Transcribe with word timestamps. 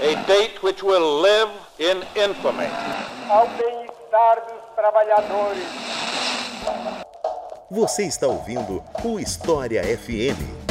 A 0.00 0.26
date 0.26 0.62
which 0.62 0.82
will 0.82 1.20
live 1.20 1.50
in 1.78 2.02
infamy. 2.16 2.68
Ao 3.28 3.46
bem-estar 3.48 4.46
dos 4.46 4.74
trabalhadores. 4.74 5.64
Você 7.70 8.04
está 8.04 8.26
ouvindo 8.28 8.82
o 9.04 9.20
História 9.20 9.82
FM. 9.82 10.63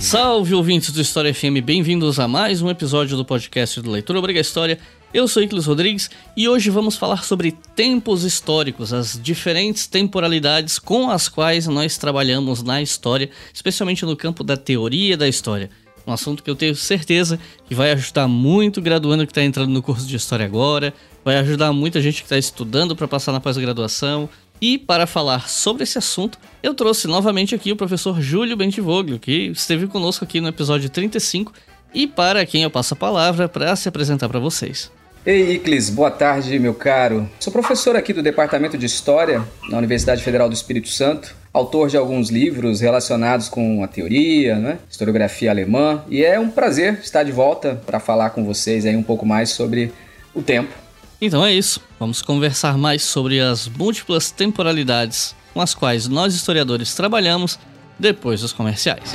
Salve 0.00 0.54
ouvintes 0.54 0.92
do 0.92 1.00
História 1.00 1.34
FM, 1.34 1.60
bem-vindos 1.62 2.20
a 2.20 2.28
mais 2.28 2.62
um 2.62 2.70
episódio 2.70 3.16
do 3.16 3.24
podcast 3.24 3.80
do 3.80 3.90
Leitura 3.90 4.20
Obriga 4.20 4.40
História. 4.40 4.78
Eu 5.12 5.26
sou 5.26 5.42
Iclis 5.42 5.66
Rodrigues 5.66 6.08
e 6.36 6.48
hoje 6.48 6.70
vamos 6.70 6.96
falar 6.96 7.24
sobre 7.24 7.52
tempos 7.74 8.22
históricos, 8.22 8.92
as 8.92 9.20
diferentes 9.20 9.86
temporalidades 9.88 10.78
com 10.78 11.10
as 11.10 11.28
quais 11.28 11.66
nós 11.66 11.98
trabalhamos 11.98 12.62
na 12.62 12.80
história, 12.80 13.28
especialmente 13.52 14.06
no 14.06 14.16
campo 14.16 14.44
da 14.44 14.56
teoria 14.56 15.16
da 15.16 15.28
história. 15.28 15.68
Um 16.06 16.12
assunto 16.12 16.42
que 16.42 16.48
eu 16.48 16.56
tenho 16.56 16.74
certeza 16.74 17.38
que 17.66 17.74
vai 17.74 17.90
ajudar 17.92 18.28
muito 18.28 18.78
o 18.78 18.82
graduando 18.82 19.26
que 19.26 19.30
está 19.32 19.42
entrando 19.42 19.70
no 19.70 19.82
curso 19.82 20.06
de 20.06 20.16
História 20.16 20.46
agora, 20.46 20.94
vai 21.22 21.36
ajudar 21.36 21.72
muita 21.72 22.00
gente 22.00 22.22
que 22.22 22.26
está 22.26 22.38
estudando 22.38 22.96
para 22.96 23.06
passar 23.06 23.32
na 23.32 23.40
pós-graduação. 23.40 24.28
E 24.60 24.76
para 24.76 25.06
falar 25.06 25.48
sobre 25.48 25.84
esse 25.84 25.98
assunto, 25.98 26.38
eu 26.62 26.74
trouxe 26.74 27.06
novamente 27.06 27.54
aqui 27.54 27.70
o 27.70 27.76
professor 27.76 28.20
Júlio 28.20 28.56
Bentivoglio, 28.56 29.18
que 29.18 29.48
esteve 29.48 29.86
conosco 29.86 30.24
aqui 30.24 30.40
no 30.40 30.48
episódio 30.48 30.90
35, 30.90 31.52
e 31.94 32.06
para 32.06 32.44
quem 32.44 32.64
eu 32.64 32.70
passo 32.70 32.94
a 32.94 32.96
palavra 32.96 33.48
para 33.48 33.74
se 33.76 33.88
apresentar 33.88 34.28
para 34.28 34.40
vocês. 34.40 34.90
Ei, 35.24 35.52
Iclis, 35.52 35.90
boa 35.90 36.10
tarde, 36.10 36.58
meu 36.58 36.74
caro. 36.74 37.28
Sou 37.38 37.52
professor 37.52 37.94
aqui 37.94 38.12
do 38.12 38.22
Departamento 38.22 38.78
de 38.78 38.86
História 38.86 39.44
na 39.68 39.78
Universidade 39.78 40.22
Federal 40.22 40.48
do 40.48 40.54
Espírito 40.54 40.88
Santo, 40.88 41.36
autor 41.52 41.88
de 41.88 41.96
alguns 41.96 42.30
livros 42.30 42.80
relacionados 42.80 43.48
com 43.48 43.84
a 43.84 43.88
teoria, 43.88 44.56
né, 44.56 44.78
historiografia 44.90 45.50
alemã, 45.50 46.02
e 46.08 46.24
é 46.24 46.38
um 46.40 46.50
prazer 46.50 47.00
estar 47.02 47.22
de 47.24 47.32
volta 47.32 47.80
para 47.86 48.00
falar 48.00 48.30
com 48.30 48.44
vocês 48.44 48.86
aí 48.86 48.96
um 48.96 49.02
pouco 49.02 49.26
mais 49.26 49.50
sobre 49.50 49.92
o 50.34 50.42
tempo. 50.42 50.87
Então 51.20 51.44
é 51.44 51.52
isso, 51.52 51.80
vamos 51.98 52.22
conversar 52.22 52.78
mais 52.78 53.02
sobre 53.02 53.40
as 53.40 53.66
múltiplas 53.66 54.30
temporalidades 54.30 55.34
com 55.52 55.60
as 55.60 55.74
quais 55.74 56.06
nós 56.06 56.32
historiadores 56.32 56.94
trabalhamos 56.94 57.58
depois 57.98 58.40
dos 58.40 58.52
comerciais. 58.52 59.14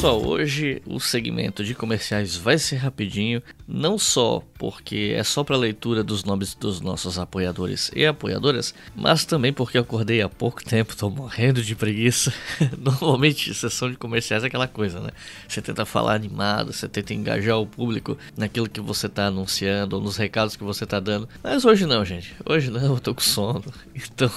Pessoal, 0.00 0.26
hoje 0.26 0.80
o 0.86 0.98
segmento 0.98 1.62
de 1.62 1.74
comerciais 1.74 2.34
vai 2.34 2.56
ser 2.56 2.76
rapidinho, 2.76 3.42
não 3.68 3.98
só 3.98 4.42
porque 4.58 5.12
é 5.14 5.22
só 5.22 5.44
para 5.44 5.58
leitura 5.58 6.02
dos 6.02 6.24
nomes 6.24 6.54
dos 6.54 6.80
nossos 6.80 7.18
apoiadores 7.18 7.90
e 7.94 8.06
apoiadoras, 8.06 8.74
mas 8.96 9.26
também 9.26 9.52
porque 9.52 9.76
eu 9.76 9.82
acordei 9.82 10.22
há 10.22 10.28
pouco 10.28 10.64
tempo, 10.64 10.96
tô 10.96 11.10
morrendo 11.10 11.62
de 11.62 11.74
preguiça. 11.74 12.32
Normalmente, 12.78 13.52
sessão 13.52 13.90
de 13.90 13.98
comerciais 13.98 14.42
é 14.42 14.46
aquela 14.46 14.66
coisa, 14.66 15.00
né? 15.00 15.10
Você 15.46 15.60
tenta 15.60 15.84
falar 15.84 16.14
animado, 16.14 16.72
você 16.72 16.88
tenta 16.88 17.12
engajar 17.12 17.58
o 17.58 17.66
público 17.66 18.16
naquilo 18.34 18.70
que 18.70 18.80
você 18.80 19.06
tá 19.06 19.26
anunciando 19.26 19.96
ou 19.96 20.02
nos 20.02 20.16
recados 20.16 20.56
que 20.56 20.64
você 20.64 20.86
tá 20.86 20.98
dando. 20.98 21.28
Mas 21.42 21.66
hoje 21.66 21.84
não, 21.84 22.02
gente. 22.06 22.34
Hoje 22.46 22.70
não, 22.70 22.94
eu 22.94 23.00
tô 23.00 23.14
com 23.14 23.20
sono. 23.20 23.64
Então, 24.12 24.30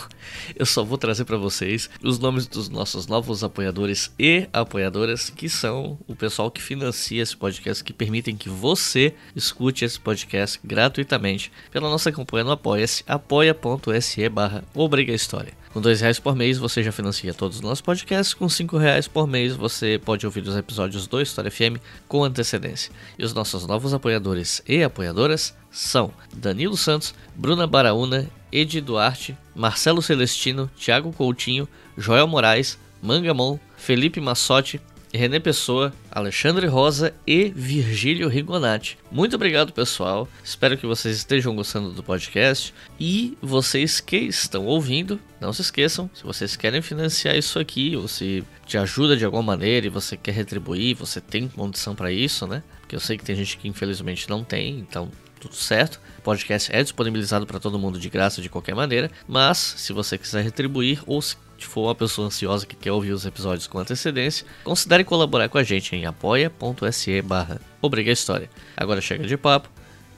eu 0.55 0.66
só 0.66 0.83
vou 0.83 0.98
trazer 0.98 1.23
para 1.23 1.38
vocês 1.38 1.89
os 2.02 2.20
nomes 2.20 2.48
dos 2.48 2.67
nossos 2.67 3.08
novos 3.08 3.44
apoiadores 3.45 4.11
e 4.20 4.48
apoiadoras 4.52 5.30
que 5.30 5.53
são 5.54 5.98
o 6.08 6.16
pessoal 6.16 6.52
que 6.52 6.62
financia 6.62 7.22
esse 7.22 7.36
podcast, 7.36 7.84
que 7.84 7.94
permitem 7.94 8.36
que 8.36 8.50
você 8.50 9.14
escute 9.36 9.86
esse 9.86 10.00
podcast 10.00 10.60
gratuitamente 10.64 11.52
pela 11.72 11.90
nossa 11.90 12.12
campanha 12.12 12.44
no 12.44 12.52
Apoia-se, 12.52 13.04
apoia.se 13.08 14.30
barra 14.30 14.64
História. 15.10 15.54
Com 15.73 15.82
dois 15.82 16.02
reais 16.02 16.20
por 16.20 16.36
mês 16.36 16.60
você 16.60 16.83
já 16.83 16.92
financia 16.92 17.33
todos 17.33 17.58
os 17.58 17.64
nossos 17.64 17.82
podcasts, 17.82 18.33
com 18.33 18.48
cinco 18.48 18.77
reais 18.77 19.08
por 19.08 19.26
mês 19.26 19.55
você 19.55 20.00
pode 20.04 20.26
ouvir 20.26 20.42
os 20.48 20.55
episódios 20.55 21.08
do 21.08 21.22
História 21.22 21.50
FM 21.50 21.82
com 22.08 22.23
antecedência. 22.23 22.92
E 23.17 23.26
os 23.26 23.33
nossos 23.33 23.66
novos 23.66 23.94
apoiadores 23.94 24.61
e 24.67 24.83
apoiadoras 24.83 25.56
são 25.72 26.14
Danilo 26.32 26.77
Santos, 26.77 27.16
Bruna 27.36 27.66
Baraúna, 27.66 28.30
Edi 28.52 28.80
Duarte, 28.82 29.36
Marcelo 29.56 30.02
Celestino, 30.02 30.70
Thiago 30.77 31.11
Coutinho, 31.11 31.67
Joel 31.98 32.27
Moraes, 32.27 32.77
Mangamon, 33.02 33.58
Felipe 33.76 34.22
Massotti, 34.22 34.80
René 35.18 35.40
Pessoa, 35.40 35.94
Alexandre 36.12 36.66
Rosa 36.66 37.14
e 37.26 37.50
Virgílio 37.56 38.28
Rigonati. 38.28 38.98
Muito 39.12 39.36
obrigado, 39.36 39.72
pessoal. 39.72 40.28
Espero 40.44 40.78
que 40.78 40.88
vocês 40.88 41.18
estejam 41.18 41.56
gostando 41.56 41.92
do 41.92 42.02
podcast. 42.02 42.74
E 43.00 43.38
vocês 43.42 44.00
que 44.00 44.18
estão 44.18 44.66
ouvindo, 44.66 45.20
não 45.40 45.54
se 45.54 45.62
esqueçam, 45.62 46.10
se 46.14 46.24
vocês 46.24 46.56
querem 46.56 46.82
financiar 46.82 47.36
isso 47.36 47.60
aqui, 47.60 47.96
ou 47.96 48.08
se 48.08 48.44
te 48.66 48.78
ajuda 48.78 49.16
de 49.16 49.24
alguma 49.24 49.44
maneira 49.44 49.86
e 49.86 49.90
você 49.90 50.18
quer 50.18 50.34
retribuir, 50.34 50.96
você 50.96 51.22
tem 51.22 51.48
condição 51.48 51.94
para 51.94 52.12
isso, 52.12 52.48
né? 52.48 52.64
Porque 52.82 52.95
eu 52.95 53.00
sei 53.00 53.18
que 53.18 53.24
tem 53.24 53.36
gente 53.36 53.58
que 53.58 53.68
infelizmente 53.68 54.30
não 54.30 54.44
tem, 54.44 54.80
então 54.80 55.12
tudo 55.40 55.56
certo. 55.56 56.00
O 56.20 56.22
podcast 56.22 56.74
é 56.74 56.82
disponibilizado 56.82 57.45
para 57.45 57.60
todo 57.60 57.78
mundo 57.78 58.00
de 58.00 58.10
graça 58.10 58.42
de 58.42 58.50
qualquer 58.50 58.74
maneira, 58.74 59.12
mas 59.28 59.58
se 59.58 59.92
você 59.92 60.18
quiser 60.18 60.44
retribuir 60.44 61.04
ou 61.06 61.22
se 61.22 61.36
for 61.59 61.83
uma 61.83 61.95
pessoa 61.95 62.27
ansiosa 62.27 62.65
que 62.65 62.75
quer 62.75 62.91
ouvir 62.91 63.11
os 63.11 63.25
episódios 63.25 63.67
com 63.67 63.80
antecedência, 63.80 64.45
considere 64.64 65.03
colaborar 65.03 65.49
com 65.49 65.58
a 65.58 65.64
gente 65.64 65.95
em 65.95 66.05
apoia.se 66.05 67.21
barra 67.21 67.59
História. 68.08 68.49
Agora 68.77 69.02
chega 69.02 69.27
de 69.27 69.37
papo 69.37 69.69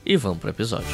e 0.06 0.16
vamos 0.16 0.40
para 0.40 0.48
o 0.48 0.52
episódio. 0.52 0.88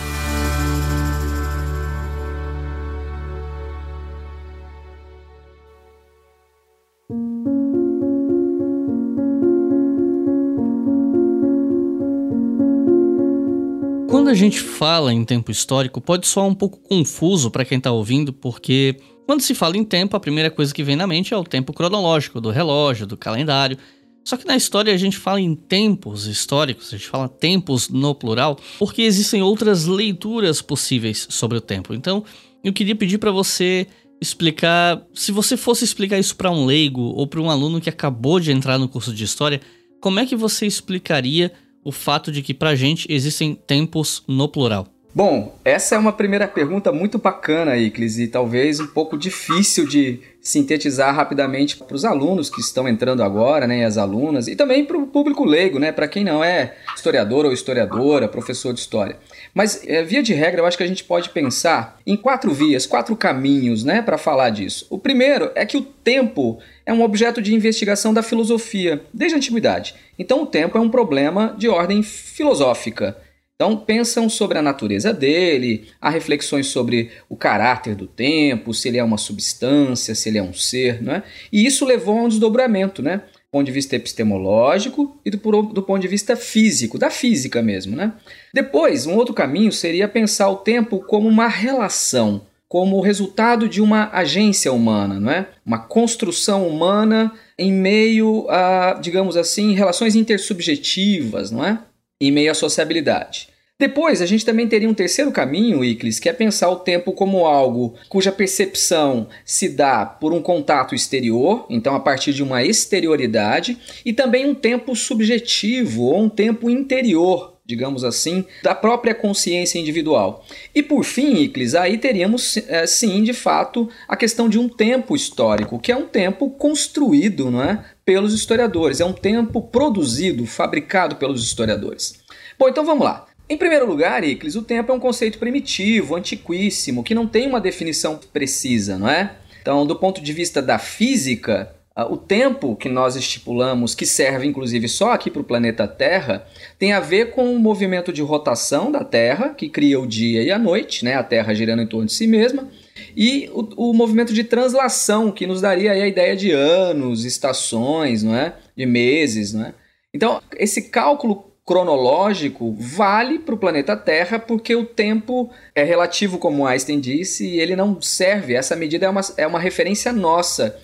Quando 14.12 14.30
a 14.30 14.34
gente 14.34 14.60
fala 14.60 15.14
em 15.14 15.26
tempo 15.26 15.52
histórico, 15.52 16.00
pode 16.00 16.28
soar 16.28 16.46
um 16.46 16.54
pouco 16.54 16.78
confuso 16.80 17.50
para 17.50 17.66
quem 17.66 17.78
está 17.78 17.92
ouvindo, 17.92 18.32
porque 18.32 18.98
quando 19.32 19.44
se 19.44 19.56
fala 19.56 19.78
em 19.78 19.86
tempo, 19.86 20.18
a 20.18 20.20
primeira 20.20 20.52
coisa 20.52 20.74
que 20.74 20.84
vem 20.84 20.98
na 20.98 21.08
mente 21.08 21.34
é 21.34 21.38
o 21.38 21.46
tempo 21.46 21.72
cronológico, 21.72 22.42
do 22.42 22.50
relógio, 22.50 23.08
do 23.08 23.16
calendário. 23.16 23.78
Só 24.26 24.36
que 24.36 24.46
na 24.46 24.58
história 24.58 24.94
a 24.94 24.98
gente 24.98 25.18
fala 25.18 25.40
em 25.40 25.56
tempos 25.56 26.26
históricos, 26.26 26.90
a 26.90 26.98
gente 26.98 27.08
fala 27.08 27.30
tempos 27.30 27.88
no 27.88 28.14
plural, 28.14 28.60
porque 28.78 29.04
existem 29.04 29.42
outras 29.42 29.86
leituras 29.86 30.62
possíveis 30.62 31.28
sobre 31.30 31.58
o 31.58 31.62
tempo. 31.62 31.94
Então, 31.94 32.26
eu 32.62 32.74
queria 32.74 32.94
pedir 32.94 33.20
para 33.20 33.32
você 33.32 33.88
explicar, 34.20 35.02
se 35.14 35.32
você 35.32 35.56
fosse 35.56 35.86
explicar 35.86 36.20
isso 36.20 36.36
para 36.36 36.52
um 36.52 36.66
leigo 36.66 37.02
ou 37.02 37.26
para 37.26 37.40
um 37.40 37.50
aluno 37.50 37.80
que 37.80 37.90
acabou 37.90 38.38
de 38.38 38.52
entrar 38.52 38.78
no 38.78 38.90
curso 38.90 39.14
de 39.14 39.24
história, 39.24 39.62
como 40.02 40.20
é 40.20 40.26
que 40.26 40.36
você 40.36 40.68
explicaria 40.68 41.54
o 41.86 41.92
fato 41.94 42.34
de 42.34 42.42
que 42.42 42.54
pra 42.54 42.76
gente 42.76 43.08
existem 43.10 43.56
tempos 43.56 44.24
no 44.28 44.50
plural? 44.50 44.90
Bom, 45.14 45.60
essa 45.66 45.96
é 45.96 45.98
uma 45.98 46.14
primeira 46.14 46.48
pergunta 46.48 46.90
muito 46.90 47.18
bacana, 47.18 47.76
Iclis, 47.76 48.18
e 48.18 48.30
talvez 48.30 48.80
um 48.80 48.88
pouco 48.88 49.18
difícil 49.18 49.86
de 49.86 50.22
sintetizar 50.42 51.14
rapidamente 51.14 51.76
para 51.76 51.94
os 51.94 52.06
alunos 52.06 52.50
que 52.50 52.62
estão 52.62 52.88
entrando 52.88 53.22
agora, 53.22 53.68
né, 53.68 53.84
as 53.84 53.98
alunas, 53.98 54.48
e 54.48 54.56
também 54.56 54.86
para 54.86 54.98
o 54.98 55.06
público 55.06 55.44
leigo, 55.44 55.80
né, 55.80 55.92
para 55.92 56.08
quem 56.08 56.24
não 56.24 56.42
é 56.42 56.76
historiador 56.96 57.46
ou 57.46 57.52
historiadora, 57.52 58.30
professor 58.30 58.74
de 58.74 58.80
história. 58.80 59.18
Mas, 59.54 59.86
é, 59.86 60.02
via 60.02 60.24
de 60.24 60.34
regra, 60.34 60.62
eu 60.62 60.66
acho 60.66 60.78
que 60.78 60.84
a 60.84 60.88
gente 60.88 61.04
pode 61.04 61.30
pensar 61.32 62.00
em 62.08 62.16
quatro 62.16 62.54
vias, 62.54 62.86
quatro 62.86 63.14
caminhos 63.14 63.84
né, 63.84 64.02
para 64.02 64.18
falar 64.18 64.50
disso. 64.50 64.88
O 64.90 64.98
primeiro 64.98 65.52
é 65.56 65.66
que 65.66 65.76
o 65.76 65.82
tempo 65.82 66.58
é 66.86 66.94
um 66.94 67.04
objeto 67.04 67.42
de 67.42 67.54
investigação 67.54 68.14
da 68.14 68.24
filosofia, 68.24 69.04
desde 69.14 69.36
a 69.36 69.38
antiguidade. 69.38 69.94
Então, 70.18 70.44
o 70.44 70.46
tempo 70.46 70.78
é 70.78 70.82
um 70.82 70.90
problema 70.90 71.54
de 71.58 71.68
ordem 71.68 72.02
filosófica. 72.02 73.18
Então 73.62 73.78
pensam 73.78 74.28
sobre 74.28 74.58
a 74.58 74.62
natureza 74.64 75.14
dele, 75.14 75.88
há 76.02 76.10
reflexões 76.10 76.66
sobre 76.66 77.12
o 77.30 77.36
caráter 77.36 77.94
do 77.94 78.08
tempo, 78.08 78.74
se 78.74 78.88
ele 78.88 78.98
é 78.98 79.04
uma 79.04 79.20
substância, 79.20 80.16
se 80.16 80.28
ele 80.28 80.40
é 80.40 80.42
um 80.42 80.52
ser, 80.52 81.00
né? 81.00 81.22
E 81.54 81.64
isso 81.64 81.86
levou 81.86 82.18
a 82.18 82.24
um 82.24 82.28
desdobramento, 82.28 83.04
né? 83.04 83.18
Do 83.18 83.52
ponto 83.52 83.66
de 83.68 83.72
vista 83.72 83.96
epistemológico 83.96 85.16
e 85.24 85.30
do, 85.30 85.38
do 85.38 85.84
ponto 85.84 86.02
de 86.02 86.08
vista 86.08 86.36
físico, 86.36 86.98
da 86.98 87.12
física 87.12 87.62
mesmo, 87.62 87.96
né? 87.96 88.14
Depois, 88.52 89.06
um 89.06 89.14
outro 89.14 89.32
caminho 89.32 89.72
seria 89.72 90.08
pensar 90.08 90.50
o 90.50 90.56
tempo 90.56 91.00
como 91.00 91.28
uma 91.28 91.48
relação, 91.48 92.48
como 92.68 92.98
o 92.98 93.02
resultado 93.02 93.70
de 93.70 93.80
uma 93.80 94.10
agência 94.12 94.74
humana, 94.74 95.20
não 95.20 95.32
é? 95.32 95.48
Uma 95.64 95.78
construção 95.78 96.68
humana 96.68 97.32
em 97.60 97.72
meio 97.72 98.50
a, 98.50 98.98
digamos 99.00 99.38
assim, 99.38 99.76
relações 99.76 100.16
intersubjetivas, 100.16 101.52
não 101.52 101.64
é? 101.64 101.78
Em 102.20 102.32
meio 102.32 102.50
à 102.50 102.56
sociabilidade. 102.56 103.51
Depois, 103.82 104.22
a 104.22 104.28
gente 104.28 104.46
também 104.46 104.68
teria 104.68 104.88
um 104.88 104.94
terceiro 104.94 105.32
caminho, 105.32 105.84
Iclis, 105.84 106.20
que 106.20 106.30
é 106.30 106.34
pensar 106.34 106.70
o 106.70 106.76
tempo 106.76 107.14
como 107.14 107.48
algo 107.48 107.96
cuja 108.10 108.32
percepção 108.32 109.28
se 109.44 109.68
dá 109.70 110.06
por 110.06 110.32
um 110.34 110.40
contato 110.40 110.94
exterior, 110.94 111.66
então 111.68 111.96
a 111.96 112.00
partir 112.00 112.32
de 112.32 112.44
uma 112.44 112.64
exterioridade, 112.64 113.80
e 114.06 114.14
também 114.14 114.46
um 114.46 114.54
tempo 114.54 114.96
subjetivo 114.96 116.04
ou 116.04 116.22
um 116.22 116.30
tempo 116.30 116.70
interior, 116.70 117.58
digamos 117.66 118.04
assim, 118.04 118.46
da 118.62 118.76
própria 118.76 119.16
consciência 119.16 119.80
individual. 119.80 120.46
E 120.76 120.84
por 120.84 121.04
fim, 121.04 121.38
Iclis, 121.38 121.74
aí 121.74 121.98
teríamos 121.98 122.58
é, 122.58 122.86
sim, 122.86 123.24
de 123.24 123.34
fato, 123.34 123.90
a 124.08 124.16
questão 124.16 124.48
de 124.48 124.60
um 124.60 124.70
tempo 124.70 125.16
histórico, 125.16 125.80
que 125.80 125.92
é 125.92 125.98
um 125.98 126.06
tempo 126.06 126.52
construído 126.52 127.50
não 127.50 127.64
é, 127.64 127.84
pelos 128.06 128.32
historiadores, 128.32 129.02
é 129.02 129.06
um 129.06 129.12
tempo 129.12 129.60
produzido, 129.60 130.46
fabricado 130.46 131.16
pelos 131.16 131.44
historiadores. 131.44 132.22
Bom, 132.60 132.70
então 132.70 132.86
vamos 132.86 133.04
lá. 133.04 133.26
Em 133.52 133.58
primeiro 133.58 133.86
lugar, 133.86 134.24
Iclis, 134.24 134.56
o 134.56 134.62
tempo 134.62 134.94
é 134.94 134.96
um 134.96 135.00
conceito 135.00 135.38
primitivo, 135.38 136.16
antiquíssimo, 136.16 137.04
que 137.04 137.14
não 137.14 137.28
tem 137.28 137.46
uma 137.46 137.60
definição 137.60 138.18
precisa, 138.32 138.98
não 138.98 139.10
é? 139.10 139.36
Então, 139.62 139.86
do 139.86 139.94
ponto 139.98 140.22
de 140.22 140.32
vista 140.32 140.62
da 140.62 140.80
física, 140.80 141.76
o 142.10 142.16
tempo 142.16 142.78
que 142.78 142.88
nós 142.88 143.18
estipulamos, 143.18 143.94
que 143.94 144.06
serve 144.06 144.48
inclusive 144.48 144.88
só 144.88 145.12
aqui 145.12 145.30
para 145.30 145.42
o 145.42 145.44
planeta 145.44 145.86
Terra, 145.86 146.48
tem 146.80 146.94
a 146.94 147.02
ver 147.02 147.32
com 147.32 147.54
o 147.54 147.60
movimento 147.60 148.14
de 148.14 148.22
rotação 148.22 148.90
da 148.90 149.04
Terra, 149.04 149.50
que 149.50 149.68
cria 149.68 150.00
o 150.00 150.08
dia 150.08 150.42
e 150.42 150.50
a 150.50 150.58
noite, 150.58 151.04
né? 151.04 151.16
a 151.16 151.24
Terra 151.24 151.54
girando 151.54 151.82
em 151.82 151.88
torno 151.88 152.06
de 152.06 152.14
si 152.14 152.28
mesma, 152.28 152.70
e 153.18 153.50
o, 153.54 153.90
o 153.90 153.94
movimento 153.94 154.34
de 154.34 154.46
translação, 154.46 155.30
que 155.30 155.46
nos 155.46 155.60
daria 155.60 155.92
a 155.92 156.08
ideia 156.08 156.38
de 156.38 156.52
anos, 156.52 157.26
estações, 157.26 158.24
não 158.24 158.34
é? 158.34 158.54
de 158.78 158.86
meses. 158.86 159.52
Não 159.52 159.66
é? 159.66 159.74
Então, 160.14 160.42
esse 160.58 160.84
cálculo 160.84 161.51
cronológico 161.66 162.76
vale 162.78 163.40
para 163.40 163.56
o 163.56 163.58
planeta 163.58 163.96
Terra 163.96 164.40
porque 164.40 164.76
o 164.76 164.86
tempo 164.86 165.50
é 165.76 165.84
relativo, 165.84 166.38
como 166.38 166.66
Einstein 166.66 167.00
disse, 167.00 167.48
e 167.48 167.60
ele 167.60 167.76
não 167.76 168.02
serve. 168.02 168.56
Essa 168.56 168.76
medida 168.76 169.06
é 169.06 169.10
uma, 169.10 169.22
é 169.38 169.48
uma 169.48 169.60
referência 169.60 170.12
nossa 170.12 170.78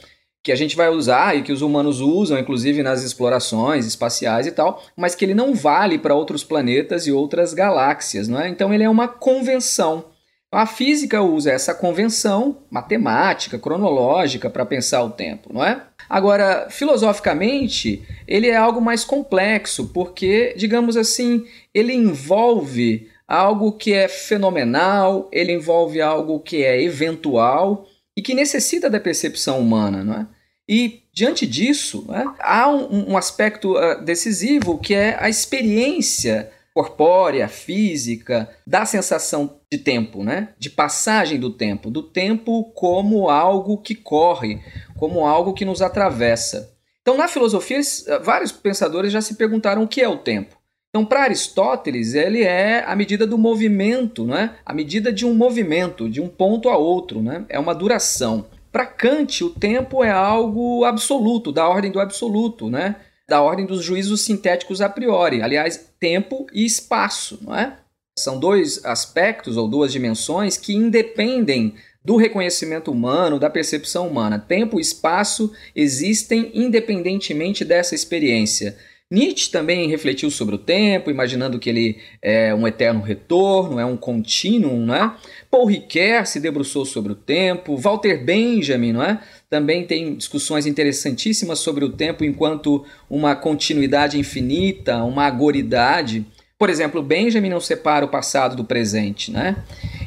que 0.43 0.51
a 0.51 0.55
gente 0.55 0.77
vai 0.77 0.89
usar 0.89 1.35
e 1.35 1.41
que 1.41 1.51
os 1.51 1.61
humanos 1.61 1.99
usam, 1.99 2.39
inclusive 2.39 2.81
nas 2.81 3.03
explorações 3.03 3.85
espaciais 3.85 4.47
e 4.47 4.51
tal, 4.51 4.81
mas 4.95 5.13
que 5.13 5.25
ele 5.25 5.33
não 5.33 5.53
vale 5.53 5.99
para 5.99 6.15
outros 6.15 6.43
planetas 6.43 7.05
e 7.05 7.11
outras 7.11 7.53
galáxias, 7.53 8.29
não 8.29 8.39
é? 8.39 8.47
Então 8.47 8.73
ele 8.73 8.83
é 8.83 8.89
uma 8.89 9.09
convenção. 9.09 10.05
A 10.49 10.65
física 10.65 11.21
usa 11.21 11.51
essa 11.51 11.73
convenção 11.73 12.59
matemática, 12.71 13.59
cronológica 13.59 14.49
para 14.49 14.65
pensar 14.65 15.03
o 15.03 15.09
tempo, 15.09 15.51
não 15.51 15.63
é? 15.63 15.81
Agora, 16.09 16.67
filosoficamente, 16.69 18.03
ele 18.27 18.47
é 18.47 18.55
algo 18.55 18.81
mais 18.81 19.03
complexo, 19.03 19.89
porque, 19.93 20.53
digamos 20.57 20.95
assim, 20.95 21.45
ele 21.73 21.93
envolve 21.93 23.09
algo 23.27 23.73
que 23.73 23.93
é 23.93 24.07
fenomenal, 24.07 25.27
ele 25.31 25.51
envolve 25.51 26.01
algo 26.01 26.39
que 26.39 26.63
é 26.63 26.81
eventual 26.81 27.85
e 28.15 28.21
que 28.21 28.33
necessita 28.33 28.89
da 28.89 28.99
percepção 28.99 29.59
humana, 29.59 30.03
não 30.03 30.13
é? 30.13 30.27
E 30.69 31.03
diante 31.13 31.47
disso, 31.47 32.05
né, 32.09 32.25
há 32.39 32.69
um, 32.69 33.11
um 33.11 33.17
aspecto 33.17 33.77
uh, 33.77 34.03
decisivo 34.03 34.77
que 34.77 34.93
é 34.93 35.17
a 35.19 35.29
experiência 35.29 36.51
corpórea, 36.77 37.47
física, 37.47 38.47
da 38.65 38.85
sensação 38.85 39.59
de 39.71 39.79
tempo, 39.79 40.23
né? 40.23 40.49
de 40.59 40.69
passagem 40.69 41.39
do 41.39 41.49
tempo, 41.49 41.89
do 41.89 42.03
tempo 42.03 42.65
como 42.75 43.31
algo 43.31 43.79
que 43.79 43.95
corre, 43.95 44.61
como 44.97 45.25
algo 45.25 45.53
que 45.53 45.65
nos 45.65 45.81
atravessa. 45.81 46.73
Então, 47.01 47.15
na 47.15 47.27
filosofia, 47.27 47.79
vários 48.21 48.51
pensadores 48.51 49.13
já 49.13 49.21
se 49.21 49.35
perguntaram 49.35 49.83
o 49.83 49.87
que 49.87 50.01
é 50.01 50.09
o 50.09 50.17
tempo. 50.17 50.57
Então, 50.89 51.05
para 51.05 51.23
Aristóteles, 51.23 52.13
ele 52.13 52.43
é 52.43 52.83
a 52.85 52.95
medida 52.95 53.27
do 53.27 53.37
movimento, 53.37 54.25
né? 54.25 54.55
a 54.65 54.73
medida 54.73 55.13
de 55.13 55.25
um 55.25 55.33
movimento, 55.33 56.09
de 56.09 56.19
um 56.19 56.27
ponto 56.27 56.69
a 56.69 56.77
outro, 56.77 57.21
né? 57.21 57.45
é 57.49 57.59
uma 57.59 57.75
duração. 57.75 58.45
Para 58.71 58.85
Kant, 58.85 59.43
o 59.43 59.49
tempo 59.49 60.03
é 60.03 60.09
algo 60.09 60.83
absoluto, 60.83 61.51
da 61.51 61.67
ordem 61.67 61.91
do 61.91 61.99
absoluto, 61.99 62.69
né? 62.69 62.95
da 63.29 63.41
ordem 63.41 63.65
dos 63.65 63.83
juízos 63.83 64.21
sintéticos 64.21 64.81
a 64.81 64.89
priori. 64.89 65.41
Aliás, 65.41 65.91
tempo 65.99 66.47
e 66.53 66.65
espaço, 66.65 67.39
não 67.41 67.55
é? 67.55 67.77
São 68.17 68.39
dois 68.39 68.83
aspectos 68.83 69.57
ou 69.57 69.67
duas 69.67 69.91
dimensões 69.91 70.57
que 70.57 70.73
independem 70.73 71.75
do 72.07 72.15
reconhecimento 72.15 72.89
humano, 72.89 73.37
da 73.37 73.49
percepção 73.49 74.07
humana. 74.07 74.39
Tempo 74.39 74.79
e 74.79 74.81
espaço 74.81 75.51
existem 75.75 76.49
independentemente 76.53 77.65
dessa 77.65 77.95
experiência. 77.95 78.77
Nietzsche 79.11 79.51
também 79.51 79.89
refletiu 79.89 80.31
sobre 80.31 80.55
o 80.55 80.57
tempo, 80.57 81.11
imaginando 81.11 81.59
que 81.59 81.69
ele 81.69 81.97
é 82.21 82.55
um 82.55 82.65
eterno 82.65 83.01
retorno, 83.01 83.77
é 83.77 83.83
um 83.83 83.97
contínuo, 83.97 84.79
não 84.79 84.95
é? 84.95 85.15
Paul 85.51 85.65
Ricoeur 85.65 86.25
se 86.25 86.39
debruçou 86.39 86.85
sobre 86.85 87.11
o 87.11 87.15
tempo, 87.15 87.75
Walter 87.75 88.23
Benjamin, 88.23 88.93
não 88.93 89.03
é? 89.03 89.19
Também 89.49 89.85
tem 89.85 90.15
discussões 90.15 90.65
interessantíssimas 90.65 91.59
sobre 91.59 91.83
o 91.83 91.89
tempo 91.89 92.23
enquanto 92.23 92.85
uma 93.09 93.35
continuidade 93.35 94.17
infinita, 94.17 95.03
uma 95.03 95.25
agoridade. 95.25 96.25
Por 96.57 96.69
exemplo, 96.69 97.03
Benjamin 97.03 97.49
não 97.49 97.59
separa 97.59 98.05
o 98.05 98.09
passado 98.09 98.55
do 98.55 98.63
presente, 98.63 99.29
né? 99.29 99.57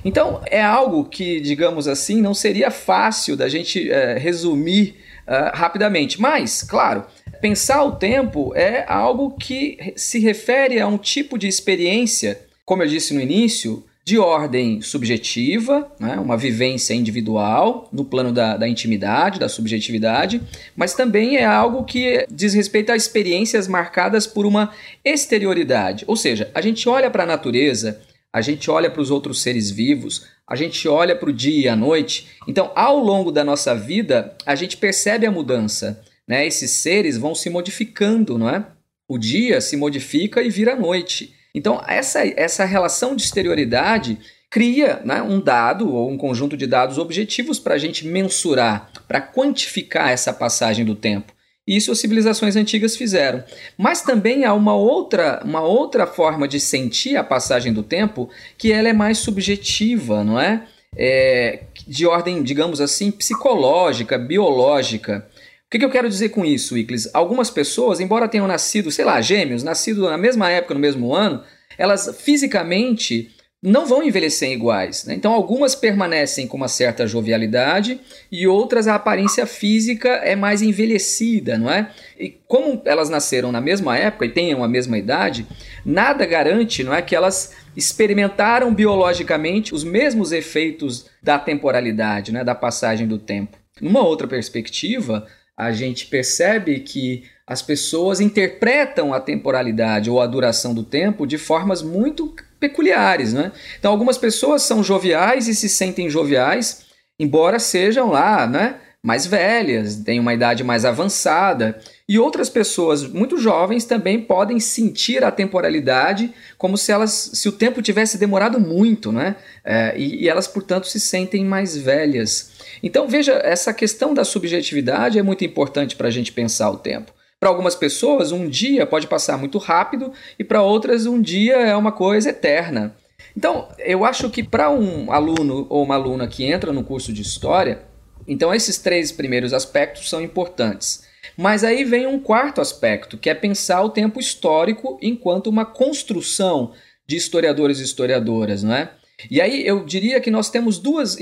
Então 0.04 0.40
é 0.46 0.62
algo 0.62 1.04
que, 1.04 1.40
digamos 1.40 1.86
assim, 1.86 2.20
não 2.20 2.34
seria 2.34 2.70
fácil 2.70 3.36
da 3.36 3.48
gente 3.48 3.90
é, 3.90 4.18
resumir 4.18 4.96
uh, 5.26 5.56
rapidamente. 5.56 6.20
Mas, 6.20 6.62
claro, 6.62 7.04
pensar 7.40 7.82
o 7.84 7.92
tempo 7.92 8.52
é 8.54 8.84
algo 8.88 9.36
que 9.36 9.92
se 9.96 10.18
refere 10.18 10.80
a 10.80 10.86
um 10.86 10.98
tipo 10.98 11.38
de 11.38 11.46
experiência, 11.46 12.40
como 12.64 12.82
eu 12.82 12.86
disse 12.86 13.14
no 13.14 13.20
início, 13.20 13.84
de 14.02 14.18
ordem 14.18 14.80
subjetiva, 14.80 15.88
né, 16.00 16.14
uma 16.14 16.36
vivência 16.36 16.94
individual 16.94 17.88
no 17.92 18.04
plano 18.04 18.32
da, 18.32 18.56
da, 18.56 18.66
intimidade, 18.66 19.38
da 19.38 19.48
subjetividade, 19.48 20.40
mas 20.74 20.94
também 20.94 21.36
é 21.36 21.44
algo 21.44 21.84
que 21.84 22.26
diz 22.28 22.52
respeito 22.52 22.90
a 22.90 22.96
experiências 22.96 23.68
marcadas 23.68 24.26
por 24.26 24.46
uma 24.46 24.72
exterioridade. 25.04 26.04
Ou 26.08 26.16
seja, 26.16 26.50
a 26.54 26.60
gente 26.60 26.88
olha 26.88 27.10
para 27.10 27.22
a 27.22 27.26
natureza, 27.26 28.00
a 28.32 28.40
gente 28.40 28.70
olha 28.70 28.90
para 28.90 29.00
os 29.00 29.10
outros 29.10 29.42
seres 29.42 29.70
vivos, 29.70 30.26
a 30.46 30.56
gente 30.56 30.88
olha 30.88 31.14
para 31.14 31.30
o 31.30 31.32
dia 31.32 31.64
e 31.64 31.68
a 31.68 31.76
noite. 31.76 32.28
Então, 32.46 32.72
ao 32.74 32.98
longo 32.98 33.30
da 33.30 33.44
nossa 33.44 33.74
vida, 33.74 34.36
a 34.44 34.54
gente 34.54 34.76
percebe 34.76 35.26
a 35.26 35.30
mudança. 35.30 36.02
Né? 36.26 36.46
Esses 36.46 36.70
seres 36.70 37.16
vão 37.16 37.34
se 37.34 37.50
modificando, 37.50 38.38
não 38.38 38.48
é? 38.48 38.64
O 39.08 39.18
dia 39.18 39.60
se 39.60 39.76
modifica 39.76 40.42
e 40.42 40.50
vira 40.50 40.76
noite. 40.76 41.34
Então, 41.54 41.82
essa, 41.86 42.20
essa 42.36 42.64
relação 42.64 43.16
de 43.16 43.22
exterioridade 43.22 44.18
cria 44.48 45.00
né, 45.04 45.22
um 45.22 45.40
dado 45.40 45.92
ou 45.92 46.10
um 46.10 46.16
conjunto 46.16 46.56
de 46.56 46.66
dados 46.66 46.98
objetivos 46.98 47.58
para 47.58 47.74
a 47.74 47.78
gente 47.78 48.06
mensurar, 48.06 48.90
para 49.06 49.20
quantificar 49.20 50.10
essa 50.10 50.32
passagem 50.32 50.84
do 50.84 50.94
tempo. 50.94 51.32
Isso 51.66 51.92
as 51.92 51.98
civilizações 51.98 52.56
antigas 52.56 52.96
fizeram. 52.96 53.44
Mas 53.76 54.02
também 54.02 54.44
há 54.44 54.52
uma 54.54 54.74
outra, 54.74 55.40
uma 55.44 55.60
outra 55.60 56.06
forma 56.06 56.48
de 56.48 56.58
sentir 56.58 57.16
a 57.16 57.24
passagem 57.24 57.72
do 57.72 57.82
tempo 57.82 58.28
que 58.58 58.72
ela 58.72 58.88
é 58.88 58.92
mais 58.92 59.18
subjetiva, 59.18 60.24
não 60.24 60.40
é? 60.40 60.66
é 60.96 61.64
de 61.86 62.06
ordem, 62.06 62.42
digamos 62.42 62.80
assim, 62.80 63.10
psicológica, 63.10 64.18
biológica. 64.18 65.28
O 65.66 65.70
que, 65.70 65.78
que 65.78 65.84
eu 65.84 65.90
quero 65.90 66.08
dizer 66.08 66.30
com 66.30 66.44
isso, 66.44 66.76
Iclis? 66.76 67.08
Algumas 67.14 67.50
pessoas, 67.50 68.00
embora 68.00 68.28
tenham 68.28 68.46
nascido, 68.46 68.90
sei 68.90 69.04
lá, 69.04 69.20
gêmeos, 69.20 69.62
nascido 69.62 70.10
na 70.10 70.18
mesma 70.18 70.50
época, 70.50 70.74
no 70.74 70.80
mesmo 70.80 71.14
ano, 71.14 71.44
elas 71.78 72.16
fisicamente 72.20 73.30
não 73.62 73.84
vão 73.84 74.02
envelhecer 74.02 74.50
iguais. 74.50 75.04
Né? 75.04 75.14
Então, 75.14 75.32
algumas 75.32 75.74
permanecem 75.74 76.46
com 76.46 76.56
uma 76.56 76.68
certa 76.68 77.06
jovialidade 77.06 78.00
e 78.32 78.46
outras 78.46 78.88
a 78.88 78.94
aparência 78.94 79.44
física 79.44 80.08
é 80.08 80.34
mais 80.34 80.62
envelhecida, 80.62 81.58
não 81.58 81.70
é? 81.70 81.90
E 82.18 82.30
como 82.48 82.80
elas 82.86 83.10
nasceram 83.10 83.52
na 83.52 83.60
mesma 83.60 83.98
época 83.98 84.24
e 84.24 84.30
tenham 84.30 84.64
a 84.64 84.68
mesma 84.68 84.96
idade, 84.96 85.46
nada 85.84 86.24
garante, 86.24 86.82
não 86.82 86.94
é, 86.94 87.02
que 87.02 87.14
elas 87.14 87.54
experimentaram 87.76 88.72
biologicamente 88.74 89.74
os 89.74 89.84
mesmos 89.84 90.32
efeitos 90.32 91.08
da 91.22 91.38
temporalidade, 91.38 92.32
né, 92.32 92.42
da 92.42 92.54
passagem 92.54 93.06
do 93.06 93.18
tempo. 93.18 93.58
Numa 93.80 94.00
outra 94.00 94.26
perspectiva, 94.26 95.26
a 95.56 95.70
gente 95.72 96.06
percebe 96.06 96.80
que 96.80 97.24
as 97.50 97.60
pessoas 97.60 98.20
interpretam 98.20 99.12
a 99.12 99.18
temporalidade 99.18 100.08
ou 100.08 100.20
a 100.20 100.26
duração 100.28 100.72
do 100.72 100.84
tempo 100.84 101.26
de 101.26 101.36
formas 101.36 101.82
muito 101.82 102.32
peculiares. 102.60 103.32
Né? 103.32 103.50
Então, 103.76 103.90
algumas 103.90 104.16
pessoas 104.16 104.62
são 104.62 104.84
joviais 104.84 105.48
e 105.48 105.54
se 105.56 105.68
sentem 105.68 106.08
joviais, 106.08 106.82
embora 107.18 107.58
sejam 107.58 108.08
lá 108.08 108.46
né, 108.46 108.76
mais 109.02 109.26
velhas, 109.26 109.96
têm 109.96 110.20
uma 110.20 110.32
idade 110.32 110.62
mais 110.62 110.84
avançada. 110.84 111.80
E 112.08 112.20
outras 112.20 112.48
pessoas 112.48 113.02
muito 113.02 113.36
jovens 113.36 113.84
também 113.84 114.22
podem 114.22 114.60
sentir 114.60 115.24
a 115.24 115.32
temporalidade 115.32 116.32
como 116.56 116.78
se 116.78 116.92
elas, 116.92 117.32
se 117.34 117.48
o 117.48 117.52
tempo 117.52 117.82
tivesse 117.82 118.16
demorado 118.16 118.60
muito, 118.60 119.10
né? 119.10 119.34
É, 119.64 119.98
e, 119.98 120.22
e 120.22 120.28
elas, 120.28 120.46
portanto, 120.46 120.86
se 120.86 121.00
sentem 121.00 121.44
mais 121.44 121.76
velhas. 121.76 122.52
Então, 122.80 123.08
veja, 123.08 123.40
essa 123.42 123.74
questão 123.74 124.14
da 124.14 124.22
subjetividade 124.22 125.18
é 125.18 125.22
muito 125.22 125.44
importante 125.44 125.96
para 125.96 126.06
a 126.06 126.12
gente 126.12 126.30
pensar 126.30 126.70
o 126.70 126.76
tempo. 126.76 127.12
Para 127.40 127.48
algumas 127.48 127.74
pessoas, 127.74 128.32
um 128.32 128.46
dia 128.46 128.84
pode 128.84 129.06
passar 129.06 129.38
muito 129.38 129.56
rápido 129.56 130.12
e 130.38 130.44
para 130.44 130.62
outras, 130.62 131.06
um 131.06 131.18
dia 131.18 131.54
é 131.54 131.74
uma 131.74 131.90
coisa 131.90 132.28
eterna. 132.28 132.94
Então, 133.34 133.66
eu 133.78 134.04
acho 134.04 134.28
que 134.28 134.42
para 134.42 134.70
um 134.70 135.10
aluno 135.10 135.66
ou 135.70 135.82
uma 135.82 135.94
aluna 135.94 136.28
que 136.28 136.44
entra 136.44 136.70
no 136.70 136.84
curso 136.84 137.14
de 137.14 137.22
história, 137.22 137.82
então 138.28 138.54
esses 138.54 138.76
três 138.76 139.10
primeiros 139.10 139.54
aspectos 139.54 140.10
são 140.10 140.20
importantes. 140.20 141.08
Mas 141.34 141.64
aí 141.64 141.82
vem 141.82 142.06
um 142.06 142.20
quarto 142.20 142.60
aspecto, 142.60 143.16
que 143.16 143.30
é 143.30 143.34
pensar 143.34 143.82
o 143.82 143.88
tempo 143.88 144.20
histórico 144.20 144.98
enquanto 145.00 145.46
uma 145.46 145.64
construção 145.64 146.72
de 147.06 147.16
historiadores 147.16 147.80
e 147.80 147.84
historiadoras, 147.84 148.62
não 148.62 148.74
é? 148.74 148.90
E 149.30 149.40
aí 149.40 149.66
eu 149.66 149.84
diria 149.84 150.20
que 150.20 150.30
nós 150.30 150.50
temos 150.50 150.78
duas 150.78 151.16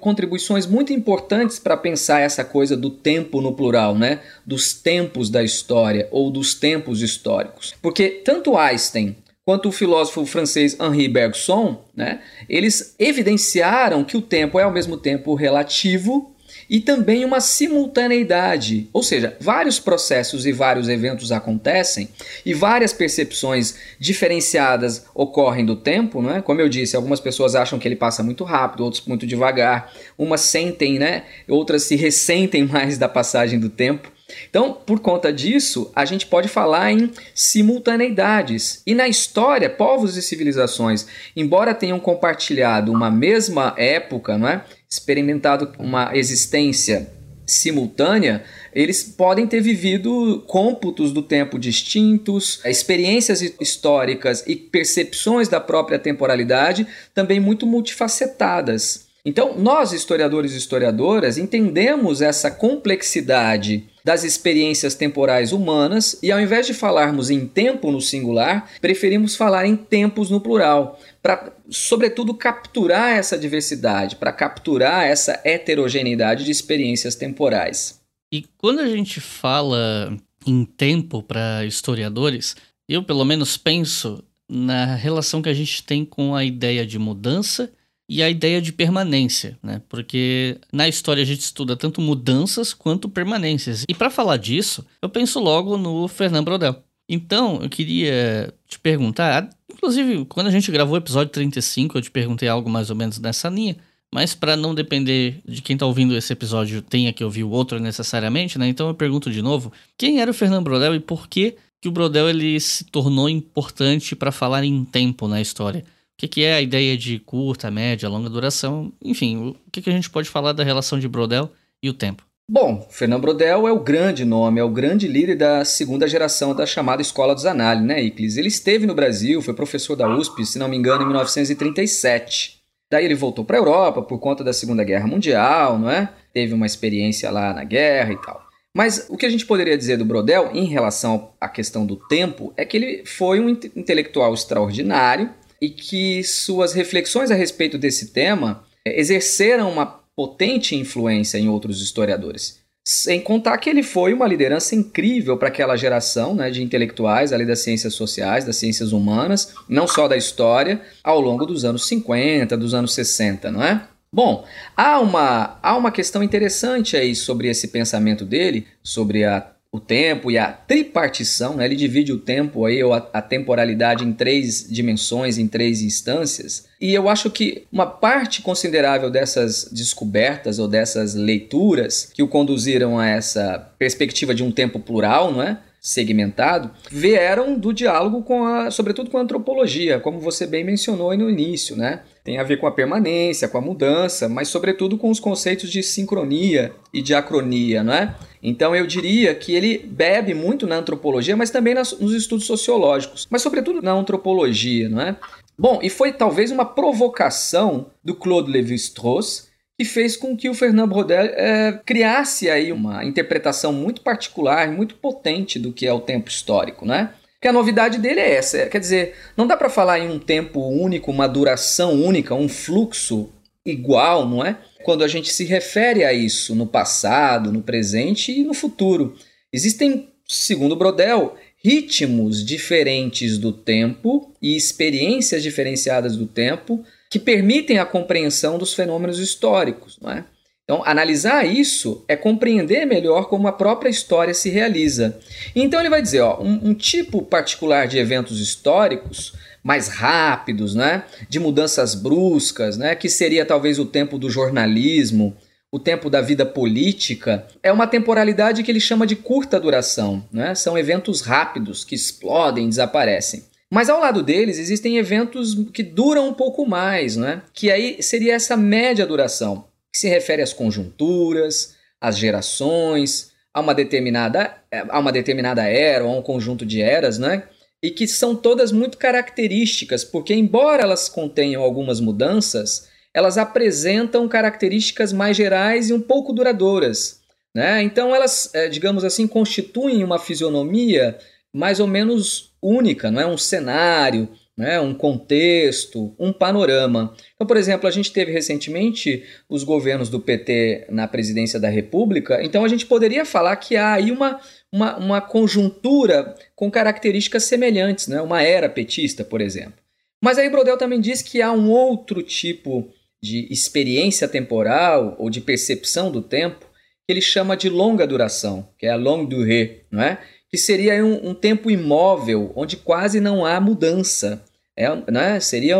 contribuições 0.00 0.66
muito 0.66 0.92
importantes 0.92 1.58
para 1.58 1.76
pensar 1.76 2.20
essa 2.20 2.44
coisa 2.44 2.76
do 2.76 2.90
tempo 2.90 3.40
no 3.40 3.54
plural, 3.54 3.96
né? 3.96 4.20
Dos 4.44 4.72
tempos 4.72 5.30
da 5.30 5.42
história 5.42 6.08
ou 6.10 6.30
dos 6.30 6.54
tempos 6.54 7.02
históricos. 7.02 7.74
Porque 7.80 8.08
tanto 8.24 8.56
Einstein 8.56 9.16
quanto 9.44 9.68
o 9.68 9.72
filósofo 9.72 10.24
francês 10.24 10.76
Henri 10.78 11.08
Bergson, 11.08 11.84
né, 11.94 12.20
eles 12.48 12.94
evidenciaram 12.98 14.04
que 14.04 14.16
o 14.16 14.22
tempo 14.22 14.58
é 14.58 14.62
ao 14.62 14.70
mesmo 14.70 14.96
tempo 14.96 15.34
relativo 15.34 16.31
e 16.68 16.80
também 16.80 17.24
uma 17.24 17.40
simultaneidade, 17.40 18.88
ou 18.92 19.02
seja, 19.02 19.36
vários 19.40 19.78
processos 19.78 20.46
e 20.46 20.52
vários 20.52 20.88
eventos 20.88 21.32
acontecem 21.32 22.08
e 22.44 22.54
várias 22.54 22.92
percepções 22.92 23.74
diferenciadas 23.98 25.04
ocorrem 25.14 25.64
do 25.64 25.76
tempo, 25.76 26.22
né? 26.22 26.42
Como 26.42 26.60
eu 26.60 26.68
disse, 26.68 26.96
algumas 26.96 27.20
pessoas 27.20 27.54
acham 27.54 27.78
que 27.78 27.86
ele 27.86 27.96
passa 27.96 28.22
muito 28.22 28.44
rápido, 28.44 28.84
outros 28.84 29.04
muito 29.06 29.26
devagar, 29.26 29.92
umas 30.16 30.40
sentem, 30.40 30.98
né? 30.98 31.24
Outras 31.48 31.84
se 31.84 31.96
ressentem 31.96 32.64
mais 32.64 32.98
da 32.98 33.08
passagem 33.08 33.58
do 33.58 33.68
tempo. 33.68 34.10
Então, 34.48 34.72
por 34.72 35.00
conta 35.00 35.32
disso, 35.32 35.90
a 35.94 36.04
gente 36.04 36.26
pode 36.26 36.48
falar 36.48 36.92
em 36.92 37.10
simultaneidades. 37.34 38.82
E 38.86 38.94
na 38.94 39.08
história, 39.08 39.68
povos 39.68 40.16
e 40.16 40.22
civilizações, 40.22 41.06
embora 41.36 41.74
tenham 41.74 42.00
compartilhado 42.00 42.92
uma 42.92 43.10
mesma 43.10 43.74
época, 43.76 44.38
não 44.38 44.48
é? 44.48 44.64
Experimentado 44.92 45.72
uma 45.78 46.14
existência 46.14 47.10
simultânea, 47.46 48.44
eles 48.74 49.02
podem 49.02 49.46
ter 49.46 49.60
vivido 49.60 50.44
cômputos 50.46 51.12
do 51.12 51.22
tempo 51.22 51.58
distintos, 51.58 52.60
experiências 52.64 53.40
históricas 53.40 54.44
e 54.46 54.54
percepções 54.54 55.48
da 55.48 55.60
própria 55.60 55.98
temporalidade 55.98 56.86
também 57.14 57.40
muito 57.40 57.66
multifacetadas. 57.66 59.06
Então, 59.24 59.56
nós, 59.56 59.92
historiadores 59.92 60.52
e 60.52 60.58
historiadoras, 60.58 61.38
entendemos 61.38 62.20
essa 62.20 62.50
complexidade 62.50 63.86
das 64.04 64.24
experiências 64.24 64.96
temporais 64.96 65.52
humanas 65.52 66.18
e, 66.20 66.32
ao 66.32 66.40
invés 66.40 66.66
de 66.66 66.74
falarmos 66.74 67.30
em 67.30 67.46
tempo 67.46 67.92
no 67.92 68.00
singular, 68.00 68.68
preferimos 68.80 69.36
falar 69.36 69.64
em 69.64 69.76
tempos 69.76 70.28
no 70.28 70.40
plural, 70.40 70.98
para, 71.22 71.52
sobretudo, 71.70 72.34
capturar 72.34 73.16
essa 73.16 73.38
diversidade, 73.38 74.16
para 74.16 74.32
capturar 74.32 75.04
essa 75.04 75.40
heterogeneidade 75.44 76.44
de 76.44 76.50
experiências 76.50 77.14
temporais. 77.14 78.00
E 78.32 78.44
quando 78.58 78.80
a 78.80 78.88
gente 78.88 79.20
fala 79.20 80.16
em 80.44 80.64
tempo 80.64 81.22
para 81.22 81.64
historiadores, 81.64 82.56
eu 82.88 83.04
pelo 83.04 83.24
menos 83.24 83.56
penso 83.56 84.24
na 84.50 84.96
relação 84.96 85.40
que 85.40 85.48
a 85.48 85.54
gente 85.54 85.84
tem 85.84 86.04
com 86.04 86.34
a 86.34 86.44
ideia 86.44 86.84
de 86.84 86.98
mudança 86.98 87.70
e 88.12 88.22
a 88.22 88.28
ideia 88.28 88.60
de 88.60 88.74
permanência, 88.74 89.58
né? 89.62 89.80
Porque 89.88 90.58
na 90.70 90.86
história 90.86 91.22
a 91.22 91.26
gente 91.26 91.40
estuda 91.40 91.74
tanto 91.74 91.98
mudanças 91.98 92.74
quanto 92.74 93.08
permanências. 93.08 93.86
E 93.88 93.94
para 93.94 94.10
falar 94.10 94.36
disso, 94.36 94.84
eu 95.00 95.08
penso 95.08 95.40
logo 95.40 95.78
no 95.78 96.06
Fernando 96.08 96.44
Brodel. 96.44 96.84
Então, 97.08 97.60
eu 97.62 97.70
queria 97.70 98.52
te 98.68 98.78
perguntar, 98.78 99.48
inclusive, 99.70 100.26
quando 100.26 100.48
a 100.48 100.50
gente 100.50 100.70
gravou 100.70 100.94
o 100.94 100.98
episódio 100.98 101.32
35, 101.32 101.96
eu 101.96 102.02
te 102.02 102.10
perguntei 102.10 102.50
algo 102.50 102.68
mais 102.68 102.90
ou 102.90 102.96
menos 102.96 103.18
nessa 103.18 103.48
linha, 103.48 103.78
mas 104.12 104.34
para 104.34 104.58
não 104.58 104.74
depender 104.74 105.40
de 105.48 105.62
quem 105.62 105.72
está 105.72 105.86
ouvindo 105.86 106.14
esse 106.14 106.34
episódio 106.34 106.82
tenha 106.82 107.14
que 107.14 107.24
ouvir 107.24 107.44
o 107.44 107.50
outro 107.50 107.80
necessariamente, 107.80 108.58
né? 108.58 108.68
Então 108.68 108.88
eu 108.88 108.94
pergunto 108.94 109.30
de 109.30 109.40
novo, 109.40 109.72
quem 109.96 110.20
era 110.20 110.30
o 110.30 110.34
Fernando 110.34 110.64
Brodel 110.64 110.94
e 110.94 111.00
por 111.00 111.26
que 111.28 111.56
que 111.80 111.88
o 111.88 111.92
Brodel 111.92 112.28
ele 112.28 112.60
se 112.60 112.84
tornou 112.84 113.26
importante 113.28 114.14
para 114.14 114.30
falar 114.30 114.64
em 114.64 114.84
tempo 114.84 115.26
na 115.26 115.40
história? 115.40 115.82
Que, 116.22 116.28
que 116.28 116.44
é 116.44 116.54
a 116.54 116.60
ideia 116.60 116.96
de 116.96 117.18
curta, 117.18 117.70
média, 117.70 118.08
longa 118.08 118.28
duração, 118.28 118.92
enfim, 119.02 119.48
o 119.48 119.70
que, 119.70 119.82
que 119.82 119.90
a 119.90 119.92
gente 119.92 120.08
pode 120.08 120.28
falar 120.28 120.52
da 120.52 120.62
relação 120.62 120.98
de 120.98 121.08
Brodel 121.08 121.50
e 121.82 121.88
o 121.88 121.94
tempo? 121.94 122.24
Bom, 122.48 122.86
Fernando 122.90 123.22
Brodel 123.22 123.66
é 123.66 123.72
o 123.72 123.80
grande 123.80 124.24
nome, 124.24 124.60
é 124.60 124.64
o 124.64 124.68
grande 124.68 125.08
líder 125.08 125.36
da 125.36 125.64
segunda 125.64 126.06
geração 126.06 126.54
da 126.54 126.66
chamada 126.66 127.02
Escola 127.02 127.34
dos 127.34 127.46
Análises, 127.46 127.88
né, 127.88 128.02
Iclis? 128.02 128.36
Ele 128.36 128.48
esteve 128.48 128.86
no 128.86 128.94
Brasil, 128.94 129.40
foi 129.42 129.54
professor 129.54 129.96
da 129.96 130.08
USP, 130.08 130.44
se 130.44 130.58
não 130.58 130.68
me 130.68 130.76
engano, 130.76 131.02
em 131.02 131.06
1937. 131.06 132.60
Daí 132.90 133.04
ele 133.04 133.14
voltou 133.14 133.44
para 133.44 133.56
a 133.56 133.60
Europa 133.60 134.02
por 134.02 134.18
conta 134.18 134.44
da 134.44 134.52
Segunda 134.52 134.84
Guerra 134.84 135.06
Mundial, 135.06 135.78
não 135.78 135.90
é? 135.90 136.12
Teve 136.32 136.52
uma 136.52 136.66
experiência 136.66 137.30
lá 137.30 137.54
na 137.54 137.64
guerra 137.64 138.12
e 138.12 138.20
tal. 138.20 138.42
Mas 138.74 139.06
o 139.10 139.16
que 139.16 139.26
a 139.26 139.30
gente 139.30 139.46
poderia 139.46 139.76
dizer 139.76 139.98
do 139.98 140.04
Brodel 140.04 140.50
em 140.54 140.64
relação 140.64 141.30
à 141.40 141.48
questão 141.48 141.84
do 141.84 141.96
tempo 141.96 142.52
é 142.56 142.64
que 142.64 142.76
ele 142.76 143.04
foi 143.04 143.40
um 143.40 143.48
intelectual 143.48 144.32
extraordinário, 144.32 145.30
e 145.62 145.70
que 145.70 146.24
suas 146.24 146.72
reflexões 146.72 147.30
a 147.30 147.36
respeito 147.36 147.78
desse 147.78 148.08
tema 148.08 148.64
é, 148.84 149.00
exerceram 149.00 149.70
uma 149.70 149.86
potente 149.86 150.74
influência 150.74 151.38
em 151.38 151.48
outros 151.48 151.80
historiadores. 151.80 152.60
Sem 152.84 153.20
contar 153.20 153.56
que 153.58 153.70
ele 153.70 153.84
foi 153.84 154.12
uma 154.12 154.26
liderança 154.26 154.74
incrível 154.74 155.36
para 155.36 155.46
aquela 155.46 155.76
geração 155.76 156.34
né, 156.34 156.50
de 156.50 156.64
intelectuais 156.64 157.32
ali 157.32 157.46
das 157.46 157.60
ciências 157.60 157.94
sociais, 157.94 158.44
das 158.44 158.56
ciências 158.56 158.90
humanas, 158.90 159.54
não 159.68 159.86
só 159.86 160.08
da 160.08 160.16
história, 160.16 160.82
ao 161.04 161.20
longo 161.20 161.46
dos 161.46 161.64
anos 161.64 161.86
50, 161.86 162.56
dos 162.56 162.74
anos 162.74 162.92
60, 162.92 163.52
não 163.52 163.62
é? 163.62 163.86
Bom, 164.12 164.44
há 164.76 164.98
uma, 164.98 165.58
há 165.62 165.76
uma 165.76 165.92
questão 165.92 166.24
interessante 166.24 166.96
aí 166.96 167.14
sobre 167.14 167.48
esse 167.48 167.68
pensamento 167.68 168.24
dele, 168.24 168.66
sobre 168.82 169.24
a 169.24 169.51
o 169.72 169.80
tempo 169.80 170.30
e 170.30 170.36
a 170.36 170.52
tripartição, 170.52 171.56
né? 171.56 171.64
ele 171.64 171.74
divide 171.74 172.12
o 172.12 172.18
tempo 172.18 172.66
aí, 172.66 172.84
ou 172.84 172.92
a, 172.92 172.98
a, 173.10 173.22
temporalidade 173.22 174.04
em 174.04 174.12
três 174.12 174.68
dimensões, 174.68 175.38
em 175.38 175.48
três 175.48 175.80
instâncias. 175.80 176.66
E 176.78 176.92
eu 176.92 177.08
acho 177.08 177.30
que 177.30 177.64
uma 177.72 177.86
parte 177.86 178.42
considerável 178.42 179.10
dessas 179.10 179.70
descobertas 179.72 180.58
ou 180.58 180.68
dessas 180.68 181.14
leituras 181.14 182.10
que 182.12 182.22
o 182.22 182.28
conduziram 182.28 182.98
a 182.98 183.06
essa 183.06 183.72
perspectiva 183.78 184.34
de 184.34 184.44
um 184.44 184.52
tempo 184.52 184.78
plural, 184.78 185.32
não 185.32 185.42
é? 185.42 185.58
segmentado, 185.82 186.70
vieram 186.92 187.58
do 187.58 187.72
diálogo 187.72 188.22
com 188.22 188.44
a, 188.44 188.70
sobretudo 188.70 189.10
com 189.10 189.18
a 189.18 189.22
antropologia, 189.22 189.98
como 189.98 190.20
você 190.20 190.46
bem 190.46 190.62
mencionou 190.62 191.10
aí 191.10 191.18
no 191.18 191.28
início, 191.28 191.74
né? 191.74 192.02
Tem 192.22 192.38
a 192.38 192.44
ver 192.44 192.58
com 192.58 192.68
a 192.68 192.70
permanência, 192.70 193.48
com 193.48 193.58
a 193.58 193.60
mudança, 193.60 194.28
mas 194.28 194.46
sobretudo 194.46 194.96
com 194.96 195.10
os 195.10 195.18
conceitos 195.18 195.68
de 195.68 195.82
sincronia 195.82 196.72
e 196.94 197.02
diacronia, 197.02 197.82
não 197.82 197.94
é? 197.94 198.14
Então 198.42 198.74
eu 198.74 198.86
diria 198.86 199.34
que 199.34 199.54
ele 199.54 199.78
bebe 199.78 200.34
muito 200.34 200.66
na 200.66 200.76
antropologia, 200.76 201.36
mas 201.36 201.50
também 201.50 201.74
nas, 201.74 201.96
nos 201.98 202.12
estudos 202.12 202.46
sociológicos, 202.46 203.26
mas 203.30 203.40
sobretudo 203.40 203.80
na 203.80 203.92
antropologia, 203.92 204.88
não 204.88 205.00
é? 205.00 205.16
Bom, 205.56 205.78
e 205.82 205.88
foi 205.88 206.12
talvez 206.12 206.50
uma 206.50 206.64
provocação 206.64 207.86
do 208.02 208.14
Claude 208.14 208.50
Lévi-Strauss 208.50 209.52
que 209.78 209.84
fez 209.84 210.16
com 210.16 210.36
que 210.36 210.48
o 210.48 210.54
Fernand 210.54 210.88
Brodel 210.88 211.24
é, 211.24 211.80
criasse 211.84 212.50
aí 212.50 212.72
uma 212.72 213.04
interpretação 213.04 213.72
muito 213.72 214.00
particular, 214.02 214.70
muito 214.70 214.96
potente 214.96 215.58
do 215.58 215.72
que 215.72 215.86
é 215.86 215.92
o 215.92 216.00
tempo 216.00 216.28
histórico, 216.28 216.84
né? 216.84 217.14
Que 217.40 217.48
a 217.48 217.52
novidade 217.52 217.98
dele 217.98 218.20
é 218.20 218.34
essa, 218.34 218.66
quer 218.66 218.78
dizer, 218.78 219.14
não 219.36 219.46
dá 219.46 219.56
para 219.56 219.68
falar 219.68 219.98
em 219.98 220.08
um 220.08 220.18
tempo 220.18 220.60
único, 220.60 221.10
uma 221.10 221.26
duração 221.26 221.92
única, 221.94 222.34
um 222.34 222.48
fluxo 222.48 223.30
igual, 223.64 224.28
não 224.28 224.44
é? 224.44 224.58
Quando 224.82 225.04
a 225.04 225.08
gente 225.08 225.32
se 225.32 225.44
refere 225.44 226.04
a 226.04 226.12
isso 226.12 226.54
no 226.54 226.66
passado, 226.66 227.52
no 227.52 227.62
presente 227.62 228.32
e 228.32 228.44
no 228.44 228.54
futuro. 228.54 229.16
Existem, 229.52 230.08
segundo 230.28 230.76
Brodel, 230.76 231.36
ritmos 231.62 232.44
diferentes 232.44 233.38
do 233.38 233.52
tempo 233.52 234.34
e 234.42 234.56
experiências 234.56 235.42
diferenciadas 235.42 236.16
do 236.16 236.26
tempo 236.26 236.84
que 237.10 237.18
permitem 237.18 237.78
a 237.78 237.86
compreensão 237.86 238.58
dos 238.58 238.74
fenômenos 238.74 239.18
históricos. 239.18 239.98
Não 240.00 240.10
é? 240.10 240.24
Então, 240.64 240.82
analisar 240.84 241.44
isso 241.44 242.04
é 242.08 242.16
compreender 242.16 242.86
melhor 242.86 243.28
como 243.28 243.46
a 243.48 243.52
própria 243.52 243.90
história 243.90 244.32
se 244.32 244.48
realiza. 244.48 245.18
Então, 245.54 245.78
ele 245.78 245.90
vai 245.90 246.00
dizer: 246.00 246.20
ó, 246.20 246.40
um, 246.40 246.70
um 246.70 246.74
tipo 246.74 247.20
particular 247.22 247.86
de 247.86 247.98
eventos 247.98 248.40
históricos 248.40 249.34
mais 249.62 249.88
rápidos, 249.88 250.74
né, 250.74 251.04
de 251.28 251.38
mudanças 251.38 251.94
bruscas, 251.94 252.76
né, 252.76 252.94
que 252.94 253.08
seria 253.08 253.46
talvez 253.46 253.78
o 253.78 253.86
tempo 253.86 254.18
do 254.18 254.28
jornalismo, 254.28 255.36
o 255.70 255.78
tempo 255.78 256.10
da 256.10 256.20
vida 256.20 256.44
política, 256.44 257.46
é 257.62 257.72
uma 257.72 257.86
temporalidade 257.86 258.62
que 258.62 258.70
ele 258.70 258.78
chama 258.78 259.06
de 259.06 259.16
curta 259.16 259.58
duração. 259.58 260.22
Né? 260.30 260.54
São 260.54 260.76
eventos 260.76 261.22
rápidos 261.22 261.82
que 261.82 261.94
explodem, 261.94 262.68
desaparecem. 262.68 263.44
Mas 263.70 263.88
ao 263.88 263.98
lado 263.98 264.22
deles 264.22 264.58
existem 264.58 264.98
eventos 264.98 265.54
que 265.72 265.82
duram 265.82 266.28
um 266.28 266.34
pouco 266.34 266.66
mais, 266.66 267.16
né? 267.16 267.40
que 267.54 267.70
aí 267.70 268.02
seria 268.02 268.34
essa 268.34 268.54
média 268.54 269.06
duração, 269.06 269.64
que 269.90 269.98
se 269.98 270.08
refere 270.10 270.42
às 270.42 270.52
conjunturas, 270.52 271.74
às 271.98 272.18
gerações, 272.18 273.32
a 273.54 273.60
uma 273.60 273.74
determinada, 273.74 274.54
a 274.90 274.98
uma 274.98 275.12
determinada 275.12 275.62
era 275.62 276.04
ou 276.04 276.10
a 276.10 276.18
um 276.18 276.22
conjunto 276.22 276.66
de 276.66 276.80
eras, 276.80 277.18
né? 277.18 277.44
E 277.82 277.90
que 277.90 278.06
são 278.06 278.36
todas 278.36 278.70
muito 278.70 278.96
características, 278.96 280.04
porque 280.04 280.34
embora 280.34 280.82
elas 280.82 281.08
contenham 281.08 281.62
algumas 281.62 281.98
mudanças, 282.00 282.88
elas 283.12 283.36
apresentam 283.36 284.28
características 284.28 285.12
mais 285.12 285.36
gerais 285.36 285.90
e 285.90 285.92
um 285.92 286.00
pouco 286.00 286.32
duradouras. 286.32 287.20
Né? 287.54 287.82
Então 287.82 288.14
elas, 288.14 288.54
é, 288.54 288.68
digamos 288.68 289.04
assim, 289.04 289.26
constituem 289.26 290.02
uma 290.02 290.18
fisionomia 290.18 291.18
mais 291.52 291.80
ou 291.80 291.86
menos 291.86 292.54
única, 292.62 293.10
não 293.10 293.20
é 293.20 293.26
um 293.26 293.36
cenário, 293.36 294.30
né, 294.56 294.80
um 294.80 294.94
contexto, 294.94 296.14
um 296.18 296.32
panorama. 296.32 297.14
Então, 297.34 297.46
por 297.46 297.56
exemplo, 297.56 297.88
a 297.88 297.90
gente 297.90 298.12
teve 298.12 298.32
recentemente 298.32 299.24
os 299.48 299.64
governos 299.64 300.08
do 300.08 300.20
PT 300.20 300.86
na 300.90 301.08
presidência 301.08 301.58
da 301.58 301.68
República, 301.68 302.42
então 302.42 302.64
a 302.64 302.68
gente 302.68 302.86
poderia 302.86 303.24
falar 303.24 303.56
que 303.56 303.76
há 303.76 303.94
aí 303.94 304.10
uma, 304.10 304.40
uma, 304.72 304.96
uma 304.96 305.20
conjuntura 305.20 306.34
com 306.56 306.70
características 306.70 307.44
semelhantes, 307.44 308.08
né, 308.08 308.20
uma 308.20 308.42
era 308.42 308.68
petista, 308.68 309.24
por 309.24 309.40
exemplo. 309.40 309.74
Mas 310.22 310.38
aí 310.38 310.48
Brodel 310.48 310.78
também 310.78 311.00
diz 311.00 311.20
que 311.20 311.42
há 311.42 311.52
um 311.52 311.70
outro 311.70 312.22
tipo 312.22 312.88
de 313.22 313.46
experiência 313.52 314.26
temporal 314.26 315.14
ou 315.18 315.28
de 315.28 315.40
percepção 315.40 316.10
do 316.10 316.22
tempo 316.22 316.66
que 317.06 317.12
ele 317.12 317.20
chama 317.20 317.56
de 317.56 317.68
longa 317.68 318.06
duração, 318.06 318.68
que 318.78 318.86
é 318.86 318.90
a 318.90 318.96
longue 318.96 319.26
durée, 319.26 319.84
não 319.90 320.02
é? 320.02 320.18
que 320.52 320.58
seria 320.58 321.02
um, 321.02 321.30
um 321.30 321.34
tempo 321.34 321.70
imóvel, 321.70 322.52
onde 322.54 322.76
quase 322.76 323.20
não 323.20 323.46
há 323.46 323.58
mudança. 323.58 324.44
É, 324.76 324.86
né? 325.10 325.40
Seria 325.40 325.78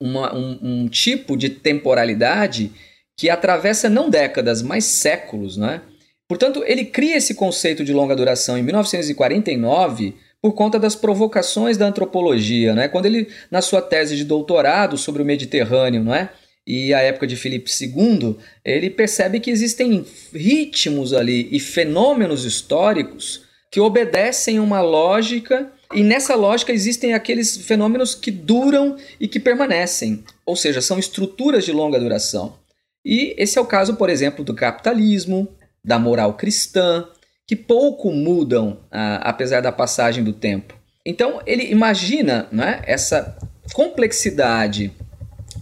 uma, 0.00 0.34
um, 0.34 0.58
um, 0.60 0.88
tipo 0.88 1.36
de 1.36 1.48
temporalidade 1.50 2.72
que 3.16 3.30
atravessa 3.30 3.88
não 3.88 4.10
décadas, 4.10 4.60
mas 4.60 4.84
séculos. 4.84 5.56
Né? 5.56 5.80
Portanto, 6.28 6.62
ele 6.66 6.84
cria 6.84 7.16
esse 7.16 7.34
conceito 7.34 7.84
de 7.84 7.92
longa 7.92 8.16
duração 8.16 8.58
em 8.58 8.62
1949 8.62 10.14
por 10.42 10.52
conta 10.52 10.78
das 10.78 10.94
provocações 10.94 11.76
da 11.76 11.86
antropologia. 11.86 12.74
Né? 12.74 12.88
Quando 12.88 13.06
ele, 13.06 13.28
na 13.50 13.62
sua 13.62 13.80
tese 13.80 14.16
de 14.16 14.24
doutorado 14.24 14.96
sobre 14.96 15.22
o 15.22 15.24
Mediterrâneo, 15.24 16.02
não 16.02 16.14
é? 16.14 16.30
e 16.66 16.92
a 16.92 17.00
época 17.00 17.26
de 17.26 17.36
Filipe 17.36 17.70
II, 17.70 18.36
ele 18.64 18.90
percebe 18.90 19.38
que 19.38 19.50
existem 19.50 20.04
ritmos 20.34 21.12
ali 21.12 21.48
e 21.52 21.60
fenômenos 21.60 22.44
históricos 22.44 23.42
que 23.70 23.80
obedecem 23.80 24.58
uma 24.58 24.80
lógica 24.80 25.70
e 25.94 26.02
nessa 26.02 26.34
lógica 26.34 26.72
existem 26.72 27.14
aqueles 27.14 27.56
fenômenos 27.56 28.14
que 28.14 28.32
duram 28.32 28.96
e 29.20 29.28
que 29.28 29.38
permanecem, 29.38 30.24
ou 30.44 30.56
seja, 30.56 30.80
são 30.80 30.98
estruturas 30.98 31.64
de 31.64 31.70
longa 31.70 32.00
duração. 32.00 32.58
E 33.04 33.36
esse 33.38 33.56
é 33.56 33.60
o 33.60 33.66
caso, 33.66 33.94
por 33.94 34.10
exemplo, 34.10 34.44
do 34.44 34.52
capitalismo, 34.52 35.46
da 35.86 35.98
moral 35.98 36.34
cristã, 36.34 37.06
que 37.46 37.54
pouco 37.54 38.10
mudam 38.10 38.80
ah, 38.90 39.20
apesar 39.22 39.60
da 39.60 39.70
passagem 39.70 40.24
do 40.24 40.32
tempo. 40.32 40.74
Então 41.04 41.40
ele 41.46 41.70
imagina 41.70 42.48
né, 42.50 42.82
essa 42.84 43.38
complexidade 43.72 44.92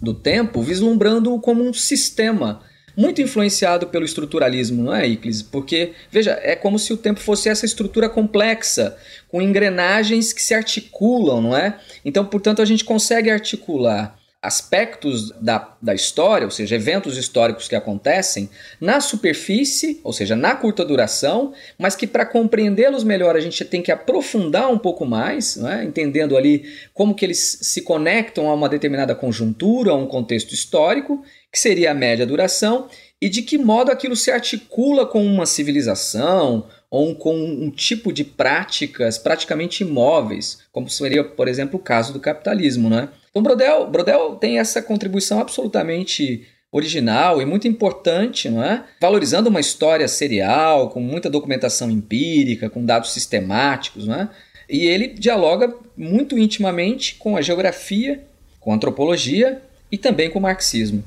do 0.01 0.15
tempo 0.15 0.63
vislumbrando 0.63 1.39
como 1.41 1.63
um 1.63 1.75
sistema 1.75 2.63
muito 2.97 3.21
influenciado 3.21 3.89
pelo 3.89 4.05
estruturalismo, 4.05 4.85
não 4.85 4.95
é, 4.95 5.07
Iclis? 5.07 5.43
Porque, 5.43 5.93
veja, 6.11 6.39
é 6.43 6.55
como 6.55 6.79
se 6.79 6.93
o 6.93 6.97
tempo 6.97 7.21
fosse 7.21 7.49
essa 7.49 7.67
estrutura 7.67 8.09
complexa, 8.09 8.97
com 9.29 9.43
engrenagens 9.43 10.33
que 10.33 10.41
se 10.41 10.55
articulam, 10.55 11.41
não 11.41 11.57
é? 11.57 11.79
Então, 12.05 12.25
portanto, 12.25 12.63
a 12.63 12.65
gente 12.65 12.85
consegue 12.85 13.31
articular 13.31 14.17
aspectos 14.45 15.31
da, 15.41 15.75
da 15.81 15.95
história, 15.95 16.45
ou 16.45 16.51
seja, 16.51 16.77
eventos 16.77 17.17
históricos 17.17 17.67
que 17.67 17.75
acontecem, 17.75 18.51
na 18.79 19.01
superfície, 19.01 20.01
ou 20.05 20.13
seja, 20.13 20.37
na 20.37 20.55
curta 20.55 20.85
duração, 20.85 21.55
mas 21.79 21.97
que 21.97 22.07
para 22.07 22.27
compreendê-los 22.27 23.05
melhor 23.05 23.37
a 23.37 23.41
gente 23.41 23.65
tem 23.65 23.81
que 23.81 23.91
aprofundar 23.91 24.71
um 24.71 24.77
pouco 24.77 25.07
mais, 25.07 25.57
é? 25.57 25.85
entendendo 25.85 26.37
ali 26.37 26.65
como 26.93 27.15
que 27.15 27.25
eles 27.25 27.59
se 27.63 27.81
conectam 27.81 28.51
a 28.51 28.55
uma 28.55 28.69
determinada 28.69 29.15
conjuntura, 29.15 29.93
a 29.93 29.97
um 29.97 30.07
contexto 30.07 30.53
histórico, 30.53 31.25
que 31.51 31.59
seria 31.59 31.93
a 31.93 31.95
média 31.95 32.27
duração, 32.27 32.89
e 33.23 33.31
de 33.31 33.41
que 33.41 33.57
modo 33.57 33.91
aquilo 33.91 34.15
se 34.15 34.31
articula 34.31 35.07
com 35.07 35.25
uma 35.25 35.47
civilização 35.47 36.67
ou 36.95 37.13
com 37.13 37.35
um 37.35 37.71
tipo 37.71 38.13
de 38.13 38.23
práticas 38.23 39.19
praticamente 39.19 39.83
imóveis, 39.83 40.61
como 40.71 40.89
seria, 40.89 41.25
por 41.25 41.49
exemplo, 41.49 41.77
o 41.77 41.83
caso 41.83 42.13
do 42.13 42.21
capitalismo, 42.21 42.89
né? 42.89 43.09
Então, 43.31 43.43
Brodel, 43.43 43.91
Brodel 43.91 44.37
tem 44.37 44.61
essa 44.61 44.81
contribuição 44.81 45.41
absolutamente 45.41 46.47
original 46.71 47.43
e 47.43 47.45
muito 47.45 47.67
importante, 47.67 48.49
não 48.49 48.63
é? 48.63 48.85
Valorizando 49.01 49.51
uma 49.51 49.59
história 49.59 50.07
serial, 50.07 50.89
com 50.89 51.01
muita 51.01 51.29
documentação 51.29 51.91
empírica, 51.91 52.71
com 52.71 52.85
dados 52.85 53.13
sistemáticos, 53.13 54.07
não 54.07 54.15
é? 54.15 54.29
E 54.71 54.87
ele 54.87 55.09
dialoga 55.09 55.75
muito 55.97 56.39
intimamente 56.39 57.17
com 57.17 57.37
a 57.37 57.43
geografia, 57.43 58.23
com 58.61 58.71
a 58.71 58.77
antropologia 58.77 59.61
e 59.91 59.99
também 59.99 60.31
com 60.31 60.39
o 60.39 60.43
marxismo. 60.43 61.03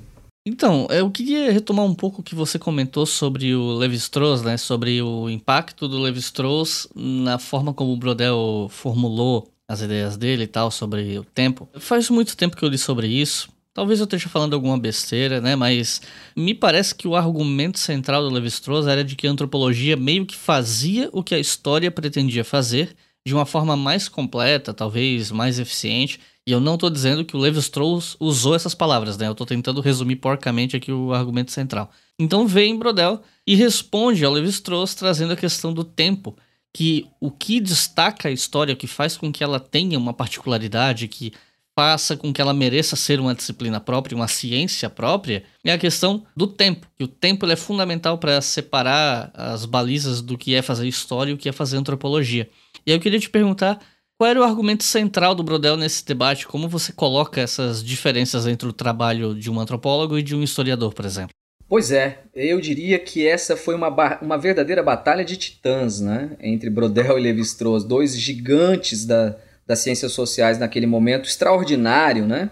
Então, 0.49 0.87
eu 0.89 1.11
queria 1.11 1.51
retomar 1.51 1.83
um 1.83 1.93
pouco 1.93 2.21
o 2.21 2.23
que 2.23 2.33
você 2.33 2.57
comentou 2.57 3.05
sobre 3.05 3.53
o 3.53 3.73
Levi-Strauss, 3.73 4.43
né? 4.43 4.55
Sobre 4.55 5.01
o 5.01 5.29
impacto 5.29 5.89
do 5.89 5.99
Levi-Strauss 5.99 6.87
na 6.95 7.37
forma 7.37 7.73
como 7.73 7.91
o 7.91 7.97
Brodel 7.97 8.69
formulou 8.71 9.51
as 9.67 9.81
ideias 9.81 10.15
dele 10.15 10.43
e 10.43 10.47
tal 10.47 10.71
sobre 10.71 11.19
o 11.19 11.25
tempo. 11.25 11.67
Faz 11.77 12.09
muito 12.09 12.37
tempo 12.37 12.55
que 12.55 12.63
eu 12.63 12.69
li 12.69 12.77
sobre 12.77 13.07
isso. 13.07 13.49
Talvez 13.73 13.99
eu 13.99 14.05
esteja 14.05 14.29
falando 14.29 14.53
alguma 14.53 14.79
besteira, 14.79 15.41
né? 15.41 15.53
Mas 15.53 16.01
me 16.33 16.53
parece 16.53 16.95
que 16.95 17.09
o 17.09 17.17
argumento 17.17 17.77
central 17.77 18.23
do 18.23 18.33
Levi-Strauss 18.33 18.87
era 18.87 19.03
de 19.03 19.17
que 19.17 19.27
a 19.27 19.31
antropologia 19.31 19.97
meio 19.97 20.25
que 20.25 20.37
fazia 20.37 21.09
o 21.11 21.21
que 21.21 21.35
a 21.35 21.39
história 21.39 21.91
pretendia 21.91 22.45
fazer 22.45 22.95
de 23.27 23.33
uma 23.33 23.45
forma 23.45 23.75
mais 23.75 24.07
completa, 24.07 24.73
talvez 24.73 25.29
mais 25.29 25.59
eficiente 25.59 26.21
e 26.47 26.51
eu 26.53 26.61
não 26.61 26.75
estou 26.75 26.89
dizendo 26.89 27.25
que 27.25 27.35
o 27.35 27.39
Levi-Strauss 27.39 28.15
usou 28.21 28.55
essas 28.55 28.73
palavras, 28.73 29.17
né? 29.17 29.27
Eu 29.27 29.33
estou 29.33 29.45
tentando 29.45 29.81
resumir 29.81 30.15
porcamente 30.15 30.77
aqui 30.77 30.93
o 30.93 31.11
argumento 31.11 31.51
central. 31.51 31.91
Então 32.17 32.47
vem 32.47 32.79
Brodel 32.79 33.21
e 33.45 33.53
responde 33.53 34.23
ao 34.23 34.31
Levi-Strauss 34.31 34.95
trazendo 34.95 35.33
a 35.33 35.35
questão 35.35 35.73
do 35.73 35.83
tempo, 35.83 36.37
que 36.73 37.05
o 37.19 37.29
que 37.29 37.59
destaca 37.59 38.29
a 38.29 38.31
história, 38.31 38.73
o 38.73 38.77
que 38.77 38.87
faz 38.87 39.17
com 39.17 39.29
que 39.29 39.43
ela 39.43 39.59
tenha 39.59 39.99
uma 39.99 40.13
particularidade, 40.13 41.09
que 41.09 41.33
faça 41.75 42.15
com 42.15 42.31
que 42.31 42.41
ela 42.41 42.53
mereça 42.53 42.95
ser 42.95 43.19
uma 43.19 43.35
disciplina 43.35 43.81
própria, 43.81 44.15
uma 44.15 44.29
ciência 44.29 44.89
própria, 44.89 45.43
é 45.65 45.73
a 45.73 45.77
questão 45.77 46.25
do 46.33 46.47
tempo. 46.47 46.87
E 46.97 47.03
o 47.03 47.09
tempo 47.09 47.45
é 47.45 47.57
fundamental 47.57 48.17
para 48.17 48.39
separar 48.39 49.31
as 49.33 49.65
balizas 49.65 50.21
do 50.21 50.37
que 50.37 50.55
é 50.55 50.61
fazer 50.61 50.87
história 50.87 51.31
e 51.31 51.33
o 51.33 51.37
que 51.37 51.49
é 51.49 51.51
fazer 51.51 51.75
antropologia. 51.75 52.49
E 52.85 52.91
eu 52.91 52.99
queria 53.01 53.19
te 53.19 53.29
perguntar 53.29 53.79
qual 54.17 54.29
era 54.29 54.39
o 54.39 54.43
argumento 54.43 54.83
central 54.83 55.35
do 55.35 55.43
Brodel 55.43 55.77
nesse 55.77 56.03
debate? 56.03 56.47
Como 56.47 56.67
você 56.67 56.91
coloca 56.91 57.39
essas 57.39 57.83
diferenças 57.83 58.47
entre 58.47 58.67
o 58.67 58.73
trabalho 58.73 59.35
de 59.35 59.51
um 59.51 59.59
antropólogo 59.59 60.17
e 60.17 60.23
de 60.23 60.35
um 60.35 60.41
historiador, 60.41 60.93
por 60.93 61.05
exemplo? 61.05 61.29
Pois 61.69 61.91
é, 61.91 62.19
eu 62.33 62.59
diria 62.59 62.97
que 62.97 63.27
essa 63.27 63.55
foi 63.55 63.75
uma, 63.75 63.89
uma 64.21 64.37
verdadeira 64.37 64.81
batalha 64.81 65.23
de 65.23 65.35
titãs, 65.37 65.99
né? 65.99 66.31
Entre 66.39 66.69
Brodel 66.69 67.19
e 67.19 67.21
Levi-Strauss, 67.21 67.83
dois 67.83 68.17
gigantes 68.17 69.05
da, 69.05 69.35
das 69.67 69.79
ciências 69.79 70.13
sociais 70.13 70.57
naquele 70.57 70.87
momento 70.87 71.27
extraordinário, 71.27 72.25
né? 72.25 72.49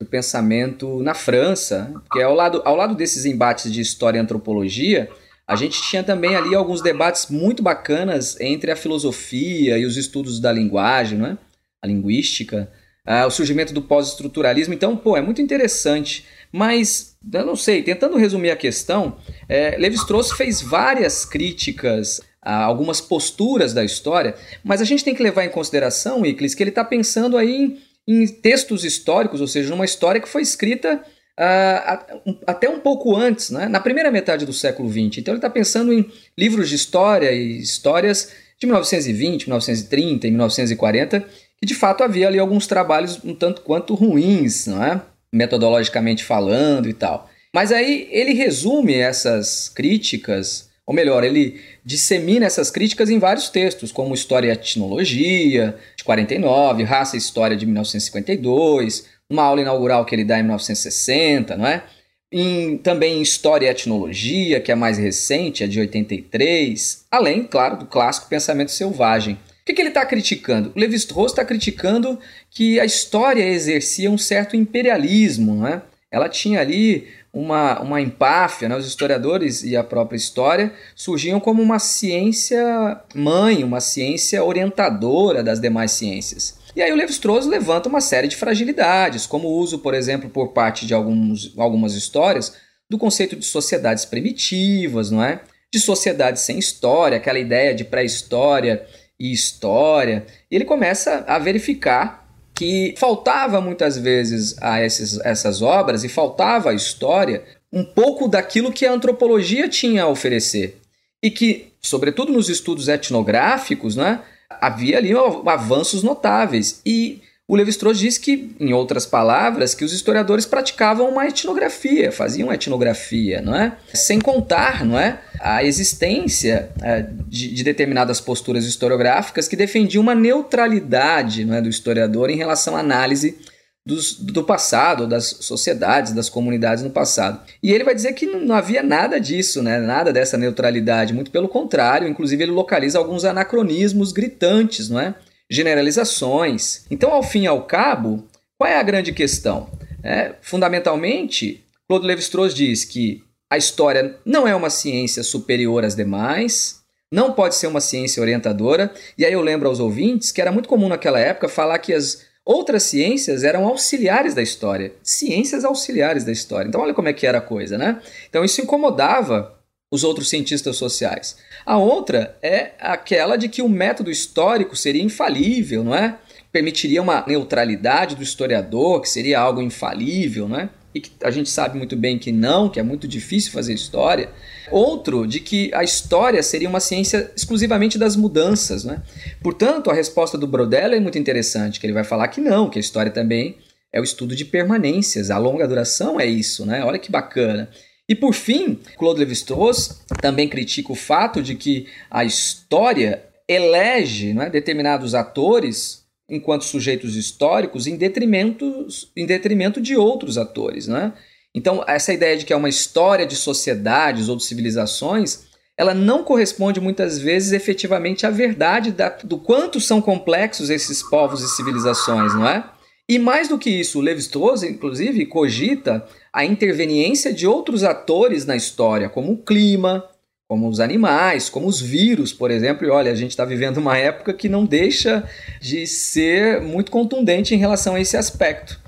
Do 0.00 0.06
pensamento 0.06 1.02
na 1.02 1.14
França, 1.14 1.92
porque 2.04 2.22
ao 2.22 2.34
lado, 2.34 2.62
ao 2.64 2.74
lado 2.74 2.94
desses 2.94 3.24
embates 3.26 3.70
de 3.70 3.80
história 3.80 4.18
e 4.18 4.20
antropologia, 4.20 5.08
a 5.48 5.54
gente 5.54 5.80
tinha 5.82 6.02
também 6.02 6.34
ali 6.34 6.54
alguns 6.54 6.82
debates 6.82 7.28
muito 7.28 7.62
bacanas 7.62 8.38
entre 8.40 8.70
a 8.70 8.76
filosofia 8.76 9.78
e 9.78 9.84
os 9.84 9.96
estudos 9.96 10.40
da 10.40 10.52
linguagem, 10.52 11.18
né? 11.18 11.38
a 11.80 11.86
linguística, 11.86 12.68
uh, 13.06 13.26
o 13.26 13.30
surgimento 13.30 13.72
do 13.72 13.82
pós-estruturalismo. 13.82 14.74
Então, 14.74 14.96
pô, 14.96 15.16
é 15.16 15.20
muito 15.20 15.40
interessante. 15.40 16.24
Mas, 16.50 17.16
eu 17.32 17.46
não 17.46 17.54
sei, 17.54 17.82
tentando 17.82 18.16
resumir 18.16 18.50
a 18.50 18.56
questão, 18.56 19.18
é, 19.48 19.76
Levi-Strauss 19.76 20.32
fez 20.32 20.60
várias 20.60 21.24
críticas 21.24 22.20
a 22.42 22.64
algumas 22.64 23.00
posturas 23.00 23.74
da 23.74 23.84
história, 23.84 24.34
mas 24.64 24.80
a 24.80 24.84
gente 24.84 25.04
tem 25.04 25.14
que 25.14 25.22
levar 25.22 25.44
em 25.44 25.50
consideração, 25.50 26.24
Iclis, 26.24 26.54
que 26.54 26.62
ele 26.62 26.70
está 26.70 26.84
pensando 26.84 27.36
aí 27.36 27.78
em, 28.06 28.22
em 28.22 28.26
textos 28.26 28.84
históricos, 28.84 29.40
ou 29.40 29.48
seja, 29.48 29.70
numa 29.70 29.84
história 29.84 30.20
que 30.20 30.28
foi 30.28 30.42
escrita 30.42 31.02
uh, 31.38 32.36
até 32.46 32.68
um 32.68 32.80
pouco 32.80 33.14
antes, 33.14 33.50
né? 33.50 33.68
na 33.68 33.80
primeira 33.80 34.10
metade 34.10 34.46
do 34.46 34.52
século 34.52 34.88
XX. 34.88 35.18
Então 35.18 35.32
ele 35.32 35.38
está 35.38 35.50
pensando 35.50 35.92
em 35.92 36.10
livros 36.36 36.68
de 36.68 36.74
história 36.74 37.30
e 37.32 37.58
histórias 37.58 38.32
de 38.58 38.66
1920, 38.66 39.44
1930 39.46 40.26
e 40.26 40.30
1940, 40.30 41.20
que 41.58 41.66
de 41.66 41.74
fato 41.74 42.02
havia 42.02 42.26
ali 42.26 42.38
alguns 42.38 42.66
trabalhos 42.66 43.20
um 43.24 43.34
tanto 43.34 43.62
quanto 43.62 43.94
ruins, 43.94 44.66
não 44.66 44.82
é? 44.82 45.00
metodologicamente 45.32 46.24
falando 46.24 46.88
e 46.88 46.92
tal. 46.92 47.28
Mas 47.54 47.72
aí 47.72 48.08
ele 48.10 48.32
resume 48.32 48.94
essas 48.94 49.68
críticas, 49.68 50.68
ou 50.86 50.94
melhor, 50.94 51.24
ele 51.24 51.60
dissemina 51.84 52.46
essas 52.46 52.70
críticas 52.70 53.10
em 53.10 53.18
vários 53.18 53.48
textos, 53.48 53.92
como 53.92 54.14
História 54.14 54.48
e 54.48 54.50
Etnologia, 54.50 55.76
de 55.96 56.04
49, 56.04 56.82
Raça 56.84 57.16
e 57.16 57.18
História, 57.18 57.56
de 57.56 57.66
1952, 57.66 59.06
uma 59.30 59.42
aula 59.42 59.60
inaugural 59.60 60.04
que 60.04 60.14
ele 60.14 60.24
dá 60.24 60.38
em 60.38 60.42
1960, 60.42 61.56
não 61.56 61.66
é? 61.66 61.82
em, 62.30 62.76
também 62.78 63.18
em 63.18 63.22
História 63.22 63.66
e 63.66 63.70
Etnologia, 63.70 64.60
que 64.60 64.72
é 64.72 64.74
mais 64.74 64.98
recente, 64.98 65.62
é 65.62 65.66
de 65.66 65.80
83, 65.80 67.06
além, 67.10 67.44
claro, 67.44 67.78
do 67.78 67.86
clássico 67.86 68.28
Pensamento 68.28 68.70
Selvagem. 68.70 69.34
O 69.34 69.64
que, 69.64 69.74
que 69.74 69.80
ele 69.80 69.88
está 69.88 70.04
criticando? 70.04 70.72
O 70.74 70.78
Levi-Strauss 70.78 71.32
está 71.32 71.44
criticando 71.44 72.18
que 72.50 72.78
a 72.78 72.84
história 72.84 73.42
exercia 73.42 74.10
um 74.10 74.18
certo 74.18 74.56
imperialismo, 74.56 75.62
né? 75.62 75.82
Ela 76.10 76.28
tinha 76.28 76.60
ali 76.60 77.08
uma, 77.32 77.80
uma 77.80 78.00
empáfia, 78.00 78.68
né? 78.68 78.76
os 78.76 78.86
historiadores 78.86 79.64
e 79.64 79.76
a 79.76 79.82
própria 79.82 80.16
história 80.16 80.72
surgiam 80.94 81.40
como 81.40 81.60
uma 81.60 81.80
ciência 81.80 83.00
mãe, 83.12 83.64
uma 83.64 83.80
ciência 83.80 84.42
orientadora 84.42 85.42
das 85.42 85.60
demais 85.60 85.90
ciências. 85.90 86.65
E 86.76 86.82
aí 86.82 86.92
o 86.92 86.96
Levi-Strauss 86.96 87.46
levanta 87.46 87.88
uma 87.88 88.02
série 88.02 88.28
de 88.28 88.36
fragilidades, 88.36 89.26
como 89.26 89.48
o 89.48 89.56
uso, 89.56 89.78
por 89.78 89.94
exemplo, 89.94 90.28
por 90.28 90.48
parte 90.48 90.86
de 90.86 90.92
alguns, 90.92 91.54
algumas 91.56 91.94
histórias, 91.94 92.54
do 92.88 92.98
conceito 92.98 93.34
de 93.34 93.46
sociedades 93.46 94.04
primitivas, 94.04 95.10
não 95.10 95.24
é? 95.24 95.40
De 95.72 95.80
sociedades 95.80 96.42
sem 96.42 96.58
história, 96.58 97.16
aquela 97.16 97.38
ideia 97.38 97.74
de 97.74 97.82
pré-história 97.82 98.86
e 99.18 99.32
história. 99.32 100.26
E 100.50 100.54
ele 100.54 100.66
começa 100.66 101.24
a 101.26 101.38
verificar 101.38 102.28
que 102.54 102.94
faltava 102.98 103.58
muitas 103.58 103.96
vezes 103.96 104.54
a 104.62 104.82
esses, 104.84 105.18
essas 105.20 105.62
obras 105.62 106.04
e 106.04 106.10
faltava 106.10 106.70
à 106.70 106.74
história 106.74 107.42
um 107.72 107.84
pouco 107.84 108.28
daquilo 108.28 108.70
que 108.70 108.84
a 108.84 108.92
antropologia 108.92 109.66
tinha 109.66 110.02
a 110.02 110.08
oferecer. 110.08 110.78
E 111.22 111.30
que, 111.30 111.72
sobretudo 111.80 112.32
nos 112.32 112.50
estudos 112.50 112.86
etnográficos, 112.86 113.96
né, 113.96 114.20
havia 114.50 114.98
ali 114.98 115.12
avanços 115.46 116.02
notáveis. 116.02 116.80
E 116.84 117.22
o 117.48 117.54
Levi-Strauss 117.54 117.98
diz 117.98 118.18
que, 118.18 118.56
em 118.58 118.72
outras 118.72 119.06
palavras, 119.06 119.72
que 119.72 119.84
os 119.84 119.92
historiadores 119.92 120.44
praticavam 120.44 121.08
uma 121.08 121.26
etnografia, 121.26 122.10
faziam 122.10 122.52
etnografia, 122.52 123.40
não 123.40 123.54
é? 123.54 123.76
Sem 123.94 124.20
contar, 124.20 124.84
não 124.84 124.98
é, 124.98 125.20
a 125.38 125.62
existência 125.62 126.70
é, 126.82 127.06
de, 127.28 127.54
de, 127.54 127.62
determinadas 127.62 128.20
posturas 128.20 128.64
historiográficas 128.64 129.46
que 129.46 129.54
defendiam 129.54 130.02
uma 130.02 130.14
neutralidade, 130.14 131.44
não 131.44 131.54
é, 131.54 131.60
do 131.60 131.68
historiador 131.68 132.30
em 132.30 132.36
relação 132.36 132.76
à 132.76 132.80
análise 132.80 133.38
dos, 133.86 134.14
do 134.14 134.42
passado, 134.42 135.06
das 135.06 135.36
sociedades, 135.40 136.12
das 136.12 136.28
comunidades 136.28 136.82
no 136.82 136.90
passado. 136.90 137.40
E 137.62 137.70
ele 137.70 137.84
vai 137.84 137.94
dizer 137.94 138.14
que 138.14 138.26
não 138.26 138.56
havia 138.56 138.82
nada 138.82 139.20
disso, 139.20 139.62
né? 139.62 139.78
nada 139.78 140.12
dessa 140.12 140.36
neutralidade, 140.36 141.14
muito 141.14 141.30
pelo 141.30 141.48
contrário, 141.48 142.08
inclusive 142.08 142.42
ele 142.42 142.50
localiza 142.50 142.98
alguns 142.98 143.24
anacronismos 143.24 144.10
gritantes, 144.10 144.88
não 144.88 144.98
é? 144.98 145.14
generalizações. 145.48 146.84
Então, 146.90 147.12
ao 147.12 147.22
fim 147.22 147.42
e 147.42 147.46
ao 147.46 147.62
cabo, 147.62 148.26
qual 148.58 148.68
é 148.68 148.76
a 148.76 148.82
grande 148.82 149.12
questão? 149.12 149.70
É, 150.02 150.34
fundamentalmente, 150.42 151.64
Claude 151.86 152.08
Lévi-Strauss 152.08 152.52
diz 152.52 152.84
que 152.84 153.22
a 153.48 153.56
história 153.56 154.16
não 154.24 154.48
é 154.48 154.56
uma 154.56 154.68
ciência 154.68 155.22
superior 155.22 155.84
às 155.84 155.94
demais, 155.94 156.80
não 157.12 157.32
pode 157.32 157.54
ser 157.54 157.68
uma 157.68 157.80
ciência 157.80 158.20
orientadora, 158.20 158.92
e 159.16 159.24
aí 159.24 159.32
eu 159.32 159.40
lembro 159.40 159.68
aos 159.68 159.78
ouvintes 159.78 160.32
que 160.32 160.40
era 160.40 160.50
muito 160.50 160.68
comum 160.68 160.88
naquela 160.88 161.20
época 161.20 161.48
falar 161.48 161.78
que 161.78 161.92
as 161.92 162.25
Outras 162.46 162.84
ciências 162.84 163.42
eram 163.42 163.66
auxiliares 163.66 164.32
da 164.32 164.40
história, 164.40 164.92
ciências 165.02 165.64
auxiliares 165.64 166.22
da 166.22 166.30
história. 166.30 166.68
Então, 166.68 166.80
olha 166.80 166.94
como 166.94 167.08
é 167.08 167.12
que 167.12 167.26
era 167.26 167.38
a 167.38 167.40
coisa, 167.40 167.76
né? 167.76 168.00
Então, 168.30 168.44
isso 168.44 168.60
incomodava 168.60 169.58
os 169.90 170.04
outros 170.04 170.28
cientistas 170.28 170.76
sociais. 170.76 171.36
A 171.64 171.76
outra 171.76 172.38
é 172.40 172.70
aquela 172.78 173.36
de 173.36 173.48
que 173.48 173.62
o 173.62 173.68
método 173.68 174.12
histórico 174.12 174.76
seria 174.76 175.02
infalível, 175.02 175.82
não 175.82 175.92
é? 175.92 176.18
Permitiria 176.52 177.02
uma 177.02 177.24
neutralidade 177.26 178.14
do 178.14 178.22
historiador, 178.22 179.00
que 179.00 179.08
seria 179.08 179.40
algo 179.40 179.60
infalível, 179.60 180.48
não 180.48 180.60
é? 180.60 180.68
E 180.96 181.00
que 181.00 181.10
a 181.22 181.30
gente 181.30 181.50
sabe 181.50 181.76
muito 181.76 181.94
bem 181.94 182.18
que 182.18 182.32
não, 182.32 182.70
que 182.70 182.80
é 182.80 182.82
muito 182.82 183.06
difícil 183.06 183.52
fazer 183.52 183.74
história. 183.74 184.30
Outro, 184.70 185.26
de 185.26 185.40
que 185.40 185.70
a 185.74 185.84
história 185.84 186.42
seria 186.42 186.68
uma 186.68 186.80
ciência 186.80 187.30
exclusivamente 187.36 187.98
das 187.98 188.16
mudanças. 188.16 188.82
Né? 188.82 189.02
Portanto, 189.42 189.90
a 189.90 189.94
resposta 189.94 190.38
do 190.38 190.46
Brodel 190.46 190.94
é 190.94 191.00
muito 191.00 191.18
interessante, 191.18 191.78
que 191.78 191.86
ele 191.86 191.92
vai 191.92 192.02
falar 192.02 192.28
que 192.28 192.40
não, 192.40 192.70
que 192.70 192.78
a 192.78 192.80
história 192.80 193.12
também 193.12 193.58
é 193.92 194.00
o 194.00 194.04
estudo 194.04 194.34
de 194.34 194.44
permanências, 194.44 195.30
a 195.30 195.36
longa 195.36 195.68
duração 195.68 196.18
é 196.18 196.26
isso, 196.26 196.66
né? 196.66 196.84
Olha 196.84 196.98
que 196.98 197.10
bacana. 197.10 197.70
E 198.08 198.14
por 198.14 198.34
fim, 198.34 198.78
Claude 198.98 199.20
Lévi-Strauss 199.20 200.02
também 200.20 200.48
critica 200.48 200.92
o 200.92 200.96
fato 200.96 201.42
de 201.42 201.54
que 201.54 201.86
a 202.10 202.24
história 202.24 203.22
elege 203.48 204.34
né, 204.34 204.50
determinados 204.50 205.14
atores 205.14 206.05
enquanto 206.28 206.64
sujeitos 206.64 207.16
históricos 207.16 207.86
em 207.86 207.96
detrimento, 207.96 208.86
em 209.16 209.26
detrimento 209.26 209.80
de 209.80 209.96
outros 209.96 210.36
atores. 210.36 210.86
Né? 210.86 211.12
Então, 211.54 211.84
essa 211.86 212.12
ideia 212.12 212.36
de 212.36 212.44
que 212.44 212.52
é 212.52 212.56
uma 212.56 212.68
história 212.68 213.26
de 213.26 213.36
sociedades 213.36 214.28
ou 214.28 214.36
de 214.36 214.44
civilizações, 214.44 215.46
ela 215.76 215.94
não 215.94 216.24
corresponde 216.24 216.80
muitas 216.80 217.18
vezes 217.18 217.52
efetivamente 217.52 218.26
à 218.26 218.30
verdade 218.30 218.90
da, 218.90 219.08
do 219.08 219.38
quanto 219.38 219.80
são 219.80 220.00
complexos 220.00 220.70
esses 220.70 221.02
povos 221.02 221.42
e 221.42 221.48
civilizações, 221.48 222.34
não 222.34 222.48
é? 222.48 222.64
E 223.08 223.20
mais 223.20 223.46
do 223.46 223.56
que 223.56 223.70
isso, 223.70 224.00
Levi-Strauss, 224.00 224.64
inclusive, 224.64 225.26
cogita 225.26 226.04
a 226.32 226.44
interveniência 226.44 227.32
de 227.32 227.46
outros 227.46 227.84
atores 227.84 228.44
na 228.44 228.56
história, 228.56 229.08
como 229.08 229.32
o 229.32 229.38
clima, 229.38 230.04
como 230.48 230.68
os 230.68 230.80
animais, 230.80 231.48
como 231.48 231.66
os 231.66 231.80
vírus, 231.80 232.32
por 232.32 232.50
exemplo. 232.50 232.86
E 232.86 232.90
olha, 232.90 233.10
a 233.10 233.14
gente 233.14 233.30
está 233.30 233.44
vivendo 233.44 233.78
uma 233.78 233.96
época 233.96 234.32
que 234.32 234.48
não 234.48 234.64
deixa 234.64 235.28
de 235.60 235.86
ser 235.86 236.60
muito 236.60 236.90
contundente 236.90 237.54
em 237.54 237.58
relação 237.58 237.94
a 237.94 238.00
esse 238.00 238.16
aspecto. 238.16 238.80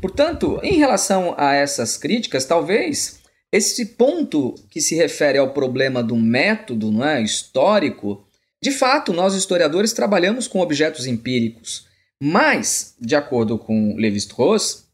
Portanto, 0.00 0.60
em 0.62 0.76
relação 0.76 1.34
a 1.38 1.54
essas 1.54 1.96
críticas, 1.96 2.44
talvez 2.44 3.20
esse 3.50 3.86
ponto 3.86 4.54
que 4.70 4.80
se 4.80 4.94
refere 4.94 5.38
ao 5.38 5.52
problema 5.52 6.02
do 6.02 6.16
método 6.16 6.92
não 6.92 7.04
é, 7.04 7.22
histórico, 7.22 8.24
de 8.62 8.70
fato, 8.70 9.12
nós 9.12 9.34
historiadores 9.34 9.92
trabalhamos 9.92 10.46
com 10.46 10.60
objetos 10.60 11.06
empíricos, 11.06 11.86
mas, 12.22 12.94
de 13.00 13.14
acordo 13.14 13.58
com 13.58 13.94
Levi-Strauss, 13.96 14.86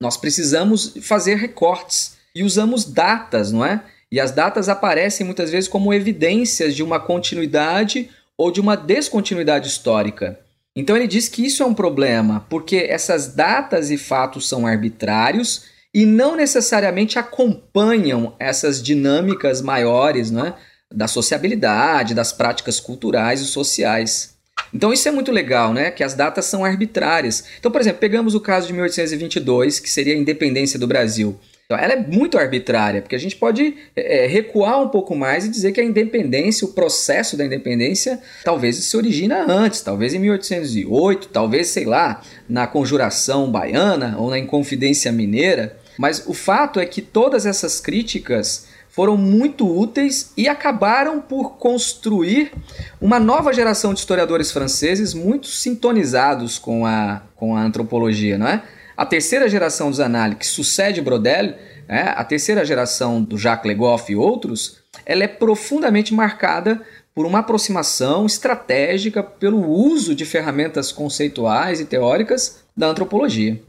nós 0.00 0.16
precisamos 0.16 0.94
fazer 1.02 1.36
recortes 1.36 2.16
e 2.34 2.42
usamos 2.42 2.84
datas, 2.84 3.52
não 3.52 3.64
é? 3.64 3.84
E 4.10 4.18
as 4.18 4.30
datas 4.30 4.68
aparecem 4.68 5.24
muitas 5.24 5.50
vezes 5.50 5.68
como 5.68 5.92
evidências 5.92 6.74
de 6.74 6.82
uma 6.82 6.98
continuidade 6.98 8.10
ou 8.36 8.50
de 8.50 8.60
uma 8.60 8.76
descontinuidade 8.76 9.68
histórica. 9.68 10.38
Então 10.74 10.96
ele 10.96 11.08
diz 11.08 11.28
que 11.28 11.44
isso 11.44 11.62
é 11.62 11.66
um 11.66 11.74
problema, 11.74 12.46
porque 12.48 12.76
essas 12.76 13.34
datas 13.34 13.90
e 13.90 13.98
fatos 13.98 14.48
são 14.48 14.66
arbitrários 14.66 15.64
e 15.92 16.06
não 16.06 16.36
necessariamente 16.36 17.18
acompanham 17.18 18.34
essas 18.38 18.82
dinâmicas 18.82 19.60
maiores 19.60 20.30
né, 20.30 20.54
da 20.92 21.08
sociabilidade, 21.08 22.14
das 22.14 22.32
práticas 22.32 22.78
culturais 22.78 23.40
e 23.40 23.46
sociais. 23.46 24.36
Então 24.72 24.92
isso 24.92 25.08
é 25.08 25.10
muito 25.10 25.32
legal, 25.32 25.72
né? 25.72 25.90
Que 25.90 26.04
as 26.04 26.14
datas 26.14 26.44
são 26.44 26.64
arbitrárias. 26.64 27.44
Então, 27.58 27.70
por 27.70 27.80
exemplo, 27.80 28.00
pegamos 28.00 28.34
o 28.34 28.40
caso 28.40 28.66
de 28.66 28.72
1822, 28.72 29.80
que 29.80 29.88
seria 29.88 30.14
a 30.14 30.18
independência 30.18 30.78
do 30.78 30.86
Brasil. 30.86 31.38
Então, 31.70 31.84
ela 31.84 31.92
é 31.92 31.96
muito 31.98 32.38
arbitrária, 32.38 33.02
porque 33.02 33.14
a 33.14 33.18
gente 33.18 33.36
pode 33.36 33.76
é, 33.94 34.26
recuar 34.26 34.82
um 34.82 34.88
pouco 34.88 35.14
mais 35.14 35.44
e 35.44 35.50
dizer 35.50 35.72
que 35.72 35.80
a 35.82 35.84
independência, 35.84 36.66
o 36.66 36.72
processo 36.72 37.36
da 37.36 37.44
independência, 37.44 38.18
talvez 38.42 38.76
se 38.76 38.96
origina 38.96 39.44
antes, 39.46 39.82
talvez 39.82 40.14
em 40.14 40.18
1808, 40.18 41.28
talvez, 41.28 41.66
sei 41.66 41.84
lá, 41.84 42.22
na 42.48 42.66
Conjuração 42.66 43.52
Baiana 43.52 44.16
ou 44.18 44.30
na 44.30 44.38
Inconfidência 44.38 45.12
Mineira. 45.12 45.76
Mas 45.98 46.26
o 46.26 46.32
fato 46.32 46.80
é 46.80 46.86
que 46.86 47.02
todas 47.02 47.44
essas 47.44 47.80
críticas 47.80 48.66
foram 48.88 49.18
muito 49.18 49.68
úteis 49.68 50.32
e 50.38 50.48
acabaram 50.48 51.20
por 51.20 51.58
construir 51.58 52.50
uma 52.98 53.20
nova 53.20 53.52
geração 53.52 53.92
de 53.92 54.00
historiadores 54.00 54.50
franceses 54.50 55.12
muito 55.12 55.48
sintonizados 55.48 56.58
com 56.58 56.86
a, 56.86 57.20
com 57.36 57.54
a 57.54 57.60
antropologia, 57.60 58.38
não 58.38 58.48
é? 58.48 58.62
A 58.98 59.06
terceira 59.06 59.48
geração 59.48 59.90
dos 59.90 59.98
Zanelli, 59.98 60.34
que 60.34 60.44
sucede 60.44 61.00
Brodel, 61.00 61.54
né, 61.86 62.12
a 62.16 62.24
terceira 62.24 62.64
geração 62.64 63.22
do 63.22 63.38
Jacques 63.38 63.68
Legoff 63.68 64.10
e 64.10 64.16
outros, 64.16 64.78
ela 65.06 65.22
é 65.22 65.28
profundamente 65.28 66.12
marcada 66.12 66.82
por 67.14 67.24
uma 67.24 67.38
aproximação 67.38 68.26
estratégica 68.26 69.22
pelo 69.22 69.64
uso 69.70 70.16
de 70.16 70.24
ferramentas 70.24 70.90
conceituais 70.90 71.78
e 71.78 71.84
teóricas 71.84 72.64
da 72.76 72.88
antropologia. 72.88 73.62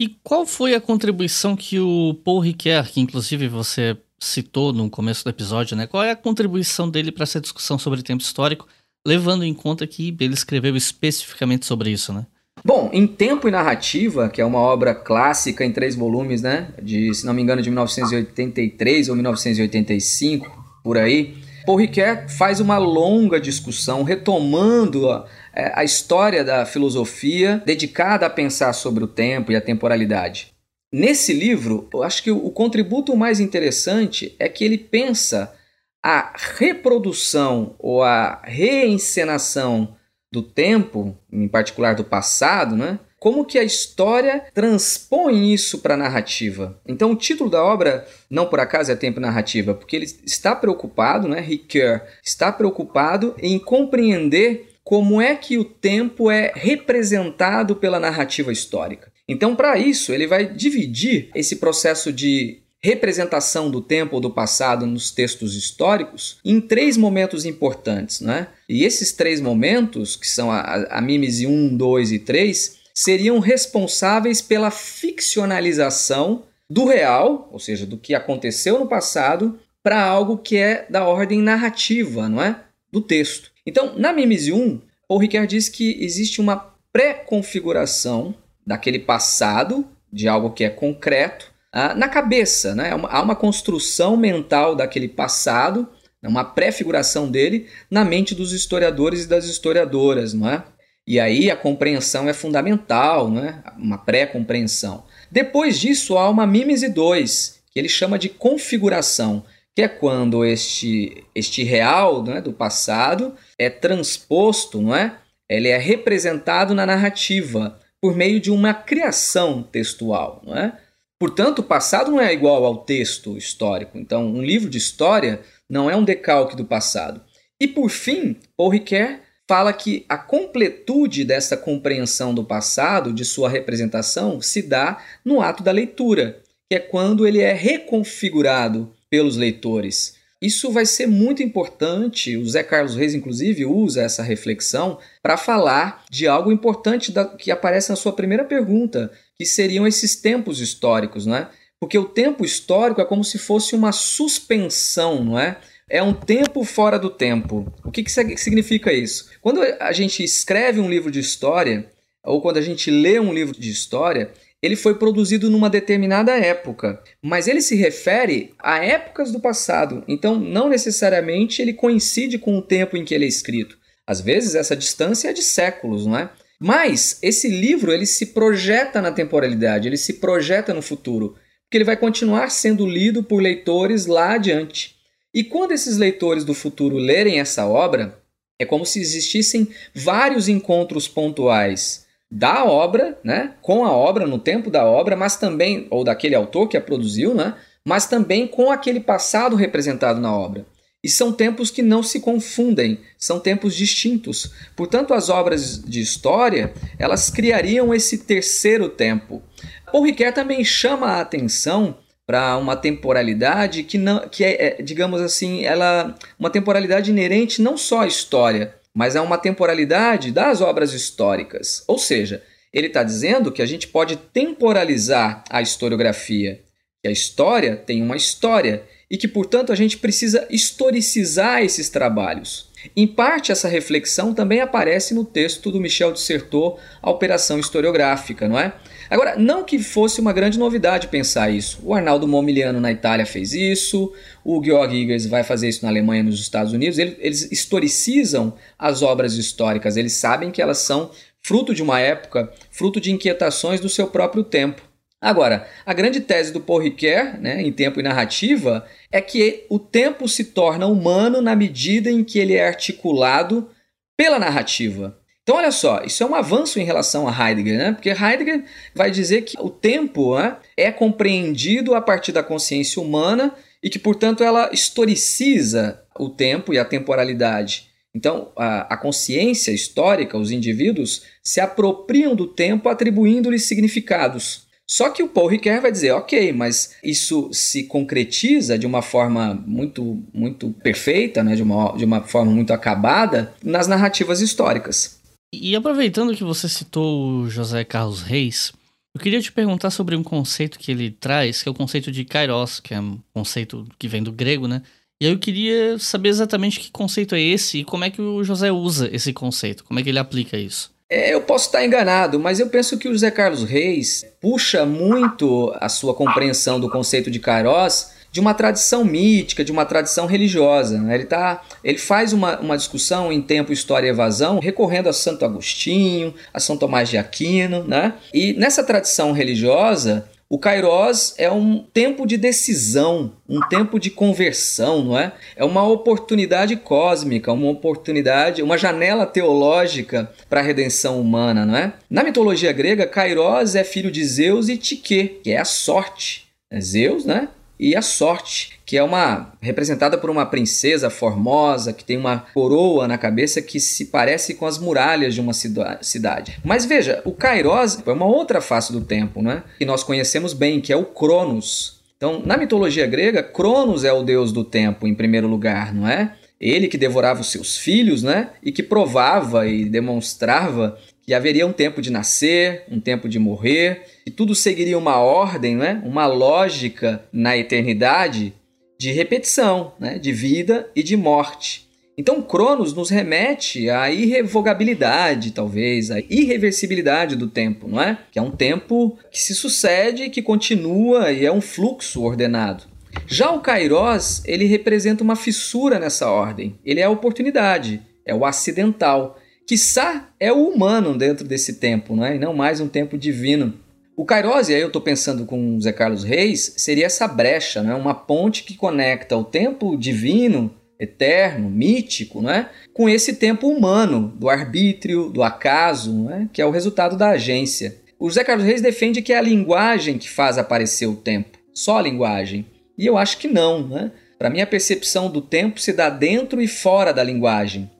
E 0.00 0.08
qual 0.24 0.46
foi 0.46 0.74
a 0.74 0.80
contribuição 0.80 1.54
que 1.54 1.78
o 1.78 2.14
Paul 2.24 2.40
Ricoeur, 2.40 2.90
que 2.90 3.02
inclusive 3.02 3.48
você 3.48 3.98
citou 4.18 4.72
no 4.72 4.88
começo 4.88 5.22
do 5.24 5.28
episódio, 5.28 5.76
né? 5.76 5.86
Qual 5.86 6.02
é 6.02 6.10
a 6.10 6.16
contribuição 6.16 6.88
dele 6.88 7.12
para 7.12 7.24
essa 7.24 7.38
discussão 7.38 7.78
sobre 7.78 8.02
tempo 8.02 8.22
histórico, 8.22 8.66
levando 9.06 9.44
em 9.44 9.52
conta 9.52 9.86
que 9.86 10.16
ele 10.18 10.32
escreveu 10.32 10.74
especificamente 10.74 11.66
sobre 11.66 11.90
isso, 11.90 12.14
né? 12.14 12.24
Bom, 12.64 12.90
em 12.92 13.06
Tempo 13.06 13.48
e 13.48 13.50
Narrativa, 13.50 14.28
que 14.28 14.40
é 14.40 14.44
uma 14.44 14.58
obra 14.58 14.94
clássica 14.94 15.64
em 15.64 15.72
três 15.72 15.94
volumes, 15.94 16.42
né? 16.42 16.68
De, 16.82 17.14
se 17.14 17.24
não 17.24 17.32
me 17.32 17.40
engano, 17.42 17.62
de 17.62 17.70
1983 17.70 19.08
ou 19.08 19.14
1985, 19.14 20.80
por 20.84 20.98
aí, 20.98 21.36
Paul 21.64 21.78
Ricoeur 21.78 22.28
faz 22.28 22.60
uma 22.60 22.78
longa 22.78 23.40
discussão 23.40 24.02
retomando 24.02 25.10
a, 25.10 25.26
é, 25.54 25.72
a 25.74 25.84
história 25.84 26.44
da 26.44 26.66
filosofia 26.66 27.62
dedicada 27.64 28.26
a 28.26 28.30
pensar 28.30 28.72
sobre 28.72 29.04
o 29.04 29.08
tempo 29.08 29.52
e 29.52 29.56
a 29.56 29.60
temporalidade. 29.60 30.52
nesse 30.92 31.32
livro, 31.32 31.88
eu 31.94 32.02
acho 32.02 32.22
que 32.22 32.32
o 32.32 32.50
contributo 32.50 33.16
mais 33.16 33.38
interessante 33.38 34.34
é 34.38 34.48
que 34.48 34.64
ele 34.64 34.76
pensa 34.76 35.54
a 36.02 36.32
reprodução 36.58 37.76
ou 37.78 38.02
a 38.02 38.42
reencenação 38.44 39.94
do 40.32 40.42
tempo, 40.42 41.16
em 41.32 41.48
particular 41.48 41.94
do 41.94 42.04
passado, 42.04 42.76
né? 42.76 42.98
Como 43.18 43.44
que 43.44 43.58
a 43.58 43.64
história 43.64 44.44
transpõe 44.54 45.52
isso 45.52 45.80
para 45.80 45.92
a 45.92 45.96
narrativa? 45.96 46.80
Então, 46.86 47.10
o 47.12 47.16
título 47.16 47.50
da 47.50 47.62
obra, 47.62 48.06
não 48.30 48.46
por 48.46 48.60
acaso, 48.60 48.90
é 48.90 48.96
Tempo 48.96 49.20
Narrativa, 49.20 49.74
porque 49.74 49.94
ele 49.94 50.06
está 50.24 50.56
preocupado, 50.56 51.28
né? 51.28 51.38
Ricoeur 51.38 52.02
está 52.24 52.50
preocupado 52.50 53.34
em 53.38 53.58
compreender 53.58 54.70
como 54.82 55.20
é 55.20 55.36
que 55.36 55.58
o 55.58 55.64
tempo 55.64 56.30
é 56.30 56.50
representado 56.54 57.76
pela 57.76 58.00
narrativa 58.00 58.50
histórica. 58.50 59.12
Então, 59.28 59.54
para 59.54 59.78
isso, 59.78 60.12
ele 60.12 60.26
vai 60.26 60.46
dividir 60.46 61.30
esse 61.34 61.56
processo 61.56 62.12
de 62.12 62.59
representação 62.82 63.70
do 63.70 63.80
tempo 63.80 64.16
ou 64.16 64.20
do 64.20 64.30
passado 64.30 64.86
nos 64.86 65.10
textos 65.10 65.54
históricos 65.54 66.38
em 66.44 66.60
três 66.60 66.96
momentos 66.96 67.44
importantes. 67.44 68.20
Né? 68.20 68.48
E 68.68 68.84
esses 68.84 69.12
três 69.12 69.40
momentos, 69.40 70.16
que 70.16 70.28
são 70.28 70.50
a, 70.50 70.86
a 70.90 71.00
Mímese 71.00 71.46
1, 71.46 71.76
2 71.76 72.12
e 72.12 72.18
3, 72.18 72.78
seriam 72.94 73.38
responsáveis 73.38 74.40
pela 74.40 74.70
ficcionalização 74.70 76.44
do 76.68 76.84
real, 76.84 77.48
ou 77.52 77.58
seja, 77.58 77.84
do 77.84 77.98
que 77.98 78.14
aconteceu 78.14 78.78
no 78.78 78.86
passado, 78.86 79.58
para 79.82 80.02
algo 80.02 80.38
que 80.38 80.56
é 80.56 80.86
da 80.88 81.06
ordem 81.06 81.40
narrativa, 81.40 82.28
não 82.28 82.42
é? 82.42 82.60
Do 82.92 83.00
texto. 83.00 83.50
Então, 83.66 83.98
na 83.98 84.12
Mímese 84.12 84.52
1, 84.52 84.80
Paul 85.08 85.20
Ricoeur 85.20 85.46
diz 85.46 85.68
que 85.68 86.02
existe 86.02 86.40
uma 86.40 86.56
pré-configuração 86.92 88.34
daquele 88.66 88.98
passado, 88.98 89.86
de 90.12 90.28
algo 90.28 90.50
que 90.50 90.64
é 90.64 90.70
concreto, 90.70 91.49
ah, 91.72 91.94
na 91.94 92.08
cabeça. 92.08 92.74
Né? 92.74 92.90
Há 92.90 93.22
uma 93.22 93.36
construção 93.36 94.16
mental 94.16 94.74
daquele 94.74 95.08
passado, 95.08 95.88
uma 96.22 96.44
prefiguração 96.44 97.30
dele 97.30 97.68
na 97.90 98.04
mente 98.04 98.34
dos 98.34 98.52
historiadores 98.52 99.24
e 99.24 99.28
das 99.28 99.46
historiadoras. 99.46 100.34
Não 100.34 100.48
é? 100.48 100.64
E 101.06 101.18
aí 101.18 101.50
a 101.50 101.56
compreensão 101.56 102.28
é 102.28 102.32
fundamental, 102.32 103.30
né? 103.30 103.62
uma 103.76 103.98
pré-compreensão. 103.98 105.04
Depois 105.30 105.78
disso, 105.78 106.16
há 106.18 106.28
uma 106.28 106.46
mímese 106.46 106.88
2, 106.88 107.62
que 107.72 107.78
ele 107.78 107.88
chama 107.88 108.18
de 108.18 108.28
configuração, 108.28 109.44
que 109.74 109.82
é 109.82 109.88
quando 109.88 110.44
este, 110.44 111.24
este 111.34 111.62
real 111.62 112.22
né, 112.22 112.40
do 112.40 112.52
passado 112.52 113.34
é 113.58 113.70
transposto, 113.70 114.80
não 114.80 114.94
é? 114.94 115.16
ele 115.48 115.68
é 115.68 115.76
representado 115.76 116.74
na 116.74 116.86
narrativa 116.86 117.78
por 118.00 118.16
meio 118.16 118.40
de 118.40 118.50
uma 118.50 118.72
criação 118.72 119.62
textual. 119.62 120.40
Não 120.44 120.56
é? 120.56 120.78
Portanto, 121.20 121.58
o 121.58 121.62
passado 121.62 122.10
não 122.10 122.18
é 122.18 122.32
igual 122.32 122.64
ao 122.64 122.78
texto 122.78 123.36
histórico. 123.36 123.98
Então, 123.98 124.26
um 124.26 124.42
livro 124.42 124.70
de 124.70 124.78
história 124.78 125.42
não 125.68 125.90
é 125.90 125.94
um 125.94 126.02
decalque 126.02 126.56
do 126.56 126.64
passado. 126.64 127.20
E 127.60 127.68
por 127.68 127.90
fim, 127.90 128.36
Paul 128.56 128.70
Ricoeur 128.70 129.20
fala 129.46 129.70
que 129.70 130.06
a 130.08 130.16
completude 130.16 131.22
dessa 131.22 131.58
compreensão 131.58 132.32
do 132.32 132.42
passado, 132.42 133.12
de 133.12 133.24
sua 133.26 133.50
representação, 133.50 134.40
se 134.40 134.62
dá 134.62 134.98
no 135.22 135.42
ato 135.42 135.62
da 135.62 135.70
leitura, 135.70 136.40
que 136.70 136.76
é 136.76 136.80
quando 136.80 137.26
ele 137.26 137.40
é 137.40 137.52
reconfigurado 137.52 138.94
pelos 139.10 139.36
leitores. 139.36 140.14
Isso 140.40 140.70
vai 140.70 140.86
ser 140.86 141.06
muito 141.06 141.42
importante. 141.42 142.34
O 142.38 142.48
Zé 142.48 142.62
Carlos 142.62 142.96
Reis, 142.96 143.12
inclusive, 143.12 143.66
usa 143.66 144.00
essa 144.00 144.22
reflexão 144.22 144.98
para 145.22 145.36
falar 145.36 146.02
de 146.08 146.26
algo 146.26 146.50
importante 146.50 147.12
que 147.36 147.50
aparece 147.50 147.90
na 147.90 147.96
sua 147.96 148.14
primeira 148.14 148.44
pergunta, 148.44 149.12
que 149.40 149.46
seriam 149.46 149.86
esses 149.86 150.16
tempos 150.16 150.60
históricos, 150.60 151.24
não 151.24 151.34
é? 151.34 151.48
Porque 151.80 151.96
o 151.96 152.04
tempo 152.04 152.44
histórico 152.44 153.00
é 153.00 153.06
como 153.06 153.24
se 153.24 153.38
fosse 153.38 153.74
uma 153.74 153.90
suspensão, 153.90 155.24
não 155.24 155.38
é? 155.38 155.56
É 155.88 156.02
um 156.02 156.12
tempo 156.12 156.62
fora 156.62 156.98
do 156.98 157.08
tempo. 157.08 157.72
O 157.82 157.90
que, 157.90 158.02
que 158.02 158.10
significa 158.10 158.92
isso? 158.92 159.30
Quando 159.40 159.62
a 159.62 159.92
gente 159.92 160.22
escreve 160.22 160.78
um 160.78 160.90
livro 160.90 161.10
de 161.10 161.20
história, 161.20 161.90
ou 162.22 162.42
quando 162.42 162.58
a 162.58 162.60
gente 162.60 162.90
lê 162.90 163.18
um 163.18 163.32
livro 163.32 163.58
de 163.58 163.70
história, 163.70 164.30
ele 164.60 164.76
foi 164.76 164.96
produzido 164.96 165.48
numa 165.48 165.70
determinada 165.70 166.36
época, 166.36 167.02
mas 167.22 167.48
ele 167.48 167.62
se 167.62 167.74
refere 167.74 168.52
a 168.58 168.84
épocas 168.84 169.32
do 169.32 169.40
passado, 169.40 170.04
então 170.06 170.38
não 170.38 170.68
necessariamente 170.68 171.62
ele 171.62 171.72
coincide 171.72 172.38
com 172.38 172.58
o 172.58 172.62
tempo 172.62 172.94
em 172.94 173.06
que 173.06 173.14
ele 173.14 173.24
é 173.24 173.28
escrito. 173.28 173.78
Às 174.06 174.20
vezes 174.20 174.54
essa 174.54 174.76
distância 174.76 175.30
é 175.30 175.32
de 175.32 175.42
séculos, 175.42 176.04
não 176.04 176.18
é? 176.18 176.28
Mas 176.62 177.18
esse 177.22 177.48
livro 177.48 177.90
ele 177.90 178.04
se 178.04 178.26
projeta 178.26 179.00
na 179.00 179.10
temporalidade, 179.10 179.88
ele 179.88 179.96
se 179.96 180.14
projeta 180.14 180.74
no 180.74 180.82
futuro, 180.82 181.36
porque 181.64 181.78
ele 181.78 181.84
vai 181.84 181.96
continuar 181.96 182.50
sendo 182.50 182.86
lido 182.86 183.22
por 183.22 183.40
leitores 183.40 184.04
lá 184.04 184.34
adiante. 184.34 184.94
E 185.32 185.42
quando 185.42 185.72
esses 185.72 185.96
leitores 185.96 186.44
do 186.44 186.52
futuro 186.52 186.98
lerem 186.98 187.40
essa 187.40 187.66
obra, 187.66 188.20
é 188.58 188.66
como 188.66 188.84
se 188.84 189.00
existissem 189.00 189.68
vários 189.94 190.48
encontros 190.48 191.08
pontuais 191.08 192.04
da 192.30 192.64
obra, 192.64 193.18
né, 193.24 193.54
com 193.62 193.84
a 193.84 193.90
obra 193.90 194.26
no 194.26 194.38
tempo 194.38 194.70
da 194.70 194.84
obra, 194.84 195.16
mas 195.16 195.36
também 195.36 195.86
ou 195.90 196.04
daquele 196.04 196.34
autor 196.34 196.68
que 196.68 196.76
a 196.76 196.80
produziu, 196.80 197.34
né, 197.34 197.54
mas 197.84 198.06
também 198.06 198.46
com 198.46 198.70
aquele 198.70 199.00
passado 199.00 199.56
representado 199.56 200.20
na 200.20 200.36
obra. 200.36 200.66
E 201.02 201.08
são 201.08 201.32
tempos 201.32 201.70
que 201.70 201.82
não 201.82 202.02
se 202.02 202.20
confundem, 202.20 203.00
são 203.18 203.40
tempos 203.40 203.74
distintos. 203.74 204.52
Portanto, 204.76 205.14
as 205.14 205.30
obras 205.30 205.82
de 205.82 206.00
história, 206.00 206.74
elas 206.98 207.30
criariam 207.30 207.94
esse 207.94 208.18
terceiro 208.18 208.88
tempo. 208.88 209.42
Paul 209.90 210.06
também 210.34 210.62
chama 210.62 211.06
a 211.12 211.20
atenção 211.20 211.96
para 212.26 212.56
uma 212.58 212.76
temporalidade 212.76 213.82
que 213.82 213.98
não 213.98 214.28
que 214.28 214.44
é, 214.44 214.78
é, 214.78 214.82
digamos 214.82 215.20
assim, 215.20 215.64
ela 215.64 216.14
uma 216.38 216.48
temporalidade 216.48 217.10
inerente 217.10 217.60
não 217.60 217.76
só 217.76 218.02
à 218.02 218.06
história, 218.06 218.74
mas 218.94 219.16
a 219.16 219.22
uma 219.22 219.36
temporalidade 219.36 220.30
das 220.30 220.60
obras 220.60 220.92
históricas. 220.92 221.82
Ou 221.88 221.98
seja, 221.98 222.42
ele 222.72 222.86
está 222.86 223.02
dizendo 223.02 223.50
que 223.50 223.62
a 223.62 223.66
gente 223.66 223.88
pode 223.88 224.16
temporalizar 224.16 225.42
a 225.50 225.60
historiografia, 225.60 226.62
que 227.02 227.08
a 227.08 227.12
história 227.12 227.74
tem 227.74 228.00
uma 228.00 228.16
história 228.16 228.84
e 229.10 229.18
que, 229.18 229.26
portanto, 229.26 229.72
a 229.72 229.74
gente 229.74 229.98
precisa 229.98 230.46
historicizar 230.48 231.62
esses 231.62 231.88
trabalhos. 231.88 232.70
Em 232.96 233.06
parte, 233.06 233.52
essa 233.52 233.68
reflexão 233.68 234.32
também 234.32 234.60
aparece 234.60 235.12
no 235.12 235.24
texto 235.24 235.70
do 235.70 235.80
Michel 235.80 236.12
de 236.12 236.20
Certeau, 236.20 236.78
A 237.02 237.10
Operação 237.10 237.58
Historiográfica, 237.58 238.48
não 238.48 238.58
é? 238.58 238.72
Agora, 239.10 239.36
não 239.36 239.64
que 239.64 239.78
fosse 239.78 240.20
uma 240.20 240.32
grande 240.32 240.58
novidade 240.58 241.08
pensar 241.08 241.50
isso. 241.50 241.80
O 241.82 241.92
Arnaldo 241.92 242.28
Momigliano 242.28 242.80
na 242.80 242.92
Itália 242.92 243.26
fez 243.26 243.52
isso, 243.52 244.14
o 244.44 244.62
Georg 244.64 244.94
Igers 244.94 245.26
vai 245.26 245.42
fazer 245.42 245.68
isso 245.68 245.82
na 245.82 245.90
Alemanha 245.90 246.20
e 246.20 246.26
nos 246.26 246.40
Estados 246.40 246.72
Unidos. 246.72 246.96
Eles 246.96 247.50
historicizam 247.50 248.54
as 248.78 249.02
obras 249.02 249.34
históricas, 249.34 249.96
eles 249.96 250.12
sabem 250.12 250.50
que 250.50 250.62
elas 250.62 250.78
são 250.78 251.10
fruto 251.42 251.74
de 251.74 251.82
uma 251.82 251.98
época, 251.98 252.50
fruto 252.70 253.00
de 253.00 253.10
inquietações 253.10 253.80
do 253.80 253.88
seu 253.88 254.06
próprio 254.06 254.44
tempo. 254.44 254.89
Agora, 255.20 255.68
a 255.84 255.92
grande 255.92 256.20
tese 256.20 256.50
do 256.50 256.60
Paul 256.60 256.80
Ricoeur, 256.80 257.38
né, 257.38 257.60
em 257.60 257.70
tempo 257.70 258.00
e 258.00 258.02
narrativa, 258.02 258.86
é 259.12 259.20
que 259.20 259.66
o 259.68 259.78
tempo 259.78 260.26
se 260.26 260.44
torna 260.44 260.86
humano 260.86 261.42
na 261.42 261.54
medida 261.54 262.10
em 262.10 262.24
que 262.24 262.38
ele 262.38 262.54
é 262.54 262.66
articulado 262.66 263.68
pela 264.16 264.38
narrativa. 264.38 265.18
Então, 265.42 265.56
olha 265.56 265.70
só, 265.72 266.02
isso 266.04 266.22
é 266.22 266.26
um 266.26 266.34
avanço 266.34 266.78
em 266.80 266.84
relação 266.84 267.28
a 267.28 267.32
Heidegger, 267.32 267.76
né? 267.76 267.92
porque 267.92 268.08
Heidegger 268.08 268.64
vai 268.94 269.10
dizer 269.10 269.42
que 269.42 269.60
o 269.60 269.68
tempo 269.68 270.38
né, 270.38 270.56
é 270.76 270.90
compreendido 270.90 271.94
a 271.94 272.00
partir 272.00 272.32
da 272.32 272.42
consciência 272.42 273.02
humana 273.02 273.54
e 273.82 273.90
que, 273.90 273.98
portanto, 273.98 274.42
ela 274.42 274.70
historiciza 274.72 276.02
o 276.18 276.28
tempo 276.28 276.72
e 276.72 276.78
a 276.78 276.84
temporalidade. 276.84 277.88
Então, 278.14 278.52
a, 278.56 278.94
a 278.94 278.96
consciência 278.96 279.70
histórica, 279.70 280.38
os 280.38 280.50
indivíduos, 280.50 281.24
se 281.42 281.60
apropriam 281.60 282.34
do 282.34 282.46
tempo 282.46 282.88
atribuindo-lhe 282.88 283.58
significados. 283.58 284.69
Só 284.90 285.08
que 285.08 285.22
o 285.22 285.28
Paul 285.28 285.46
Ricoeur 285.46 285.80
vai 285.80 285.92
dizer, 285.92 286.10
ok, 286.10 286.52
mas 286.52 286.96
isso 287.00 287.48
se 287.52 287.84
concretiza 287.84 288.76
de 288.76 288.88
uma 288.88 289.02
forma 289.02 289.54
muito, 289.64 290.20
muito 290.34 290.70
perfeita, 290.82 291.44
né? 291.44 291.54
de, 291.54 291.62
uma, 291.62 291.96
de 291.96 292.04
uma 292.04 292.22
forma 292.22 292.50
muito 292.50 292.72
acabada 292.72 293.54
nas 293.62 293.86
narrativas 293.86 294.40
históricas. 294.40 295.20
E 295.54 295.76
aproveitando 295.76 296.34
que 296.34 296.42
você 296.42 296.68
citou 296.68 297.42
o 297.42 297.48
José 297.48 297.84
Carlos 297.84 298.22
Reis, 298.22 298.72
eu 299.14 299.20
queria 299.20 299.40
te 299.40 299.52
perguntar 299.52 299.90
sobre 299.90 300.16
um 300.16 300.24
conceito 300.24 300.76
que 300.76 300.90
ele 300.90 301.12
traz, 301.12 301.62
que 301.62 301.68
é 301.68 301.72
o 301.72 301.74
conceito 301.74 302.10
de 302.10 302.24
kairos, 302.24 302.80
que 302.80 302.92
é 302.92 303.00
um 303.00 303.20
conceito 303.32 303.86
que 303.96 304.08
vem 304.08 304.24
do 304.24 304.32
grego, 304.32 304.66
né? 304.66 304.82
E 305.22 305.26
aí 305.26 305.32
eu 305.32 305.38
queria 305.38 306.00
saber 306.00 306.30
exatamente 306.30 306.80
que 306.80 306.90
conceito 306.90 307.36
é 307.36 307.40
esse 307.40 307.78
e 307.78 307.84
como 307.84 308.02
é 308.02 308.10
que 308.10 308.20
o 308.20 308.42
José 308.42 308.72
usa 308.72 309.08
esse 309.12 309.32
conceito, 309.32 309.84
como 309.84 310.00
é 310.00 310.02
que 310.02 310.08
ele 310.08 310.18
aplica 310.18 310.58
isso. 310.58 310.90
É, 311.10 311.34
eu 311.34 311.40
posso 311.40 311.66
estar 311.66 311.84
enganado, 311.84 312.38
mas 312.38 312.60
eu 312.60 312.68
penso 312.68 312.96
que 312.96 313.08
o 313.08 313.12
José 313.12 313.32
Carlos 313.32 313.64
Reis 313.64 314.24
puxa 314.40 314.86
muito 314.86 315.74
a 315.80 315.88
sua 315.88 316.14
compreensão 316.14 316.78
do 316.78 316.88
conceito 316.88 317.28
de 317.28 317.40
Kairos 317.40 318.12
de 318.32 318.38
uma 318.38 318.54
tradição 318.54 319.04
mítica, 319.04 319.64
de 319.64 319.72
uma 319.72 319.84
tradição 319.84 320.26
religiosa. 320.26 320.98
Né? 320.98 321.16
Ele, 321.16 321.24
tá, 321.24 321.62
ele 321.82 321.98
faz 321.98 322.32
uma, 322.32 322.60
uma 322.60 322.76
discussão 322.76 323.32
em 323.32 323.42
tempo, 323.42 323.72
história 323.72 324.06
e 324.06 324.10
evasão, 324.10 324.60
recorrendo 324.60 325.08
a 325.08 325.12
Santo 325.12 325.44
Agostinho, 325.44 326.32
a 326.54 326.60
São 326.60 326.76
Tomás 326.76 327.08
de 327.08 327.18
Aquino. 327.18 327.82
Né? 327.82 328.14
E 328.32 328.52
nessa 328.52 328.84
tradição 328.84 329.32
religiosa, 329.32 330.28
O 330.52 330.58
Kairos 330.58 331.32
é 331.38 331.48
um 331.48 331.78
tempo 331.78 332.26
de 332.26 332.36
decisão, 332.36 333.34
um 333.48 333.60
tempo 333.68 334.00
de 334.00 334.10
conversão, 334.10 335.04
não 335.04 335.16
é? 335.16 335.32
É 335.54 335.64
uma 335.64 335.86
oportunidade 335.86 336.74
cósmica, 336.74 337.52
uma 337.52 337.68
oportunidade, 337.68 338.60
uma 338.60 338.76
janela 338.76 339.24
teológica 339.26 340.28
para 340.48 340.58
a 340.58 340.62
redenção 340.64 341.20
humana, 341.20 341.64
não 341.64 341.76
é? 341.76 341.92
Na 342.10 342.24
mitologia 342.24 342.72
grega, 342.72 343.06
Kairos 343.06 343.76
é 343.76 343.84
filho 343.84 344.10
de 344.10 344.24
Zeus 344.24 344.68
e 344.68 344.76
Tique, 344.76 345.38
que 345.44 345.52
é 345.52 345.58
a 345.58 345.64
sorte. 345.64 346.48
É 346.68 346.80
Zeus, 346.80 347.24
né? 347.24 347.48
E 347.82 347.96
a 347.96 348.02
sorte, 348.02 348.78
que 348.84 348.98
é 348.98 349.02
uma 349.02 349.54
representada 349.58 350.18
por 350.18 350.28
uma 350.28 350.44
princesa 350.44 351.08
formosa 351.08 351.94
que 351.94 352.04
tem 352.04 352.18
uma 352.18 352.44
coroa 352.52 353.08
na 353.08 353.16
cabeça 353.16 353.62
que 353.62 353.80
se 353.80 354.06
parece 354.06 354.52
com 354.52 354.66
as 354.66 354.78
muralhas 354.78 355.34
de 355.34 355.40
uma 355.40 355.54
cidade. 355.54 356.60
Mas 356.62 356.84
veja, 356.84 357.22
o 357.24 357.32
Kairos 357.32 357.98
é 358.06 358.12
uma 358.12 358.26
outra 358.26 358.60
face 358.60 358.92
do 358.92 359.00
tempo, 359.00 359.40
né? 359.40 359.62
Que 359.78 359.86
nós 359.86 360.04
conhecemos 360.04 360.52
bem, 360.52 360.78
que 360.78 360.92
é 360.92 360.96
o 360.96 361.06
Cronos. 361.06 361.98
Então, 362.18 362.42
na 362.44 362.58
mitologia 362.58 363.06
grega, 363.06 363.42
Cronos 363.42 364.04
é 364.04 364.12
o 364.12 364.22
deus 364.22 364.52
do 364.52 364.62
tempo 364.62 365.06
em 365.06 365.14
primeiro 365.14 365.48
lugar, 365.48 365.94
não 365.94 366.06
é? 366.06 366.34
Ele 366.60 366.86
que 366.86 366.98
devorava 366.98 367.40
os 367.40 367.50
seus 367.50 367.78
filhos, 367.78 368.22
né? 368.22 368.50
E 368.62 368.70
que 368.70 368.82
provava 368.82 369.66
e 369.66 369.86
demonstrava 369.86 370.98
que 371.30 371.34
haveria 371.34 371.64
um 371.64 371.72
tempo 371.72 372.02
de 372.02 372.10
nascer, 372.10 372.82
um 372.90 372.98
tempo 372.98 373.28
de 373.28 373.38
morrer, 373.38 374.02
e 374.26 374.32
tudo 374.32 374.52
seguiria 374.52 374.98
uma 374.98 375.18
ordem, 375.18 375.76
né? 375.76 376.02
uma 376.04 376.26
lógica 376.26 377.24
na 377.32 377.56
eternidade 377.56 378.52
de 378.98 379.12
repetição, 379.12 379.92
né? 380.00 380.18
de 380.18 380.32
vida 380.32 380.90
e 380.92 381.04
de 381.04 381.16
morte. 381.16 381.88
Então, 382.18 382.42
Cronos 382.42 382.92
nos 382.92 383.10
remete 383.10 383.88
à 383.88 384.10
irrevogabilidade, 384.10 385.52
talvez, 385.52 386.10
à 386.10 386.18
irreversibilidade 386.18 387.36
do 387.36 387.46
tempo, 387.46 387.86
não 387.86 388.02
é? 388.02 388.18
Que 388.32 388.40
é 388.40 388.42
um 388.42 388.50
tempo 388.50 389.16
que 389.30 389.40
se 389.40 389.54
sucede, 389.54 390.30
que 390.30 390.42
continua 390.42 391.30
e 391.30 391.46
é 391.46 391.52
um 391.52 391.60
fluxo 391.60 392.24
ordenado. 392.24 392.82
Já 393.28 393.52
o 393.52 393.60
Kairos, 393.60 394.42
ele 394.44 394.64
representa 394.64 395.22
uma 395.22 395.36
fissura 395.36 396.00
nessa 396.00 396.28
ordem. 396.28 396.76
Ele 396.84 396.98
é 396.98 397.04
a 397.04 397.10
oportunidade, 397.10 398.02
é 398.26 398.34
o 398.34 398.44
acidental. 398.44 399.39
Quiçá 399.66 400.28
é 400.38 400.52
o 400.52 400.68
humano 400.68 401.16
dentro 401.16 401.46
desse 401.46 401.74
tempo, 401.74 402.16
não 402.16 402.24
é? 402.24 402.36
E 402.36 402.38
não 402.38 402.52
mais 402.52 402.80
um 402.80 402.88
tempo 402.88 403.16
divino. 403.16 403.74
O 404.16 404.24
Kairos, 404.24 404.68
e 404.68 404.74
aí 404.74 404.80
eu 404.82 404.88
estou 404.88 405.00
pensando 405.00 405.46
com 405.46 405.76
o 405.76 405.80
Zé 405.80 405.92
Carlos 405.92 406.24
Reis, 406.24 406.74
seria 406.76 407.06
essa 407.06 407.26
brecha, 407.26 407.82
né? 407.82 407.94
uma 407.94 408.14
ponte 408.14 408.64
que 408.64 408.76
conecta 408.76 409.34
o 409.34 409.44
tempo 409.44 409.96
divino, 409.96 410.74
eterno, 410.98 411.70
mítico, 411.70 412.42
né? 412.42 412.68
com 412.92 413.08
esse 413.08 413.36
tempo 413.36 413.68
humano, 413.68 414.30
do 414.36 414.50
arbítrio, 414.50 415.30
do 415.30 415.42
acaso, 415.42 416.12
né? 416.24 416.50
que 416.52 416.60
é 416.60 416.66
o 416.66 416.70
resultado 416.70 417.16
da 417.16 417.30
agência. 417.30 417.96
O 418.18 418.30
Zé 418.30 418.44
Carlos 418.44 418.66
Reis 418.66 418.82
defende 418.82 419.22
que 419.22 419.32
é 419.32 419.38
a 419.38 419.42
linguagem 419.42 420.18
que 420.18 420.28
faz 420.28 420.58
aparecer 420.58 421.06
o 421.06 421.16
tempo, 421.16 421.58
só 421.72 421.96
a 421.96 422.02
linguagem. 422.02 422.66
E 422.98 423.06
eu 423.06 423.16
acho 423.16 423.38
que 423.38 423.48
não. 423.48 423.88
Né? 423.88 424.12
Para 424.38 424.50
mim, 424.50 424.60
a 424.60 424.66
percepção 424.66 425.30
do 425.30 425.40
tempo 425.40 425.80
se 425.80 425.94
dá 425.94 426.10
dentro 426.10 426.60
e 426.60 426.68
fora 426.68 427.14
da 427.14 427.24
linguagem. 427.24 427.90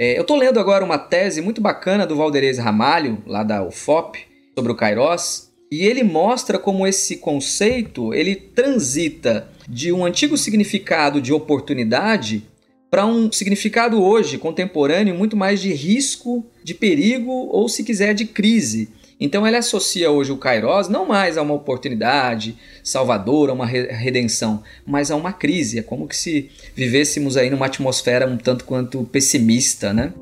É, 0.00 0.16
eu 0.16 0.20
estou 0.20 0.36
lendo 0.36 0.60
agora 0.60 0.84
uma 0.84 0.96
tese 0.96 1.42
muito 1.42 1.60
bacana 1.60 2.06
do 2.06 2.14
Valderez 2.14 2.56
Ramalho, 2.56 3.20
lá 3.26 3.42
da 3.42 3.64
UFOP, 3.64 4.20
sobre 4.56 4.70
o 4.70 4.74
Kairos, 4.76 5.50
e 5.72 5.82
ele 5.84 6.04
mostra 6.04 6.56
como 6.56 6.86
esse 6.86 7.16
conceito 7.16 8.14
ele 8.14 8.36
transita 8.36 9.48
de 9.68 9.92
um 9.92 10.04
antigo 10.04 10.36
significado 10.36 11.20
de 11.20 11.32
oportunidade 11.32 12.44
para 12.88 13.04
um 13.04 13.32
significado 13.32 14.00
hoje 14.00 14.38
contemporâneo 14.38 15.16
muito 15.16 15.36
mais 15.36 15.60
de 15.60 15.72
risco, 15.72 16.46
de 16.62 16.74
perigo 16.74 17.32
ou 17.32 17.68
se 17.68 17.82
quiser 17.82 18.14
de 18.14 18.24
crise. 18.24 18.90
Então 19.20 19.46
ele 19.46 19.56
associa 19.56 20.10
hoje 20.10 20.30
o 20.30 20.36
Kairos 20.36 20.88
não 20.88 21.04
mais 21.06 21.36
a 21.36 21.42
uma 21.42 21.54
oportunidade 21.54 22.56
salvadora, 22.84 23.52
uma 23.52 23.66
redenção, 23.66 24.62
mas 24.86 25.10
a 25.10 25.16
uma 25.16 25.32
crise. 25.32 25.78
É 25.78 25.82
como 25.82 26.06
que 26.06 26.16
se 26.16 26.50
vivêssemos 26.74 27.36
aí 27.36 27.50
numa 27.50 27.66
atmosfera 27.66 28.26
um 28.26 28.36
tanto 28.36 28.64
quanto 28.64 29.04
pessimista, 29.04 29.92
né? 29.92 30.12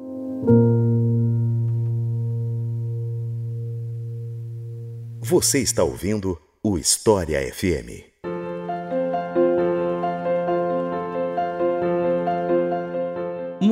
Você 5.21 5.59
está 5.59 5.83
ouvindo 5.83 6.41
o 6.63 6.79
História 6.79 7.41
FM. 7.53 8.16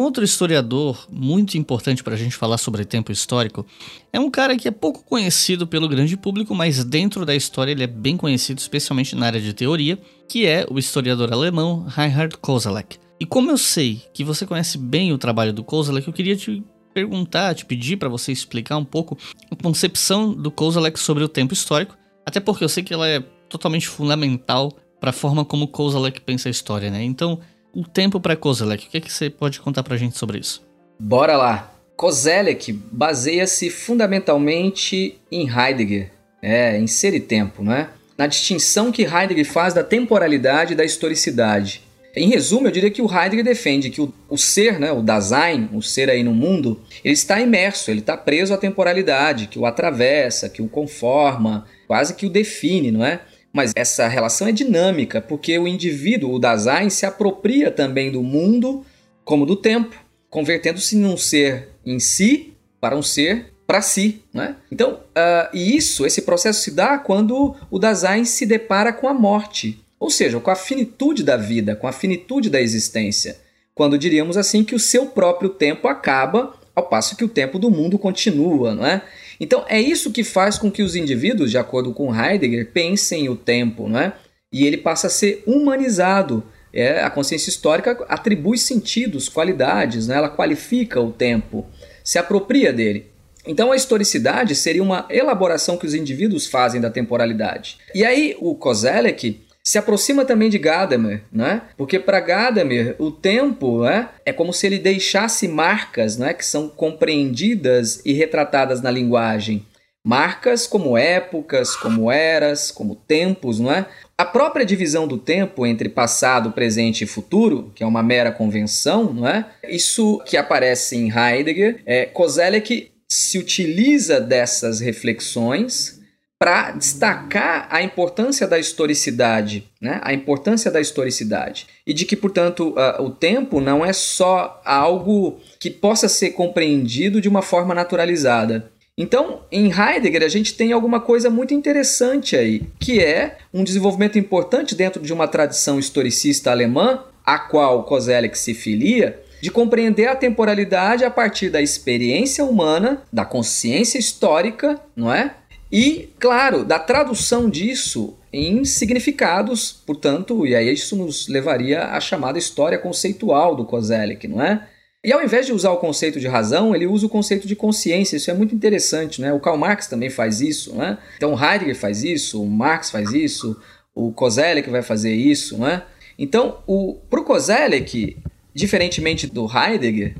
Outro 0.04 0.22
historiador 0.24 1.06
muito 1.10 1.58
importante 1.58 2.02
para 2.02 2.14
a 2.14 2.16
gente 2.16 2.36
falar 2.36 2.58
sobre 2.58 2.84
tempo 2.84 3.10
histórico 3.10 3.66
é 4.12 4.20
um 4.20 4.30
cara 4.30 4.56
que 4.56 4.68
é 4.68 4.70
pouco 4.70 5.04
conhecido 5.04 5.66
pelo 5.66 5.88
grande 5.88 6.16
público, 6.16 6.54
mas 6.54 6.84
dentro 6.84 7.26
da 7.26 7.34
história 7.34 7.72
ele 7.72 7.82
é 7.82 7.88
bem 7.88 8.16
conhecido, 8.16 8.58
especialmente 8.58 9.16
na 9.16 9.26
área 9.26 9.40
de 9.40 9.52
teoria, 9.52 9.98
que 10.28 10.46
é 10.46 10.66
o 10.70 10.78
historiador 10.78 11.32
alemão 11.32 11.84
Reinhard 11.88 12.36
Koselleck. 12.38 12.98
E 13.18 13.26
como 13.26 13.50
eu 13.50 13.58
sei 13.58 14.02
que 14.12 14.24
você 14.24 14.46
conhece 14.46 14.76
bem 14.76 15.12
o 15.12 15.18
trabalho 15.18 15.52
do 15.52 15.64
Koselleck, 15.64 16.06
eu 16.06 16.14
queria 16.14 16.36
te 16.36 16.62
perguntar, 16.92 17.54
te 17.54 17.64
pedir 17.64 17.96
para 17.96 18.08
você 18.08 18.30
explicar 18.30 18.76
um 18.76 18.84
pouco 18.84 19.18
a 19.50 19.56
concepção 19.56 20.32
do 20.32 20.50
Koselleck 20.50 20.98
sobre 20.98 21.24
o 21.24 21.28
tempo 21.28 21.52
histórico, 21.52 21.96
até 22.24 22.40
porque 22.40 22.62
eu 22.62 22.68
sei 22.68 22.82
que 22.82 22.94
ela 22.94 23.08
é 23.08 23.20
totalmente 23.48 23.88
fundamental 23.88 24.72
para 25.00 25.10
a 25.10 25.12
forma 25.12 25.44
como 25.44 25.68
Koselleck 25.68 26.20
pensa 26.20 26.48
a 26.48 26.50
história, 26.50 26.90
né? 26.90 27.02
Então, 27.02 27.40
o 27.74 27.84
tempo 27.84 28.20
para 28.20 28.36
Kozelek. 28.36 28.86
O 28.86 28.90
que, 28.90 28.96
é 28.98 29.00
que 29.00 29.12
você 29.12 29.28
pode 29.28 29.60
contar 29.60 29.82
para 29.82 29.94
a 29.94 29.98
gente 29.98 30.16
sobre 30.16 30.38
isso? 30.38 30.62
Bora 30.98 31.36
lá. 31.36 31.72
Kozelek 31.96 32.72
baseia-se 32.72 33.70
fundamentalmente 33.70 35.18
em 35.30 35.48
Heidegger, 35.48 36.10
é, 36.42 36.78
em 36.78 36.86
ser 36.86 37.14
e 37.14 37.20
tempo, 37.20 37.62
né? 37.62 37.88
na 38.16 38.26
distinção 38.26 38.92
que 38.92 39.02
Heidegger 39.02 39.44
faz 39.44 39.74
da 39.74 39.82
temporalidade 39.82 40.72
e 40.72 40.76
da 40.76 40.84
historicidade. 40.84 41.82
Em 42.16 42.28
resumo, 42.28 42.68
eu 42.68 42.70
diria 42.70 42.90
que 42.90 43.02
o 43.02 43.10
Heidegger 43.12 43.44
defende 43.44 43.90
que 43.90 44.00
o, 44.00 44.14
o, 44.28 44.38
ser, 44.38 44.78
né, 44.78 44.92
o 44.92 45.02
Dasein, 45.02 45.68
o 45.72 45.82
ser 45.82 46.08
aí 46.08 46.22
no 46.22 46.32
mundo, 46.32 46.80
ele 47.04 47.14
está 47.14 47.40
imerso, 47.40 47.90
ele 47.90 48.00
está 48.00 48.16
preso 48.16 48.54
à 48.54 48.56
temporalidade, 48.56 49.48
que 49.48 49.58
o 49.58 49.66
atravessa, 49.66 50.48
que 50.48 50.62
o 50.62 50.68
conforma, 50.68 51.66
quase 51.88 52.14
que 52.14 52.26
o 52.26 52.30
define, 52.30 52.92
não 52.92 53.04
é? 53.04 53.20
Mas 53.54 53.72
essa 53.76 54.08
relação 54.08 54.48
é 54.48 54.52
dinâmica, 54.52 55.20
porque 55.20 55.56
o 55.56 55.68
indivíduo, 55.68 56.34
o 56.34 56.38
Dasein, 56.40 56.90
se 56.90 57.06
apropria 57.06 57.70
também 57.70 58.10
do 58.10 58.20
mundo 58.20 58.84
como 59.24 59.46
do 59.46 59.54
tempo, 59.54 59.96
convertendo-se 60.28 60.96
num 60.96 61.16
ser 61.16 61.68
em 61.86 62.00
si 62.00 62.52
para 62.80 62.96
um 62.96 63.02
ser 63.02 63.54
para 63.64 63.80
si. 63.80 64.22
Né? 64.32 64.56
Então, 64.72 64.94
uh, 64.94 65.48
e 65.54 65.76
isso, 65.76 66.04
esse 66.04 66.22
processo 66.22 66.62
se 66.62 66.72
dá 66.72 66.98
quando 66.98 67.54
o 67.70 67.78
Dasein 67.78 68.24
se 68.24 68.44
depara 68.44 68.92
com 68.92 69.08
a 69.08 69.14
morte, 69.14 69.80
ou 70.00 70.10
seja, 70.10 70.40
com 70.40 70.50
a 70.50 70.56
finitude 70.56 71.22
da 71.22 71.36
vida, 71.36 71.76
com 71.76 71.86
a 71.86 71.92
finitude 71.92 72.50
da 72.50 72.60
existência. 72.60 73.38
Quando 73.72 73.96
diríamos 73.96 74.36
assim 74.36 74.64
que 74.64 74.74
o 74.74 74.80
seu 74.80 75.06
próprio 75.06 75.48
tempo 75.48 75.86
acaba, 75.86 76.54
ao 76.74 76.88
passo 76.88 77.16
que 77.16 77.24
o 77.24 77.28
tempo 77.28 77.56
do 77.56 77.70
mundo 77.70 77.98
continua, 77.98 78.74
não 78.74 78.84
é? 78.84 79.00
Então 79.38 79.64
é 79.68 79.80
isso 79.80 80.12
que 80.12 80.24
faz 80.24 80.58
com 80.58 80.70
que 80.70 80.82
os 80.82 80.94
indivíduos, 80.96 81.50
de 81.50 81.58
acordo 81.58 81.92
com 81.92 82.14
Heidegger, 82.14 82.70
pensem 82.72 83.28
o 83.28 83.36
tempo, 83.36 83.88
não 83.88 84.00
é? 84.00 84.12
E 84.52 84.66
ele 84.66 84.76
passa 84.76 85.08
a 85.08 85.10
ser 85.10 85.42
humanizado. 85.46 86.44
É, 86.72 87.02
a 87.02 87.10
consciência 87.10 87.50
histórica 87.50 88.04
atribui 88.08 88.58
sentidos, 88.58 89.28
qualidades, 89.28 90.08
né? 90.08 90.16
ela 90.16 90.28
qualifica 90.28 91.00
o 91.00 91.12
tempo, 91.12 91.64
se 92.02 92.18
apropria 92.18 92.72
dele. 92.72 93.06
Então 93.46 93.70
a 93.70 93.76
historicidade 93.76 94.54
seria 94.54 94.82
uma 94.82 95.06
elaboração 95.10 95.76
que 95.76 95.86
os 95.86 95.94
indivíduos 95.94 96.46
fazem 96.46 96.80
da 96.80 96.90
temporalidade. 96.90 97.78
E 97.94 98.04
aí 98.04 98.36
o 98.40 98.54
Kozelek 98.54 99.43
se 99.66 99.78
aproxima 99.78 100.26
também 100.26 100.50
de 100.50 100.58
Gadamer, 100.58 101.22
né? 101.32 101.62
Porque 101.76 101.98
para 101.98 102.20
Gadamer 102.20 102.94
o 102.98 103.10
tempo 103.10 103.82
né, 103.82 104.10
é 104.24 104.32
como 104.32 104.52
se 104.52 104.66
ele 104.66 104.78
deixasse 104.78 105.48
marcas, 105.48 106.18
né, 106.18 106.34
que 106.34 106.44
são 106.44 106.68
compreendidas 106.68 108.02
e 108.04 108.12
retratadas 108.12 108.82
na 108.82 108.90
linguagem. 108.90 109.64
Marcas 110.06 110.66
como 110.66 110.98
épocas, 110.98 111.74
como 111.74 112.12
eras, 112.12 112.70
como 112.70 112.94
tempos, 112.94 113.58
não 113.58 113.72
é? 113.72 113.86
A 114.18 114.24
própria 114.26 114.66
divisão 114.66 115.08
do 115.08 115.16
tempo 115.16 115.64
entre 115.64 115.88
passado, 115.88 116.52
presente 116.52 117.04
e 117.04 117.06
futuro, 117.06 117.72
que 117.74 117.82
é 117.82 117.86
uma 117.86 118.02
mera 118.02 118.30
convenção, 118.30 119.14
não 119.14 119.26
é? 119.26 119.46
Isso 119.66 120.20
que 120.26 120.36
aparece 120.36 120.94
em 120.94 121.10
Heidegger, 121.10 121.80
é, 121.86 122.04
Kozelek 122.04 122.90
se 123.08 123.38
utiliza 123.38 124.20
dessas 124.20 124.78
reflexões 124.78 126.03
para 126.44 126.72
destacar 126.72 127.66
a 127.70 127.80
importância 127.80 128.46
da 128.46 128.58
historicidade, 128.58 129.66
né? 129.80 129.98
a 130.02 130.12
importância 130.12 130.70
da 130.70 130.78
historicidade. 130.78 131.66
E 131.86 131.94
de 131.94 132.04
que, 132.04 132.14
portanto, 132.14 132.74
uh, 132.76 133.02
o 133.02 133.08
tempo 133.08 133.62
não 133.62 133.82
é 133.82 133.94
só 133.94 134.60
algo 134.62 135.40
que 135.58 135.70
possa 135.70 136.06
ser 136.06 136.32
compreendido 136.32 137.18
de 137.18 137.30
uma 137.30 137.40
forma 137.40 137.74
naturalizada. 137.74 138.70
Então, 138.94 139.40
em 139.50 139.72
Heidegger, 139.72 140.22
a 140.22 140.28
gente 140.28 140.52
tem 140.52 140.72
alguma 140.72 141.00
coisa 141.00 141.30
muito 141.30 141.54
interessante 141.54 142.36
aí, 142.36 142.64
que 142.78 143.00
é 143.00 143.38
um 143.50 143.64
desenvolvimento 143.64 144.18
importante 144.18 144.74
dentro 144.74 145.00
de 145.00 145.14
uma 145.14 145.26
tradição 145.26 145.78
historicista 145.78 146.50
alemã, 146.50 147.04
a 147.24 147.38
qual 147.38 147.84
Kozelek 147.84 148.38
se 148.38 148.52
filia, 148.52 149.18
de 149.40 149.50
compreender 149.50 150.08
a 150.08 150.16
temporalidade 150.16 151.04
a 151.04 151.10
partir 151.10 151.48
da 151.48 151.62
experiência 151.62 152.44
humana, 152.44 153.02
da 153.10 153.24
consciência 153.24 153.98
histórica, 153.98 154.78
não 154.94 155.12
é? 155.12 155.36
E, 155.76 156.08
claro, 156.20 156.64
da 156.64 156.78
tradução 156.78 157.50
disso 157.50 158.16
em 158.32 158.64
significados, 158.64 159.72
portanto, 159.84 160.46
e 160.46 160.54
aí 160.54 160.72
isso 160.72 160.94
nos 160.94 161.26
levaria 161.26 161.86
à 161.86 161.98
chamada 161.98 162.38
história 162.38 162.78
conceitual 162.78 163.56
do 163.56 163.64
Kozelik, 163.64 164.28
não 164.28 164.40
é? 164.40 164.68
E 165.02 165.12
ao 165.12 165.20
invés 165.20 165.46
de 165.46 165.52
usar 165.52 165.72
o 165.72 165.78
conceito 165.78 166.20
de 166.20 166.28
razão, 166.28 166.76
ele 166.76 166.86
usa 166.86 167.06
o 167.06 167.08
conceito 167.08 167.48
de 167.48 167.56
consciência. 167.56 168.16
Isso 168.16 168.30
é 168.30 168.34
muito 168.34 168.54
interessante, 168.54 169.20
né? 169.20 169.32
O 169.32 169.40
Karl 169.40 169.58
Marx 169.58 169.88
também 169.88 170.10
faz 170.10 170.40
isso, 170.40 170.76
né? 170.76 170.96
Então 171.16 171.32
Heidegger 171.32 171.74
faz 171.74 172.04
isso, 172.04 172.40
o 172.40 172.48
Marx 172.48 172.92
faz 172.92 173.12
isso, 173.12 173.60
o 173.92 174.12
Kozelek 174.12 174.70
vai 174.70 174.80
fazer 174.80 175.12
isso, 175.12 175.58
né? 175.58 175.82
Então, 176.16 176.58
o 176.68 176.94
Kozelek, 177.10 178.16
diferentemente 178.54 179.26
do 179.26 179.48
Heidegger, 179.52 180.14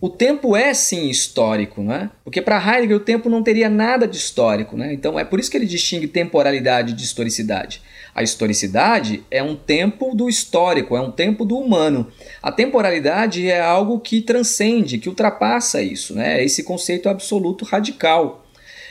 o 0.00 0.08
tempo 0.08 0.54
é 0.56 0.74
sim 0.74 1.08
histórico, 1.08 1.82
né? 1.82 2.10
Porque 2.22 2.42
para 2.42 2.58
Heidegger 2.58 2.96
o 2.96 3.00
tempo 3.00 3.30
não 3.30 3.42
teria 3.42 3.70
nada 3.70 4.06
de 4.06 4.16
histórico, 4.16 4.76
né? 4.76 4.92
Então 4.92 5.18
é 5.18 5.24
por 5.24 5.40
isso 5.40 5.50
que 5.50 5.56
ele 5.56 5.66
distingue 5.66 6.06
temporalidade 6.06 6.92
de 6.92 7.02
historicidade. 7.02 7.80
A 8.14 8.22
historicidade 8.22 9.24
é 9.30 9.42
um 9.42 9.56
tempo 9.56 10.14
do 10.14 10.28
histórico, 10.28 10.96
é 10.96 11.00
um 11.00 11.10
tempo 11.10 11.44
do 11.44 11.56
humano. 11.56 12.06
A 12.42 12.52
temporalidade 12.52 13.48
é 13.48 13.60
algo 13.60 13.98
que 13.98 14.20
transcende, 14.20 14.98
que 14.98 15.08
ultrapassa 15.08 15.82
isso, 15.82 16.14
né? 16.14 16.40
É 16.40 16.44
esse 16.44 16.62
conceito 16.62 17.08
absoluto 17.08 17.64
radical. 17.64 18.46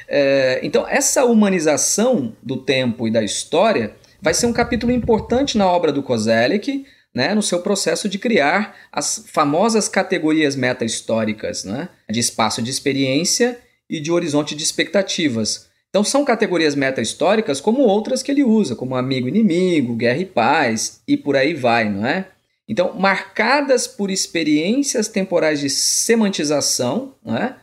É, 0.08 0.60
então 0.64 0.86
essa 0.88 1.24
humanização 1.26 2.34
do 2.42 2.58
tempo 2.58 3.08
e 3.08 3.12
da 3.12 3.24
história 3.24 3.94
vai 4.22 4.34
ser 4.34 4.46
um 4.46 4.54
capítulo 4.54 4.92
importante 4.92 5.58
na 5.58 5.68
obra 5.68 5.92
do 5.92 6.02
Kozelik, 6.02 6.86
né, 7.14 7.36
no 7.36 7.42
seu 7.44 7.60
processo 7.62 8.10
de 8.10 8.18
criar 8.18 8.76
as 8.92 9.24
famosas 9.28 9.88
categorias 9.88 10.56
meta-históricas 10.56 11.64
né, 11.64 11.90
de 12.10 12.20
espaço 12.20 12.62
de 12.62 12.72
experiência 12.72 13.60
e 13.90 14.00
de 14.00 14.12
horizonte 14.12 14.56
de 14.56 14.64
expectativas. 14.64 15.68
Então 15.90 16.04
são 16.04 16.26
categorias 16.26 16.74
meta-históricas 16.74 17.62
como 17.62 17.84
outras 17.84 18.24
que 18.24 18.32
ele 18.32 18.44
usa, 18.44 18.76
como 18.76 18.96
amigo-inimigo, 18.96 19.96
guerra 19.96 20.20
e 20.20 20.26
paz 20.26 21.02
e 21.08 21.16
por 21.16 21.36
aí 21.36 21.54
vai, 21.54 21.88
não 21.90 22.06
é? 22.06 22.28
Então, 22.68 22.94
marcadas 22.94 23.86
por 23.86 24.10
experiências 24.10 25.08
temporais 25.08 25.60
de 25.60 25.70
semantização, 25.70 27.14
é? 27.26 27.54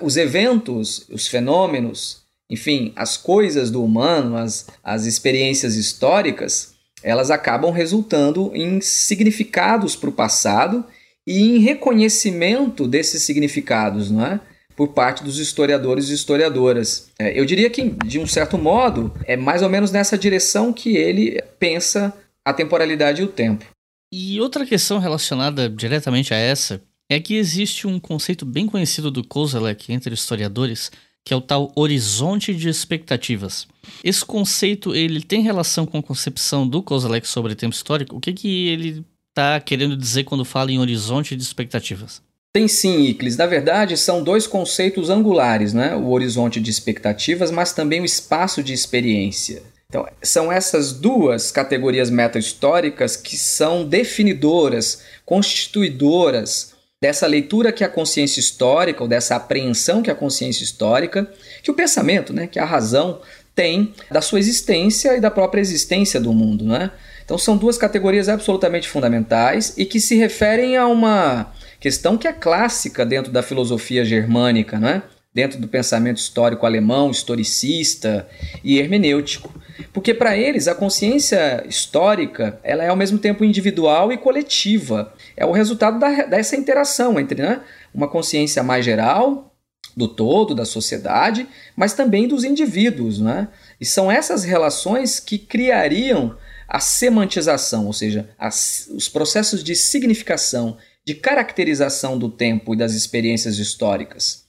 os 0.00 0.16
eventos, 0.16 1.06
os 1.10 1.26
fenômenos, 1.26 2.22
enfim, 2.48 2.92
as 2.96 3.16
coisas 3.16 3.70
do 3.70 3.84
humano, 3.84 4.36
as, 4.36 4.68
as 4.82 5.04
experiências 5.04 5.74
históricas, 5.74 6.74
elas 7.02 7.30
acabam 7.30 7.70
resultando 7.70 8.50
em 8.54 8.80
significados 8.80 9.94
para 9.94 10.08
o 10.08 10.12
passado 10.12 10.84
e 11.26 11.56
em 11.56 11.58
reconhecimento 11.58 12.86
desses 12.88 13.22
significados, 13.22 14.10
não 14.10 14.24
é? 14.24 14.40
Por 14.74 14.88
parte 14.88 15.24
dos 15.24 15.38
historiadores 15.38 16.08
e 16.08 16.14
historiadoras. 16.14 17.10
É, 17.18 17.38
eu 17.38 17.44
diria 17.44 17.68
que, 17.68 17.90
de 18.06 18.18
um 18.18 18.26
certo 18.26 18.56
modo, 18.56 19.12
é 19.24 19.36
mais 19.36 19.62
ou 19.62 19.68
menos 19.68 19.90
nessa 19.90 20.16
direção 20.16 20.72
que 20.72 20.96
ele 20.96 21.42
pensa 21.58 22.14
a 22.44 22.52
temporalidade 22.52 23.20
e 23.20 23.24
o 23.24 23.28
tempo. 23.28 23.66
E 24.12 24.40
outra 24.40 24.64
questão 24.64 24.98
relacionada 24.98 25.68
diretamente 25.68 26.32
a 26.32 26.36
essa 26.36 26.80
é 27.10 27.18
que 27.18 27.36
existe 27.36 27.86
um 27.86 27.98
conceito 27.98 28.46
bem 28.46 28.66
conhecido 28.66 29.10
do 29.10 29.26
Kozelek 29.26 29.92
entre 29.92 30.14
historiadores, 30.14 30.90
que 31.28 31.34
é 31.34 31.36
o 31.36 31.42
tal 31.42 31.70
horizonte 31.74 32.54
de 32.54 32.70
expectativas. 32.70 33.68
Esse 34.02 34.24
conceito 34.24 34.94
ele 34.94 35.20
tem 35.20 35.42
relação 35.42 35.84
com 35.84 35.98
a 35.98 36.02
concepção 36.02 36.66
do 36.66 36.82
Kozelek 36.82 37.28
sobre 37.28 37.54
tempo 37.54 37.74
histórico? 37.74 38.16
O 38.16 38.20
que, 38.20 38.32
que 38.32 38.68
ele 38.68 39.04
está 39.28 39.60
querendo 39.60 39.94
dizer 39.94 40.24
quando 40.24 40.42
fala 40.42 40.72
em 40.72 40.78
horizonte 40.78 41.36
de 41.36 41.42
expectativas? 41.42 42.22
Tem 42.50 42.66
sim, 42.66 43.02
Iclis. 43.02 43.36
Na 43.36 43.44
verdade, 43.44 43.94
são 43.98 44.24
dois 44.24 44.46
conceitos 44.46 45.10
angulares, 45.10 45.74
né? 45.74 45.94
o 45.94 46.08
horizonte 46.08 46.62
de 46.62 46.70
expectativas, 46.70 47.50
mas 47.50 47.74
também 47.74 48.00
o 48.00 48.06
espaço 48.06 48.62
de 48.62 48.72
experiência. 48.72 49.62
Então, 49.90 50.08
são 50.22 50.50
essas 50.50 50.94
duas 50.94 51.50
categorias 51.50 52.08
meta-históricas 52.08 53.18
que 53.18 53.36
são 53.36 53.84
definidoras, 53.84 55.02
constituidoras 55.26 56.72
dessa 57.00 57.26
leitura 57.26 57.72
que 57.72 57.84
a 57.84 57.88
consciência 57.88 58.40
histórica, 58.40 59.02
ou 59.02 59.08
dessa 59.08 59.36
apreensão 59.36 60.02
que 60.02 60.10
a 60.10 60.14
consciência 60.14 60.64
histórica, 60.64 61.30
que 61.62 61.70
o 61.70 61.74
pensamento, 61.74 62.32
né, 62.32 62.46
que 62.46 62.58
a 62.58 62.64
razão 62.64 63.20
tem 63.54 63.92
da 64.10 64.20
sua 64.20 64.38
existência 64.38 65.16
e 65.16 65.20
da 65.20 65.30
própria 65.30 65.60
existência 65.60 66.20
do 66.20 66.32
mundo. 66.32 66.64
Né? 66.64 66.90
Então 67.24 67.36
são 67.36 67.56
duas 67.56 67.76
categorias 67.76 68.28
absolutamente 68.28 68.88
fundamentais 68.88 69.74
e 69.76 69.84
que 69.84 70.00
se 70.00 70.16
referem 70.16 70.76
a 70.76 70.86
uma 70.86 71.52
questão 71.80 72.16
que 72.16 72.26
é 72.26 72.32
clássica 72.32 73.04
dentro 73.04 73.32
da 73.32 73.42
filosofia 73.42 74.04
germânica, 74.04 74.78
né? 74.78 75.02
dentro 75.34 75.60
do 75.60 75.68
pensamento 75.68 76.16
histórico 76.16 76.66
alemão, 76.66 77.10
historicista 77.10 78.28
e 78.64 78.78
hermenêutico. 78.78 79.54
Porque 79.92 80.12
para 80.12 80.36
eles 80.36 80.66
a 80.66 80.74
consciência 80.74 81.64
histórica 81.68 82.58
ela 82.62 82.82
é 82.82 82.88
ao 82.88 82.96
mesmo 82.96 83.18
tempo 83.18 83.44
individual 83.44 84.12
e 84.12 84.16
coletiva. 84.16 85.12
É 85.38 85.46
o 85.46 85.52
resultado 85.52 86.00
da, 86.00 86.24
dessa 86.24 86.56
interação 86.56 87.18
entre 87.18 87.40
né, 87.40 87.62
uma 87.94 88.08
consciência 88.08 88.60
mais 88.60 88.84
geral 88.84 89.54
do 89.96 90.08
todo, 90.08 90.52
da 90.52 90.64
sociedade, 90.64 91.46
mas 91.76 91.92
também 91.92 92.26
dos 92.26 92.42
indivíduos. 92.42 93.20
Né? 93.20 93.46
E 93.80 93.86
são 93.86 94.10
essas 94.10 94.42
relações 94.42 95.20
que 95.20 95.38
criariam 95.38 96.36
a 96.66 96.80
semantização, 96.80 97.86
ou 97.86 97.92
seja, 97.92 98.28
as, 98.36 98.88
os 98.90 99.08
processos 99.08 99.62
de 99.62 99.76
significação, 99.76 100.76
de 101.06 101.14
caracterização 101.14 102.18
do 102.18 102.28
tempo 102.28 102.74
e 102.74 102.76
das 102.76 102.92
experiências 102.92 103.58
históricas. 103.58 104.44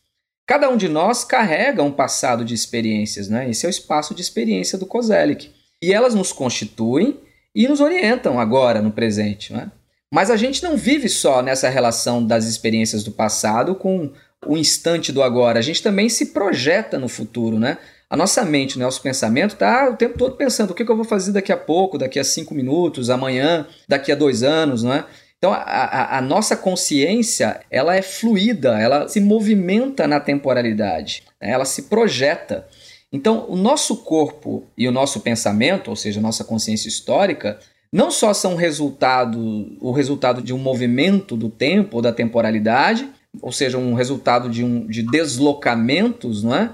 Cada 0.48 0.68
um 0.70 0.76
de 0.76 0.90
nós 0.90 1.24
carrega 1.24 1.84
um 1.84 1.92
passado 1.92 2.44
de 2.44 2.56
experiências, 2.56 3.30
né? 3.30 3.48
Esse 3.48 3.68
é 3.68 3.70
o 3.70 3.72
espaço 3.72 4.16
de 4.16 4.22
experiência 4.22 4.78
do 4.78 4.88
Kozelik. 4.88 5.52
E 5.82 5.94
elas 5.94 6.16
nos 6.16 6.34
constituem 6.34 7.20
e 7.54 7.68
nos 7.68 7.80
orientam 7.80 8.40
agora, 8.40 8.82
no 8.82 8.92
presente, 8.92 9.54
né? 9.54 9.72
Mas 10.12 10.32
a 10.32 10.36
gente 10.36 10.64
não 10.64 10.76
vive 10.76 11.08
só 11.08 11.42
nessa 11.42 11.70
relação 11.70 12.26
das 12.26 12.46
experiências 12.46 13.04
do 13.04 13.12
passado 13.12 13.76
com 13.76 14.12
o 14.46 14.58
instante 14.58 15.12
do 15.12 15.22
agora. 15.22 15.60
A 15.60 15.62
gente 15.62 15.84
também 15.84 16.10
se 16.10 16.28
projeta 16.28 16.98
no 16.98 17.08
futuro, 17.08 17.60
né? 17.60 17.78
A 18.10 18.18
nossa 18.18 18.44
mente, 18.44 18.76
o 18.76 18.80
nosso 18.80 19.02
pensamento 19.04 19.54
está 19.54 19.88
o 19.88 19.96
tempo 19.96 20.18
todo 20.18 20.36
pensando 20.36 20.72
o 20.72 20.74
que, 20.74 20.84
que 20.84 20.92
eu 20.92 20.96
vou 20.96 21.06
fazer 21.06 21.32
daqui 21.32 21.52
a 21.52 21.58
pouco, 21.58 21.98
daqui 21.98 22.18
a 22.18 22.24
cinco 22.24 22.56
minutos, 22.56 23.10
amanhã, 23.12 23.68
daqui 23.88 24.12
a 24.12 24.16
dois 24.16 24.42
anos, 24.42 24.82
não 24.82 24.94
é? 24.94 25.06
Então, 25.38 25.54
a, 25.54 25.58
a, 25.58 26.18
a, 26.18 26.22
nossa 26.22 26.58
consciência, 26.58 27.62
ela 27.72 27.96
é 27.96 28.02
fluida, 28.02 28.78
ela 28.78 29.08
se 29.08 29.22
movimenta 29.22 30.06
na 30.06 30.20
temporalidade, 30.20 31.24
né? 31.42 31.52
ela 31.52 31.64
se 31.64 31.84
projeta. 31.84 32.68
Então, 33.12 33.46
o 33.48 33.56
nosso 33.56 33.98
corpo 34.04 34.66
e 34.78 34.88
o 34.88 34.92
nosso 34.92 35.22
pensamento, 35.22 35.90
ou 35.90 35.96
seja, 35.96 36.20
a 36.20 36.24
nossa 36.24 36.44
consciência 36.44 36.90
histórica, 36.90 37.58
não 37.92 38.12
só 38.12 38.34
são 38.34 38.56
resultado, 38.56 39.76
o 39.80 39.92
resultado 39.92 40.42
de 40.42 40.54
um 40.54 40.58
movimento 40.58 41.36
do 41.36 41.50
tempo 41.50 41.98
ou 41.98 42.02
da 42.02 42.12
temporalidade, 42.12 43.10
ou 43.42 43.52
seja, 43.52 43.78
um 43.78 43.94
resultado 43.94 44.50
de, 44.50 44.64
um, 44.64 44.86
de 44.86 45.04
deslocamentos 45.04 46.44
não 46.44 46.56
é? 46.56 46.74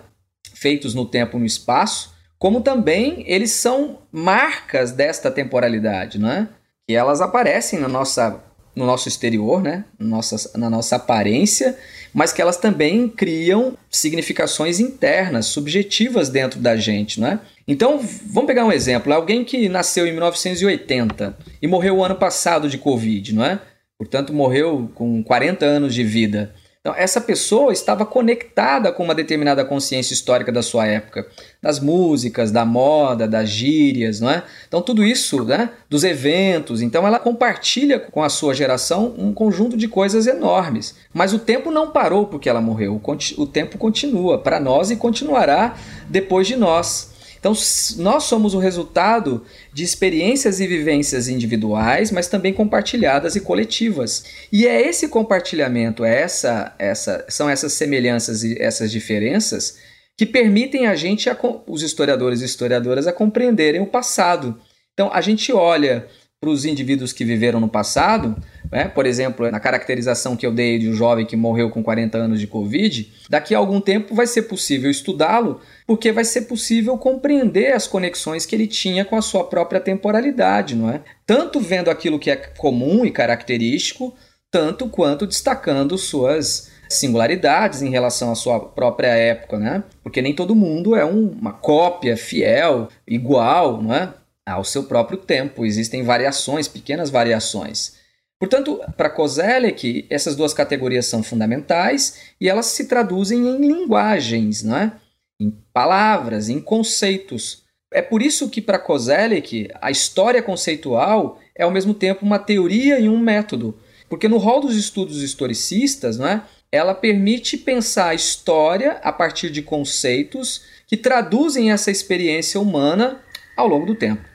feitos 0.53 0.93
no 0.93 1.05
tempo 1.05 1.37
e 1.37 1.39
no 1.39 1.45
espaço, 1.45 2.13
como 2.37 2.61
também 2.61 3.23
eles 3.27 3.51
são 3.51 3.99
marcas 4.11 4.91
desta 4.91 5.31
temporalidade, 5.31 6.19
não 6.19 6.29
é? 6.29 6.49
que 6.87 6.95
elas 6.95 7.21
aparecem 7.21 7.79
na 7.79 7.87
nossa 7.87 8.41
no 8.75 8.85
nosso 8.85 9.07
exterior, 9.07 9.61
né? 9.61 9.85
Nossa, 9.97 10.57
na 10.57 10.69
nossa 10.69 10.97
aparência, 10.97 11.77
mas 12.13 12.33
que 12.33 12.41
elas 12.41 12.57
também 12.57 13.07
criam 13.07 13.77
significações 13.89 14.79
internas, 14.79 15.47
subjetivas 15.47 16.29
dentro 16.29 16.59
da 16.59 16.75
gente, 16.75 17.19
né? 17.19 17.39
Então, 17.67 17.99
vamos 18.27 18.47
pegar 18.47 18.65
um 18.65 18.71
exemplo. 18.71 19.13
Alguém 19.13 19.43
que 19.43 19.67
nasceu 19.69 20.05
em 20.05 20.11
1980 20.11 21.37
e 21.61 21.67
morreu 21.67 21.97
o 21.97 22.03
ano 22.03 22.15
passado 22.15 22.69
de 22.69 22.77
Covid, 22.77 23.33
não 23.33 23.45
é? 23.45 23.59
Portanto, 23.97 24.33
morreu 24.33 24.91
com 24.93 25.23
40 25.23 25.65
anos 25.65 25.93
de 25.93 26.03
vida. 26.03 26.53
Então, 26.85 26.93
essa 26.95 27.19
pessoa 27.19 27.73
estava 27.73 28.05
conectada 28.05 28.91
com 28.91 29.03
uma 29.03 29.15
determinada 29.15 29.65
consciência 29.65 30.13
histórica 30.13 30.51
da 30.51 30.61
sua 30.61 30.85
época, 30.85 31.25
das 31.59 31.79
músicas, 31.79 32.51
da 32.51 32.63
moda, 32.63 33.27
das 33.27 33.49
gírias, 33.49 34.19
não 34.19 34.29
é? 34.29 34.43
Então, 34.67 34.83
tudo 34.83 35.03
isso, 35.03 35.43
né, 35.45 35.71
dos 35.89 36.03
eventos. 36.03 36.83
Então, 36.83 37.07
ela 37.07 37.17
compartilha 37.17 37.99
com 37.99 38.21
a 38.21 38.29
sua 38.29 38.53
geração 38.53 39.15
um 39.17 39.33
conjunto 39.33 39.75
de 39.75 39.87
coisas 39.87 40.27
enormes. 40.27 40.93
Mas 41.11 41.33
o 41.33 41.39
tempo 41.39 41.71
não 41.71 41.89
parou 41.89 42.27
porque 42.27 42.47
ela 42.47 42.61
morreu. 42.61 43.01
O 43.35 43.47
tempo 43.47 43.79
continua 43.79 44.37
para 44.37 44.59
nós 44.59 44.91
e 44.91 44.95
continuará 44.95 45.75
depois 46.07 46.45
de 46.45 46.55
nós. 46.55 47.14
Então, 47.45 47.53
nós 47.97 48.23
somos 48.23 48.55
o 48.55 48.57
resultado 48.57 49.45
de 49.71 49.83
experiências 49.83 50.59
e 50.59 50.65
vivências 50.65 51.27
individuais, 51.27 52.09
mas 52.09 52.27
também 52.27 52.51
compartilhadas 52.51 53.35
e 53.35 53.39
coletivas. 53.39 54.23
E 54.51 54.65
é 54.65 54.81
esse 54.81 55.07
compartilhamento, 55.09 56.03
é 56.03 56.23
essa, 56.23 56.73
essa, 56.79 57.23
são 57.29 57.47
essas 57.47 57.73
semelhanças 57.73 58.43
e 58.43 58.59
essas 58.59 58.91
diferenças 58.91 59.77
que 60.17 60.25
permitem 60.25 60.87
a 60.87 60.95
gente, 60.95 61.29
os 61.67 61.83
historiadores 61.83 62.41
e 62.41 62.45
historiadoras, 62.45 63.05
a 63.05 63.13
compreenderem 63.13 63.79
o 63.79 63.85
passado. 63.85 64.59
Então, 64.95 65.11
a 65.13 65.21
gente 65.21 65.53
olha 65.53 66.07
para 66.45 66.53
os 66.53 66.63
indivíduos 66.63 67.11
que 67.11 67.25
viveram 67.25 67.59
no 67.59 67.67
passado 67.67 68.35
né? 68.71 68.87
por 68.87 69.05
exemplo, 69.05 69.49
na 69.49 69.59
caracterização 69.59 70.35
que 70.35 70.45
eu 70.45 70.51
dei 70.51 70.79
de 70.79 70.89
um 70.89 70.93
jovem 70.93 71.25
que 71.25 71.35
morreu 71.35 71.69
com 71.69 71.83
40 71.83 72.17
anos 72.17 72.39
de 72.39 72.47
Covid, 72.47 73.11
daqui 73.29 73.53
a 73.53 73.57
algum 73.57 73.79
tempo 73.79 74.13
vai 74.13 74.27
ser 74.27 74.43
possível 74.43 74.89
estudá-lo, 74.89 75.59
porque 75.85 76.11
vai 76.11 76.25
ser 76.25 76.41
possível 76.41 76.97
compreender 76.97 77.73
as 77.73 77.87
conexões 77.87 78.45
que 78.45 78.55
ele 78.55 78.67
tinha 78.67 79.05
com 79.05 79.15
a 79.15 79.21
sua 79.21 79.43
própria 79.43 79.79
temporalidade, 79.79 80.75
não 80.75 80.89
é? 80.89 81.01
Tanto 81.25 81.59
vendo 81.59 81.89
aquilo 81.89 82.19
que 82.19 82.31
é 82.31 82.35
comum 82.35 83.05
e 83.05 83.11
característico, 83.11 84.13
tanto 84.51 84.87
quanto 84.87 85.27
destacando 85.27 85.97
suas 85.97 86.71
singularidades 86.87 87.81
em 87.81 87.89
relação 87.89 88.31
à 88.31 88.35
sua 88.35 88.59
própria 88.59 89.07
época, 89.07 89.57
né? 89.57 89.83
Porque 90.03 90.21
nem 90.21 90.33
todo 90.33 90.55
mundo 90.55 90.95
é 90.95 91.03
um, 91.03 91.29
uma 91.29 91.51
cópia 91.51 92.15
fiel, 92.15 92.89
igual, 93.07 93.81
não 93.81 93.93
é? 93.93 94.13
Ao 94.45 94.63
seu 94.63 94.83
próprio 94.83 95.17
tempo. 95.17 95.65
Existem 95.65 96.03
variações, 96.03 96.67
pequenas 96.67 97.09
variações. 97.09 97.95
Portanto, 98.39 98.81
para 98.97 99.09
Kozelek, 99.09 100.05
essas 100.09 100.35
duas 100.35 100.53
categorias 100.53 101.05
são 101.05 101.23
fundamentais 101.23 102.33
e 102.39 102.49
elas 102.49 102.67
se 102.67 102.85
traduzem 102.85 103.47
em 103.47 103.57
linguagens, 103.57 104.61
né? 104.61 104.93
em 105.39 105.51
palavras, 105.73 106.49
em 106.49 106.59
conceitos. 106.59 107.63
É 107.91 108.01
por 108.01 108.21
isso 108.21 108.49
que, 108.49 108.61
para 108.61 108.79
Kozelek, 108.79 109.69
a 109.81 109.89
história 109.89 110.41
conceitual 110.41 111.39
é 111.55 111.63
ao 111.63 111.71
mesmo 111.71 111.93
tempo 111.93 112.25
uma 112.25 112.39
teoria 112.39 112.99
e 112.99 113.07
um 113.07 113.17
método. 113.17 113.77
Porque 114.09 114.27
no 114.27 114.37
rol 114.37 114.61
dos 114.61 114.75
estudos 114.75 115.21
historicistas, 115.21 116.17
né, 116.17 116.43
ela 116.71 116.93
permite 116.93 117.57
pensar 117.57 118.09
a 118.09 118.15
história 118.15 118.99
a 119.01 119.11
partir 119.11 119.49
de 119.49 119.61
conceitos 119.61 120.61
que 120.87 120.97
traduzem 120.97 121.71
essa 121.71 121.89
experiência 121.89 122.59
humana 122.59 123.21
ao 123.55 123.67
longo 123.67 123.85
do 123.85 123.95
tempo. 123.95 124.34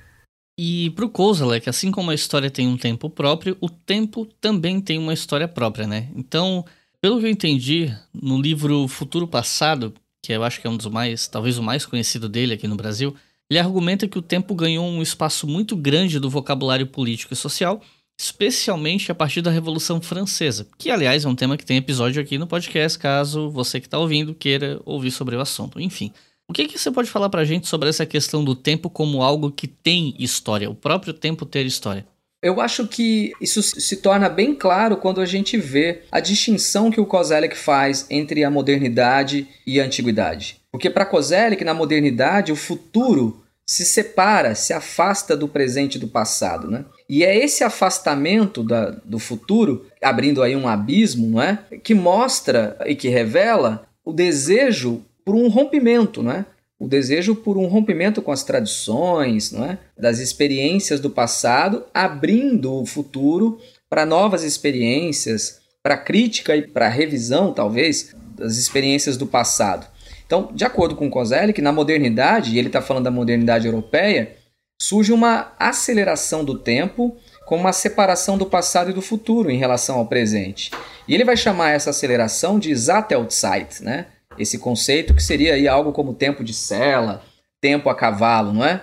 E 0.58 0.90
pro 0.90 1.08
Kozalek, 1.08 1.68
assim 1.68 1.90
como 1.90 2.10
a 2.10 2.14
história 2.14 2.50
tem 2.50 2.68
um 2.68 2.76
tempo 2.76 3.08
próprio, 3.08 3.56
o 3.60 3.68
tempo 3.68 4.26
também 4.40 4.80
tem 4.80 4.98
uma 4.98 5.14
história 5.14 5.48
própria, 5.48 5.86
né? 5.86 6.10
Então, 6.14 6.64
pelo 7.00 7.18
que 7.18 7.26
eu 7.26 7.30
entendi, 7.30 7.94
no 8.12 8.40
livro 8.40 8.86
Futuro 8.86 9.26
Passado, 9.26 9.94
que 10.22 10.32
eu 10.32 10.44
acho 10.44 10.60
que 10.60 10.66
é 10.66 10.70
um 10.70 10.76
dos 10.76 10.86
mais, 10.86 11.26
talvez 11.26 11.56
o 11.56 11.62
mais 11.62 11.86
conhecido 11.86 12.28
dele 12.28 12.54
aqui 12.54 12.68
no 12.68 12.76
Brasil, 12.76 13.16
ele 13.48 13.58
argumenta 13.58 14.06
que 14.06 14.18
o 14.18 14.22
tempo 14.22 14.54
ganhou 14.54 14.86
um 14.86 15.02
espaço 15.02 15.46
muito 15.46 15.74
grande 15.74 16.20
do 16.20 16.30
vocabulário 16.30 16.86
político 16.86 17.32
e 17.32 17.36
social, 17.36 17.80
especialmente 18.20 19.10
a 19.10 19.14
partir 19.14 19.40
da 19.40 19.50
Revolução 19.50 20.00
Francesa, 20.00 20.68
que 20.76 20.90
aliás 20.90 21.24
é 21.24 21.28
um 21.28 21.34
tema 21.34 21.56
que 21.56 21.64
tem 21.64 21.78
episódio 21.78 22.20
aqui 22.20 22.36
no 22.36 22.46
podcast, 22.46 22.98
caso 22.98 23.48
você 23.50 23.80
que 23.80 23.86
está 23.86 23.98
ouvindo 23.98 24.34
queira 24.34 24.78
ouvir 24.84 25.10
sobre 25.10 25.34
o 25.34 25.40
assunto. 25.40 25.80
Enfim, 25.80 26.12
o 26.50 26.52
que, 26.52 26.66
que 26.66 26.76
você 26.76 26.90
pode 26.90 27.08
falar 27.08 27.30
para 27.30 27.42
a 27.42 27.44
gente 27.44 27.68
sobre 27.68 27.88
essa 27.88 28.04
questão 28.04 28.42
do 28.42 28.56
tempo 28.56 28.90
como 28.90 29.22
algo 29.22 29.52
que 29.52 29.68
tem 29.68 30.16
história, 30.18 30.68
o 30.68 30.74
próprio 30.74 31.14
tempo 31.14 31.46
ter 31.46 31.64
história? 31.64 32.04
Eu 32.42 32.60
acho 32.60 32.88
que 32.88 33.32
isso 33.40 33.62
se 33.62 33.98
torna 33.98 34.28
bem 34.28 34.52
claro 34.52 34.96
quando 34.96 35.20
a 35.20 35.26
gente 35.26 35.56
vê 35.56 36.02
a 36.10 36.18
distinção 36.18 36.90
que 36.90 37.00
o 37.00 37.06
Kozelek 37.06 37.56
faz 37.56 38.04
entre 38.10 38.42
a 38.42 38.50
modernidade 38.50 39.46
e 39.64 39.80
a 39.80 39.84
antiguidade. 39.84 40.60
Porque 40.72 40.90
para 40.90 41.06
Kozelek, 41.06 41.62
na 41.62 41.72
modernidade, 41.72 42.50
o 42.50 42.56
futuro 42.56 43.44
se 43.64 43.84
separa, 43.84 44.56
se 44.56 44.72
afasta 44.72 45.36
do 45.36 45.46
presente 45.46 45.94
e 45.94 46.00
do 46.00 46.08
passado. 46.08 46.68
Né? 46.68 46.84
E 47.08 47.22
é 47.22 47.36
esse 47.36 47.62
afastamento 47.62 48.64
da, 48.64 48.90
do 49.04 49.20
futuro, 49.20 49.86
abrindo 50.02 50.42
aí 50.42 50.56
um 50.56 50.66
abismo, 50.66 51.28
não 51.28 51.40
é? 51.42 51.60
que 51.84 51.94
mostra 51.94 52.76
e 52.86 52.96
que 52.96 53.08
revela 53.08 53.86
o 54.04 54.12
desejo 54.12 55.04
por 55.24 55.34
um 55.34 55.48
rompimento, 55.48 56.22
não 56.22 56.32
é? 56.32 56.44
O 56.78 56.88
desejo 56.88 57.34
por 57.34 57.58
um 57.58 57.66
rompimento 57.66 58.22
com 58.22 58.32
as 58.32 58.42
tradições, 58.42 59.52
não 59.52 59.64
é? 59.64 59.78
Das 59.98 60.18
experiências 60.18 60.98
do 60.98 61.10
passado, 61.10 61.84
abrindo 61.92 62.72
o 62.72 62.86
futuro 62.86 63.58
para 63.88 64.06
novas 64.06 64.44
experiências, 64.44 65.60
para 65.82 65.96
crítica 65.96 66.56
e 66.56 66.66
para 66.66 66.88
revisão, 66.88 67.52
talvez, 67.52 68.14
das 68.34 68.56
experiências 68.56 69.16
do 69.16 69.26
passado. 69.26 69.86
Então, 70.24 70.48
de 70.54 70.64
acordo 70.64 70.94
com 70.94 71.10
Kozelik, 71.10 71.60
na 71.60 71.72
modernidade, 71.72 72.54
e 72.54 72.58
ele 72.58 72.68
está 72.68 72.80
falando 72.80 73.04
da 73.04 73.10
modernidade 73.10 73.66
europeia, 73.66 74.36
surge 74.80 75.12
uma 75.12 75.52
aceleração 75.58 76.44
do 76.44 76.58
tempo 76.58 77.16
com 77.44 77.56
uma 77.56 77.72
separação 77.72 78.38
do 78.38 78.46
passado 78.46 78.90
e 78.90 78.94
do 78.94 79.02
futuro 79.02 79.50
em 79.50 79.58
relação 79.58 79.98
ao 79.98 80.06
presente. 80.06 80.70
E 81.08 81.14
ele 81.14 81.24
vai 81.24 81.36
chamar 81.36 81.72
essa 81.72 81.90
aceleração 81.90 82.58
de 82.58 82.74
Zatelzeit, 82.74 83.82
né? 83.82 84.06
Esse 84.40 84.58
conceito 84.58 85.14
que 85.14 85.22
seria 85.22 85.54
aí 85.54 85.68
algo 85.68 85.92
como 85.92 86.14
tempo 86.14 86.42
de 86.42 86.54
cela, 86.54 87.22
tempo 87.60 87.90
a 87.90 87.94
cavalo, 87.94 88.52
não 88.52 88.64
é? 88.64 88.82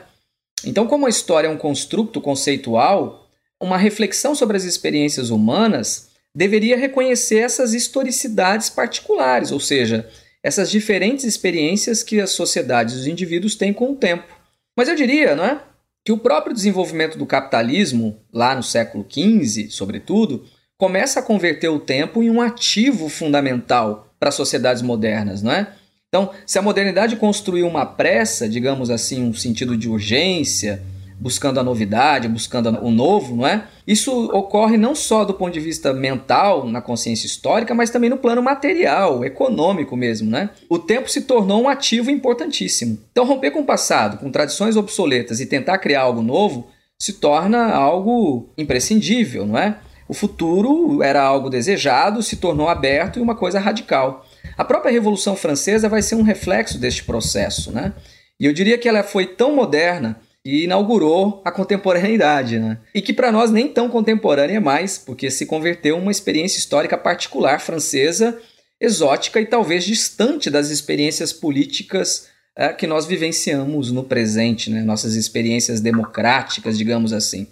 Então, 0.63 0.87
como 0.87 1.05
a 1.05 1.09
história 1.09 1.47
é 1.47 1.51
um 1.51 1.57
construto 1.57 2.21
conceitual, 2.21 3.27
uma 3.59 3.77
reflexão 3.77 4.35
sobre 4.35 4.57
as 4.57 4.63
experiências 4.63 5.29
humanas 5.29 6.09
deveria 6.33 6.77
reconhecer 6.77 7.39
essas 7.39 7.73
historicidades 7.73 8.69
particulares, 8.69 9.51
ou 9.51 9.59
seja, 9.59 10.07
essas 10.43 10.69
diferentes 10.69 11.25
experiências 11.25 12.03
que 12.03 12.21
as 12.21 12.31
sociedades 12.31 12.93
e 12.93 12.97
os 12.99 13.07
indivíduos 13.07 13.55
têm 13.55 13.73
com 13.73 13.91
o 13.91 13.95
tempo. 13.95 14.27
Mas 14.75 14.87
eu 14.87 14.95
diria, 14.95 15.35
não 15.35 15.43
é? 15.43 15.61
Que 16.05 16.11
o 16.11 16.17
próprio 16.17 16.53
desenvolvimento 16.53 17.17
do 17.17 17.25
capitalismo, 17.25 18.19
lá 18.31 18.55
no 18.55 18.61
século 18.61 19.05
XV, 19.09 19.69
sobretudo, 19.71 20.45
começa 20.77 21.19
a 21.19 21.23
converter 21.23 21.69
o 21.69 21.79
tempo 21.79 22.21
em 22.21 22.29
um 22.29 22.39
ativo 22.39 23.09
fundamental 23.09 24.06
para 24.19 24.31
sociedades 24.31 24.81
modernas, 24.81 25.41
não 25.41 25.51
é? 25.51 25.67
Então, 26.07 26.31
se 26.45 26.57
a 26.57 26.61
modernidade 26.61 27.15
construiu 27.17 27.67
uma 27.67 27.85
pressa, 27.85 28.47
digamos 28.47 28.89
assim, 28.89 29.23
um 29.23 29.33
sentido 29.33 29.75
de 29.75 29.89
urgência, 29.89 30.81
buscando 31.19 31.59
a 31.59 31.63
novidade, 31.63 32.27
buscando 32.27 32.69
o 32.81 32.91
novo, 32.91 33.35
não 33.35 33.47
é? 33.47 33.65
Isso 33.85 34.11
ocorre 34.31 34.77
não 34.77 34.93
só 34.93 35.25
do 35.25 35.33
ponto 35.33 35.53
de 35.53 35.59
vista 35.59 35.91
mental, 35.93 36.67
na 36.67 36.81
consciência 36.81 37.25
histórica, 37.25 37.73
mas 37.73 37.89
também 37.89 38.09
no 38.09 38.17
plano 38.17 38.41
material, 38.41 39.25
econômico 39.25 39.97
mesmo, 39.97 40.29
né? 40.29 40.49
O 40.69 40.77
tempo 40.77 41.09
se 41.09 41.21
tornou 41.21 41.63
um 41.63 41.67
ativo 41.67 42.11
importantíssimo. 42.11 42.99
Então, 43.11 43.25
romper 43.25 43.51
com 43.51 43.61
o 43.61 43.65
passado, 43.65 44.17
com 44.17 44.31
tradições 44.31 44.75
obsoletas 44.75 45.39
e 45.39 45.45
tentar 45.45 45.79
criar 45.79 46.01
algo 46.01 46.21
novo 46.21 46.67
se 46.99 47.13
torna 47.13 47.71
algo 47.73 48.49
imprescindível, 48.57 49.45
não 49.45 49.57
é? 49.57 49.77
O 50.07 50.13
futuro 50.13 51.03
era 51.03 51.21
algo 51.21 51.49
desejado, 51.49 52.23
se 52.23 52.37
tornou 52.37 52.69
aberto 52.69 53.19
e 53.19 53.21
uma 53.21 53.35
coisa 53.35 53.59
radical. 53.59 54.25
A 54.57 54.63
própria 54.63 54.91
Revolução 54.91 55.35
Francesa 55.35 55.89
vai 55.89 56.01
ser 56.01 56.15
um 56.15 56.23
reflexo 56.23 56.79
deste 56.79 57.03
processo, 57.03 57.71
né? 57.71 57.93
E 58.39 58.45
eu 58.45 58.53
diria 58.53 58.77
que 58.77 58.87
ela 58.87 59.03
foi 59.03 59.25
tão 59.25 59.55
moderna 59.55 60.19
e 60.45 60.63
inaugurou 60.63 61.41
a 61.43 61.51
contemporaneidade, 61.51 62.57
né? 62.57 62.77
E 62.95 63.01
que 63.01 63.11
para 63.11 63.31
nós 63.31 63.51
nem 63.51 63.67
tão 63.67 63.89
contemporânea 63.89 64.61
mais, 64.61 64.97
porque 64.97 65.29
se 65.29 65.45
converteu 65.45 65.97
em 65.97 66.01
uma 66.01 66.11
experiência 66.11 66.57
histórica 66.57 66.97
particular 66.97 67.59
francesa, 67.59 68.39
exótica 68.79 69.41
e 69.41 69.45
talvez 69.45 69.83
distante 69.83 70.49
das 70.49 70.69
experiências 70.69 71.33
políticas 71.33 72.29
é, 72.55 72.69
que 72.69 72.87
nós 72.87 73.05
vivenciamos 73.05 73.91
no 73.91 74.03
presente, 74.03 74.69
né? 74.69 74.83
Nossas 74.83 75.15
experiências 75.15 75.81
democráticas, 75.81 76.77
digamos 76.77 77.11
assim. 77.11 77.47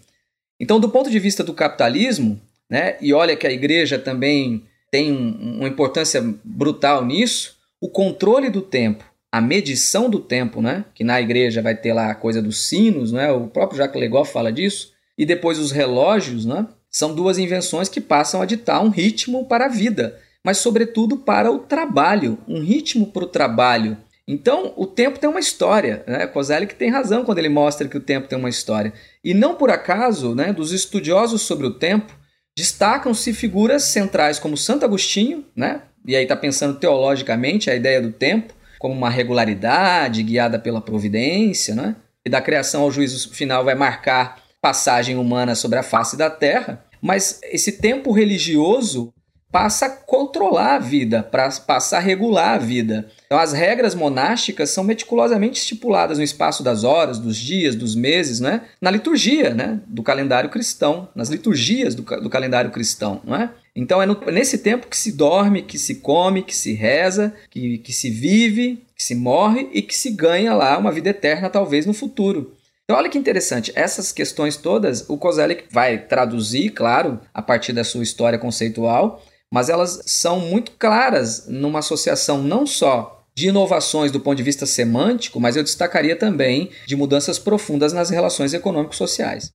Então, 0.66 0.80
do 0.80 0.89
ponto 0.89 1.11
de 1.11 1.20
vista 1.20 1.43
do 1.43 1.53
capitalismo, 1.53 2.41
né, 2.68 2.97
e 2.99 3.13
olha 3.13 3.36
que 3.36 3.45
a 3.45 3.51
igreja 3.51 3.99
também 3.99 4.63
tem 4.89 5.11
um, 5.11 5.59
uma 5.59 5.68
importância 5.68 6.20
brutal 6.43 7.05
nisso, 7.05 7.55
o 7.80 7.88
controle 7.88 8.49
do 8.49 8.63
tempo, 8.63 9.03
a 9.32 9.39
medição 9.39 10.09
do 10.09 10.20
tempo, 10.20 10.63
né, 10.63 10.84
que 10.95 11.03
na 11.03 11.22
igreja 11.22 11.61
vai 11.61 11.76
ter 11.76 11.93
lá 11.93 12.09
a 12.09 12.16
coisa 12.16 12.41
dos 12.41 12.68
sinos, 12.68 13.11
né, 13.11 13.32
o 13.32 13.45
próprio 13.45 13.78
Jacques 13.78 14.01
Legoff 14.01 14.34
fala 14.34 14.51
disso, 14.51 14.91
e 15.16 15.24
depois 15.24 15.59
os 15.59 15.72
relógios, 15.72 16.47
né, 16.47 16.66
são 16.89 17.13
duas 17.13 17.38
invenções 17.38 17.88
que 17.88 18.01
passam 18.01 18.41
a 18.41 18.45
ditar 18.47 18.84
um 18.84 18.89
ritmo 18.89 19.45
para 19.45 19.66
a 19.66 19.70
vida, 19.70 20.20
mas 20.43 20.57
sobretudo 20.57 21.18
para 21.18 21.51
o 21.51 21.59
trabalho, 21.59 22.39
um 22.47 22.59
ritmo 22.59 23.05
para 23.05 23.24
o 23.24 23.28
trabalho, 23.28 23.95
então, 24.28 24.74
o 24.76 24.88
tempo 24.88 25.20
tem 25.20 25.30
uma 25.30 25.40
história. 25.40 26.04
Né? 26.08 26.26
Kozelik 26.26 26.76
tem 26.76 26.90
razão 26.90 27.24
quando 27.24 27.38
ele 27.38 27.50
mostra 27.50 27.88
que 27.88 27.98
o 27.98 28.02
tempo 28.02 28.28
tem 28.28 28.38
uma 28.38 28.50
história. 28.50 28.92
E 29.24 29.34
não 29.34 29.56
por 29.56 29.70
acaso, 29.70 30.34
né, 30.34 30.52
dos 30.52 30.72
estudiosos 30.72 31.44
sobre 31.44 31.68
o 31.68 31.74
tempo, 31.74 32.12
destacam-se 32.58 33.34
figuras 33.34 33.84
centrais 33.84 34.40
como 34.40 34.58
Santo 34.58 34.86
Agostinho, 34.86 35.46
né? 35.56 35.82
e 36.08 36.16
aí 36.16 36.24
está 36.24 36.36
pensando 36.36 36.80
teologicamente 36.80 37.70
a 37.70 37.76
ideia 37.76 38.02
do 38.02 38.12
tempo, 38.12 38.54
como 38.80 38.96
uma 38.96 39.10
regularidade 39.10 40.24
guiada 40.24 40.58
pela 40.58 40.82
providência, 40.82 41.76
né? 41.76 41.96
e 42.26 42.30
da 42.30 42.42
criação 42.42 42.82
ao 42.82 42.92
juízo 42.92 43.32
final 43.32 43.64
vai 43.64 43.76
marcar 43.76 44.42
passagem 44.62 45.18
humana 45.18 45.54
sobre 45.54 45.78
a 45.78 45.84
face 45.84 46.18
da 46.18 46.30
terra. 46.30 46.84
Mas 47.02 47.40
esse 47.44 47.74
tempo 47.74 48.12
religioso 48.12 49.14
passa 49.52 49.86
a 49.86 49.89
controlar 49.89 50.76
a 50.76 50.80
vida, 50.80 51.24
para 51.24 51.50
passar 51.62 51.98
a 51.98 52.02
regular 52.02 52.56
a 52.56 52.58
vida. 52.58 53.10
Então, 53.26 53.38
as 53.38 53.54
regras 53.54 53.96
monásticas 53.96 54.70
são 54.70 54.84
meticulosamente 54.84 55.60
estipuladas 55.60 56.18
no 56.18 56.24
espaço 56.24 56.62
das 56.62 56.84
horas, 56.84 57.20
dos 57.20 57.38
dias, 57.38 57.76
dos 57.76 57.96
meses, 57.96 58.39
né? 58.39 58.64
na 58.82 58.91
liturgia 58.91 59.54
né? 59.54 59.80
do 59.88 60.04
calendário 60.04 60.50
cristão, 60.50 61.08
nas 61.16 61.30
liturgias 61.30 61.96
do, 61.96 62.04
do 62.04 62.30
calendário 62.30 62.72
cristão. 62.72 63.22
Não 63.24 63.36
é? 63.36 63.50
Então, 63.76 64.02
é 64.02 64.06
no, 64.06 64.20
nesse 64.32 64.58
tempo 64.58 64.88
que 64.88 64.98
se 64.98 65.12
dorme, 65.12 65.62
que 65.62 65.78
se 65.78 65.96
come, 65.96 66.41
que 66.41 66.56
se 66.56 66.74
reza, 66.74 67.34
que, 67.50 67.78
que 67.78 67.93
se 67.93 68.10
vive, 68.10 68.84
que 68.96 69.04
se 69.04 69.16
morre 69.16 69.70
e 69.74 69.82
que 69.82 69.96
se 69.96 70.12
ganha 70.12 70.54
lá 70.54 70.78
uma 70.78 70.91
vida 70.91 71.10
eterna, 71.10 71.50
talvez 71.50 71.86
no 71.86 71.93
futuro. 71.93 72.54
Então, 72.86 72.98
olha 72.98 73.10
que 73.10 73.18
interessante, 73.18 73.72
essas 73.76 74.12
questões 74.12 74.58
todas, 74.58 75.10
o 75.10 75.18
Kozelik 75.18 75.66
vai 75.72 75.98
traduzir, 75.98 76.70
claro, 76.70 77.20
a 77.34 77.41
partir 77.41 77.74
da 77.74 77.84
sua 77.84 78.04
história 78.04 78.38
conceitual, 78.38 79.24
mas 79.56 79.70
elas 79.70 80.01
são 80.06 80.38
muito 80.41 80.74
claras 80.74 81.47
numa 81.47 81.80
associação 81.80 82.43
não 82.43 82.68
só 82.68 83.26
de 83.34 83.47
inovações 83.47 84.12
do 84.12 84.20
ponto 84.20 84.36
de 84.36 84.43
vista 84.43 84.66
semântico, 84.66 85.39
mas 85.39 85.56
eu 85.56 85.64
destacaria 85.64 86.14
também 86.14 86.72
de 86.86 86.93
mudanças 86.93 87.39
profundas 87.39 87.93
nas 87.93 88.10
relações 88.10 88.53
econômico-sociais. 88.53 89.51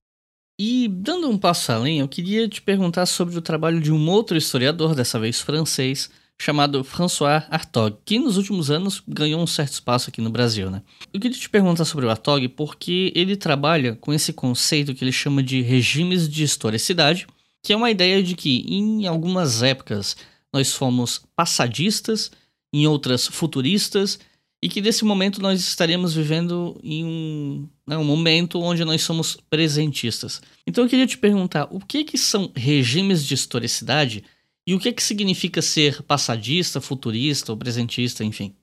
E 0.59 0.87
dando 0.87 1.29
um 1.29 1.37
passo 1.37 1.71
além, 1.71 1.99
eu 1.99 2.07
queria 2.07 2.49
te 2.49 2.63
perguntar 2.63 3.05
sobre 3.05 3.37
o 3.37 3.43
trabalho 3.43 3.79
de 3.79 3.91
um 3.91 4.09
outro 4.09 4.35
historiador, 4.35 4.95
dessa 4.95 5.19
vez 5.19 5.39
francês, 5.39 6.09
chamado 6.41 6.83
François 6.83 7.43
Artaud, 7.51 7.95
que 8.03 8.17
nos 8.17 8.37
últimos 8.37 8.71
anos 8.71 9.03
ganhou 9.07 9.39
um 9.39 9.45
certo 9.45 9.73
espaço 9.73 10.09
aqui 10.09 10.19
no 10.19 10.31
Brasil. 10.31 10.71
Né? 10.71 10.81
Eu 11.13 11.19
queria 11.19 11.37
te 11.37 11.47
perguntar 11.47 11.85
sobre 11.85 12.07
o 12.07 12.09
Artaud 12.09 12.49
porque 12.49 13.13
ele 13.15 13.35
trabalha 13.35 13.95
com 14.01 14.11
esse 14.11 14.33
conceito 14.33 14.95
que 14.95 15.03
ele 15.03 15.11
chama 15.11 15.43
de 15.43 15.61
regimes 15.61 16.27
de 16.27 16.43
historicidade, 16.43 17.27
que 17.61 17.73
é 17.73 17.75
uma 17.75 17.91
ideia 17.91 18.21
de 18.23 18.35
que 18.35 18.65
em 18.67 19.07
algumas 19.07 19.61
épocas 19.61 20.15
nós 20.53 20.73
fomos 20.73 21.21
passadistas, 21.35 22.31
em 22.73 22.87
outras 22.87 23.27
futuristas, 23.27 24.19
e 24.63 24.69
que 24.69 24.81
nesse 24.81 25.03
momento 25.03 25.41
nós 25.41 25.59
estaremos 25.59 26.13
vivendo 26.13 26.79
em 26.83 27.03
um, 27.03 27.69
né, 27.87 27.97
um 27.97 28.03
momento 28.03 28.61
onde 28.61 28.85
nós 28.85 29.01
somos 29.01 29.37
presentistas. 29.49 30.41
Então 30.67 30.83
eu 30.83 30.89
queria 30.89 31.07
te 31.07 31.17
perguntar, 31.17 31.67
o 31.71 31.79
que, 31.79 32.03
que 32.03 32.17
são 32.17 32.51
regimes 32.55 33.25
de 33.25 33.33
historicidade 33.33 34.23
e 34.67 34.75
o 34.75 34.79
que, 34.79 34.91
que 34.91 35.01
significa 35.01 35.61
ser 35.61 36.03
passadista, 36.03 36.79
futurista 36.79 37.51
ou 37.51 37.57
presentista, 37.57 38.23
enfim? 38.23 38.53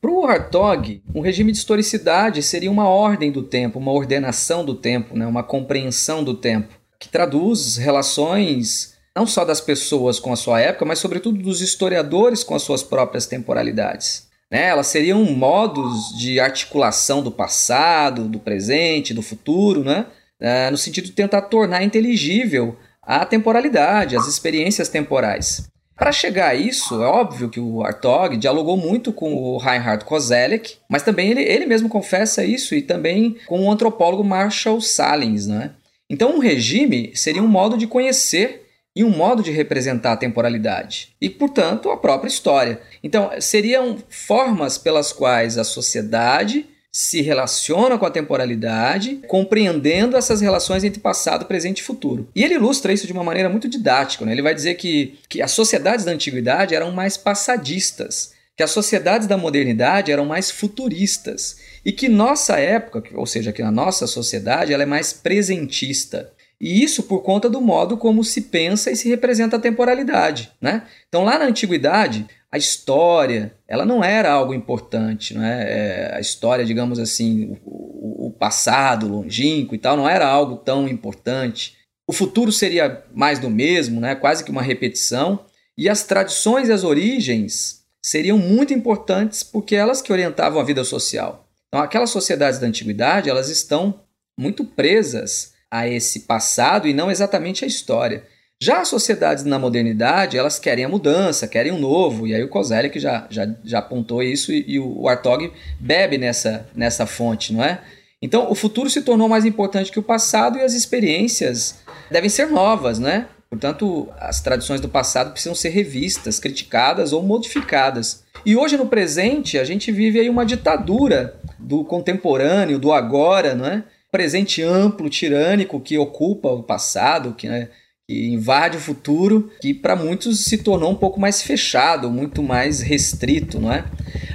Para 0.00 0.10
o 0.10 0.24
Hartog, 0.24 1.02
um 1.14 1.20
regime 1.20 1.52
de 1.52 1.58
historicidade 1.58 2.42
seria 2.42 2.70
uma 2.70 2.88
ordem 2.88 3.30
do 3.30 3.42
tempo, 3.42 3.78
uma 3.78 3.92
ordenação 3.92 4.64
do 4.64 4.74
tempo, 4.74 5.16
né? 5.16 5.26
uma 5.26 5.42
compreensão 5.42 6.24
do 6.24 6.34
tempo, 6.34 6.74
que 7.00 7.08
traduz 7.08 7.76
relações 7.76 8.94
não 9.16 9.26
só 9.26 9.44
das 9.44 9.60
pessoas 9.60 10.20
com 10.20 10.32
a 10.32 10.36
sua 10.36 10.60
época, 10.60 10.84
mas 10.84 10.98
sobretudo 10.98 11.42
dos 11.42 11.60
historiadores 11.60 12.44
com 12.44 12.54
as 12.54 12.62
suas 12.62 12.82
próprias 12.82 13.26
temporalidades. 13.26 14.28
Né? 14.50 14.68
Elas 14.68 14.86
seriam 14.86 15.24
modos 15.24 16.16
de 16.18 16.38
articulação 16.38 17.22
do 17.22 17.30
passado, 17.30 18.28
do 18.28 18.38
presente, 18.38 19.14
do 19.14 19.22
futuro, 19.22 19.82
né? 19.82 20.06
É, 20.38 20.70
no 20.70 20.76
sentido 20.76 21.04
de 21.04 21.12
tentar 21.12 21.42
tornar 21.42 21.82
inteligível 21.82 22.76
a 23.02 23.26
temporalidade, 23.26 24.16
as 24.16 24.26
experiências 24.26 24.88
temporais. 24.88 25.68
Para 25.94 26.12
chegar 26.12 26.48
a 26.48 26.54
isso, 26.54 27.02
é 27.02 27.06
óbvio 27.06 27.50
que 27.50 27.60
o 27.60 27.82
Hartog 27.84 28.34
dialogou 28.38 28.74
muito 28.74 29.12
com 29.12 29.34
o 29.34 29.58
Reinhard 29.58 30.02
Koselleck, 30.06 30.78
mas 30.88 31.02
também 31.02 31.30
ele, 31.30 31.42
ele 31.42 31.66
mesmo 31.66 31.90
confessa 31.90 32.42
isso 32.42 32.74
e 32.74 32.80
também 32.80 33.36
com 33.46 33.66
o 33.66 33.70
antropólogo 33.70 34.24
Marshall 34.24 34.80
Salins. 34.80 35.46
Né? 35.46 35.72
Então, 36.10 36.34
um 36.34 36.40
regime 36.40 37.12
seria 37.14 37.42
um 37.42 37.48
modo 37.48 37.78
de 37.78 37.86
conhecer 37.86 38.66
e 38.96 39.04
um 39.04 39.10
modo 39.10 39.44
de 39.44 39.52
representar 39.52 40.12
a 40.12 40.16
temporalidade 40.16 41.10
e, 41.20 41.30
portanto, 41.30 41.90
a 41.90 41.96
própria 41.96 42.28
história. 42.28 42.80
Então, 43.02 43.30
seriam 43.40 43.96
formas 44.08 44.76
pelas 44.76 45.12
quais 45.12 45.56
a 45.56 45.62
sociedade 45.62 46.66
se 46.92 47.20
relaciona 47.20 47.96
com 47.96 48.04
a 48.04 48.10
temporalidade, 48.10 49.20
compreendendo 49.28 50.16
essas 50.16 50.40
relações 50.40 50.82
entre 50.82 51.00
passado, 51.00 51.46
presente 51.46 51.78
e 51.78 51.84
futuro. 51.84 52.28
E 52.34 52.42
ele 52.42 52.54
ilustra 52.54 52.92
isso 52.92 53.06
de 53.06 53.12
uma 53.12 53.22
maneira 53.22 53.48
muito 53.48 53.68
didática. 53.68 54.24
Né? 54.24 54.32
Ele 54.32 54.42
vai 54.42 54.54
dizer 54.54 54.74
que, 54.74 55.18
que 55.28 55.40
as 55.40 55.52
sociedades 55.52 56.04
da 56.04 56.10
antiguidade 56.10 56.74
eram 56.74 56.90
mais 56.90 57.16
passadistas, 57.16 58.32
que 58.60 58.64
as 58.64 58.72
sociedades 58.72 59.26
da 59.26 59.38
modernidade 59.38 60.12
eram 60.12 60.26
mais 60.26 60.50
futuristas 60.50 61.56
e 61.82 61.90
que 61.90 62.10
nossa 62.10 62.60
época, 62.60 63.02
ou 63.14 63.24
seja, 63.24 63.52
que 63.52 63.62
a 63.62 63.70
nossa 63.70 64.06
sociedade, 64.06 64.70
ela 64.70 64.82
é 64.82 64.86
mais 64.86 65.14
presentista. 65.14 66.30
E 66.60 66.84
isso 66.84 67.04
por 67.04 67.22
conta 67.22 67.48
do 67.48 67.58
modo 67.58 67.96
como 67.96 68.22
se 68.22 68.42
pensa 68.42 68.90
e 68.90 68.96
se 68.96 69.08
representa 69.08 69.56
a 69.56 69.58
temporalidade. 69.58 70.52
Né? 70.60 70.82
Então, 71.08 71.24
lá 71.24 71.38
na 71.38 71.46
antiguidade, 71.46 72.26
a 72.52 72.58
história, 72.58 73.54
ela 73.66 73.86
não 73.86 74.04
era 74.04 74.30
algo 74.30 74.52
importante, 74.52 75.32
não 75.32 75.42
é? 75.42 75.62
é 75.62 76.14
a 76.16 76.20
história, 76.20 76.62
digamos 76.62 76.98
assim, 76.98 77.56
o, 77.64 78.26
o, 78.26 78.30
passado 78.30 79.08
longínquo 79.08 79.74
e 79.74 79.78
tal, 79.78 79.96
não 79.96 80.06
era 80.06 80.28
algo 80.28 80.56
tão 80.56 80.86
importante. 80.86 81.78
O 82.06 82.12
futuro 82.12 82.52
seria 82.52 83.06
mais 83.14 83.38
do 83.38 83.48
mesmo, 83.48 84.02
né? 84.02 84.14
quase 84.14 84.44
que 84.44 84.50
uma 84.50 84.60
repetição. 84.60 85.46
E 85.78 85.88
as 85.88 86.04
tradições 86.04 86.68
e 86.68 86.72
as 86.72 86.84
origens 86.84 87.79
seriam 88.02 88.38
muito 88.38 88.72
importantes 88.72 89.42
porque 89.42 89.76
elas 89.76 90.00
que 90.00 90.12
orientavam 90.12 90.60
a 90.60 90.64
vida 90.64 90.84
social. 90.84 91.46
Então, 91.68 91.80
aquelas 91.80 92.10
sociedades 92.10 92.58
da 92.58 92.66
antiguidade, 92.66 93.30
elas 93.30 93.48
estão 93.48 94.00
muito 94.38 94.64
presas 94.64 95.52
a 95.70 95.86
esse 95.86 96.20
passado 96.20 96.88
e 96.88 96.94
não 96.94 97.10
exatamente 97.10 97.64
a 97.64 97.68
história. 97.68 98.24
Já 98.62 98.80
as 98.80 98.88
sociedades 98.88 99.44
na 99.44 99.58
modernidade, 99.58 100.36
elas 100.36 100.58
querem 100.58 100.84
a 100.84 100.88
mudança, 100.88 101.48
querem 101.48 101.72
um 101.72 101.78
novo, 101.78 102.26
e 102.26 102.34
aí 102.34 102.42
o 102.42 102.48
Kozelek 102.48 102.98
já, 102.98 103.26
já, 103.30 103.48
já 103.64 103.78
apontou 103.78 104.22
isso 104.22 104.52
e, 104.52 104.64
e 104.66 104.78
o 104.78 105.08
Artog 105.08 105.50
bebe 105.78 106.18
nessa, 106.18 106.68
nessa 106.74 107.06
fonte, 107.06 107.52
não 107.54 107.64
é? 107.64 107.80
Então, 108.20 108.50
o 108.50 108.54
futuro 108.54 108.90
se 108.90 109.00
tornou 109.00 109.28
mais 109.28 109.46
importante 109.46 109.90
que 109.90 109.98
o 109.98 110.02
passado 110.02 110.58
e 110.58 110.62
as 110.62 110.74
experiências 110.74 111.78
devem 112.10 112.28
ser 112.28 112.48
novas, 112.48 112.98
né? 112.98 113.28
Portanto, 113.50 114.08
as 114.18 114.40
tradições 114.40 114.80
do 114.80 114.88
passado 114.88 115.32
precisam 115.32 115.56
ser 115.56 115.70
revistas, 115.70 116.38
criticadas 116.38 117.12
ou 117.12 117.20
modificadas. 117.20 118.22
E 118.46 118.56
hoje, 118.56 118.76
no 118.76 118.86
presente, 118.86 119.58
a 119.58 119.64
gente 119.64 119.90
vive 119.90 120.20
aí 120.20 120.30
uma 120.30 120.46
ditadura 120.46 121.34
do 121.58 121.84
contemporâneo, 121.84 122.78
do 122.78 122.92
agora, 122.92 123.54
não 123.54 123.66
é? 123.66 123.84
presente 124.10 124.62
amplo, 124.62 125.08
tirânico, 125.08 125.80
que 125.80 125.96
ocupa 125.98 126.48
o 126.48 126.62
passado, 126.62 127.34
que, 127.34 127.48
né, 127.48 127.68
que 128.08 128.28
invade 128.28 128.76
o 128.76 128.80
futuro, 128.80 129.50
que 129.60 129.72
para 129.72 129.94
muitos 129.94 130.44
se 130.44 130.58
tornou 130.58 130.90
um 130.90 130.96
pouco 130.96 131.20
mais 131.20 131.42
fechado, 131.42 132.10
muito 132.10 132.42
mais 132.42 132.80
restrito, 132.80 133.60
não 133.60 133.72
é? 133.72 133.84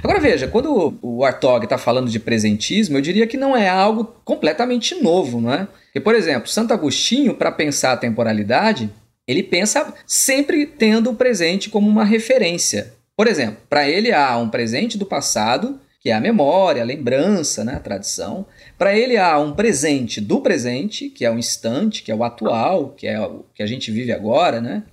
Agora 0.02 0.18
veja, 0.18 0.48
quando 0.48 0.98
o 1.02 1.24
Artog 1.24 1.64
está 1.64 1.76
falando 1.76 2.08
de 2.08 2.18
presentismo, 2.18 2.96
eu 2.96 3.02
diria 3.02 3.26
que 3.26 3.36
não 3.36 3.56
é 3.56 3.68
algo 3.68 4.04
completamente 4.24 4.94
novo, 5.02 5.40
não 5.40 5.52
é? 5.52 5.68
Porque, 5.86 6.00
por 6.00 6.14
exemplo, 6.14 6.48
Santo 6.48 6.72
Agostinho, 6.72 7.34
para 7.34 7.52
pensar 7.52 7.92
a 7.92 7.96
temporalidade, 7.96 8.90
ele 9.26 9.42
pensa 9.42 9.92
sempre 10.06 10.66
tendo 10.66 11.10
o 11.10 11.14
presente 11.14 11.68
como 11.68 11.88
uma 11.88 12.04
referência. 12.04 12.94
Por 13.16 13.26
exemplo, 13.26 13.58
para 13.68 13.88
ele 13.88 14.12
há 14.12 14.36
um 14.38 14.48
presente 14.48 14.96
do 14.96 15.06
passado 15.06 15.80
que 16.06 16.10
é 16.10 16.14
a 16.14 16.20
memória, 16.20 16.82
a 16.82 16.84
lembrança, 16.84 17.64
né, 17.64 17.74
a 17.74 17.80
tradição. 17.80 18.46
Para 18.78 18.96
ele 18.96 19.16
há 19.16 19.40
um 19.40 19.52
presente 19.52 20.20
do 20.20 20.40
presente, 20.40 21.08
que 21.08 21.24
é 21.24 21.30
o 21.32 21.36
instante, 21.36 22.04
que 22.04 22.12
é 22.12 22.14
o 22.14 22.22
atual, 22.22 22.90
que 22.90 23.08
é 23.08 23.18
o 23.20 23.44
que 23.52 23.60
a 23.60 23.66
gente 23.66 23.90
vive 23.90 24.12
agora, 24.12 24.60
né? 24.60 24.84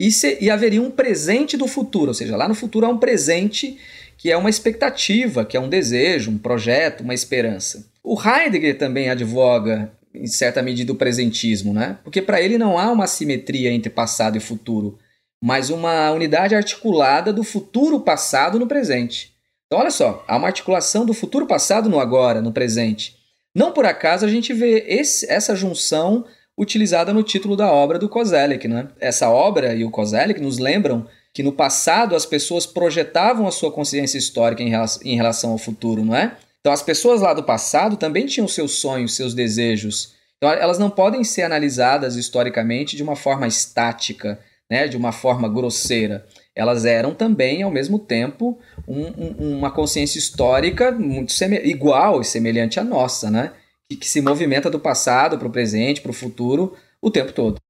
E, 0.00 0.10
se, 0.10 0.38
e 0.40 0.48
haveria 0.48 0.80
um 0.80 0.90
presente 0.90 1.54
do 1.58 1.66
futuro, 1.66 2.08
ou 2.08 2.14
seja, 2.14 2.34
lá 2.34 2.48
no 2.48 2.54
futuro 2.54 2.86
há 2.86 2.88
um 2.88 2.96
presente 2.96 3.76
que 4.16 4.30
é 4.30 4.36
uma 4.38 4.48
expectativa, 4.48 5.44
que 5.44 5.54
é 5.54 5.60
um 5.60 5.68
desejo, 5.68 6.30
um 6.30 6.38
projeto, 6.38 7.02
uma 7.02 7.12
esperança. 7.12 7.86
O 8.02 8.18
Heidegger 8.18 8.78
também 8.78 9.10
advoga, 9.10 9.92
em 10.14 10.26
certa 10.26 10.62
medida, 10.62 10.92
o 10.92 10.96
presentismo, 10.96 11.72
né? 11.72 11.98
Porque 12.04 12.22
para 12.22 12.40
ele 12.40 12.56
não 12.56 12.78
há 12.78 12.90
uma 12.90 13.06
simetria 13.06 13.72
entre 13.72 13.90
passado 13.90 14.36
e 14.36 14.40
futuro, 14.40 14.98
mas 15.42 15.70
uma 15.70 16.10
unidade 16.12 16.54
articulada 16.54 17.32
do 17.32 17.42
futuro 17.42 18.00
passado 18.00 18.58
no 18.58 18.66
presente. 18.66 19.34
Então, 19.66 19.80
olha 19.80 19.90
só, 19.90 20.24
há 20.28 20.36
uma 20.36 20.46
articulação 20.46 21.04
do 21.04 21.12
futuro 21.12 21.46
passado 21.46 21.88
no 21.88 21.98
agora, 21.98 22.40
no 22.40 22.52
presente. 22.52 23.16
Não 23.54 23.72
por 23.72 23.84
acaso 23.84 24.24
a 24.24 24.28
gente 24.28 24.52
vê 24.52 24.84
esse, 24.86 25.30
essa 25.30 25.54
junção 25.54 26.24
utilizada 26.56 27.12
no 27.12 27.22
título 27.22 27.56
da 27.56 27.70
obra 27.72 27.98
do 27.98 28.08
Kozelik. 28.08 28.68
Né? 28.68 28.88
Essa 29.00 29.30
obra 29.30 29.74
e 29.74 29.84
o 29.84 29.90
Kozelik 29.90 30.40
nos 30.40 30.58
lembram 30.58 31.06
que 31.32 31.42
no 31.42 31.52
passado 31.52 32.14
as 32.14 32.24
pessoas 32.24 32.64
projetavam 32.64 33.46
a 33.46 33.50
sua 33.50 33.72
consciência 33.72 34.18
histórica 34.18 34.62
em 34.62 34.68
relação, 34.68 35.02
em 35.04 35.16
relação 35.16 35.50
ao 35.50 35.58
futuro, 35.58 36.04
não 36.04 36.14
é? 36.14 36.36
Então 36.64 36.72
as 36.72 36.82
pessoas 36.82 37.20
lá 37.20 37.34
do 37.34 37.42
passado 37.42 37.96
também 37.96 38.24
tinham 38.24 38.48
seus 38.48 38.72
sonhos, 38.72 39.14
seus 39.14 39.34
desejos. 39.34 40.14
Então 40.38 40.50
elas 40.50 40.78
não 40.78 40.88
podem 40.88 41.22
ser 41.22 41.42
analisadas 41.42 42.16
historicamente 42.16 42.96
de 42.96 43.02
uma 43.02 43.16
forma 43.16 43.46
estática, 43.46 44.40
né? 44.70 44.88
de 44.88 44.96
uma 44.96 45.12
forma 45.12 45.48
grosseira 45.48 46.26
elas 46.54 46.84
eram 46.84 47.12
também, 47.12 47.62
ao 47.62 47.70
mesmo 47.70 47.98
tempo, 47.98 48.58
um, 48.86 49.06
um, 49.06 49.58
uma 49.58 49.70
consciência 49.70 50.18
histórica 50.18 50.92
muito 50.92 51.32
igual 51.64 52.20
e 52.20 52.24
semelhante 52.24 52.78
à 52.78 52.84
nossa, 52.84 53.30
né? 53.30 53.52
Que, 53.88 53.96
que 53.96 54.08
se 54.08 54.20
movimenta 54.20 54.70
do 54.70 54.78
passado 54.78 55.36
para 55.36 55.48
o 55.48 55.52
presente, 55.52 56.00
para 56.00 56.12
o 56.12 56.14
futuro, 56.14 56.76
o 57.02 57.10
tempo 57.10 57.32
todo. 57.32 57.60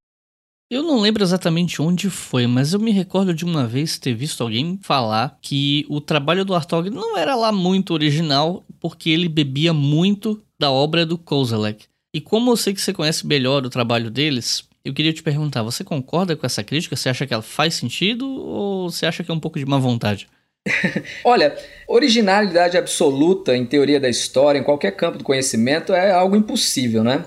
Eu 0.75 0.83
não 0.83 0.99
lembro 0.99 1.22
exatamente 1.22 1.81
onde 1.81 2.11
foi, 2.11 2.49
mas 2.49 2.72
eu 2.72 2.81
me 2.81 2.91
recordo 2.91 3.33
de 3.33 3.45
uma 3.45 3.64
vez 3.64 3.97
ter 3.97 4.12
visto 4.12 4.43
alguém 4.43 4.77
falar 4.83 5.39
que 5.41 5.87
o 5.89 6.01
trabalho 6.01 6.45
do 6.45 6.53
Artog 6.53 6.91
não 6.91 7.16
era 7.16 7.37
lá 7.37 7.53
muito 7.53 7.95
original, 7.95 8.64
porque 8.81 9.11
ele 9.11 9.29
bebia 9.29 9.72
muito 9.72 10.43
da 10.59 10.72
obra 10.72 11.07
do 11.07 11.16
Kozelek. 11.16 11.85
E 12.12 12.20
como 12.20 12.51
eu 12.51 12.57
sei 12.57 12.75
que 12.75 12.81
você 12.81 12.93
conhece 12.93 13.25
melhor 13.25 13.64
o 13.64 13.70
trabalho 13.70 14.11
deles, 14.11 14.64
eu 14.85 14.93
queria 14.93 15.12
te 15.12 15.22
perguntar, 15.22 15.62
você 15.62 15.85
concorda 15.85 16.35
com 16.35 16.45
essa 16.45 16.64
crítica? 16.64 16.97
Você 16.97 17.09
acha 17.09 17.25
que 17.25 17.33
ela 17.33 17.41
faz 17.41 17.75
sentido 17.75 18.29
ou 18.29 18.91
você 18.91 19.07
acha 19.07 19.22
que 19.22 19.31
é 19.31 19.35
um 19.35 19.39
pouco 19.39 19.61
de 19.61 19.64
má 19.64 19.79
vontade? 19.79 20.27
Olha, 21.25 21.57
originalidade 21.87 22.77
absoluta 22.77 23.57
em 23.57 23.64
teoria 23.64 24.01
da 24.01 24.09
história, 24.09 24.59
em 24.59 24.64
qualquer 24.64 24.91
campo 24.97 25.18
do 25.18 25.25
conhecimento, 25.25 25.93
é 25.93 26.11
algo 26.11 26.35
impossível, 26.35 27.05
né? 27.05 27.25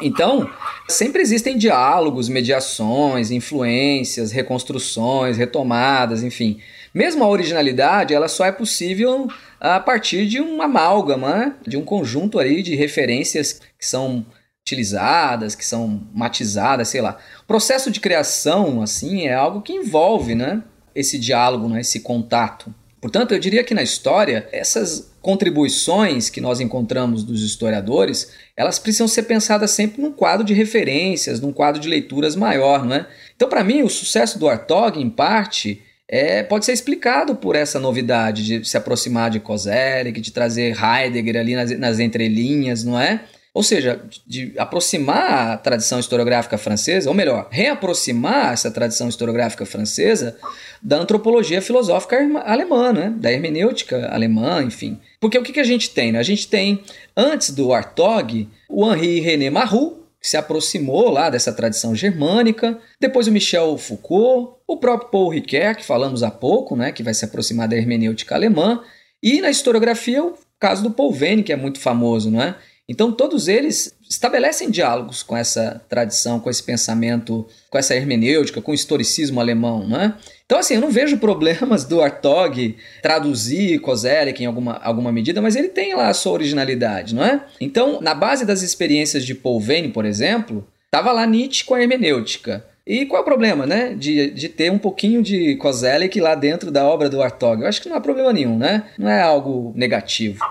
Então, 0.00 0.50
sempre 0.88 1.22
existem 1.22 1.56
diálogos, 1.56 2.28
mediações, 2.28 3.30
influências, 3.30 4.32
reconstruções, 4.32 5.36
retomadas, 5.36 6.22
enfim. 6.22 6.60
Mesmo 6.92 7.22
a 7.22 7.28
originalidade, 7.28 8.14
ela 8.14 8.28
só 8.28 8.44
é 8.44 8.52
possível 8.52 9.28
a 9.60 9.78
partir 9.78 10.26
de 10.26 10.40
uma 10.40 10.64
amálgama, 10.64 11.36
né? 11.36 11.54
de 11.66 11.76
um 11.76 11.84
conjunto 11.84 12.38
aí 12.38 12.62
de 12.62 12.74
referências 12.74 13.60
que 13.78 13.86
são 13.86 14.24
utilizadas, 14.62 15.54
que 15.54 15.64
são 15.64 16.06
matizadas, 16.12 16.88
sei 16.88 17.00
lá. 17.00 17.18
O 17.42 17.46
processo 17.46 17.90
de 17.90 18.00
criação, 18.00 18.82
assim, 18.82 19.26
é 19.26 19.34
algo 19.34 19.62
que 19.62 19.72
envolve, 19.72 20.34
né, 20.34 20.62
esse 20.94 21.18
diálogo, 21.18 21.68
né, 21.68 21.80
esse 21.80 22.00
contato. 22.00 22.72
Portanto, 23.00 23.32
eu 23.32 23.38
diria 23.38 23.64
que 23.64 23.74
na 23.74 23.82
história, 23.82 24.48
essas 24.52 25.09
contribuições 25.22 26.30
que 26.30 26.40
nós 26.40 26.60
encontramos 26.60 27.22
dos 27.22 27.42
historiadores, 27.42 28.32
elas 28.56 28.78
precisam 28.78 29.06
ser 29.06 29.24
pensadas 29.24 29.70
sempre 29.70 30.00
num 30.00 30.12
quadro 30.12 30.44
de 30.44 30.54
referências, 30.54 31.40
num 31.40 31.52
quadro 31.52 31.80
de 31.80 31.88
leituras 31.88 32.34
maior, 32.34 32.84
não 32.84 32.96
é? 32.96 33.06
Então, 33.36 33.48
para 33.48 33.64
mim, 33.64 33.82
o 33.82 33.88
sucesso 33.88 34.38
do 34.38 34.48
Artog, 34.48 35.00
em 35.00 35.10
parte, 35.10 35.82
é, 36.08 36.42
pode 36.42 36.64
ser 36.64 36.72
explicado 36.72 37.36
por 37.36 37.54
essa 37.54 37.78
novidade 37.78 38.44
de 38.44 38.68
se 38.68 38.76
aproximar 38.76 39.30
de 39.30 39.40
Kozelek, 39.40 40.20
de 40.20 40.32
trazer 40.32 40.76
Heidegger 40.76 41.36
ali 41.36 41.54
nas, 41.54 41.78
nas 41.78 41.98
entrelinhas, 42.00 42.82
não 42.82 42.98
é? 42.98 43.22
Ou 43.52 43.64
seja, 43.64 44.00
de 44.24 44.52
aproximar 44.56 45.50
a 45.50 45.56
tradição 45.56 45.98
historiográfica 45.98 46.56
francesa, 46.56 47.08
ou 47.08 47.14
melhor, 47.14 47.48
reaproximar 47.50 48.52
essa 48.52 48.70
tradição 48.70 49.08
historiográfica 49.08 49.66
francesa 49.66 50.36
da 50.80 50.98
antropologia 50.98 51.60
filosófica 51.60 52.16
alemã, 52.44 52.92
né? 52.92 53.12
da 53.16 53.32
hermenêutica 53.32 54.08
alemã, 54.12 54.62
enfim. 54.62 55.00
Porque 55.18 55.36
o 55.36 55.42
que, 55.42 55.52
que 55.52 55.60
a 55.60 55.64
gente 55.64 55.90
tem? 55.90 56.12
Né? 56.12 56.20
A 56.20 56.22
gente 56.22 56.46
tem, 56.46 56.84
antes 57.16 57.50
do 57.50 57.72
Artaud, 57.72 58.48
o 58.68 58.86
Henri 58.92 59.18
René 59.18 59.50
Marroux, 59.50 60.00
que 60.20 60.28
se 60.28 60.36
aproximou 60.36 61.10
lá 61.10 61.28
dessa 61.28 61.52
tradição 61.52 61.94
germânica, 61.94 62.78
depois 63.00 63.26
o 63.26 63.32
Michel 63.32 63.76
Foucault, 63.78 64.58
o 64.66 64.76
próprio 64.76 65.10
Paul 65.10 65.30
Ricoeur, 65.30 65.74
que 65.74 65.84
falamos 65.84 66.22
há 66.22 66.30
pouco, 66.30 66.76
né, 66.76 66.92
que 66.92 67.02
vai 67.02 67.14
se 67.14 67.24
aproximar 67.24 67.66
da 67.66 67.76
hermenêutica 67.76 68.34
alemã, 68.34 68.82
e 69.22 69.40
na 69.40 69.50
historiografia 69.50 70.22
o 70.22 70.34
caso 70.58 70.82
do 70.82 70.90
Paul 70.90 71.10
Venn, 71.10 71.42
que 71.42 71.52
é 71.52 71.56
muito 71.56 71.80
famoso, 71.80 72.30
não 72.30 72.42
é? 72.42 72.54
Então, 72.90 73.12
todos 73.12 73.46
eles 73.46 73.94
estabelecem 74.10 74.68
diálogos 74.68 75.22
com 75.22 75.36
essa 75.36 75.80
tradição, 75.88 76.40
com 76.40 76.50
esse 76.50 76.60
pensamento, 76.60 77.46
com 77.70 77.78
essa 77.78 77.94
hermenêutica, 77.94 78.60
com 78.60 78.72
o 78.72 78.74
historicismo 78.74 79.38
alemão, 79.38 79.86
né? 79.86 80.14
Então, 80.44 80.58
assim, 80.58 80.74
eu 80.74 80.80
não 80.80 80.90
vejo 80.90 81.16
problemas 81.18 81.84
do 81.84 82.02
Artog 82.02 82.76
traduzir 83.00 83.78
Kozelek 83.78 84.42
em 84.42 84.46
alguma, 84.46 84.72
alguma 84.82 85.12
medida, 85.12 85.40
mas 85.40 85.54
ele 85.54 85.68
tem 85.68 85.94
lá 85.94 86.08
a 86.08 86.14
sua 86.14 86.32
originalidade, 86.32 87.14
não 87.14 87.24
é? 87.24 87.44
Então, 87.60 88.00
na 88.00 88.12
base 88.12 88.44
das 88.44 88.60
experiências 88.60 89.24
de 89.24 89.36
Paul 89.36 89.60
Vane, 89.60 89.90
por 89.90 90.04
exemplo, 90.04 90.66
estava 90.86 91.12
lá 91.12 91.24
Nietzsche 91.24 91.64
com 91.64 91.74
a 91.74 91.80
hermenêutica. 91.80 92.66
E 92.84 93.06
qual 93.06 93.20
é 93.20 93.22
o 93.22 93.24
problema, 93.24 93.66
né? 93.66 93.94
De, 93.94 94.32
de 94.32 94.48
ter 94.48 94.72
um 94.72 94.78
pouquinho 94.78 95.22
de 95.22 95.54
Kozelek 95.54 96.20
lá 96.20 96.34
dentro 96.34 96.72
da 96.72 96.84
obra 96.84 97.08
do 97.08 97.22
Artog? 97.22 97.62
Eu 97.62 97.68
acho 97.68 97.80
que 97.80 97.88
não 97.88 97.96
há 97.96 98.00
problema 98.00 98.32
nenhum, 98.32 98.58
né? 98.58 98.82
Não 98.98 99.08
é 99.08 99.22
algo 99.22 99.72
negativo. 99.76 100.44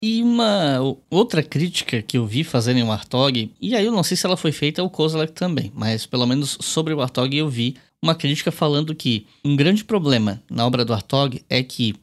E 0.00 0.22
uma 0.22 0.78
outra 1.10 1.42
crítica 1.42 2.00
que 2.00 2.18
eu 2.18 2.24
vi 2.24 2.44
fazendo 2.44 2.78
em 2.78 2.84
Warthog, 2.84 3.52
e 3.60 3.74
aí 3.74 3.84
eu 3.84 3.90
não 3.90 4.04
sei 4.04 4.16
se 4.16 4.24
ela 4.24 4.36
foi 4.36 4.52
feita 4.52 4.80
ao 4.80 4.88
Kozlak 4.88 5.32
também, 5.32 5.72
mas 5.74 6.06
pelo 6.06 6.24
menos 6.24 6.56
sobre 6.60 6.94
o 6.94 6.98
Warthog 6.98 7.36
eu 7.36 7.48
vi 7.48 7.76
uma 8.00 8.14
crítica 8.14 8.52
falando 8.52 8.94
que 8.94 9.26
um 9.44 9.56
grande 9.56 9.84
problema 9.84 10.40
na 10.48 10.64
obra 10.64 10.84
do 10.84 10.92
Warthog 10.92 11.42
é 11.50 11.64
que 11.64 11.96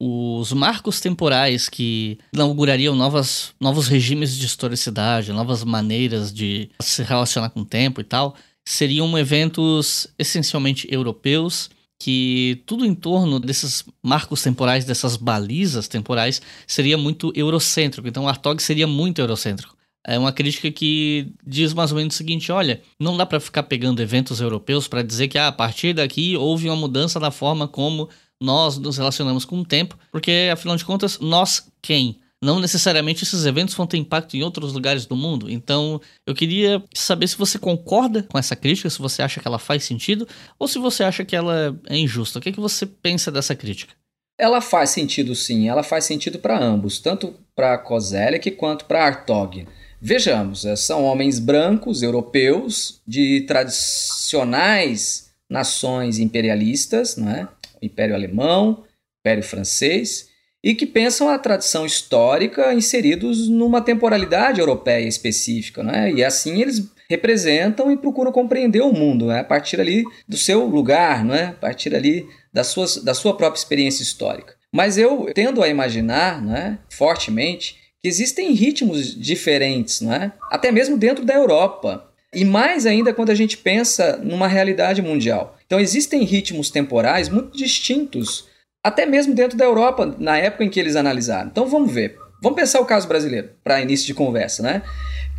os 0.00 0.54
marcos 0.54 1.00
temporais 1.00 1.68
que 1.68 2.18
inaugurariam 2.32 2.96
novas, 2.96 3.54
novos 3.60 3.88
regimes 3.88 4.34
de 4.36 4.46
historicidade, 4.46 5.32
novas 5.32 5.62
maneiras 5.64 6.32
de 6.32 6.70
se 6.80 7.02
relacionar 7.02 7.50
com 7.50 7.60
o 7.60 7.66
tempo 7.66 8.00
e 8.00 8.04
tal, 8.04 8.34
seriam 8.66 9.16
eventos 9.18 10.06
essencialmente 10.18 10.88
europeus 10.90 11.68
que 11.98 12.62
tudo 12.66 12.84
em 12.84 12.94
torno 12.94 13.38
desses 13.40 13.84
marcos 14.02 14.42
temporais, 14.42 14.84
dessas 14.84 15.16
balizas 15.16 15.88
temporais, 15.88 16.42
seria 16.66 16.98
muito 16.98 17.32
eurocêntrico. 17.34 18.08
Então, 18.08 18.28
Artog 18.28 18.62
seria 18.62 18.86
muito 18.86 19.20
eurocêntrico. 19.20 19.74
É 20.06 20.18
uma 20.18 20.32
crítica 20.32 20.70
que 20.70 21.32
diz 21.46 21.72
mais 21.72 21.90
ou 21.90 21.96
menos 21.96 22.14
o 22.14 22.18
seguinte: 22.18 22.52
olha, 22.52 22.82
não 23.00 23.16
dá 23.16 23.24
para 23.24 23.40
ficar 23.40 23.62
pegando 23.62 24.02
eventos 24.02 24.40
europeus 24.40 24.86
para 24.86 25.02
dizer 25.02 25.28
que 25.28 25.38
ah, 25.38 25.48
a 25.48 25.52
partir 25.52 25.94
daqui 25.94 26.36
houve 26.36 26.68
uma 26.68 26.76
mudança 26.76 27.18
na 27.18 27.30
forma 27.30 27.66
como 27.66 28.10
nós 28.40 28.76
nos 28.76 28.98
relacionamos 28.98 29.46
com 29.46 29.60
o 29.60 29.64
tempo, 29.64 29.98
porque 30.12 30.50
afinal 30.52 30.76
de 30.76 30.84
contas, 30.84 31.18
nós 31.20 31.70
quem? 31.80 32.20
Não 32.44 32.60
necessariamente 32.60 33.24
esses 33.24 33.46
eventos 33.46 33.74
vão 33.74 33.86
ter 33.86 33.96
impacto 33.96 34.36
em 34.36 34.42
outros 34.42 34.72
lugares 34.72 35.06
do 35.06 35.16
mundo. 35.16 35.50
Então, 35.50 36.00
eu 36.26 36.34
queria 36.34 36.82
saber 36.94 37.26
se 37.26 37.36
você 37.36 37.58
concorda 37.58 38.22
com 38.22 38.38
essa 38.38 38.54
crítica, 38.54 38.90
se 38.90 38.98
você 38.98 39.22
acha 39.22 39.40
que 39.40 39.48
ela 39.48 39.58
faz 39.58 39.84
sentido, 39.84 40.28
ou 40.58 40.68
se 40.68 40.78
você 40.78 41.02
acha 41.02 41.24
que 41.24 41.34
ela 41.34 41.76
é 41.88 41.96
injusta. 41.96 42.38
O 42.38 42.42
que, 42.42 42.50
é 42.50 42.52
que 42.52 42.60
você 42.60 42.86
pensa 42.86 43.32
dessa 43.32 43.54
crítica? 43.54 43.94
Ela 44.38 44.60
faz 44.60 44.90
sentido 44.90 45.34
sim, 45.34 45.68
ela 45.68 45.82
faz 45.82 46.04
sentido 46.04 46.38
para 46.38 46.62
ambos, 46.62 46.98
tanto 46.98 47.34
para 47.54 47.78
Kozelek 47.78 48.50
quanto 48.52 48.84
para 48.84 49.04
Artog. 49.04 49.66
Vejamos, 50.00 50.64
eh, 50.64 50.76
são 50.76 51.04
homens 51.04 51.38
brancos, 51.38 52.02
europeus, 52.02 53.00
de 53.06 53.42
tradicionais 53.46 55.32
nações 55.48 56.18
imperialistas, 56.18 57.16
não 57.16 57.30
é? 57.30 57.48
Império 57.80 58.14
Alemão, 58.14 58.84
Império 59.20 59.42
Francês, 59.42 60.28
e 60.64 60.74
que 60.74 60.86
pensam 60.86 61.28
a 61.28 61.38
tradição 61.38 61.84
histórica 61.84 62.72
inseridos 62.72 63.50
numa 63.50 63.82
temporalidade 63.82 64.60
europeia 64.60 65.06
específica, 65.06 65.82
né? 65.82 66.10
E 66.10 66.24
assim 66.24 66.62
eles 66.62 66.90
representam 67.06 67.92
e 67.92 67.98
procuram 67.98 68.32
compreender 68.32 68.80
o 68.80 68.90
mundo, 68.90 69.26
né? 69.26 69.40
a 69.40 69.44
partir 69.44 69.78
ali 69.78 70.04
do 70.26 70.38
seu 70.38 70.64
lugar, 70.64 71.22
né? 71.22 71.48
a 71.48 71.52
partir 71.52 71.94
ali 71.94 72.26
da, 72.50 72.64
suas, 72.64 72.96
da 72.96 73.12
sua 73.12 73.36
própria 73.36 73.58
experiência 73.58 74.02
histórica. 74.02 74.54
Mas 74.72 74.96
eu 74.96 75.30
tendo 75.34 75.62
a 75.62 75.68
imaginar 75.68 76.42
né, 76.42 76.78
fortemente 76.88 77.76
que 78.02 78.08
existem 78.08 78.52
ritmos 78.52 79.14
diferentes, 79.14 80.00
né? 80.00 80.32
até 80.50 80.72
mesmo 80.72 80.96
dentro 80.96 81.26
da 81.26 81.34
Europa. 81.34 82.10
E 82.32 82.42
mais 82.42 82.86
ainda 82.86 83.12
quando 83.12 83.30
a 83.30 83.34
gente 83.34 83.58
pensa 83.58 84.16
numa 84.16 84.48
realidade 84.48 85.02
mundial. 85.02 85.58
Então 85.66 85.78
existem 85.78 86.24
ritmos 86.24 86.70
temporais 86.70 87.28
muito 87.28 87.56
distintos 87.56 88.46
até 88.84 89.06
mesmo 89.06 89.34
dentro 89.34 89.56
da 89.56 89.64
Europa, 89.64 90.14
na 90.18 90.36
época 90.36 90.62
em 90.62 90.68
que 90.68 90.78
eles 90.78 90.94
analisaram. 90.94 91.48
Então 91.48 91.66
vamos 91.66 91.90
ver. 91.90 92.18
Vamos 92.42 92.60
pensar 92.60 92.80
o 92.80 92.84
caso 92.84 93.08
brasileiro, 93.08 93.48
para 93.64 93.80
início 93.80 94.06
de 94.06 94.12
conversa, 94.12 94.62
né? 94.62 94.82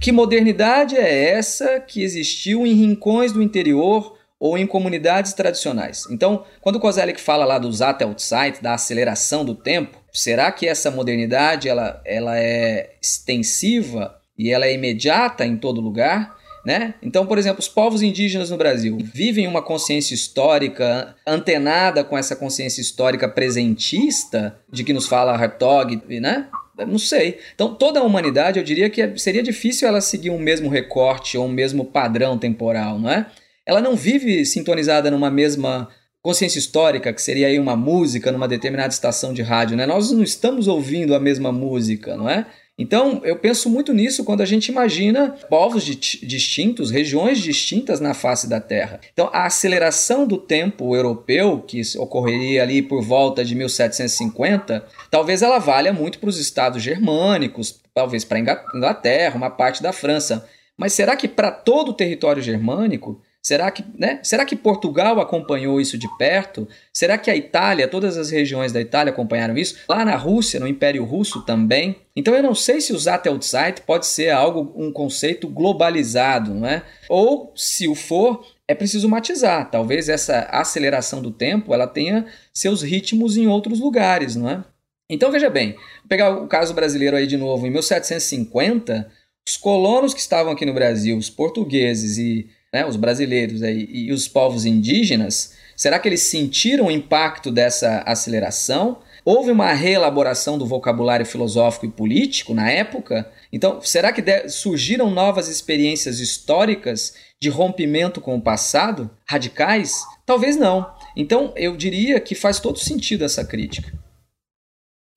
Que 0.02 0.12
modernidade 0.12 0.96
é 0.96 1.30
essa 1.30 1.80
que 1.80 2.02
existiu 2.02 2.66
em 2.66 2.74
rincões 2.74 3.32
do 3.32 3.44
interior 3.44 4.18
ou 4.40 4.58
em 4.58 4.66
comunidades 4.66 5.34
tradicionais? 5.34 6.06
Então, 6.10 6.44
quando 6.62 6.78
o 6.78 6.80
Kozelik 6.80 7.22
fala 7.22 7.46
lá 7.46 7.60
do 7.60 7.72
Zeit, 7.72 8.62
da 8.62 8.74
aceleração 8.74 9.46
do 9.46 9.54
tempo, 9.54 9.98
será 10.12 10.52
que 10.52 10.68
essa 10.68 10.90
modernidade 10.90 11.70
ela, 11.70 12.02
ela 12.04 12.38
é 12.38 12.96
extensiva 13.00 14.20
e 14.38 14.52
ela 14.52 14.66
é 14.66 14.74
imediata 14.74 15.46
em 15.46 15.56
todo 15.56 15.80
lugar? 15.80 16.35
Né? 16.66 16.96
Então, 17.00 17.28
por 17.28 17.38
exemplo, 17.38 17.60
os 17.60 17.68
povos 17.68 18.02
indígenas 18.02 18.50
no 18.50 18.58
Brasil 18.58 18.98
vivem 19.14 19.46
uma 19.46 19.62
consciência 19.62 20.16
histórica 20.16 21.16
antenada 21.26 22.04
com 22.04 22.18
essa 22.18 22.36
consciência 22.36 22.82
histórica 22.82 23.30
presentista 23.30 24.58
de 24.72 24.84
que 24.84 24.92
nos 24.92 25.08
fala 25.08 25.36
Hartog, 25.36 26.02
né? 26.20 26.48
Não 26.88 26.98
sei. 26.98 27.38
Então, 27.54 27.76
toda 27.76 28.00
a 28.00 28.04
humanidade, 28.04 28.58
eu 28.58 28.66
diria 28.66 28.90
que 28.90 29.18
seria 29.18 29.44
difícil 29.44 29.88
ela 29.88 30.02
seguir 30.02 30.32
um 30.32 30.40
mesmo 30.40 30.68
recorte 30.68 31.38
ou 31.38 31.46
um 31.46 31.52
mesmo 31.52 31.86
padrão 31.86 32.38
temporal, 32.38 33.00
não 33.00 33.12
é? 33.12 33.28
Ela 33.64 33.80
não 33.80 33.96
vive 33.96 34.44
sintonizada 34.44 35.12
numa 35.12 35.30
mesma 35.30 35.88
consciência 36.22 36.58
histórica, 36.58 37.14
que 37.14 37.22
seria 37.22 37.46
aí 37.46 37.60
uma 37.60 37.76
música 37.76 38.32
numa 38.32 38.48
determinada 38.48 38.92
estação 38.92 39.32
de 39.32 39.44
rádio, 39.44 39.78
né? 39.78 39.86
Nós 39.86 40.12
não 40.12 40.24
estamos 40.24 40.68
ouvindo 40.68 41.14
a 41.14 41.20
mesma 41.20 41.52
música, 41.52 42.18
não 42.18 42.28
é? 42.28 42.48
Então, 42.78 43.22
eu 43.24 43.38
penso 43.38 43.70
muito 43.70 43.94
nisso 43.94 44.26
quando 44.26 44.42
a 44.42 44.46
gente 44.46 44.68
imagina 44.68 45.30
povos 45.50 45.86
distintos, 45.86 46.92
regiões 46.92 47.40
distintas 47.40 48.02
na 48.02 48.14
face 48.14 48.50
da 48.50 48.60
Terra. 48.60 49.00
Então, 49.14 49.30
a 49.32 49.46
aceleração 49.46 50.28
do 50.28 50.38
tempo 50.38 50.94
europeu, 50.94 51.64
que 51.66 51.82
ocorreria 51.98 52.64
ali 52.64 52.82
por 52.82 53.02
volta 53.02 53.46
de 53.46 53.56
1750, 53.56 54.86
talvez 55.10 55.42
ela 55.42 55.58
valha 55.58 55.94
muito 55.94 56.20
para 56.20 56.30
os 56.30 56.38
estados 56.38 56.84
germânicos, 56.84 57.80
talvez 57.94 58.26
para 58.26 58.38
a 58.40 58.42
Inglaterra, 58.76 59.38
uma 59.38 59.50
parte 59.50 59.82
da 59.82 59.94
França. 59.94 60.46
Mas 60.78 60.92
será 60.92 61.16
que 61.16 61.30
para 61.30 61.52
todo 61.52 61.90
o 61.90 61.94
território 61.94 62.44
germânico 62.44 63.22
Será 63.46 63.70
que, 63.70 63.86
né? 63.96 64.20
Será 64.24 64.44
que 64.44 64.56
Portugal 64.56 65.20
acompanhou 65.20 65.80
isso 65.80 66.00
de 66.00 66.08
perto? 66.18 66.68
Será 66.92 67.16
que 67.16 67.30
a 67.30 67.36
Itália, 67.36 67.88
todas 67.88 68.18
as 68.18 68.32
regiões 68.32 68.72
da 68.72 68.82
Itália 68.82 69.14
acompanharam 69.14 69.56
isso? 69.56 69.78
Lá 69.88 70.04
na 70.04 70.16
Rússia, 70.16 70.60
no 70.60 70.68
Império 70.68 71.04
Russo 71.04 71.46
também? 71.46 71.98
Então 72.16 72.34
eu 72.34 72.42
não 72.42 72.56
sei 72.56 72.82
se 72.82 72.92
o 72.92 72.98
Zattelzeit 72.98 73.82
pode 73.82 74.08
ser 74.08 74.32
algo, 74.32 74.74
um 74.76 74.92
conceito 74.92 75.48
globalizado, 75.48 76.56
não 76.56 76.68
é? 76.68 76.82
Ou, 77.08 77.54
se 77.56 77.88
o 77.88 77.94
for, 77.94 78.44
é 78.68 78.74
preciso 78.74 79.08
matizar. 79.08 79.70
Talvez 79.70 80.10
essa 80.10 80.40
aceleração 80.50 81.22
do 81.22 81.30
tempo 81.30 81.72
ela 81.72 81.86
tenha 81.86 82.26
seus 82.52 82.82
ritmos 82.82 83.38
em 83.38 83.46
outros 83.46 83.80
lugares, 83.80 84.36
não 84.36 84.50
é? 84.50 84.64
Então 85.08 85.32
veja 85.32 85.52
bem, 85.52 85.74
vou 85.74 86.10
pegar 86.10 86.32
o 86.32 86.48
caso 86.48 86.74
brasileiro 86.74 87.16
aí 87.16 87.28
de 87.28 87.38
novo. 87.38 87.68
Em 87.68 87.70
1750, 87.70 89.08
os 89.48 89.56
colonos 89.56 90.16
que 90.16 90.20
estavam 90.20 90.52
aqui 90.52 90.66
no 90.66 90.74
Brasil, 90.74 91.16
os 91.16 91.30
portugueses 91.30 92.18
e 92.18 92.50
né, 92.76 92.86
os 92.86 92.98
brasileiros 92.98 93.62
e 93.64 94.12
os 94.12 94.28
povos 94.28 94.66
indígenas, 94.66 95.54
será 95.78 95.98
que 95.98 96.10
eles 96.10 96.24
sentiram 96.24 96.88
o 96.88 96.92
impacto 96.92 97.50
dessa 97.50 98.00
aceleração? 98.06 99.00
Houve 99.24 99.50
uma 99.50 99.72
reelaboração 99.72 100.58
do 100.58 100.66
vocabulário 100.66 101.26
filosófico 101.26 101.86
e 101.86 101.92
político 101.92 102.54
na 102.54 102.70
época? 102.70 103.32
Então, 103.50 103.80
será 103.82 104.12
que 104.12 104.50
surgiram 104.50 105.10
novas 105.10 105.48
experiências 105.48 106.20
históricas 106.20 107.16
de 107.42 107.48
rompimento 107.48 108.20
com 108.20 108.36
o 108.36 108.42
passado? 108.42 109.10
Radicais? 109.26 109.94
Talvez 110.26 110.58
não. 110.58 110.94
Então, 111.16 111.54
eu 111.56 111.78
diria 111.78 112.20
que 112.20 112.36
faz 112.36 112.60
todo 112.60 112.78
sentido 112.78 113.24
essa 113.24 113.46
crítica. 113.46 113.98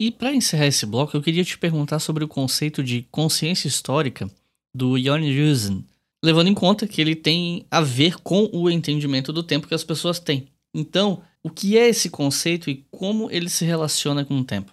E 0.00 0.12
para 0.12 0.32
encerrar 0.32 0.68
esse 0.68 0.86
bloco, 0.86 1.16
eu 1.16 1.20
queria 1.20 1.44
te 1.44 1.59
perguntar 1.59 1.98
sobre 1.98 2.22
o 2.22 2.28
conceito 2.28 2.84
de 2.84 3.02
consciência 3.11 3.66
histórica 3.66 4.30
do 4.72 4.96
Jon 4.96 5.22
Jusen, 5.22 5.84
levando 6.25 6.49
em 6.49 6.55
conta 6.55 6.87
que 6.87 7.01
ele 7.01 7.14
tem 7.14 7.66
a 7.71 7.81
ver 7.81 8.16
com 8.23 8.49
o 8.53 8.71
entendimento 8.71 9.33
do 9.33 9.43
tempo 9.43 9.69
que 9.69 9.75
as 9.75 9.85
pessoas 9.85 10.19
têm. 10.19 10.49
Então, 10.75 11.23
o 11.43 11.51
que 11.51 11.79
é 11.79 11.89
esse 11.89 12.11
conceito 12.11 12.69
e 12.69 12.85
como 12.91 13.31
ele 13.31 13.49
se 13.49 13.64
relaciona 13.64 14.25
com 14.25 14.39
o 14.39 14.45
tempo? 14.45 14.73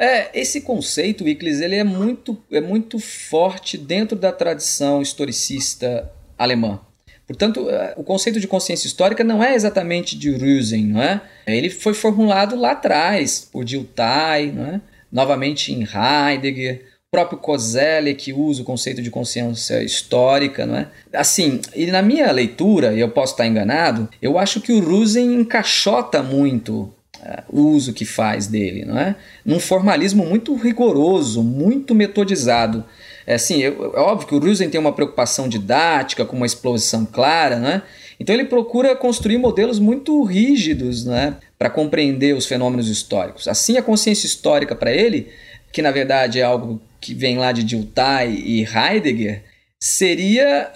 É, 0.00 0.38
esse 0.38 0.60
conceito, 0.60 1.24
Wickles, 1.24 1.60
ele 1.60 1.74
é 1.74 1.84
muito, 1.84 2.38
é 2.50 2.60
muito 2.60 2.98
forte 2.98 3.76
dentro 3.76 4.16
da 4.16 4.30
tradição 4.30 5.02
historicista 5.02 6.10
alemã. 6.36 6.80
Portanto, 7.26 7.68
é, 7.68 7.94
o 7.96 8.04
conceito 8.04 8.40
de 8.40 8.46
consciência 8.46 8.86
histórica 8.86 9.22
não 9.22 9.42
é 9.42 9.54
exatamente 9.54 10.16
de 10.16 10.30
Rusen, 10.30 10.86
não 10.86 11.02
é? 11.02 11.20
Ele 11.46 11.68
foi 11.68 11.92
formulado 11.92 12.56
lá 12.56 12.70
atrás 12.72 13.46
por 13.52 13.64
Dilthey, 13.64 14.52
não 14.52 14.66
é? 14.66 14.80
novamente 15.10 15.72
em 15.72 15.82
Heidegger, 15.82 16.84
próprio 17.10 17.38
Kozelek 17.38 18.22
que 18.22 18.32
usa 18.32 18.62
o 18.62 18.64
conceito 18.64 19.00
de 19.00 19.10
consciência 19.10 19.82
histórica, 19.82 20.66
não 20.66 20.76
é? 20.76 20.88
Assim, 21.12 21.60
e 21.74 21.86
na 21.86 22.02
minha 22.02 22.30
leitura, 22.30 22.92
e 22.92 23.00
eu 23.00 23.08
posso 23.08 23.32
estar 23.32 23.46
enganado, 23.46 24.08
eu 24.20 24.38
acho 24.38 24.60
que 24.60 24.72
o 24.72 24.80
Rusen 24.80 25.40
encaixota 25.40 26.22
muito 26.22 26.92
uh, 27.20 27.42
o 27.48 27.68
uso 27.68 27.94
que 27.94 28.04
faz 28.04 28.46
dele, 28.46 28.84
não 28.84 28.98
é? 28.98 29.16
Num 29.44 29.58
formalismo 29.58 30.26
muito 30.26 30.54
rigoroso, 30.54 31.42
muito 31.42 31.94
metodizado. 31.94 32.84
É 33.26 33.34
assim, 33.34 33.62
é, 33.62 33.68
é 33.68 34.00
óbvio 34.00 34.28
que 34.28 34.34
o 34.34 34.38
Rusen 34.38 34.68
tem 34.68 34.80
uma 34.80 34.92
preocupação 34.92 35.48
didática, 35.48 36.26
com 36.26 36.36
uma 36.36 36.46
exposição 36.46 37.06
clara, 37.06 37.56
né? 37.56 37.82
Então 38.20 38.34
ele 38.34 38.44
procura 38.44 38.94
construir 38.94 39.38
modelos 39.38 39.78
muito 39.78 40.22
rígidos, 40.24 41.04
né, 41.04 41.36
para 41.56 41.70
compreender 41.70 42.34
os 42.34 42.46
fenômenos 42.46 42.88
históricos. 42.88 43.46
Assim, 43.46 43.76
a 43.76 43.82
consciência 43.82 44.26
histórica 44.26 44.74
para 44.74 44.92
ele, 44.92 45.28
que 45.72 45.80
na 45.80 45.92
verdade 45.92 46.40
é 46.40 46.42
algo 46.42 46.80
que 47.00 47.14
vem 47.14 47.38
lá 47.38 47.52
de 47.52 47.62
Dilthey 47.62 48.42
e 48.44 48.64
Heidegger, 48.64 49.44
seria 49.80 50.70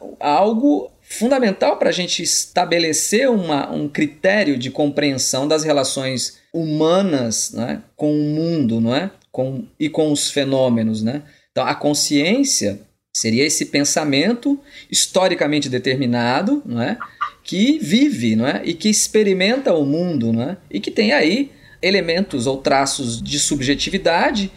uh, 0.00 0.16
algo 0.20 0.90
fundamental 1.08 1.76
para 1.76 1.88
a 1.88 1.92
gente 1.92 2.22
estabelecer 2.22 3.30
uma, 3.30 3.70
um 3.70 3.88
critério 3.88 4.58
de 4.58 4.70
compreensão 4.70 5.46
das 5.46 5.62
relações 5.62 6.38
humanas 6.52 7.52
né, 7.52 7.82
com 7.94 8.12
o 8.12 8.24
mundo 8.24 8.80
não 8.80 8.94
é? 8.94 9.10
com, 9.30 9.64
e 9.78 9.88
com 9.88 10.10
os 10.10 10.30
fenômenos. 10.30 11.02
Né? 11.02 11.22
Então, 11.52 11.64
a 11.64 11.74
consciência 11.74 12.80
seria 13.12 13.44
esse 13.44 13.66
pensamento 13.66 14.60
historicamente 14.90 15.68
determinado 15.68 16.62
não 16.66 16.82
é? 16.82 16.98
que 17.42 17.78
vive 17.78 18.34
não 18.34 18.46
é? 18.46 18.62
e 18.64 18.74
que 18.74 18.88
experimenta 18.88 19.72
o 19.74 19.86
mundo 19.86 20.32
não 20.32 20.42
é? 20.42 20.56
e 20.70 20.80
que 20.80 20.90
tem 20.90 21.12
aí 21.12 21.52
elementos 21.80 22.46
ou 22.46 22.58
traços 22.58 23.22
de 23.22 23.38
subjetividade 23.38 24.50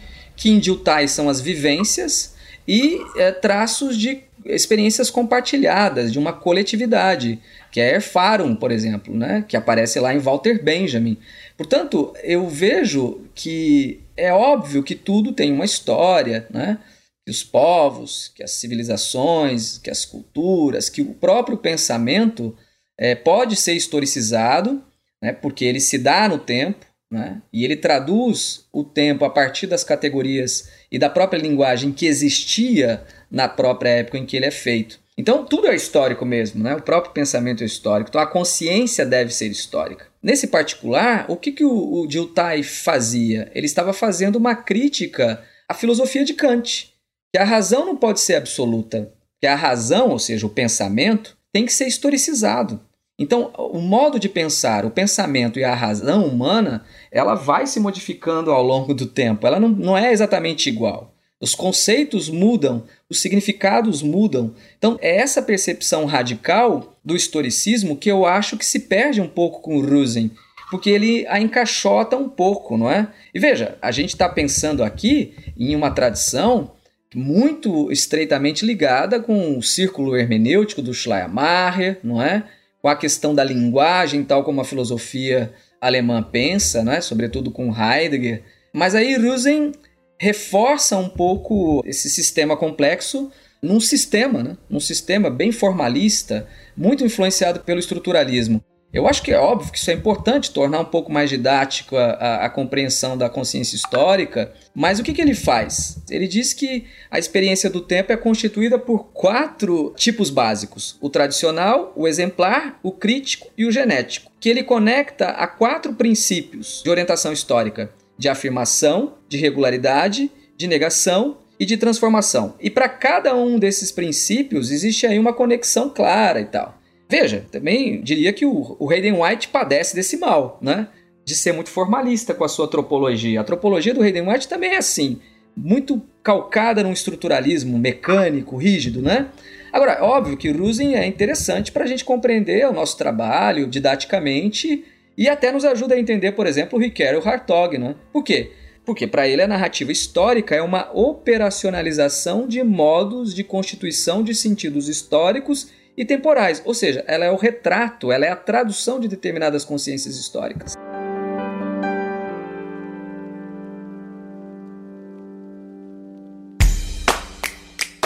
Dilthey 0.58 1.08
são 1.08 1.28
as 1.28 1.40
vivências 1.40 2.34
e 2.66 2.98
é, 3.16 3.32
traços 3.32 3.96
de 3.96 4.22
experiências 4.44 5.10
compartilhadas, 5.10 6.12
de 6.12 6.18
uma 6.18 6.32
coletividade, 6.32 7.38
que 7.70 7.80
é 7.80 7.94
Erfarum, 7.94 8.54
por 8.54 8.70
exemplo, 8.70 9.14
né? 9.14 9.44
que 9.46 9.56
aparece 9.56 10.00
lá 10.00 10.14
em 10.14 10.18
Walter 10.18 10.62
Benjamin. 10.62 11.18
Portanto, 11.56 12.14
eu 12.22 12.48
vejo 12.48 13.20
que 13.34 14.00
é 14.16 14.32
óbvio 14.32 14.82
que 14.82 14.94
tudo 14.94 15.32
tem 15.32 15.52
uma 15.52 15.64
história, 15.64 16.46
né? 16.50 16.78
que 17.24 17.30
os 17.30 17.44
povos, 17.44 18.32
que 18.34 18.42
as 18.42 18.52
civilizações, 18.52 19.78
que 19.78 19.90
as 19.90 20.04
culturas, 20.04 20.88
que 20.88 21.02
o 21.02 21.14
próprio 21.14 21.58
pensamento 21.58 22.56
é, 22.98 23.14
pode 23.14 23.56
ser 23.56 23.74
historicizado, 23.74 24.82
né? 25.22 25.32
porque 25.32 25.64
ele 25.64 25.80
se 25.80 25.98
dá 25.98 26.28
no 26.28 26.38
tempo, 26.38 26.86
né? 27.10 27.42
E 27.52 27.64
ele 27.64 27.76
traduz 27.76 28.66
o 28.72 28.84
tempo 28.84 29.24
a 29.24 29.30
partir 29.30 29.66
das 29.66 29.82
categorias 29.82 30.70
e 30.90 30.98
da 30.98 31.10
própria 31.10 31.40
linguagem 31.40 31.92
que 31.92 32.06
existia 32.06 33.02
na 33.30 33.48
própria 33.48 33.90
época 33.90 34.18
em 34.18 34.24
que 34.24 34.36
ele 34.36 34.46
é 34.46 34.50
feito. 34.50 35.00
Então, 35.18 35.44
tudo 35.44 35.66
é 35.66 35.74
histórico 35.74 36.24
mesmo, 36.24 36.62
né? 36.62 36.74
o 36.74 36.80
próprio 36.80 37.12
pensamento 37.12 37.62
é 37.62 37.66
histórico. 37.66 38.08
Então, 38.08 38.20
a 38.20 38.26
consciência 38.26 39.04
deve 39.04 39.34
ser 39.34 39.48
histórica. 39.48 40.06
Nesse 40.22 40.46
particular, 40.46 41.26
o 41.28 41.36
que, 41.36 41.52
que 41.52 41.64
o, 41.64 42.00
o 42.00 42.06
Dilthey 42.06 42.62
fazia? 42.62 43.50
Ele 43.54 43.66
estava 43.66 43.92
fazendo 43.92 44.36
uma 44.36 44.54
crítica 44.54 45.42
à 45.68 45.74
filosofia 45.74 46.24
de 46.24 46.32
Kant, 46.32 46.94
que 47.32 47.38
a 47.38 47.44
razão 47.44 47.84
não 47.84 47.96
pode 47.96 48.20
ser 48.20 48.36
absoluta, 48.36 49.12
que 49.40 49.46
a 49.46 49.54
razão, 49.54 50.10
ou 50.10 50.18
seja, 50.18 50.46
o 50.46 50.50
pensamento, 50.50 51.36
tem 51.52 51.66
que 51.66 51.72
ser 51.72 51.86
historicizado. 51.86 52.80
Então, 53.20 53.52
o 53.58 53.80
modo 53.80 54.18
de 54.18 54.30
pensar, 54.30 54.86
o 54.86 54.90
pensamento 54.90 55.58
e 55.58 55.64
a 55.64 55.74
razão 55.74 56.24
humana, 56.24 56.82
ela 57.10 57.34
vai 57.34 57.66
se 57.66 57.80
modificando 57.80 58.50
ao 58.50 58.62
longo 58.62 58.94
do 58.94 59.06
tempo. 59.06 59.46
Ela 59.46 59.58
não, 59.58 59.68
não 59.68 59.98
é 59.98 60.12
exatamente 60.12 60.68
igual. 60.68 61.14
Os 61.40 61.54
conceitos 61.54 62.28
mudam, 62.28 62.84
os 63.08 63.20
significados 63.20 64.02
mudam. 64.02 64.54
Então, 64.76 64.98
é 65.00 65.16
essa 65.16 65.40
percepção 65.40 66.04
radical 66.04 66.96
do 67.04 67.16
historicismo 67.16 67.96
que 67.96 68.10
eu 68.10 68.26
acho 68.26 68.56
que 68.58 68.64
se 68.64 68.80
perde 68.80 69.20
um 69.20 69.28
pouco 69.28 69.60
com 69.60 69.76
o 69.76 69.80
Rusen, 69.80 70.30
porque 70.70 70.90
ele 70.90 71.26
a 71.28 71.40
encaixota 71.40 72.16
um 72.16 72.28
pouco, 72.28 72.76
não 72.76 72.90
é? 72.90 73.08
E 73.34 73.40
veja, 73.40 73.78
a 73.80 73.90
gente 73.90 74.10
está 74.10 74.28
pensando 74.28 74.84
aqui 74.84 75.34
em 75.58 75.74
uma 75.74 75.90
tradição 75.90 76.72
muito 77.14 77.90
estreitamente 77.90 78.64
ligada 78.64 79.18
com 79.18 79.58
o 79.58 79.62
círculo 79.62 80.14
hermenêutico 80.16 80.82
do 80.82 80.94
Schleiermacher, 80.94 81.98
não 82.04 82.22
é? 82.22 82.44
com 82.80 82.88
a 82.88 82.96
questão 82.96 83.34
da 83.34 83.44
linguagem, 83.44 84.24
tal 84.24 84.42
como 84.42 84.60
a 84.60 84.64
filosofia 84.64 85.52
alemã 85.80 86.22
pensa, 86.22 86.82
né? 86.82 87.00
sobretudo 87.00 87.50
com 87.50 87.74
Heidegger. 87.74 88.42
Mas 88.72 88.94
aí 88.94 89.16
Rusen 89.16 89.72
reforça 90.18 90.96
um 90.96 91.08
pouco 91.08 91.82
esse 91.86 92.10
sistema 92.10 92.56
complexo 92.56 93.30
num 93.62 93.80
sistema, 93.80 94.42
né? 94.42 94.56
num 94.68 94.80
sistema 94.80 95.30
bem 95.30 95.52
formalista, 95.52 96.46
muito 96.76 97.04
influenciado 97.04 97.60
pelo 97.60 97.80
estruturalismo. 97.80 98.62
Eu 98.92 99.06
acho 99.06 99.22
que 99.22 99.30
é 99.30 99.38
óbvio 99.38 99.70
que 99.70 99.78
isso 99.78 99.90
é 99.90 99.94
importante, 99.94 100.50
tornar 100.50 100.80
um 100.80 100.84
pouco 100.84 101.12
mais 101.12 101.30
didático 101.30 101.96
a, 101.96 102.10
a, 102.10 102.46
a 102.46 102.50
compreensão 102.50 103.16
da 103.16 103.30
consciência 103.30 103.76
histórica, 103.76 104.52
mas 104.74 104.98
o 104.98 105.04
que, 105.04 105.12
que 105.12 105.22
ele 105.22 105.34
faz? 105.34 106.02
Ele 106.10 106.26
diz 106.26 106.52
que 106.52 106.86
a 107.08 107.16
experiência 107.16 107.70
do 107.70 107.80
tempo 107.80 108.12
é 108.12 108.16
constituída 108.16 108.80
por 108.80 109.12
quatro 109.12 109.94
tipos 109.96 110.28
básicos: 110.28 110.98
o 111.00 111.08
tradicional, 111.08 111.92
o 111.94 112.08
exemplar, 112.08 112.80
o 112.82 112.90
crítico 112.90 113.48
e 113.56 113.64
o 113.64 113.70
genético, 113.70 114.32
que 114.40 114.48
ele 114.48 114.64
conecta 114.64 115.26
a 115.28 115.46
quatro 115.46 115.94
princípios 115.94 116.82
de 116.82 116.90
orientação 116.90 117.32
histórica: 117.32 117.92
de 118.18 118.28
afirmação, 118.28 119.14
de 119.28 119.36
regularidade, 119.36 120.32
de 120.56 120.66
negação 120.66 121.38
e 121.60 121.64
de 121.64 121.76
transformação. 121.76 122.56
E 122.58 122.68
para 122.68 122.88
cada 122.88 123.36
um 123.36 123.56
desses 123.56 123.92
princípios 123.92 124.72
existe 124.72 125.06
aí 125.06 125.18
uma 125.18 125.32
conexão 125.32 125.88
clara 125.88 126.40
e 126.40 126.46
tal. 126.46 126.79
Veja, 127.10 127.44
também 127.50 128.00
diria 128.02 128.32
que 128.32 128.46
o, 128.46 128.76
o 128.78 128.88
Hayden 128.88 129.20
White 129.20 129.48
padece 129.48 129.96
desse 129.96 130.16
mal, 130.16 130.60
né? 130.62 130.86
De 131.24 131.34
ser 131.34 131.52
muito 131.52 131.68
formalista 131.68 132.32
com 132.32 132.44
a 132.44 132.48
sua 132.48 132.66
antropologia. 132.66 133.40
A 133.40 133.42
antropologia 133.42 133.92
do 133.92 134.00
Hayden 134.00 134.28
White 134.28 134.46
também 134.46 134.74
é 134.74 134.76
assim, 134.76 135.18
muito 135.56 136.00
calcada 136.22 136.84
num 136.84 136.92
estruturalismo 136.92 137.76
mecânico, 137.76 138.56
rígido, 138.56 139.02
né? 139.02 139.26
Agora, 139.72 140.04
óbvio 140.04 140.36
que 140.36 140.52
Rusin 140.52 140.94
é 140.94 141.04
interessante 141.04 141.72
para 141.72 141.82
a 141.82 141.86
gente 141.88 142.04
compreender 142.04 142.64
o 142.68 142.72
nosso 142.72 142.96
trabalho 142.96 143.66
didaticamente 143.66 144.84
e 145.18 145.28
até 145.28 145.50
nos 145.50 145.64
ajuda 145.64 145.96
a 145.96 145.98
entender, 145.98 146.32
por 146.32 146.46
exemplo, 146.46 146.78
o 146.78 146.82
Riquelme 146.82 147.18
e 147.18 147.20
o 147.20 147.28
Hartog, 147.28 147.76
né? 147.76 147.96
Por 148.12 148.22
quê? 148.22 148.52
Porque 148.86 149.08
para 149.08 149.26
ele 149.26 149.42
a 149.42 149.48
narrativa 149.48 149.90
histórica 149.90 150.54
é 150.54 150.62
uma 150.62 150.88
operacionalização 150.94 152.46
de 152.46 152.62
modos 152.62 153.34
de 153.34 153.42
constituição 153.42 154.22
de 154.22 154.32
sentidos 154.32 154.88
históricos 154.88 155.79
e 155.96 156.04
temporais, 156.04 156.62
ou 156.64 156.74
seja, 156.74 157.04
ela 157.06 157.24
é 157.24 157.30
o 157.30 157.36
retrato, 157.36 158.12
ela 158.12 158.24
é 158.24 158.30
a 158.30 158.36
tradução 158.36 159.00
de 159.00 159.08
determinadas 159.08 159.64
consciências 159.64 160.16
históricas. 160.16 160.74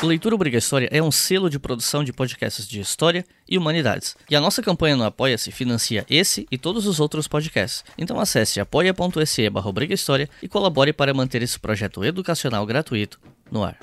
O 0.04 0.06
Leitura 0.06 0.34
Obriga 0.34 0.58
História 0.58 0.86
é 0.92 1.02
um 1.02 1.10
selo 1.10 1.48
de 1.48 1.58
produção 1.58 2.04
de 2.04 2.12
podcasts 2.12 2.68
de 2.68 2.78
história 2.78 3.24
e 3.48 3.56
humanidades. 3.56 4.14
E 4.28 4.36
a 4.36 4.40
nossa 4.40 4.60
campanha 4.60 4.94
no 4.96 5.02
Apoia-se 5.02 5.50
financia 5.50 6.04
esse 6.10 6.46
e 6.50 6.58
todos 6.58 6.86
os 6.86 7.00
outros 7.00 7.26
podcasts. 7.26 7.82
Então 7.96 8.20
acesse 8.20 8.60
apoia.se 8.60 9.48
barra 9.48 9.72
e 10.42 10.46
colabore 10.46 10.92
para 10.92 11.14
manter 11.14 11.40
esse 11.40 11.58
projeto 11.58 12.04
educacional 12.04 12.66
gratuito 12.66 13.18
no 13.50 13.64
ar. 13.64 13.78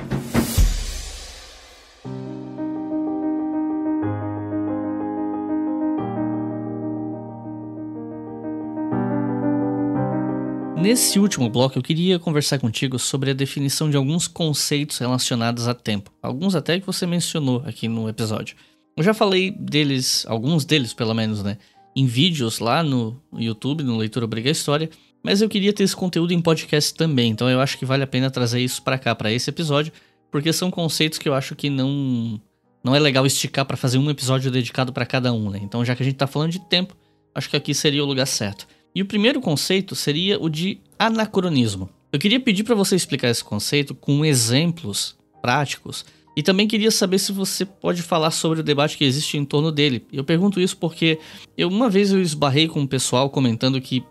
Nesse 10.82 11.20
último 11.20 11.48
bloco, 11.48 11.78
eu 11.78 11.84
queria 11.84 12.18
conversar 12.18 12.58
contigo 12.58 12.98
sobre 12.98 13.30
a 13.30 13.36
definição 13.36 13.88
de 13.88 13.96
alguns 13.96 14.28
conceitos 14.28 14.98
relacionados 14.98 15.68
a 15.68 15.76
tempo. 15.76 16.12
Alguns 16.24 16.56
até 16.56 16.80
que 16.80 16.86
você 16.88 17.06
mencionou 17.06 17.62
aqui 17.68 17.88
no 17.88 18.10
episódio. 18.10 18.56
Eu 18.98 19.04
já 19.04 19.14
falei 19.14 19.52
deles, 19.52 20.26
alguns 20.28 20.66
deles 20.66 20.92
pelo 20.92 21.14
menos, 21.14 21.44
né? 21.44 21.60
Em 21.96 22.08
vídeos 22.08 22.58
lá 22.58 22.82
no 22.82 23.22
YouTube, 23.32 23.84
no 23.84 23.96
Leitura 23.96 24.26
Obriga 24.26 24.50
História. 24.50 24.90
Mas 25.22 25.40
eu 25.40 25.48
queria 25.48 25.72
ter 25.72 25.84
esse 25.84 25.96
conteúdo 25.96 26.34
em 26.34 26.42
podcast 26.42 26.96
também, 26.96 27.30
então 27.30 27.48
eu 27.48 27.62
acho 27.62 27.78
que 27.78 27.86
vale 27.86 28.02
a 28.02 28.08
pena 28.08 28.32
trazer 28.32 28.60
isso 28.60 28.82
para 28.82 28.98
cá, 28.98 29.14
para 29.14 29.32
esse 29.32 29.52
episódio, 29.52 29.94
porque 30.32 30.52
são 30.52 30.72
conceitos 30.72 31.20
que 31.20 31.30
eu 31.30 31.36
acho 31.36 31.56
que 31.56 31.70
não 31.70 32.42
não 32.84 32.96
é 32.96 33.00
legal 33.00 33.24
esticar 33.24 33.66
para 33.66 33.78
fazer 33.78 34.00
um 34.00 34.10
episódio 34.10 34.50
dedicado 34.50 34.92
para 34.92 35.06
cada 35.06 35.32
um, 35.32 35.52
né? 35.52 35.60
Então, 35.62 35.86
já 35.86 35.96
que 35.96 36.02
a 36.02 36.06
gente 36.06 36.16
tá 36.16 36.26
falando 36.26 36.50
de 36.50 36.60
tempo, 36.60 36.98
acho 37.36 37.48
que 37.48 37.56
aqui 37.56 37.72
seria 37.76 38.04
o 38.04 38.08
lugar 38.08 38.26
certo. 38.26 38.68
E 38.94 39.02
o 39.02 39.06
primeiro 39.06 39.40
conceito 39.40 39.96
seria 39.96 40.40
o 40.40 40.50
de 40.50 40.80
anacronismo. 41.00 41.90
Eu 42.12 42.20
queria 42.20 42.40
pedir 42.40 42.64
para 42.64 42.76
você 42.76 42.96
explicar 42.96 43.30
esse 43.30 43.44
conceito 43.44 43.96
com 43.96 44.26
exemplos 44.26 45.16
práticos 45.42 46.06
e 46.36 46.44
também 46.44 46.68
queria 46.68 46.92
saber 46.92 47.20
se 47.20 47.32
você 47.32 47.66
pode 47.66 48.02
falar 48.02 48.32
sobre 48.32 48.60
o 48.60 48.64
debate 48.64 48.98
que 48.98 49.04
existe 49.04 49.38
em 49.38 49.46
torno 49.46 49.72
dele. 49.72 50.06
Eu 50.12 50.24
pergunto 50.24 50.60
isso 50.60 50.78
porque 50.78 51.20
eu 51.58 51.70
uma 51.70 51.90
vez 51.90 52.12
eu 52.12 52.22
esbarrei 52.22 52.68
com 52.68 52.82
um 52.82 52.88
pessoal 52.88 53.30
comentando 53.30 53.80
que 53.80 54.04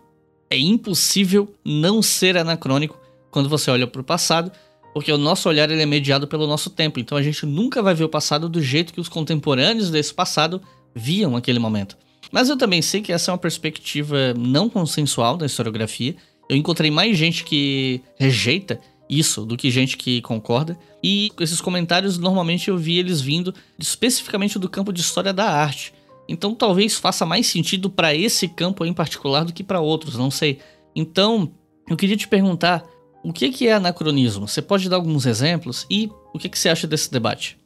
é 0.49 0.57
impossível 0.57 1.53
não 1.63 2.01
ser 2.01 2.37
anacrônico 2.37 2.99
quando 3.31 3.49
você 3.49 3.71
olha 3.71 3.87
para 3.87 4.01
o 4.01 4.03
passado, 4.03 4.51
porque 4.93 5.11
o 5.11 5.17
nosso 5.17 5.47
olhar 5.47 5.69
ele 5.71 5.81
é 5.81 5.85
mediado 5.85 6.27
pelo 6.27 6.45
nosso 6.45 6.69
tempo. 6.69 6.99
Então 6.99 7.17
a 7.17 7.21
gente 7.21 7.45
nunca 7.45 7.81
vai 7.81 7.95
ver 7.95 8.03
o 8.03 8.09
passado 8.09 8.49
do 8.49 8.61
jeito 8.61 8.93
que 8.93 8.99
os 8.99 9.07
contemporâneos 9.07 9.89
desse 9.89 10.13
passado 10.13 10.61
viam 10.93 11.35
aquele 11.35 11.59
momento. 11.59 11.97
Mas 12.31 12.49
eu 12.49 12.57
também 12.57 12.81
sei 12.81 13.01
que 13.01 13.11
essa 13.11 13.29
é 13.29 13.33
uma 13.33 13.37
perspectiva 13.37 14.33
não 14.37 14.69
consensual 14.69 15.35
da 15.35 15.45
historiografia. 15.45 16.15
Eu 16.49 16.55
encontrei 16.55 16.89
mais 16.89 17.17
gente 17.17 17.43
que 17.43 18.01
rejeita 18.17 18.79
isso 19.09 19.45
do 19.45 19.57
que 19.57 19.69
gente 19.69 19.97
que 19.97 20.21
concorda. 20.21 20.77
E 21.03 21.31
esses 21.39 21.59
comentários 21.59 22.17
normalmente 22.17 22.69
eu 22.69 22.77
vi 22.77 22.97
eles 22.97 23.19
vindo 23.19 23.53
especificamente 23.77 24.57
do 24.57 24.69
campo 24.69 24.93
de 24.93 25.01
história 25.01 25.33
da 25.33 25.45
arte. 25.45 25.93
Então 26.29 26.55
talvez 26.55 26.95
faça 26.95 27.25
mais 27.25 27.47
sentido 27.47 27.89
para 27.89 28.15
esse 28.15 28.47
campo 28.47 28.85
em 28.85 28.93
particular 28.93 29.43
do 29.43 29.51
que 29.51 29.63
para 29.63 29.81
outros, 29.81 30.15
não 30.15 30.31
sei. 30.31 30.59
Então, 30.95 31.51
eu 31.89 31.97
queria 31.97 32.15
te 32.15 32.27
perguntar, 32.27 32.83
o 33.23 33.33
que 33.33 33.67
é 33.67 33.73
anacronismo? 33.73 34.47
Você 34.47 34.61
pode 34.61 34.89
dar 34.89 34.95
alguns 34.95 35.25
exemplos 35.25 35.85
e 35.89 36.09
o 36.33 36.39
que 36.39 36.49
você 36.57 36.69
acha 36.69 36.87
desse 36.87 37.11
debate? 37.11 37.57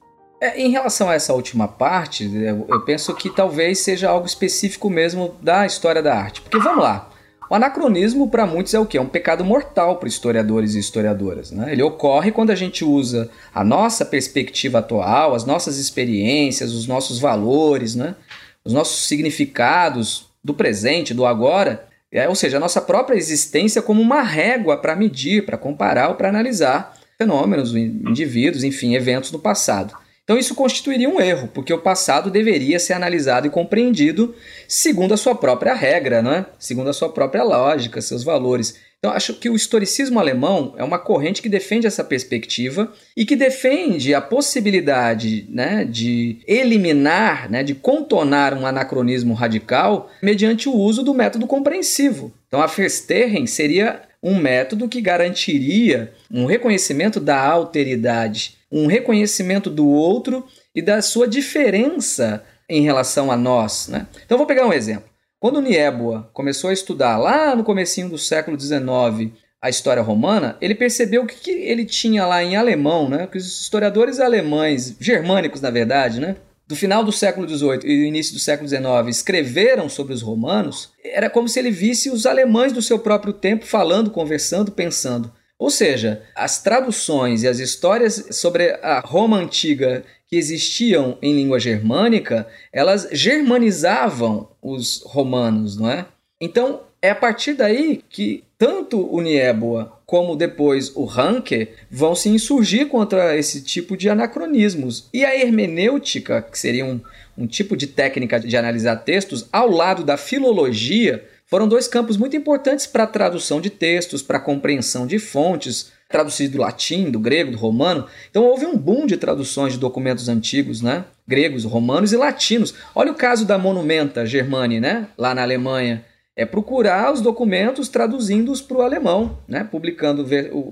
É, 0.42 0.60
em 0.62 0.70
relação 0.70 1.10
a 1.10 1.14
essa 1.14 1.34
última 1.34 1.68
parte, 1.68 2.30
eu 2.34 2.82
penso 2.82 3.16
que 3.16 3.30
talvez 3.30 3.80
seja 3.80 4.10
algo 4.10 4.26
específico 4.26 4.90
mesmo 4.90 5.36
da 5.42 5.66
história 5.66 6.02
da 6.02 6.16
arte. 6.16 6.42
Porque 6.42 6.60
vamos 6.60 6.84
lá, 6.84 7.10
o 7.50 7.56
anacronismo 7.56 8.30
para 8.30 8.46
muitos 8.46 8.74
é 8.74 8.80
o 8.80 8.86
que? 8.86 8.98
É 8.98 9.02
um 9.02 9.08
pecado 9.08 9.46
mortal 9.46 9.98
para 9.98 10.10
historiadores 10.10 10.74
e 10.74 10.80
historiadoras. 10.80 11.52
Né? 11.52 11.72
Ele 11.72 11.84
ocorre 11.84 12.32
quando 12.32 12.50
a 12.50 12.56
gente 12.56 12.84
usa 12.84 13.30
a 13.54 13.64
nossa 13.64 14.04
perspectiva 14.04 14.80
atual, 14.80 15.36
as 15.36 15.46
nossas 15.46 15.78
experiências, 15.78 16.74
os 16.74 16.88
nossos 16.88 17.20
valores, 17.20 17.96
né? 17.96 18.16
os 18.64 18.74
nossos 18.74 19.08
significados 19.08 20.28
do 20.44 20.54
presente, 20.54 21.14
do 21.14 21.26
agora, 21.26 21.88
é, 22.12 22.28
ou 22.28 22.36
seja, 22.36 22.58
a 22.58 22.60
nossa 22.60 22.82
própria 22.82 23.16
existência 23.16 23.82
como 23.82 24.02
uma 24.02 24.22
régua 24.22 24.78
para 24.78 24.96
medir, 24.96 25.46
para 25.46 25.58
comparar 25.58 26.10
ou 26.10 26.16
para 26.16 26.30
analisar 26.30 26.96
fenômenos, 27.18 27.76
indivíduos, 27.76 28.64
enfim, 28.64 28.96
eventos 28.96 29.32
no 29.32 29.40
passado. 29.40 30.05
Então 30.26 30.40
isso 30.40 30.56
constituiria 30.56 31.08
um 31.08 31.22
erro, 31.22 31.48
porque 31.54 31.72
o 31.72 31.78
passado 31.78 32.32
deveria 32.32 32.80
ser 32.80 32.94
analisado 32.94 33.46
e 33.46 33.52
compreendido 33.52 34.34
segundo 34.68 35.14
a 35.14 35.18
sua 35.18 35.36
própria 35.36 35.76
regra, 35.76 36.22
né? 36.24 36.48
segundo 36.58 36.90
a 36.90 36.94
sua 36.94 37.10
própria 37.10 37.44
lógica, 37.44 38.02
seus 38.02 38.24
valores. 38.24 38.76
Então 38.98 39.12
acho 39.14 39.36
que 39.36 39.52
o 39.52 39.56
historicismo 39.56 40.20
alemão 40.20 40.74
é 40.78 40.84
uma 40.84 40.98
corrente 40.98 41.44
que 41.44 41.48
defende 41.48 41.86
essa 41.86 42.04
perspectiva 42.04 42.92
e 43.16 43.24
que 43.24 43.36
defende 43.36 44.16
a 44.16 44.22
possibilidade 44.22 45.46
né, 45.48 45.86
de 45.86 46.40
eliminar, 46.48 47.48
né, 47.48 47.62
de 47.62 47.76
contornar 47.76 48.56
um 48.56 48.66
anacronismo 48.66 49.36
radical 49.36 50.10
mediante 50.24 50.68
o 50.68 50.74
uso 50.74 51.04
do 51.04 51.14
método 51.14 51.46
compreensivo. 51.46 52.34
Então 52.48 52.60
a 52.60 52.66
Verstehen 52.66 53.46
seria 53.46 54.02
um 54.24 54.40
método 54.40 54.90
que 54.90 55.02
garantiria 55.02 56.12
um 56.32 56.48
reconhecimento 56.48 57.20
da 57.20 57.40
alteridade 57.40 58.56
um 58.76 58.88
reconhecimento 58.88 59.70
do 59.70 59.88
outro 59.88 60.46
e 60.76 60.82
da 60.82 61.02
sua 61.02 61.28
diferença 61.28 62.44
em 62.70 62.82
relação 62.82 63.32
a 63.32 63.38
nós. 63.38 63.88
Né? 63.88 64.06
Então 64.26 64.38
vou 64.38 64.46
pegar 64.46 64.66
um 64.66 64.74
exemplo. 64.74 65.10
Quando 65.40 65.62
Niébua 65.62 66.30
começou 66.34 66.70
a 66.70 66.74
estudar 66.74 67.18
lá 67.18 67.56
no 67.56 67.64
comecinho 67.64 68.10
do 68.10 68.18
século 68.18 68.60
XIX 68.60 69.32
a 69.62 69.70
história 69.70 70.02
romana, 70.02 70.58
ele 70.60 70.76
percebeu 70.76 71.26
que, 71.26 71.36
que 71.36 71.52
ele 71.52 71.86
tinha 71.86 72.26
lá 72.26 72.44
em 72.44 72.56
alemão, 72.56 73.08
né, 73.08 73.28
que 73.28 73.38
os 73.38 73.62
historiadores 73.62 74.20
alemães, 74.20 74.96
germânicos 75.00 75.62
na 75.62 75.70
verdade, 75.70 76.20
né, 76.20 76.36
do 76.68 76.76
final 76.76 77.04
do 77.04 77.12
século 77.12 77.48
XVIII 77.48 77.80
e 77.86 78.08
início 78.08 78.34
do 78.34 78.40
século 78.40 78.68
XIX 78.68 78.84
escreveram 79.08 79.88
sobre 79.88 80.14
os 80.14 80.22
romanos, 80.22 80.92
era 81.04 81.30
como 81.30 81.48
se 81.48 81.60
ele 81.60 81.72
visse 81.72 82.10
os 82.10 82.26
alemães 82.26 82.74
do 82.74 82.82
seu 82.82 83.00
próprio 83.00 83.34
tempo 83.34 83.66
falando, 83.66 84.12
conversando, 84.12 84.72
pensando. 84.72 85.32
Ou 85.58 85.70
seja, 85.70 86.22
as 86.36 86.62
traduções 86.62 87.44
e 87.44 87.48
as 87.48 87.60
histórias 87.60 88.28
sobre 88.32 88.72
a 88.82 89.00
Roma 89.00 89.38
antiga 89.38 90.04
que 90.28 90.36
existiam 90.36 91.18
em 91.22 91.34
língua 91.34 91.60
germânica, 91.60 92.48
elas 92.74 93.08
germanizavam 93.12 94.50
os 94.62 95.02
romanos, 95.06 95.78
não 95.78 95.90
é? 95.90 96.06
Então, 96.42 96.82
é 97.02 97.12
a 97.12 97.16
partir 97.16 97.54
daí 97.54 98.04
que 98.10 98.44
tanto 98.58 99.08
o 99.14 99.22
Nieboa 99.22 100.02
como 100.06 100.36
depois 100.36 100.92
o 100.96 101.06
Ranke 101.06 101.70
vão 101.90 102.16
se 102.16 102.30
insurgir 102.30 102.88
contra 102.88 103.38
esse 103.38 103.62
tipo 103.62 103.96
de 103.96 104.10
anacronismos. 104.10 105.10
E 105.14 105.24
a 105.24 105.36
hermenêutica, 105.36 106.42
que 106.42 106.58
seria 106.58 106.86
um, 106.86 107.00
um 107.38 107.48
tipo 107.48 107.76
de 107.78 107.88
técnica 107.88 108.40
de 108.40 108.56
analisar 108.58 108.98
textos, 108.98 109.48
ao 109.52 109.70
lado 109.70 110.04
da 110.04 110.18
filologia, 110.18 111.24
foram 111.56 111.70
dois 111.70 111.88
campos 111.88 112.18
muito 112.18 112.36
importantes 112.36 112.86
para 112.86 113.04
a 113.04 113.08
tradução 113.08 113.62
de 113.62 113.70
textos, 113.70 114.22
para 114.22 114.40
a 114.40 114.42
compreensão 114.42 115.08
de 115.08 115.18
fontes, 115.18 115.90
traduzido 116.10 116.58
do 116.58 116.62
latim, 116.62 117.10
do 117.10 117.18
grego, 117.18 117.52
do 117.52 117.58
romano. 117.58 118.08
Então 118.30 118.44
houve 118.44 118.66
um 118.66 118.76
boom 118.76 119.06
de 119.06 119.16
traduções 119.16 119.72
de 119.72 119.80
documentos 119.80 120.28
antigos, 120.28 120.82
né? 120.82 121.06
Gregos, 121.26 121.64
romanos 121.64 122.12
e 122.12 122.18
latinos. 122.18 122.74
Olha 122.94 123.10
o 123.10 123.16
caso 123.16 123.46
da 123.46 123.58
Monumenta 123.58 124.26
Germani, 124.26 124.82
né? 124.82 125.08
Lá 125.18 125.34
na 125.34 125.44
Alemanha. 125.44 126.04
É 126.36 126.46
procurar 126.46 127.14
os 127.14 127.22
documentos 127.22 127.88
traduzindo-os 127.88 128.60
para 128.60 128.76
o 128.76 128.82
alemão, 128.82 129.40
né? 129.48 129.64
publicando 129.64 130.28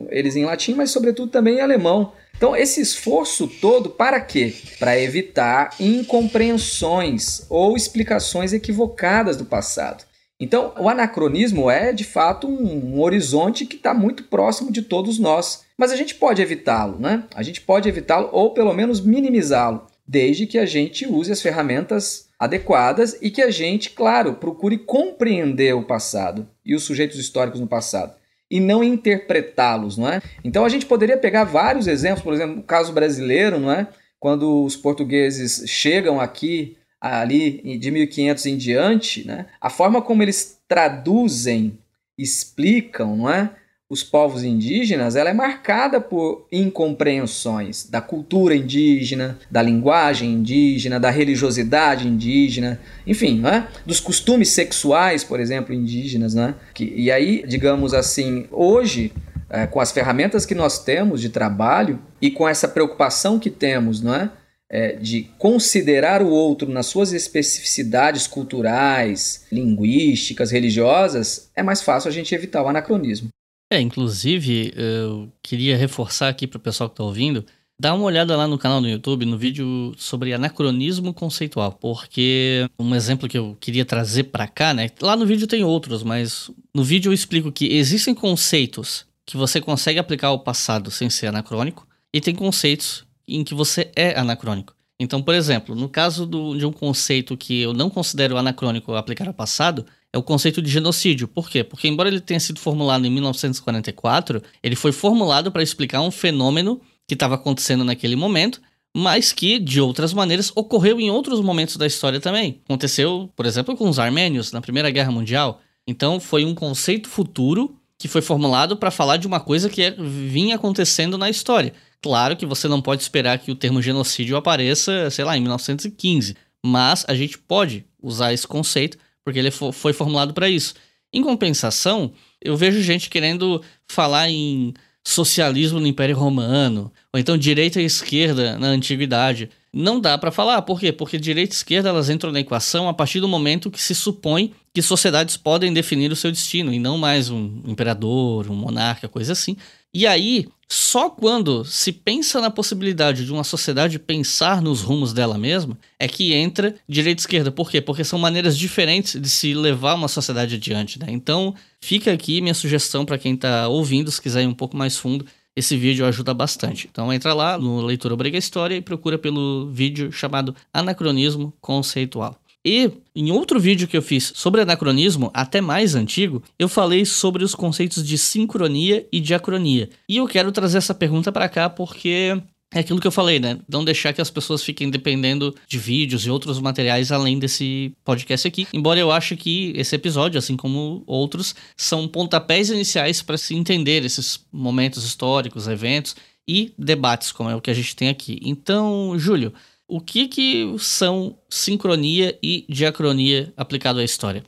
eles 0.09 0.35
em 0.35 0.43
latim, 0.43 0.73
mas 0.73 0.91
sobretudo 0.91 1.31
também 1.31 1.59
em 1.59 1.61
alemão. 1.61 2.11
Então, 2.35 2.53
esse 2.53 2.81
esforço 2.81 3.47
todo 3.47 3.89
para 3.89 4.19
quê? 4.19 4.53
Para 4.77 4.99
evitar 4.99 5.73
incompreensões 5.79 7.45
ou 7.49 7.77
explicações 7.77 8.51
equivocadas 8.51 9.37
do 9.37 9.45
passado. 9.45 10.03
Então, 10.43 10.73
o 10.77 10.89
anacronismo 10.89 11.71
é 11.71 11.93
de 11.93 12.03
fato 12.03 12.47
um, 12.47 12.95
um 12.95 13.01
horizonte 13.01 13.65
que 13.65 13.77
está 13.77 13.93
muito 13.93 14.25
próximo 14.25 14.73
de 14.73 14.81
todos 14.81 15.17
nós. 15.17 15.63
Mas 15.77 15.89
a 15.89 15.95
gente 15.95 16.15
pode 16.15 16.41
evitá-lo, 16.41 16.99
né? 16.99 17.23
A 17.33 17.41
gente 17.41 17.61
pode 17.61 17.87
evitá-lo 17.87 18.27
ou 18.31 18.53
pelo 18.53 18.73
menos 18.73 18.99
minimizá-lo, 18.99 19.87
desde 20.05 20.45
que 20.45 20.57
a 20.57 20.65
gente 20.65 21.07
use 21.07 21.31
as 21.31 21.41
ferramentas 21.41 22.27
adequadas 22.37 23.17
e 23.21 23.31
que 23.31 23.41
a 23.41 23.49
gente, 23.49 23.91
claro, 23.91 24.33
procure 24.33 24.77
compreender 24.77 25.73
o 25.73 25.85
passado 25.85 26.45
e 26.65 26.75
os 26.75 26.83
sujeitos 26.83 27.17
históricos 27.17 27.61
no 27.61 27.67
passado 27.67 28.13
e 28.51 28.59
não 28.59 28.83
interpretá-los, 28.83 29.97
não 29.97 30.09
é? 30.09 30.21
Então 30.43 30.65
a 30.65 30.69
gente 30.69 30.85
poderia 30.85 31.17
pegar 31.17 31.45
vários 31.45 31.87
exemplos, 31.87 32.21
por 32.21 32.33
exemplo, 32.33 32.59
o 32.59 32.63
caso 32.63 32.91
brasileiro, 32.91 33.61
não 33.61 33.71
é? 33.71 33.87
Quando 34.19 34.65
os 34.65 34.75
portugueses 34.75 35.63
chegam 35.69 36.19
aqui 36.19 36.77
ali 37.11 37.77
de 37.77 37.91
1500 37.91 38.45
em 38.45 38.57
diante, 38.57 39.27
né, 39.27 39.45
a 39.59 39.69
forma 39.69 40.01
como 40.01 40.23
eles 40.23 40.57
traduzem, 40.67 41.77
explicam, 42.17 43.17
não 43.17 43.29
é, 43.29 43.49
os 43.89 44.01
povos 44.01 44.43
indígenas, 44.43 45.15
ela 45.15 45.29
é 45.29 45.33
marcada 45.33 46.01
por 46.01 46.47
incompreensões 46.51 47.87
da 47.87 48.01
cultura 48.01 48.55
indígena, 48.55 49.37
da 49.51 49.61
linguagem 49.61 50.31
indígena, 50.31 50.99
da 50.99 51.11
religiosidade 51.11 52.07
indígena, 52.07 52.79
enfim, 53.05 53.39
né? 53.39 53.67
dos 53.85 53.99
costumes 53.99 54.49
sexuais, 54.49 55.23
por 55.23 55.39
exemplo, 55.39 55.75
indígenas. 55.75 56.33
Né? 56.33 56.55
Que, 56.73 56.91
e 56.95 57.11
aí, 57.11 57.43
digamos 57.47 57.93
assim, 57.93 58.47
hoje 58.49 59.11
é, 59.47 59.67
com 59.67 59.79
as 59.79 59.91
ferramentas 59.91 60.47
que 60.47 60.55
nós 60.55 60.83
temos 60.83 61.21
de 61.21 61.29
trabalho 61.29 61.99
e 62.19 62.31
com 62.31 62.49
essa 62.49 62.67
preocupação 62.67 63.37
que 63.37 63.51
temos, 63.51 64.01
não 64.01 64.15
é? 64.15 64.31
É? 64.73 64.93
de 64.93 65.29
considerar 65.37 66.23
o 66.23 66.29
outro 66.31 66.67
nas 66.67 66.87
suas 66.87 67.13
especificidades 67.13 68.25
culturais, 68.25 69.45
linguísticas, 69.51 70.49
religiosas, 70.49 71.51
é 71.55 71.61
mais 71.61 71.83
fácil 71.83 72.09
a 72.09 72.11
gente 72.11 72.33
evitar 72.33 72.63
o 72.63 72.67
anacronismo. 72.67 73.29
É, 73.71 73.79
inclusive, 73.79 74.73
eu 74.75 75.31
queria 75.43 75.77
reforçar 75.77 76.27
aqui 76.27 76.47
para 76.47 76.57
o 76.57 76.61
pessoal 76.61 76.89
que 76.89 76.93
está 76.93 77.03
ouvindo, 77.03 77.45
dá 77.79 77.93
uma 77.93 78.05
olhada 78.05 78.35
lá 78.35 78.47
no 78.47 78.57
canal 78.57 78.81
do 78.81 78.87
YouTube, 78.87 79.25
no 79.25 79.37
vídeo 79.37 79.93
sobre 79.95 80.33
anacronismo 80.33 81.13
conceitual, 81.13 81.73
porque 81.73 82.67
um 82.79 82.95
exemplo 82.95 83.29
que 83.29 83.37
eu 83.37 83.55
queria 83.59 83.85
trazer 83.85 84.25
para 84.25 84.47
cá, 84.47 84.73
né? 84.73 84.89
Lá 84.99 85.15
no 85.15 85.25
vídeo 85.25 85.45
tem 85.45 85.63
outros, 85.63 86.01
mas 86.01 86.49
no 86.73 86.83
vídeo 86.83 87.09
eu 87.09 87.13
explico 87.13 87.51
que 87.51 87.75
existem 87.75 88.15
conceitos 88.15 89.05
que 89.25 89.37
você 89.37 89.61
consegue 89.61 89.99
aplicar 89.99 90.27
ao 90.27 90.39
passado 90.39 90.89
sem 90.89 91.09
ser 91.09 91.27
anacrônico, 91.27 91.87
e 92.13 92.19
tem 92.19 92.35
conceitos 92.35 93.05
em 93.27 93.43
que 93.43 93.53
você 93.53 93.91
é 93.95 94.17
anacrônico. 94.17 94.75
Então, 94.99 95.21
por 95.21 95.33
exemplo, 95.33 95.75
no 95.75 95.89
caso 95.89 96.25
do, 96.25 96.57
de 96.57 96.65
um 96.65 96.71
conceito 96.71 97.35
que 97.35 97.61
eu 97.61 97.73
não 97.73 97.89
considero 97.89 98.37
anacrônico 98.37 98.93
aplicar 98.93 99.27
ao 99.27 99.33
passado, 99.33 99.85
é 100.11 100.17
o 100.17 100.23
conceito 100.23 100.61
de 100.61 100.69
genocídio. 100.69 101.27
Por 101.27 101.49
quê? 101.49 101.63
Porque, 101.63 101.87
embora 101.87 102.07
ele 102.07 102.21
tenha 102.21 102.39
sido 102.39 102.59
formulado 102.59 103.05
em 103.05 103.09
1944, 103.09 104.41
ele 104.61 104.75
foi 104.75 104.91
formulado 104.91 105.51
para 105.51 105.63
explicar 105.63 106.01
um 106.01 106.11
fenômeno 106.11 106.79
que 107.07 107.15
estava 107.15 107.35
acontecendo 107.35 107.83
naquele 107.83 108.15
momento, 108.15 108.61
mas 108.95 109.33
que, 109.33 109.57
de 109.57 109.81
outras 109.81 110.13
maneiras, 110.13 110.51
ocorreu 110.55 110.99
em 110.99 111.09
outros 111.09 111.41
momentos 111.41 111.75
da 111.77 111.87
história 111.87 112.19
também. 112.19 112.61
Aconteceu, 112.63 113.29
por 113.35 113.47
exemplo, 113.47 113.75
com 113.75 113.89
os 113.89 113.97
armênios 113.97 114.51
na 114.51 114.61
Primeira 114.61 114.91
Guerra 114.91 115.11
Mundial. 115.11 115.61
Então, 115.87 116.19
foi 116.19 116.45
um 116.45 116.53
conceito 116.53 117.09
futuro 117.09 117.75
que 117.97 118.07
foi 118.07 118.21
formulado 118.21 118.77
para 118.77 118.91
falar 118.91 119.17
de 119.17 119.25
uma 119.25 119.39
coisa 119.39 119.69
que 119.69 119.81
é, 119.81 119.91
vinha 119.91 120.55
acontecendo 120.55 121.17
na 121.17 121.29
história. 121.29 121.73
Claro 122.03 122.35
que 122.35 122.45
você 122.45 122.67
não 122.67 122.81
pode 122.81 123.01
esperar 123.01 123.39
que 123.39 123.49
o 123.49 123.55
termo 123.55 123.81
genocídio 123.81 124.35
apareça, 124.35 125.09
sei 125.09 125.23
lá, 125.23 125.37
em 125.37 125.39
1915, 125.39 126.35
mas 126.61 127.05
a 127.07 127.15
gente 127.15 127.37
pode 127.37 127.85
usar 128.01 128.33
esse 128.33 128.45
conceito 128.45 128.97
porque 129.23 129.39
ele 129.39 129.49
foi 129.51 129.93
formulado 129.93 130.33
para 130.33 130.49
isso. 130.49 130.73
Em 131.13 131.23
compensação, 131.23 132.11
eu 132.41 132.57
vejo 132.57 132.81
gente 132.81 133.09
querendo 133.09 133.63
falar 133.87 134.29
em 134.29 134.73
socialismo 135.01 135.79
no 135.79 135.87
Império 135.87 136.17
Romano, 136.17 136.91
ou 137.13 137.17
então 137.17 137.37
direita 137.37 137.81
e 137.81 137.85
esquerda 137.85 138.59
na 138.59 138.67
antiguidade. 138.67 139.49
Não 139.71 139.97
dá 139.97 140.17
para 140.17 140.31
falar, 140.31 140.61
por 140.63 140.81
quê? 140.81 140.91
Porque 140.91 141.17
direita 141.17 141.53
e 141.53 141.55
esquerda 141.55 141.87
elas 141.87 142.09
entram 142.09 142.33
na 142.33 142.41
equação 142.41 142.89
a 142.89 142.93
partir 142.93 143.21
do 143.21 143.29
momento 143.29 143.71
que 143.71 143.81
se 143.81 143.95
supõe 143.95 144.53
que 144.73 144.81
sociedades 144.81 145.37
podem 145.37 145.71
definir 145.73 146.11
o 146.11 146.17
seu 146.17 146.31
destino 146.31 146.73
e 146.73 146.79
não 146.79 146.97
mais 146.97 147.29
um 147.29 147.61
imperador, 147.65 148.49
um 148.51 148.55
monarca, 148.55 149.07
coisa 149.07 149.31
assim. 149.31 149.55
E 149.93 150.07
aí, 150.07 150.47
só 150.67 151.07
quando 151.07 151.63
se 151.63 151.91
pensa 151.91 152.41
na 152.41 152.49
possibilidade 152.49 153.25
de 153.25 153.31
uma 153.31 153.43
sociedade 153.43 153.99
pensar 153.99 154.59
nos 154.59 154.81
rumos 154.81 155.13
dela 155.13 155.37
mesma, 155.37 155.77
é 155.99 156.07
que 156.07 156.33
entra 156.33 156.75
direita 156.89 157.21
e 157.21 157.23
esquerda. 157.23 157.51
Por 157.51 157.69
quê? 157.69 157.79
Porque 157.79 158.03
são 158.03 158.17
maneiras 158.17 158.57
diferentes 158.57 159.21
de 159.21 159.29
se 159.29 159.53
levar 159.53 159.93
uma 159.93 160.07
sociedade 160.07 160.55
adiante. 160.55 160.99
Né? 160.99 161.07
Então, 161.09 161.53
fica 161.79 162.11
aqui 162.11 162.41
minha 162.41 162.55
sugestão 162.55 163.05
para 163.05 163.19
quem 163.19 163.35
está 163.35 163.67
ouvindo, 163.67 164.09
se 164.09 164.19
quiser 164.19 164.43
ir 164.43 164.47
um 164.47 164.53
pouco 164.53 164.75
mais 164.75 164.97
fundo, 164.97 165.25
esse 165.55 165.77
vídeo 165.77 166.05
ajuda 166.05 166.33
bastante. 166.33 166.87
Então 166.91 167.13
entra 167.13 167.33
lá 167.33 167.57
no 167.57 167.81
Leitura 167.81 168.13
Obriga 168.13 168.37
História 168.37 168.75
e 168.75 168.81
procura 168.81 169.19
pelo 169.19 169.69
vídeo 169.69 170.11
chamado 170.11 170.55
Anacronismo 170.73 171.53
Conceitual. 171.61 172.35
E 172.65 172.91
em 173.15 173.31
outro 173.31 173.59
vídeo 173.59 173.87
que 173.87 173.97
eu 173.97 174.01
fiz 174.01 174.31
sobre 174.35 174.61
anacronismo, 174.61 175.29
até 175.33 175.59
mais 175.59 175.95
antigo, 175.95 176.41
eu 176.57 176.69
falei 176.69 177.05
sobre 177.05 177.43
os 177.43 177.53
conceitos 177.53 178.05
de 178.05 178.17
sincronia 178.17 179.05
e 179.11 179.19
diacronia. 179.19 179.89
E 180.07 180.17
eu 180.17 180.27
quero 180.27 180.51
trazer 180.51 180.77
essa 180.77 180.93
pergunta 180.93 181.31
para 181.31 181.49
cá 181.49 181.69
porque 181.69 182.41
é 182.73 182.79
aquilo 182.79 182.99
que 182.99 183.05
eu 183.05 183.11
falei, 183.11 183.39
né? 183.39 183.59
Não 183.69 183.85
deixar 183.85 184.13
que 184.13 184.21
as 184.21 184.31
pessoas 184.31 184.63
fiquem 184.63 184.89
dependendo 184.89 185.53
de 185.67 185.77
vídeos 185.77 186.25
e 186.25 186.29
outros 186.29 186.59
materiais 186.59 187.11
além 187.11 187.37
desse 187.37 187.93
podcast 188.03 188.47
aqui. 188.47 188.67
Embora 188.73 188.99
eu 188.99 189.11
ache 189.11 189.35
que 189.35 189.73
esse 189.75 189.95
episódio, 189.95 190.39
assim 190.39 190.57
como 190.57 191.03
outros, 191.05 191.53
são 191.77 192.07
pontapés 192.07 192.69
iniciais 192.69 193.21
para 193.21 193.37
se 193.37 193.53
entender 193.53 194.03
esses 194.03 194.39
momentos 194.51 195.03
históricos, 195.03 195.67
eventos 195.67 196.15
e 196.47 196.73
debates, 196.77 197.31
como 197.31 197.49
é 197.49 197.55
o 197.55 197.61
que 197.61 197.71
a 197.71 197.75
gente 197.75 197.95
tem 197.95 198.09
aqui. 198.09 198.39
Então, 198.41 199.13
Júlio, 199.17 199.53
o 199.93 200.01
que, 200.01 200.27
que 200.27 200.75
são 200.79 201.37
sincronia 201.47 202.35
e 202.41 202.65
diacronia 202.67 203.53
aplicado 203.55 203.99
à 203.99 204.03
história? 204.03 204.43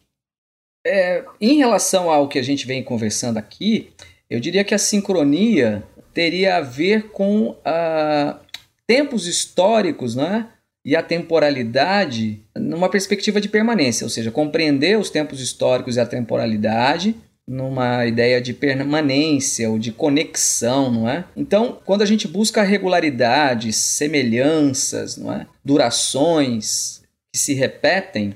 É, 0.83 1.23
em 1.39 1.57
relação 1.57 2.09
ao 2.09 2.27
que 2.27 2.39
a 2.39 2.41
gente 2.41 2.65
vem 2.65 2.83
conversando 2.83 3.37
aqui, 3.37 3.91
eu 4.27 4.39
diria 4.39 4.63
que 4.63 4.73
a 4.73 4.79
sincronia 4.79 5.83
teria 6.15 6.57
a 6.57 6.61
ver 6.61 7.11
com 7.11 7.49
uh, 7.49 8.39
tempos 8.87 9.27
históricos 9.27 10.15
né? 10.15 10.49
e 10.83 10.95
a 10.95 11.03
temporalidade 11.03 12.41
numa 12.55 12.89
perspectiva 12.89 13.39
de 13.39 13.47
permanência, 13.47 14.03
ou 14.03 14.09
seja, 14.09 14.31
compreender 14.31 14.97
os 14.97 15.11
tempos 15.11 15.39
históricos 15.39 15.95
e 15.95 15.99
a 15.99 16.07
temporalidade 16.07 17.15
numa 17.47 18.05
ideia 18.05 18.41
de 18.41 18.53
permanência 18.53 19.69
ou 19.69 19.77
de 19.77 19.91
conexão, 19.91 20.91
não 20.91 21.09
é? 21.09 21.25
Então, 21.35 21.79
quando 21.85 22.01
a 22.01 22.05
gente 22.05 22.27
busca 22.27 22.63
regularidades, 22.63 23.75
semelhanças, 23.75 25.17
não 25.17 25.31
é? 25.31 25.45
Durações 25.63 27.01
que 27.31 27.37
se 27.37 27.53
repetem, 27.53 28.33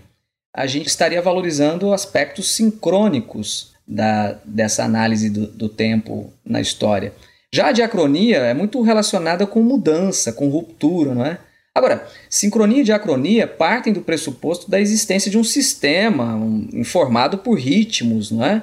a 0.53 0.68
gente 0.68 0.88
estaria 0.88 1.22
valorizando 1.22 1.93
aspectos 1.93 2.51
sincrônicos 2.51 3.74
da, 3.88 4.39
dessa 4.45 4.84
análise 4.84 5.30
do, 5.30 5.47
do 5.47 5.70
tempo 5.70 6.32
na 6.45 6.62
história. 6.62 7.14
Já 7.51 7.70
a 7.70 7.72
diacronia 7.72 8.38
é 8.38 8.53
muito 8.53 8.80
relacionada 8.82 9.47
com 9.47 9.62
mudança, 9.64 10.32
com 10.32 10.49
ruptura, 10.49 11.16
não 11.16 11.26
é? 11.26 11.39
Agora, 11.74 12.07
sincronia 12.30 12.82
e 12.82 12.84
diacronia 12.84 13.47
partem 13.47 13.93
do 13.93 14.01
pressuposto 14.01 14.70
da 14.70 14.80
existência 14.80 15.32
de 15.32 15.38
um 15.38 15.43
sistema 15.43 16.36
um, 16.36 16.68
informado 16.74 17.39
por 17.39 17.55
ritmos, 17.55 18.32
não 18.32 18.45
é? 18.45 18.62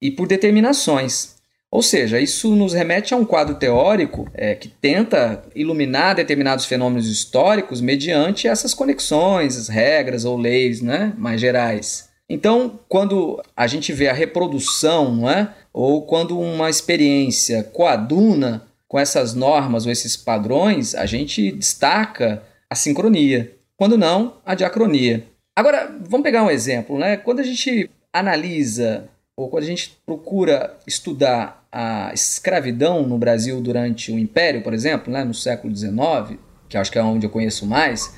E 0.00 0.10
por 0.10 0.26
determinações. 0.26 1.36
Ou 1.70 1.82
seja, 1.82 2.18
isso 2.18 2.56
nos 2.56 2.72
remete 2.72 3.12
a 3.12 3.16
um 3.16 3.26
quadro 3.26 3.56
teórico 3.56 4.26
é, 4.32 4.54
que 4.54 4.68
tenta 4.68 5.44
iluminar 5.54 6.14
determinados 6.14 6.64
fenômenos 6.64 7.06
históricos 7.06 7.80
mediante 7.80 8.48
essas 8.48 8.72
conexões, 8.72 9.68
regras 9.68 10.24
ou 10.24 10.38
leis 10.38 10.80
né, 10.80 11.12
mais 11.18 11.40
gerais. 11.40 12.08
Então, 12.28 12.78
quando 12.88 13.42
a 13.56 13.66
gente 13.66 13.92
vê 13.92 14.08
a 14.08 14.12
reprodução, 14.14 15.14
não 15.14 15.30
é? 15.30 15.52
ou 15.72 16.02
quando 16.02 16.38
uma 16.38 16.68
experiência 16.70 17.62
coaduna 17.62 18.66
com 18.86 18.98
essas 18.98 19.34
normas 19.34 19.84
ou 19.84 19.92
esses 19.92 20.16
padrões, 20.16 20.94
a 20.94 21.06
gente 21.06 21.52
destaca 21.52 22.42
a 22.68 22.74
sincronia. 22.74 23.54
Quando 23.76 23.96
não, 23.96 24.38
a 24.44 24.54
diacronia. 24.54 25.26
Agora, 25.54 25.94
vamos 26.00 26.24
pegar 26.24 26.42
um 26.42 26.50
exemplo. 26.50 26.98
Né? 26.98 27.16
Quando 27.16 27.40
a 27.40 27.44
gente 27.44 27.90
analisa 28.12 29.08
ou 29.38 29.48
quando 29.48 29.62
a 29.62 29.66
gente 29.66 29.96
procura 30.04 30.76
estudar 30.84 31.64
a 31.70 32.10
escravidão 32.12 33.06
no 33.06 33.16
Brasil 33.16 33.60
durante 33.60 34.10
o 34.10 34.18
Império, 34.18 34.62
por 34.62 34.74
exemplo, 34.74 35.12
né, 35.12 35.22
no 35.22 35.32
século 35.32 35.74
XIX, 35.74 36.40
que 36.68 36.76
acho 36.76 36.90
que 36.90 36.98
é 36.98 37.02
onde 37.04 37.24
eu 37.24 37.30
conheço 37.30 37.64
mais, 37.64 38.16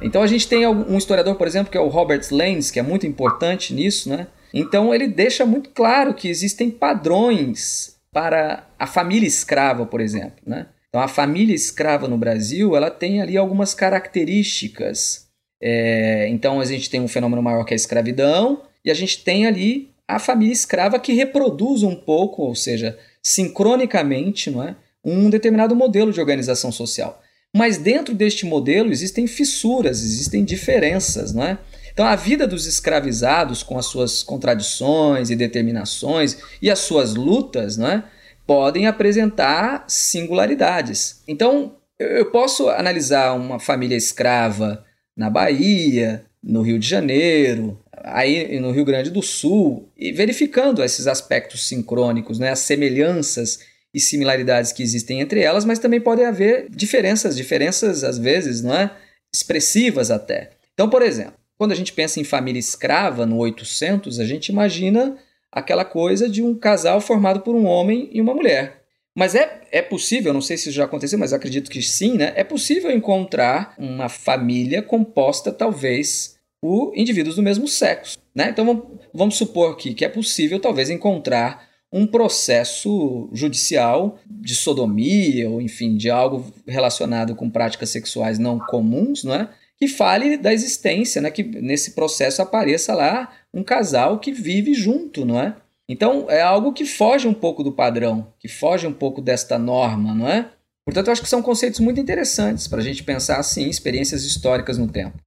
então 0.00 0.22
a 0.22 0.26
gente 0.26 0.48
tem 0.48 0.66
um 0.66 0.96
historiador, 0.96 1.34
por 1.34 1.46
exemplo, 1.46 1.70
que 1.70 1.76
é 1.76 1.80
o 1.80 1.88
Robert 1.88 2.22
Lenz, 2.30 2.70
que 2.70 2.80
é 2.80 2.82
muito 2.82 3.06
importante 3.06 3.74
nisso, 3.74 4.08
né? 4.08 4.26
Então 4.54 4.94
ele 4.94 5.06
deixa 5.06 5.44
muito 5.44 5.68
claro 5.68 6.14
que 6.14 6.28
existem 6.28 6.70
padrões 6.70 7.96
para 8.10 8.66
a 8.78 8.86
família 8.86 9.26
escrava, 9.26 9.84
por 9.84 10.00
exemplo, 10.00 10.40
né? 10.46 10.68
Então 10.88 11.00
a 11.00 11.08
família 11.08 11.54
escrava 11.54 12.08
no 12.08 12.16
Brasil, 12.16 12.74
ela 12.74 12.90
tem 12.90 13.20
ali 13.20 13.36
algumas 13.36 13.74
características. 13.74 15.28
É, 15.62 16.26
então 16.30 16.58
a 16.58 16.64
gente 16.64 16.88
tem 16.88 17.02
um 17.02 17.08
fenômeno 17.08 17.42
maior 17.42 17.64
que 17.64 17.74
a 17.74 17.76
escravidão 17.76 18.62
e 18.82 18.90
a 18.90 18.94
gente 18.94 19.22
tem 19.22 19.46
ali 19.46 19.93
a 20.08 20.18
família 20.18 20.52
escrava 20.52 20.98
que 20.98 21.12
reproduz 21.12 21.82
um 21.82 21.94
pouco, 21.94 22.42
ou 22.42 22.54
seja, 22.54 22.98
sincronicamente, 23.22 24.50
não 24.50 24.62
é, 24.62 24.76
um 25.04 25.28
determinado 25.30 25.74
modelo 25.74 26.12
de 26.12 26.20
organização 26.20 26.70
social. 26.70 27.22
Mas 27.54 27.78
dentro 27.78 28.14
deste 28.14 28.44
modelo 28.44 28.90
existem 28.90 29.26
fissuras, 29.26 30.02
existem 30.02 30.44
diferenças, 30.44 31.32
não 31.32 31.44
é? 31.44 31.58
Então 31.92 32.04
a 32.04 32.16
vida 32.16 32.46
dos 32.46 32.66
escravizados, 32.66 33.62
com 33.62 33.78
as 33.78 33.86
suas 33.86 34.22
contradições 34.22 35.30
e 35.30 35.36
determinações 35.36 36.36
e 36.60 36.68
as 36.70 36.80
suas 36.80 37.14
lutas, 37.14 37.76
não 37.76 37.88
é? 37.88 38.04
podem 38.46 38.86
apresentar 38.86 39.84
singularidades. 39.88 41.22
Então 41.26 41.76
eu 41.98 42.30
posso 42.30 42.68
analisar 42.68 43.34
uma 43.34 43.58
família 43.58 43.96
escrava 43.96 44.84
na 45.16 45.30
Bahia, 45.30 46.24
no 46.42 46.62
Rio 46.62 46.78
de 46.78 46.88
Janeiro, 46.88 47.78
aí 48.04 48.60
no 48.60 48.70
Rio 48.70 48.84
Grande 48.84 49.10
do 49.10 49.22
Sul, 49.22 49.88
e 49.96 50.12
verificando 50.12 50.84
esses 50.84 51.06
aspectos 51.06 51.66
sincrônicos, 51.66 52.38
né, 52.38 52.50
as 52.50 52.58
semelhanças 52.60 53.60
e 53.92 54.00
similaridades 54.00 54.72
que 54.72 54.82
existem 54.82 55.20
entre 55.20 55.40
elas, 55.40 55.64
mas 55.64 55.78
também 55.78 56.00
podem 56.00 56.26
haver 56.26 56.68
diferenças, 56.68 57.34
diferenças 57.34 58.04
às 58.04 58.18
vezes, 58.18 58.62
não 58.62 58.74
é, 58.74 58.90
expressivas 59.32 60.10
até. 60.10 60.50
Então, 60.74 60.90
por 60.90 61.00
exemplo, 61.00 61.34
quando 61.56 61.72
a 61.72 61.76
gente 61.76 61.92
pensa 61.92 62.20
em 62.20 62.24
família 62.24 62.58
escrava 62.58 63.24
no 63.24 63.38
800, 63.38 64.20
a 64.20 64.24
gente 64.24 64.48
imagina 64.48 65.16
aquela 65.50 65.84
coisa 65.84 66.28
de 66.28 66.42
um 66.42 66.54
casal 66.54 67.00
formado 67.00 67.40
por 67.40 67.54
um 67.54 67.64
homem 67.64 68.10
e 68.12 68.20
uma 68.20 68.34
mulher. 68.34 68.82
Mas 69.16 69.36
é, 69.36 69.60
é 69.70 69.80
possível, 69.80 70.32
não 70.32 70.40
sei 70.40 70.56
se 70.56 70.68
isso 70.68 70.76
já 70.76 70.84
aconteceu, 70.84 71.16
mas 71.16 71.32
acredito 71.32 71.70
que 71.70 71.80
sim, 71.80 72.16
né? 72.16 72.32
É 72.34 72.42
possível 72.42 72.90
encontrar 72.90 73.72
uma 73.78 74.08
família 74.08 74.82
composta, 74.82 75.52
talvez, 75.52 76.33
por 76.64 76.96
indivíduos 76.96 77.36
do 77.36 77.42
mesmo 77.42 77.68
sexo. 77.68 78.16
Né? 78.34 78.48
Então 78.48 78.64
vamos, 78.64 78.84
vamos 79.12 79.36
supor 79.36 79.72
aqui 79.72 79.92
que 79.92 80.02
é 80.02 80.08
possível, 80.08 80.58
talvez, 80.58 80.88
encontrar 80.88 81.68
um 81.92 82.06
processo 82.06 83.28
judicial 83.34 84.18
de 84.26 84.54
sodomia, 84.54 85.50
ou 85.50 85.60
enfim, 85.60 85.94
de 85.94 86.08
algo 86.08 86.50
relacionado 86.66 87.34
com 87.34 87.50
práticas 87.50 87.90
sexuais 87.90 88.38
não 88.38 88.58
comuns, 88.58 89.24
não 89.24 89.34
é? 89.34 89.50
que 89.76 89.86
fale 89.86 90.38
da 90.38 90.54
existência, 90.54 91.20
né? 91.20 91.30
que 91.30 91.42
nesse 91.42 91.90
processo 91.90 92.40
apareça 92.40 92.94
lá 92.94 93.30
um 93.52 93.62
casal 93.62 94.18
que 94.18 94.32
vive 94.32 94.72
junto, 94.72 95.26
não 95.26 95.38
é? 95.38 95.54
Então 95.86 96.30
é 96.30 96.40
algo 96.40 96.72
que 96.72 96.86
foge 96.86 97.28
um 97.28 97.34
pouco 97.34 97.62
do 97.62 97.72
padrão, 97.72 98.32
que 98.40 98.48
foge 98.48 98.86
um 98.86 98.92
pouco 98.92 99.20
desta 99.20 99.58
norma, 99.58 100.14
não 100.14 100.26
é? 100.26 100.50
Portanto, 100.86 101.08
eu 101.08 101.12
acho 101.12 101.22
que 101.22 101.28
são 101.28 101.42
conceitos 101.42 101.80
muito 101.80 102.00
interessantes 102.00 102.66
para 102.66 102.78
a 102.78 102.82
gente 102.82 103.04
pensar 103.04 103.38
assim, 103.38 103.68
experiências 103.68 104.24
históricas 104.24 104.78
no 104.78 104.88
tempo. 104.88 105.18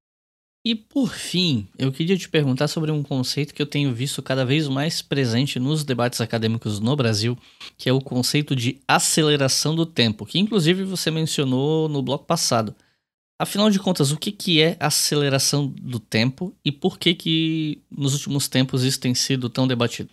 E 0.67 0.75
por 0.75 1.13
fim, 1.13 1.65
eu 1.79 1.93
queria 1.93 2.17
te 2.17 2.27
perguntar 2.27 2.67
sobre 2.67 2.91
um 2.91 3.01
conceito 3.01 3.53
que 3.53 3.61
eu 3.61 3.65
tenho 3.65 3.93
visto 3.93 4.21
cada 4.21 4.43
vez 4.43 4.67
mais 4.67 5.01
presente 5.01 5.61
nos 5.61 5.85
debates 5.85 6.19
acadêmicos 6.19 6.81
no 6.81 6.93
Brasil, 6.93 7.37
que 7.77 7.87
é 7.87 7.93
o 7.93 8.01
conceito 8.01 8.53
de 8.53 8.77
aceleração 8.85 9.73
do 9.73 9.85
tempo, 9.85 10.25
que 10.25 10.39
inclusive 10.39 10.83
você 10.83 11.09
mencionou 11.09 11.87
no 11.87 12.01
bloco 12.01 12.25
passado. 12.25 12.75
Afinal 13.39 13.69
de 13.69 13.79
contas, 13.79 14.11
o 14.11 14.17
que, 14.17 14.29
que 14.29 14.61
é 14.61 14.75
aceleração 14.77 15.67
do 15.67 16.01
tempo 16.01 16.53
e 16.65 16.69
por 16.69 16.99
que, 16.99 17.15
que 17.15 17.81
nos 17.89 18.13
últimos 18.13 18.49
tempos 18.49 18.83
isso 18.83 18.99
tem 18.99 19.15
sido 19.15 19.49
tão 19.49 19.65
debatido? 19.69 20.09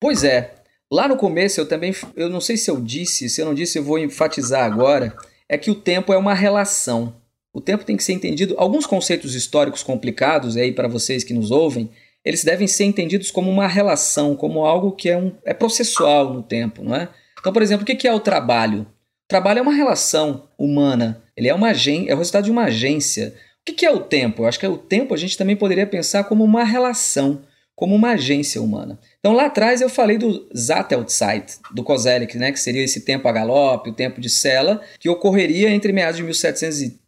Pois 0.00 0.24
é. 0.24 0.62
Lá 0.90 1.06
no 1.06 1.18
começo 1.18 1.60
eu 1.60 1.68
também, 1.68 1.94
eu 2.16 2.30
não 2.30 2.40
sei 2.40 2.56
se 2.56 2.70
eu 2.70 2.80
disse, 2.80 3.28
se 3.28 3.42
eu 3.42 3.44
não 3.44 3.52
disse, 3.52 3.78
eu 3.78 3.84
vou 3.84 3.98
enfatizar 3.98 4.64
agora, 4.64 5.14
é 5.46 5.58
que 5.58 5.70
o 5.70 5.74
tempo 5.74 6.10
é 6.10 6.16
uma 6.16 6.32
relação. 6.32 7.19
O 7.52 7.60
tempo 7.60 7.84
tem 7.84 7.96
que 7.96 8.04
ser 8.04 8.12
entendido. 8.12 8.54
Alguns 8.56 8.86
conceitos 8.86 9.34
históricos 9.34 9.82
complicados 9.82 10.56
aí 10.56 10.72
para 10.72 10.88
vocês 10.88 11.24
que 11.24 11.34
nos 11.34 11.50
ouvem, 11.50 11.90
eles 12.24 12.44
devem 12.44 12.66
ser 12.66 12.84
entendidos 12.84 13.30
como 13.30 13.50
uma 13.50 13.66
relação, 13.66 14.36
como 14.36 14.64
algo 14.64 14.92
que 14.92 15.08
é, 15.08 15.16
um, 15.16 15.32
é 15.44 15.54
processual 15.54 16.32
no 16.32 16.42
tempo, 16.42 16.84
não 16.84 16.94
é? 16.94 17.08
Então, 17.38 17.52
por 17.52 17.62
exemplo, 17.62 17.82
o 17.82 17.86
que 17.86 18.06
é 18.06 18.12
o 18.12 18.20
trabalho? 18.20 18.82
O 18.82 19.28
trabalho 19.28 19.60
é 19.60 19.62
uma 19.62 19.72
relação 19.72 20.48
humana. 20.58 21.22
Ele 21.36 21.48
é 21.48 21.54
uma 21.54 21.70
é 21.70 22.14
o 22.14 22.18
resultado 22.18 22.44
de 22.44 22.50
uma 22.50 22.64
agência. 22.64 23.34
O 23.66 23.72
que 23.72 23.86
é 23.86 23.90
o 23.90 24.00
tempo? 24.00 24.42
Eu 24.42 24.46
acho 24.46 24.58
que 24.58 24.66
o 24.66 24.76
tempo 24.76 25.14
a 25.14 25.16
gente 25.16 25.38
também 25.38 25.56
poderia 25.56 25.86
pensar 25.86 26.24
como 26.24 26.44
uma 26.44 26.64
relação, 26.64 27.42
como 27.74 27.94
uma 27.94 28.10
agência 28.10 28.60
humana. 28.60 28.98
Então 29.20 29.32
lá 29.32 29.46
atrás 29.46 29.80
eu 29.80 29.88
falei 29.88 30.18
do 30.18 30.48
Zattelzeit, 30.54 31.58
do 31.72 31.82
Kozelik, 31.82 32.36
né, 32.36 32.52
que 32.52 32.60
seria 32.60 32.84
esse 32.84 33.00
tempo 33.00 33.26
a 33.26 33.32
galope, 33.32 33.90
o 33.90 33.94
tempo 33.94 34.20
de 34.20 34.28
Sela, 34.28 34.82
que 34.98 35.08
ocorreria 35.08 35.70
entre 35.70 35.92
meados 35.92 36.16
de 36.16 36.22
1730, 36.22 36.99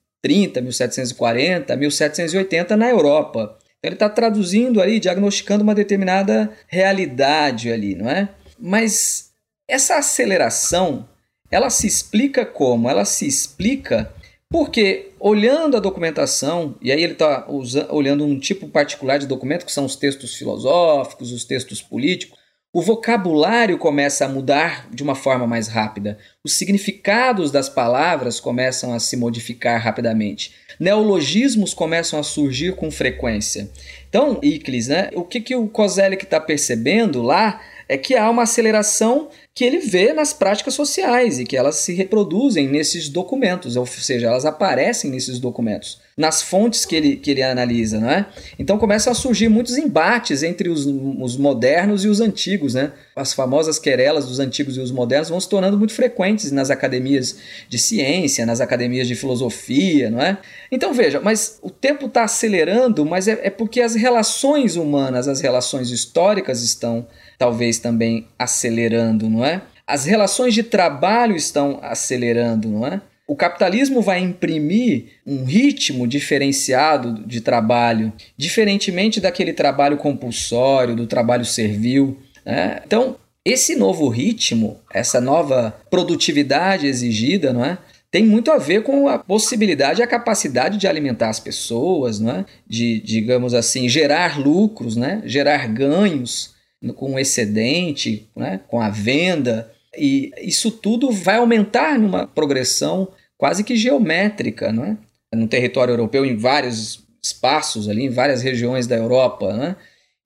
1740, 0.61 1.77
1780 1.77 2.77
na 2.77 2.89
Europa. 2.89 3.59
Então 3.79 3.89
ele 3.89 3.95
está 3.95 4.09
traduzindo 4.09 4.81
ali, 4.81 5.01
diagnosticando 5.01 5.65
uma 5.65 5.75
determinada 5.75 6.51
realidade 6.69 7.73
ali, 7.73 7.95
não 7.95 8.09
é? 8.09 8.29
Mas 8.59 9.33
essa 9.69 9.97
aceleração, 9.97 11.09
ela 11.51 11.69
se 11.69 11.87
explica 11.87 12.47
como? 12.47 12.89
Ela 12.89 13.05
se 13.05 13.27
explica 13.27 14.13
porque, 14.49 15.13
olhando 15.19 15.79
a 15.79 15.81
documentação, 15.81 16.77
e 16.83 16.93
aí 16.93 17.03
ele 17.03 17.15
está 17.15 17.47
olhando 17.89 18.25
um 18.25 18.39
tipo 18.39 18.69
particular 18.69 19.19
de 19.19 19.27
documento, 19.27 19.65
que 19.65 19.73
são 19.73 19.87
os 19.87 19.97
textos 19.97 20.35
filosóficos, 20.35 21.33
os 21.33 21.45
textos 21.45 21.81
políticos, 21.81 22.39
o 22.75 22.81
vocabulário 22.81 23.77
começa 23.77 24.25
a 24.25 24.29
mudar 24.29 24.89
de 24.91 25.03
uma 25.03 25.15
forma 25.15 25.47
mais 25.47 25.69
rápida. 25.69 26.17
Os 26.43 26.55
significados 26.55 27.51
das 27.51 27.69
palavras 27.69 28.41
começam 28.41 28.95
a 28.95 28.99
se 28.99 29.15
modificar 29.15 29.79
rapidamente. 29.79 30.55
Neologismos 30.81 31.75
começam 31.75 32.19
a 32.19 32.23
surgir 32.23 32.75
com 32.75 32.91
frequência. 32.91 33.71
Então, 34.09 34.39
Iclis, 34.43 34.89
né, 34.89 35.11
o 35.13 35.23
que, 35.23 35.39
que 35.41 35.55
o 35.55 35.69
Kozelik 35.69 36.25
está 36.25 36.41
percebendo 36.41 37.21
lá 37.21 37.61
é 37.87 37.99
que 37.99 38.17
há 38.17 38.31
uma 38.31 38.45
aceleração 38.45 39.29
que 39.55 39.65
ele 39.65 39.79
vê 39.81 40.15
nas 40.15 40.33
práticas 40.33 40.73
sociais 40.73 41.39
e 41.39 41.45
que 41.45 41.59
elas 41.59 41.77
se 41.77 41.93
reproduzem 41.93 42.67
nesses 42.69 43.11
documentos, 43.11 43.77
ou 43.77 43.85
seja, 43.85 44.29
elas 44.29 44.47
aparecem 44.47 45.11
nesses 45.11 45.39
documentos, 45.39 46.01
nas 46.17 46.41
fontes 46.41 46.87
que 46.87 46.97
ele, 46.97 47.17
que 47.17 47.31
ele 47.31 47.43
analisa. 47.43 48.01
Né? 48.01 48.27
Então 48.59 48.79
começam 48.79 49.13
a 49.13 49.15
surgir 49.15 49.51
muitos 49.51 49.77
embates 49.77 50.43
entre 50.43 50.71
os, 50.71 50.87
os 50.87 51.37
modernos 51.37 52.03
e 52.03 52.09
os 52.09 52.19
antigos. 52.23 52.73
Né? 52.73 52.93
As 53.15 53.35
famosas 53.35 53.79
querelas 53.79 54.27
dos 54.27 54.41
antigos 54.41 54.79
e 54.79 54.81
os 54.81 54.91
modernos 54.91 55.29
vão 55.29 55.39
se 55.39 55.49
tornando 55.49 55.77
muito 55.77 55.93
frequentes 55.93 56.51
nas 56.51 56.71
academias 56.71 57.37
de 57.69 57.79
ciência, 57.79 58.47
nas 58.47 58.63
academias 58.63 59.07
de 59.07 59.15
filosofia. 59.15 60.09
Não 60.09 60.21
é? 60.21 60.39
Então 60.71 60.95
veja, 60.95 61.21
mas 61.21 61.59
o 61.61 61.69
tempo 61.69 62.07
está 62.07 62.25
acelerando, 62.25 63.05
mas 63.05 63.29
é, 63.29 63.39
é 63.43 63.51
porque 63.51 63.83
as 63.83 63.95
relações 63.95 64.77
humanas, 64.77 65.29
as 65.29 65.43
relações 65.43 65.91
históricas 65.91 66.63
estão 66.63 67.07
talvez 67.43 67.81
também 67.81 68.29
acelerando, 68.39 69.29
não 69.29 69.45
é? 69.45 69.63
As 69.85 70.05
relações 70.05 70.55
de 70.55 70.63
trabalho 70.63 71.35
estão 71.35 71.81
acelerando, 71.83 72.69
não 72.69 72.87
é? 72.87 73.01
O 73.27 73.35
capitalismo 73.35 74.01
vai 74.01 74.21
imprimir 74.21 75.07
um 75.27 75.45
ritmo 75.45 76.07
diferenciado 76.07 77.27
de 77.27 77.41
trabalho, 77.41 78.13
diferentemente 78.37 79.21
daquele 79.21 79.53
trabalho 79.53 79.97
compulsório, 79.97 80.95
do 80.95 81.05
trabalho 81.05 81.45
servil. 81.45 82.17
Né? 82.47 82.81
Então, 82.87 83.17
esse 83.45 83.75
novo 83.75 84.09
ritmo, 84.09 84.79
essa 84.95 85.21
nova 85.21 85.75
produtividade 85.91 86.87
exigida, 86.87 87.53
não 87.53 87.65
é? 87.65 87.77
tem 88.09 88.25
muito 88.25 88.53
a 88.53 88.57
ver 88.57 88.85
com 88.85 89.09
a 89.09 89.19
possibilidade 89.19 90.01
e 90.01 90.05
a 90.05 90.07
capacidade 90.07 90.79
de 90.79 90.87
alimentar 90.87 91.29
as 91.29 91.41
pessoas, 91.41 92.21
não 92.21 92.31
é? 92.31 92.45
de, 92.69 93.01
digamos 93.01 93.53
assim, 93.53 93.89
gerar 93.89 94.39
lucros, 94.39 94.95
né? 94.95 95.23
gerar 95.25 95.67
ganhos 95.67 96.53
com 96.97 97.15
o 97.15 97.19
excedente, 97.19 98.29
né, 98.35 98.61
com 98.67 98.81
a 98.81 98.89
venda, 98.89 99.71
e 99.97 100.33
isso 100.39 100.71
tudo 100.71 101.11
vai 101.11 101.37
aumentar 101.37 101.99
numa 101.99 102.27
progressão 102.27 103.09
quase 103.37 103.63
que 103.63 103.77
geométrica, 103.77 104.73
não 104.73 104.85
é? 104.85 104.97
no 105.35 105.49
território 105.49 105.93
europeu, 105.93 106.25
em 106.25 106.37
vários 106.37 107.01
espaços 107.23 107.89
ali, 107.89 108.05
em 108.05 108.11
várias 108.11 108.43
regiões 108.43 108.87
da 108.87 108.97
Europa. 108.97 109.53
Né? 109.53 109.77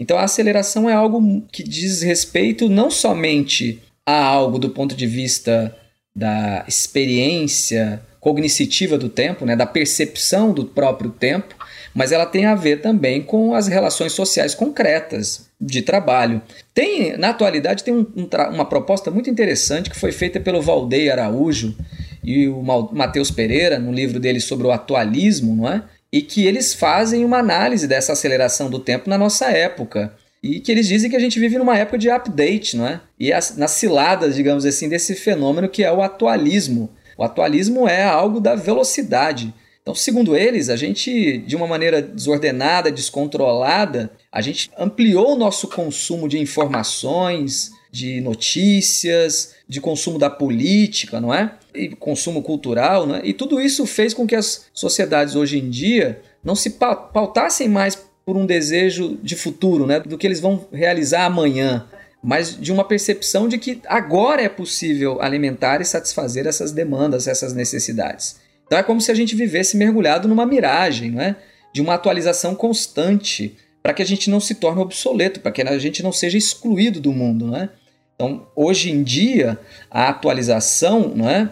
Então 0.01 0.19
a 0.19 0.25
aceleração 0.25 0.89
é 0.89 0.95
algo 0.95 1.43
que 1.53 1.63
diz 1.63 2.03
respeito 2.03 2.69
não 2.69 2.91
somente 2.91 3.83
a 4.05 4.25
algo 4.25 4.59
do 4.59 4.71
ponto 4.71 4.95
de 4.95 5.07
vista 5.07 5.77
da 6.15 6.65
experiência 6.67 8.03
cognitiva 8.21 8.99
do 8.99 9.09
tempo, 9.09 9.45
né, 9.45 9.55
da 9.55 9.67
percepção 9.67 10.53
do 10.53 10.65
próprio 10.65 11.11
tempo, 11.11 11.55
mas 11.95 12.11
ela 12.11 12.27
tem 12.27 12.47
a 12.47 12.55
ver 12.55 12.81
também 12.81 13.23
com 13.23 13.55
as 13.55 13.69
relações 13.69 14.13
sociais 14.13 14.55
concretas 14.55 15.46
de 15.61 15.83
trabalho. 15.83 16.43
Tem, 16.75 17.17
na 17.17 17.31
atualidade, 17.31 17.83
tem 17.83 17.95
um, 17.95 18.07
um, 18.17 18.29
uma 18.53 18.65
proposta 18.65 19.11
muito 19.11 19.31
interessante 19.31 19.91
que 19.91 19.99
foi 19.99 20.13
feita 20.13 20.39
pelo 20.39 20.61
Valdeir 20.61 21.13
Araújo 21.13 21.77
e 22.23 22.49
o 22.49 22.63
Matheus 22.63 23.31
Pereira, 23.31 23.79
no 23.79 23.93
livro 23.93 24.21
dele 24.21 24.41
sobre 24.41 24.67
o 24.67 24.73
atualismo, 24.73 25.55
não 25.57 25.69
é? 25.69 25.83
e 26.13 26.23
que 26.23 26.47
eles 26.47 26.73
fazem 26.73 27.25
uma 27.25 27.39
análise 27.39 27.87
dessa 27.87 28.13
aceleração 28.13 28.71
do 28.71 28.79
tempo 28.79 29.11
na 29.11 29.19
nossa 29.19 29.47
época. 29.51 30.15
E 30.43 30.61
que 30.61 30.71
eles 30.71 30.87
dizem 30.87 31.11
que 31.11 31.17
a 31.17 31.21
gente 31.21 31.41
vive 31.41 31.59
numa 31.59 31.77
época 31.77 31.99
de 31.99 32.09
update, 32.09 32.77
não 32.77 32.87
é? 32.87 33.01
E 33.19 33.33
as, 33.33 33.57
nas 33.57 33.73
ciladas, 33.73 34.35
digamos 34.35 34.65
assim, 34.65 34.89
desse 34.89 35.15
fenômeno 35.15 35.69
que 35.69 35.83
é 35.83 35.93
o 35.93 36.03
atualismo. 36.03 36.91
O 37.19 37.25
atualismo 37.25 37.89
é 37.89 38.05
algo 38.05 38.41
da 38.41 38.55
velocidade. 38.55 39.53
Então, 39.87 39.95
segundo 39.95 40.37
eles, 40.37 40.69
a 40.69 40.75
gente, 40.75 41.39
de 41.39 41.55
uma 41.55 41.69
maneira 41.69 42.03
desordenada, 42.03 42.91
descontrolada, 42.91 44.11
a 44.33 44.41
gente 44.41 44.69
ampliou 44.77 45.35
o 45.35 45.39
nosso 45.39 45.69
consumo 45.69 46.29
de 46.29 46.41
informações, 46.41 47.71
de 47.93 48.21
notícias, 48.21 49.55
de 49.69 49.81
consumo 49.81 50.19
da 50.19 50.29
política, 50.29 51.21
não 51.21 51.33
é? 51.33 51.55
E 51.73 51.91
consumo 51.91 52.43
cultural, 52.43 53.07
né? 53.07 53.21
E 53.23 53.33
tudo 53.33 53.61
isso 53.61 53.87
fez 53.87 54.13
com 54.13 54.27
que 54.27 54.35
as 54.35 54.67
sociedades 54.75 55.37
hoje 55.37 55.61
em 55.61 55.71
dia 55.71 56.21
não 56.43 56.57
se 56.57 56.71
pautassem 56.71 57.69
mais 57.69 57.97
por 58.25 58.37
um 58.37 58.45
desejo 58.45 59.17
de 59.23 59.37
futuro, 59.37 59.87
né? 59.87 60.01
Do 60.01 60.19
que 60.19 60.27
eles 60.27 60.41
vão 60.41 60.67
realizar 60.73 61.27
amanhã, 61.27 61.87
mas 62.21 62.61
de 62.61 62.73
uma 62.73 62.83
percepção 62.83 63.47
de 63.47 63.57
que 63.57 63.81
agora 63.87 64.43
é 64.43 64.49
possível 64.49 65.23
alimentar 65.23 65.81
e 65.81 65.85
satisfazer 65.85 66.45
essas 66.45 66.73
demandas, 66.73 67.29
essas 67.29 67.53
necessidades. 67.53 68.45
Então 68.67 68.79
é 68.79 68.83
como 68.83 69.01
se 69.01 69.11
a 69.11 69.15
gente 69.15 69.35
vivesse 69.35 69.77
mergulhado 69.77 70.29
numa 70.29 70.45
miragem, 70.45 71.11
não 71.11 71.23
é? 71.23 71.37
de 71.77 71.83
uma 71.83 71.93
atualização 71.93 72.55
constante, 72.55 73.55
para 73.83 73.93
que 73.93 74.01
a 74.01 74.07
gente 74.07 74.31
não 74.31 74.41
se 74.41 74.55
torne 74.55 74.81
obsoleto, 74.81 75.41
para 75.41 75.53
que 75.53 75.61
a 75.61 75.79
gente 75.79 76.03
não 76.03 76.11
seja 76.11 76.39
excluído 76.39 77.01
do 77.03 77.13
mundo. 77.13 77.49
Não 77.49 77.57
é? 77.57 77.69
Então, 78.15 78.47
hoje 78.57 78.91
em 78.91 79.03
dia, 79.03 79.59
a 79.91 80.09
atualização 80.09 81.13
não 81.15 81.29
é? 81.29 81.51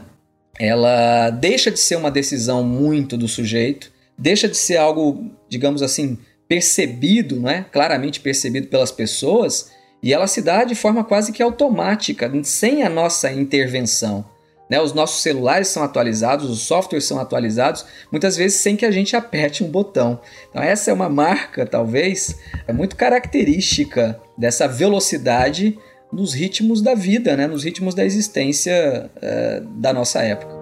ela 0.58 1.28
deixa 1.28 1.70
de 1.70 1.78
ser 1.78 1.96
uma 1.96 2.10
decisão 2.10 2.64
muito 2.64 3.18
do 3.18 3.28
sujeito, 3.28 3.92
deixa 4.16 4.48
de 4.48 4.56
ser 4.56 4.78
algo, 4.78 5.30
digamos 5.46 5.82
assim, 5.82 6.16
percebido, 6.48 7.38
não 7.38 7.50
é? 7.50 7.62
claramente 7.70 8.18
percebido 8.18 8.68
pelas 8.68 8.90
pessoas, 8.90 9.70
E 10.02 10.12
ela 10.12 10.26
se 10.26 10.40
dá 10.40 10.64
de 10.64 10.74
forma 10.74 11.04
quase 11.04 11.32
que 11.32 11.42
automática, 11.42 12.30
sem 12.44 12.82
a 12.82 12.88
nossa 12.88 13.30
intervenção. 13.30 14.24
Né? 14.68 14.80
Os 14.80 14.92
nossos 14.92 15.22
celulares 15.22 15.68
são 15.68 15.82
atualizados, 15.82 16.50
os 16.50 16.60
softwares 16.60 17.04
são 17.04 17.18
atualizados, 17.18 17.84
muitas 18.10 18.36
vezes 18.36 18.60
sem 18.60 18.76
que 18.76 18.86
a 18.86 18.90
gente 18.90 19.14
aperte 19.16 19.62
um 19.62 19.70
botão. 19.70 20.20
Então, 20.50 20.62
essa 20.62 20.90
é 20.90 20.94
uma 20.94 21.08
marca, 21.08 21.66
talvez, 21.66 22.38
é 22.66 22.72
muito 22.72 22.96
característica 22.96 24.20
dessa 24.36 24.66
velocidade 24.66 25.78
nos 26.12 26.32
ritmos 26.32 26.80
da 26.80 26.94
vida, 26.94 27.36
né? 27.36 27.46
nos 27.46 27.64
ritmos 27.64 27.94
da 27.94 28.04
existência 28.04 29.10
é, 29.20 29.62
da 29.76 29.92
nossa 29.92 30.22
época. 30.22 30.53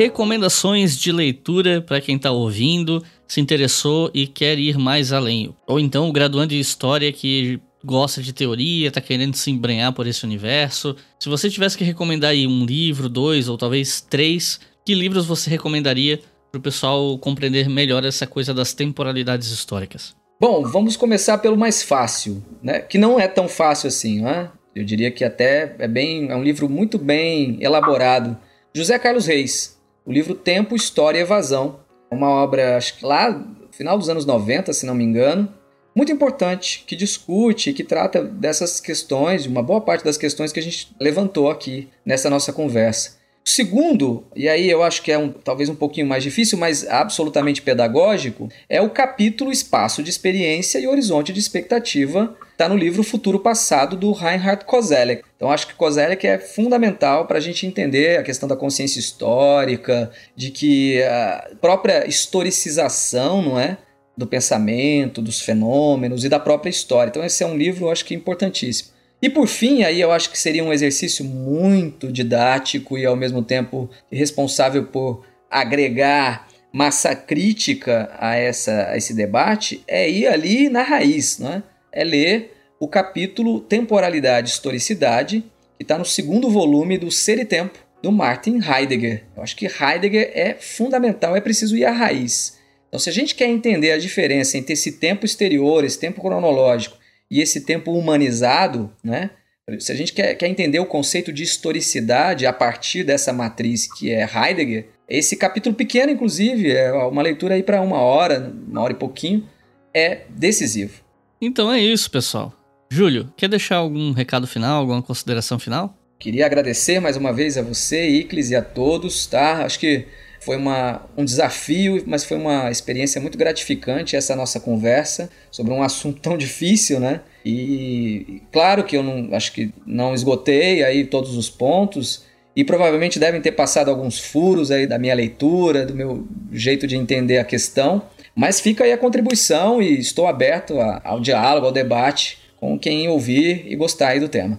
Recomendações 0.00 0.98
de 0.98 1.12
leitura 1.12 1.82
para 1.82 2.00
quem 2.00 2.16
está 2.16 2.30
ouvindo, 2.30 3.04
se 3.28 3.38
interessou 3.38 4.10
e 4.14 4.26
quer 4.26 4.58
ir 4.58 4.78
mais 4.78 5.12
além. 5.12 5.54
Ou 5.66 5.78
então 5.78 6.08
o 6.08 6.12
graduando 6.12 6.48
de 6.48 6.58
História 6.58 7.12
que 7.12 7.60
gosta 7.84 8.22
de 8.22 8.32
teoria, 8.32 8.88
está 8.88 8.98
querendo 8.98 9.34
se 9.34 9.50
embrenhar 9.50 9.92
por 9.92 10.06
esse 10.06 10.24
universo. 10.24 10.96
Se 11.18 11.28
você 11.28 11.50
tivesse 11.50 11.76
que 11.76 11.84
recomendar 11.84 12.30
aí 12.30 12.46
um 12.46 12.64
livro, 12.64 13.10
dois 13.10 13.46
ou 13.46 13.58
talvez 13.58 14.00
três, 14.00 14.58
que 14.86 14.94
livros 14.94 15.26
você 15.26 15.50
recomendaria 15.50 16.18
para 16.50 16.58
o 16.58 16.62
pessoal 16.62 17.18
compreender 17.18 17.68
melhor 17.68 18.02
essa 18.02 18.26
coisa 18.26 18.54
das 18.54 18.72
temporalidades 18.72 19.48
históricas? 19.48 20.16
Bom, 20.40 20.62
vamos 20.62 20.96
começar 20.96 21.36
pelo 21.38 21.58
mais 21.58 21.82
fácil, 21.82 22.42
né? 22.62 22.80
Que 22.80 22.96
não 22.96 23.20
é 23.20 23.28
tão 23.28 23.46
fácil 23.48 23.88
assim, 23.88 24.22
né? 24.22 24.50
Eu 24.74 24.82
diria 24.82 25.10
que 25.10 25.24
até 25.24 25.76
é 25.78 25.88
bem, 25.88 26.30
é 26.30 26.36
um 26.36 26.42
livro 26.42 26.70
muito 26.70 26.96
bem 26.96 27.58
elaborado. 27.60 28.36
José 28.74 28.98
Carlos 28.98 29.26
Reis, 29.26 29.79
o 30.04 30.12
livro 30.12 30.34
Tempo, 30.34 30.76
História 30.76 31.18
e 31.18 31.22
Evasão. 31.22 31.80
Uma 32.10 32.28
obra, 32.28 32.76
acho 32.76 32.98
que 32.98 33.04
lá 33.04 33.40
final 33.70 33.96
dos 33.96 34.08
anos 34.08 34.26
90, 34.26 34.72
se 34.72 34.84
não 34.84 34.94
me 34.94 35.04
engano, 35.04 35.48
muito 35.94 36.12
importante, 36.12 36.84
que 36.86 36.94
discute, 36.94 37.72
que 37.72 37.82
trata 37.82 38.22
dessas 38.22 38.80
questões, 38.80 39.46
uma 39.46 39.62
boa 39.62 39.80
parte 39.80 40.04
das 40.04 40.16
questões 40.16 40.52
que 40.52 40.60
a 40.60 40.62
gente 40.62 40.94
levantou 41.00 41.50
aqui 41.50 41.88
nessa 42.04 42.30
nossa 42.30 42.52
conversa. 42.52 43.19
Segundo, 43.44 44.24
e 44.36 44.48
aí 44.48 44.68
eu 44.70 44.82
acho 44.82 45.02
que 45.02 45.10
é 45.10 45.18
um, 45.18 45.30
talvez 45.30 45.68
um 45.68 45.74
pouquinho 45.74 46.06
mais 46.06 46.22
difícil, 46.22 46.58
mas 46.58 46.86
absolutamente 46.86 47.62
pedagógico, 47.62 48.48
é 48.68 48.80
o 48.80 48.90
capítulo 48.90 49.50
Espaço 49.50 50.02
de 50.02 50.10
Experiência 50.10 50.78
e 50.78 50.86
Horizonte 50.86 51.32
de 51.32 51.40
Expectativa 51.40 52.36
está 52.52 52.68
no 52.68 52.76
livro 52.76 53.02
Futuro 53.02 53.40
Passado 53.40 53.96
do 53.96 54.12
Reinhard 54.12 54.66
Koselleck. 54.66 55.24
Então 55.34 55.50
acho 55.50 55.66
que 55.66 55.74
Koselleck 55.74 56.26
é 56.26 56.38
fundamental 56.38 57.26
para 57.26 57.38
a 57.38 57.40
gente 57.40 57.66
entender 57.66 58.18
a 58.18 58.22
questão 58.22 58.46
da 58.46 58.54
consciência 58.54 59.00
histórica, 59.00 60.10
de 60.36 60.50
que 60.50 61.02
a 61.02 61.50
própria 61.60 62.06
historicização, 62.06 63.40
não 63.40 63.58
é, 63.58 63.78
do 64.14 64.26
pensamento, 64.26 65.22
dos 65.22 65.40
fenômenos 65.40 66.24
e 66.24 66.28
da 66.28 66.38
própria 66.38 66.70
história. 66.70 67.08
Então 67.08 67.24
esse 67.24 67.42
é 67.42 67.46
um 67.46 67.56
livro, 67.56 67.86
eu 67.86 67.90
acho 67.90 68.04
que 68.04 68.14
importantíssimo. 68.14 68.90
E 69.22 69.28
por 69.28 69.46
fim, 69.46 69.82
aí 69.82 70.00
eu 70.00 70.10
acho 70.10 70.30
que 70.30 70.38
seria 70.38 70.64
um 70.64 70.72
exercício 70.72 71.24
muito 71.24 72.10
didático 72.10 72.96
e 72.96 73.04
ao 73.04 73.14
mesmo 73.14 73.42
tempo 73.42 73.90
responsável 74.10 74.84
por 74.86 75.24
agregar 75.50 76.48
massa 76.72 77.14
crítica 77.14 78.10
a, 78.18 78.36
essa, 78.36 78.88
a 78.88 78.96
esse 78.96 79.12
debate, 79.12 79.82
é 79.86 80.08
ir 80.08 80.26
ali 80.26 80.68
na 80.68 80.82
raiz, 80.82 81.38
não 81.38 81.52
é? 81.52 81.62
é 81.92 82.04
ler 82.04 82.56
o 82.78 82.88
capítulo 82.88 83.60
Temporalidade 83.60 84.48
e 84.48 84.52
Historicidade, 84.52 85.44
que 85.76 85.82
está 85.82 85.98
no 85.98 86.04
segundo 86.04 86.48
volume 86.48 86.96
do 86.96 87.10
Ser 87.10 87.38
e 87.38 87.44
Tempo, 87.44 87.78
do 88.02 88.10
Martin 88.10 88.60
Heidegger. 88.62 89.24
Eu 89.36 89.42
acho 89.42 89.56
que 89.56 89.66
Heidegger 89.66 90.30
é 90.32 90.54
fundamental, 90.54 91.36
é 91.36 91.40
preciso 91.40 91.76
ir 91.76 91.84
à 91.84 91.90
raiz. 91.90 92.58
Então, 92.88 92.98
se 92.98 93.10
a 93.10 93.12
gente 93.12 93.34
quer 93.34 93.48
entender 93.48 93.92
a 93.92 93.98
diferença 93.98 94.56
entre 94.56 94.72
esse 94.72 94.92
tempo 94.92 95.26
exterior, 95.26 95.84
esse 95.84 95.98
tempo 95.98 96.22
cronológico 96.22 96.99
e 97.30 97.40
esse 97.40 97.60
tempo 97.62 97.92
humanizado, 97.92 98.90
né? 99.02 99.30
se 99.78 99.92
a 99.92 99.94
gente 99.94 100.12
quer, 100.12 100.34
quer 100.34 100.48
entender 100.48 100.80
o 100.80 100.86
conceito 100.86 101.32
de 101.32 101.42
historicidade 101.42 102.46
a 102.46 102.52
partir 102.52 103.04
dessa 103.04 103.32
matriz 103.32 103.86
que 103.86 104.10
é 104.10 104.22
Heidegger, 104.24 104.88
esse 105.08 105.36
capítulo 105.36 105.74
pequeno, 105.74 106.12
inclusive, 106.12 106.72
é 106.72 106.92
uma 106.92 107.22
leitura 107.22 107.54
aí 107.54 107.62
para 107.62 107.80
uma 107.80 107.98
hora, 107.98 108.52
uma 108.68 108.80
hora 108.80 108.92
e 108.92 108.96
pouquinho, 108.96 109.46
é 109.92 110.22
decisivo. 110.28 111.02
Então 111.40 111.72
é 111.72 111.80
isso, 111.80 112.10
pessoal. 112.10 112.52
Júlio, 112.88 113.32
quer 113.36 113.48
deixar 113.48 113.76
algum 113.76 114.12
recado 114.12 114.46
final, 114.46 114.80
alguma 114.80 115.02
consideração 115.02 115.58
final? 115.58 115.96
Queria 116.18 116.46
agradecer 116.46 117.00
mais 117.00 117.16
uma 117.16 117.32
vez 117.32 117.56
a 117.56 117.62
você, 117.62 118.08
Iclis, 118.08 118.50
e 118.50 118.56
a 118.56 118.62
todos, 118.62 119.26
tá? 119.26 119.64
Acho 119.64 119.78
que 119.80 120.06
foi 120.40 120.56
uma, 120.56 121.02
um 121.16 121.24
desafio, 121.24 122.02
mas 122.06 122.24
foi 122.24 122.36
uma 122.36 122.70
experiência 122.70 123.20
muito 123.20 123.36
gratificante 123.36 124.16
essa 124.16 124.34
nossa 124.34 124.58
conversa 124.58 125.30
sobre 125.50 125.72
um 125.72 125.82
assunto 125.82 126.20
tão 126.20 126.36
difícil, 126.36 126.98
né? 126.98 127.20
E 127.44 128.42
claro 128.50 128.84
que 128.84 128.96
eu 128.96 129.02
não 129.02 129.34
acho 129.34 129.52
que 129.52 129.72
não 129.86 130.14
esgotei 130.14 130.82
aí 130.82 131.04
todos 131.04 131.36
os 131.36 131.50
pontos 131.50 132.24
e 132.56 132.64
provavelmente 132.64 133.18
devem 133.18 133.40
ter 133.40 133.52
passado 133.52 133.90
alguns 133.90 134.18
furos 134.18 134.70
aí 134.70 134.86
da 134.86 134.98
minha 134.98 135.14
leitura, 135.14 135.84
do 135.84 135.94
meu 135.94 136.26
jeito 136.50 136.86
de 136.86 136.96
entender 136.96 137.38
a 137.38 137.44
questão, 137.44 138.02
mas 138.34 138.60
fica 138.60 138.84
aí 138.84 138.92
a 138.92 138.98
contribuição 138.98 139.80
e 139.80 139.98
estou 139.98 140.26
aberto 140.26 140.80
a, 140.80 141.00
ao 141.04 141.20
diálogo, 141.20 141.66
ao 141.66 141.72
debate 141.72 142.38
com 142.56 142.78
quem 142.78 143.08
ouvir 143.08 143.64
e 143.66 143.76
gostar 143.76 144.08
aí 144.08 144.20
do 144.20 144.28
tema. 144.28 144.58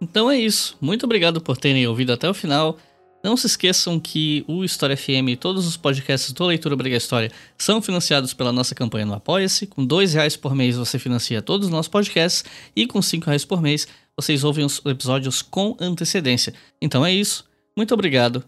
Então 0.00 0.30
é 0.30 0.38
isso. 0.38 0.76
Muito 0.80 1.04
obrigado 1.04 1.40
por 1.40 1.56
terem 1.56 1.86
ouvido 1.86 2.12
até 2.12 2.28
o 2.28 2.34
final. 2.34 2.76
Não 3.22 3.36
se 3.36 3.46
esqueçam 3.46 4.00
que 4.00 4.44
o 4.48 4.64
História 4.64 4.96
FM 4.96 5.28
e 5.28 5.36
todos 5.36 5.64
os 5.64 5.76
podcasts 5.76 6.32
do 6.32 6.44
Leitura 6.44 6.74
Briga 6.74 6.96
História 6.96 7.30
são 7.56 7.80
financiados 7.80 8.34
pela 8.34 8.50
nossa 8.50 8.74
campanha 8.74 9.06
no 9.06 9.14
Apoia-se. 9.14 9.64
Com 9.64 9.86
dois 9.86 10.12
reais 10.12 10.36
por 10.36 10.56
mês 10.56 10.76
você 10.76 10.98
financia 10.98 11.40
todos 11.40 11.68
os 11.68 11.72
nossos 11.72 11.88
podcasts 11.88 12.44
e 12.74 12.84
com 12.84 13.00
cinco 13.00 13.26
reais 13.26 13.44
por 13.44 13.62
mês 13.62 13.86
vocês 14.16 14.42
ouvem 14.42 14.64
os 14.64 14.84
episódios 14.84 15.40
com 15.40 15.76
antecedência. 15.78 16.52
Então 16.80 17.06
é 17.06 17.12
isso. 17.12 17.44
Muito 17.76 17.94
obrigado 17.94 18.42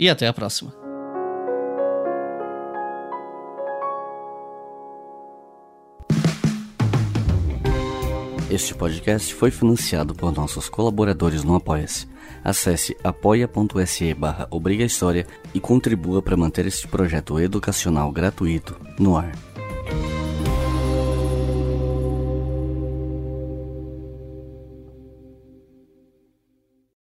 e 0.00 0.08
até 0.10 0.26
a 0.26 0.32
próxima. 0.32 0.74
Este 8.50 8.74
podcast 8.74 9.32
foi 9.32 9.52
financiado 9.52 10.12
por 10.12 10.34
nossos 10.34 10.68
colaboradores 10.68 11.44
no 11.44 11.54
Apoia-se. 11.54 12.08
Acesse 12.42 12.96
apoia.se 13.02 14.14
barra 14.14 14.48
e 15.54 15.60
contribua 15.60 16.22
para 16.22 16.36
manter 16.36 16.66
este 16.66 16.86
projeto 16.88 17.38
educacional 17.38 18.10
gratuito 18.12 18.76
no 18.98 19.16
ar. 19.16 19.32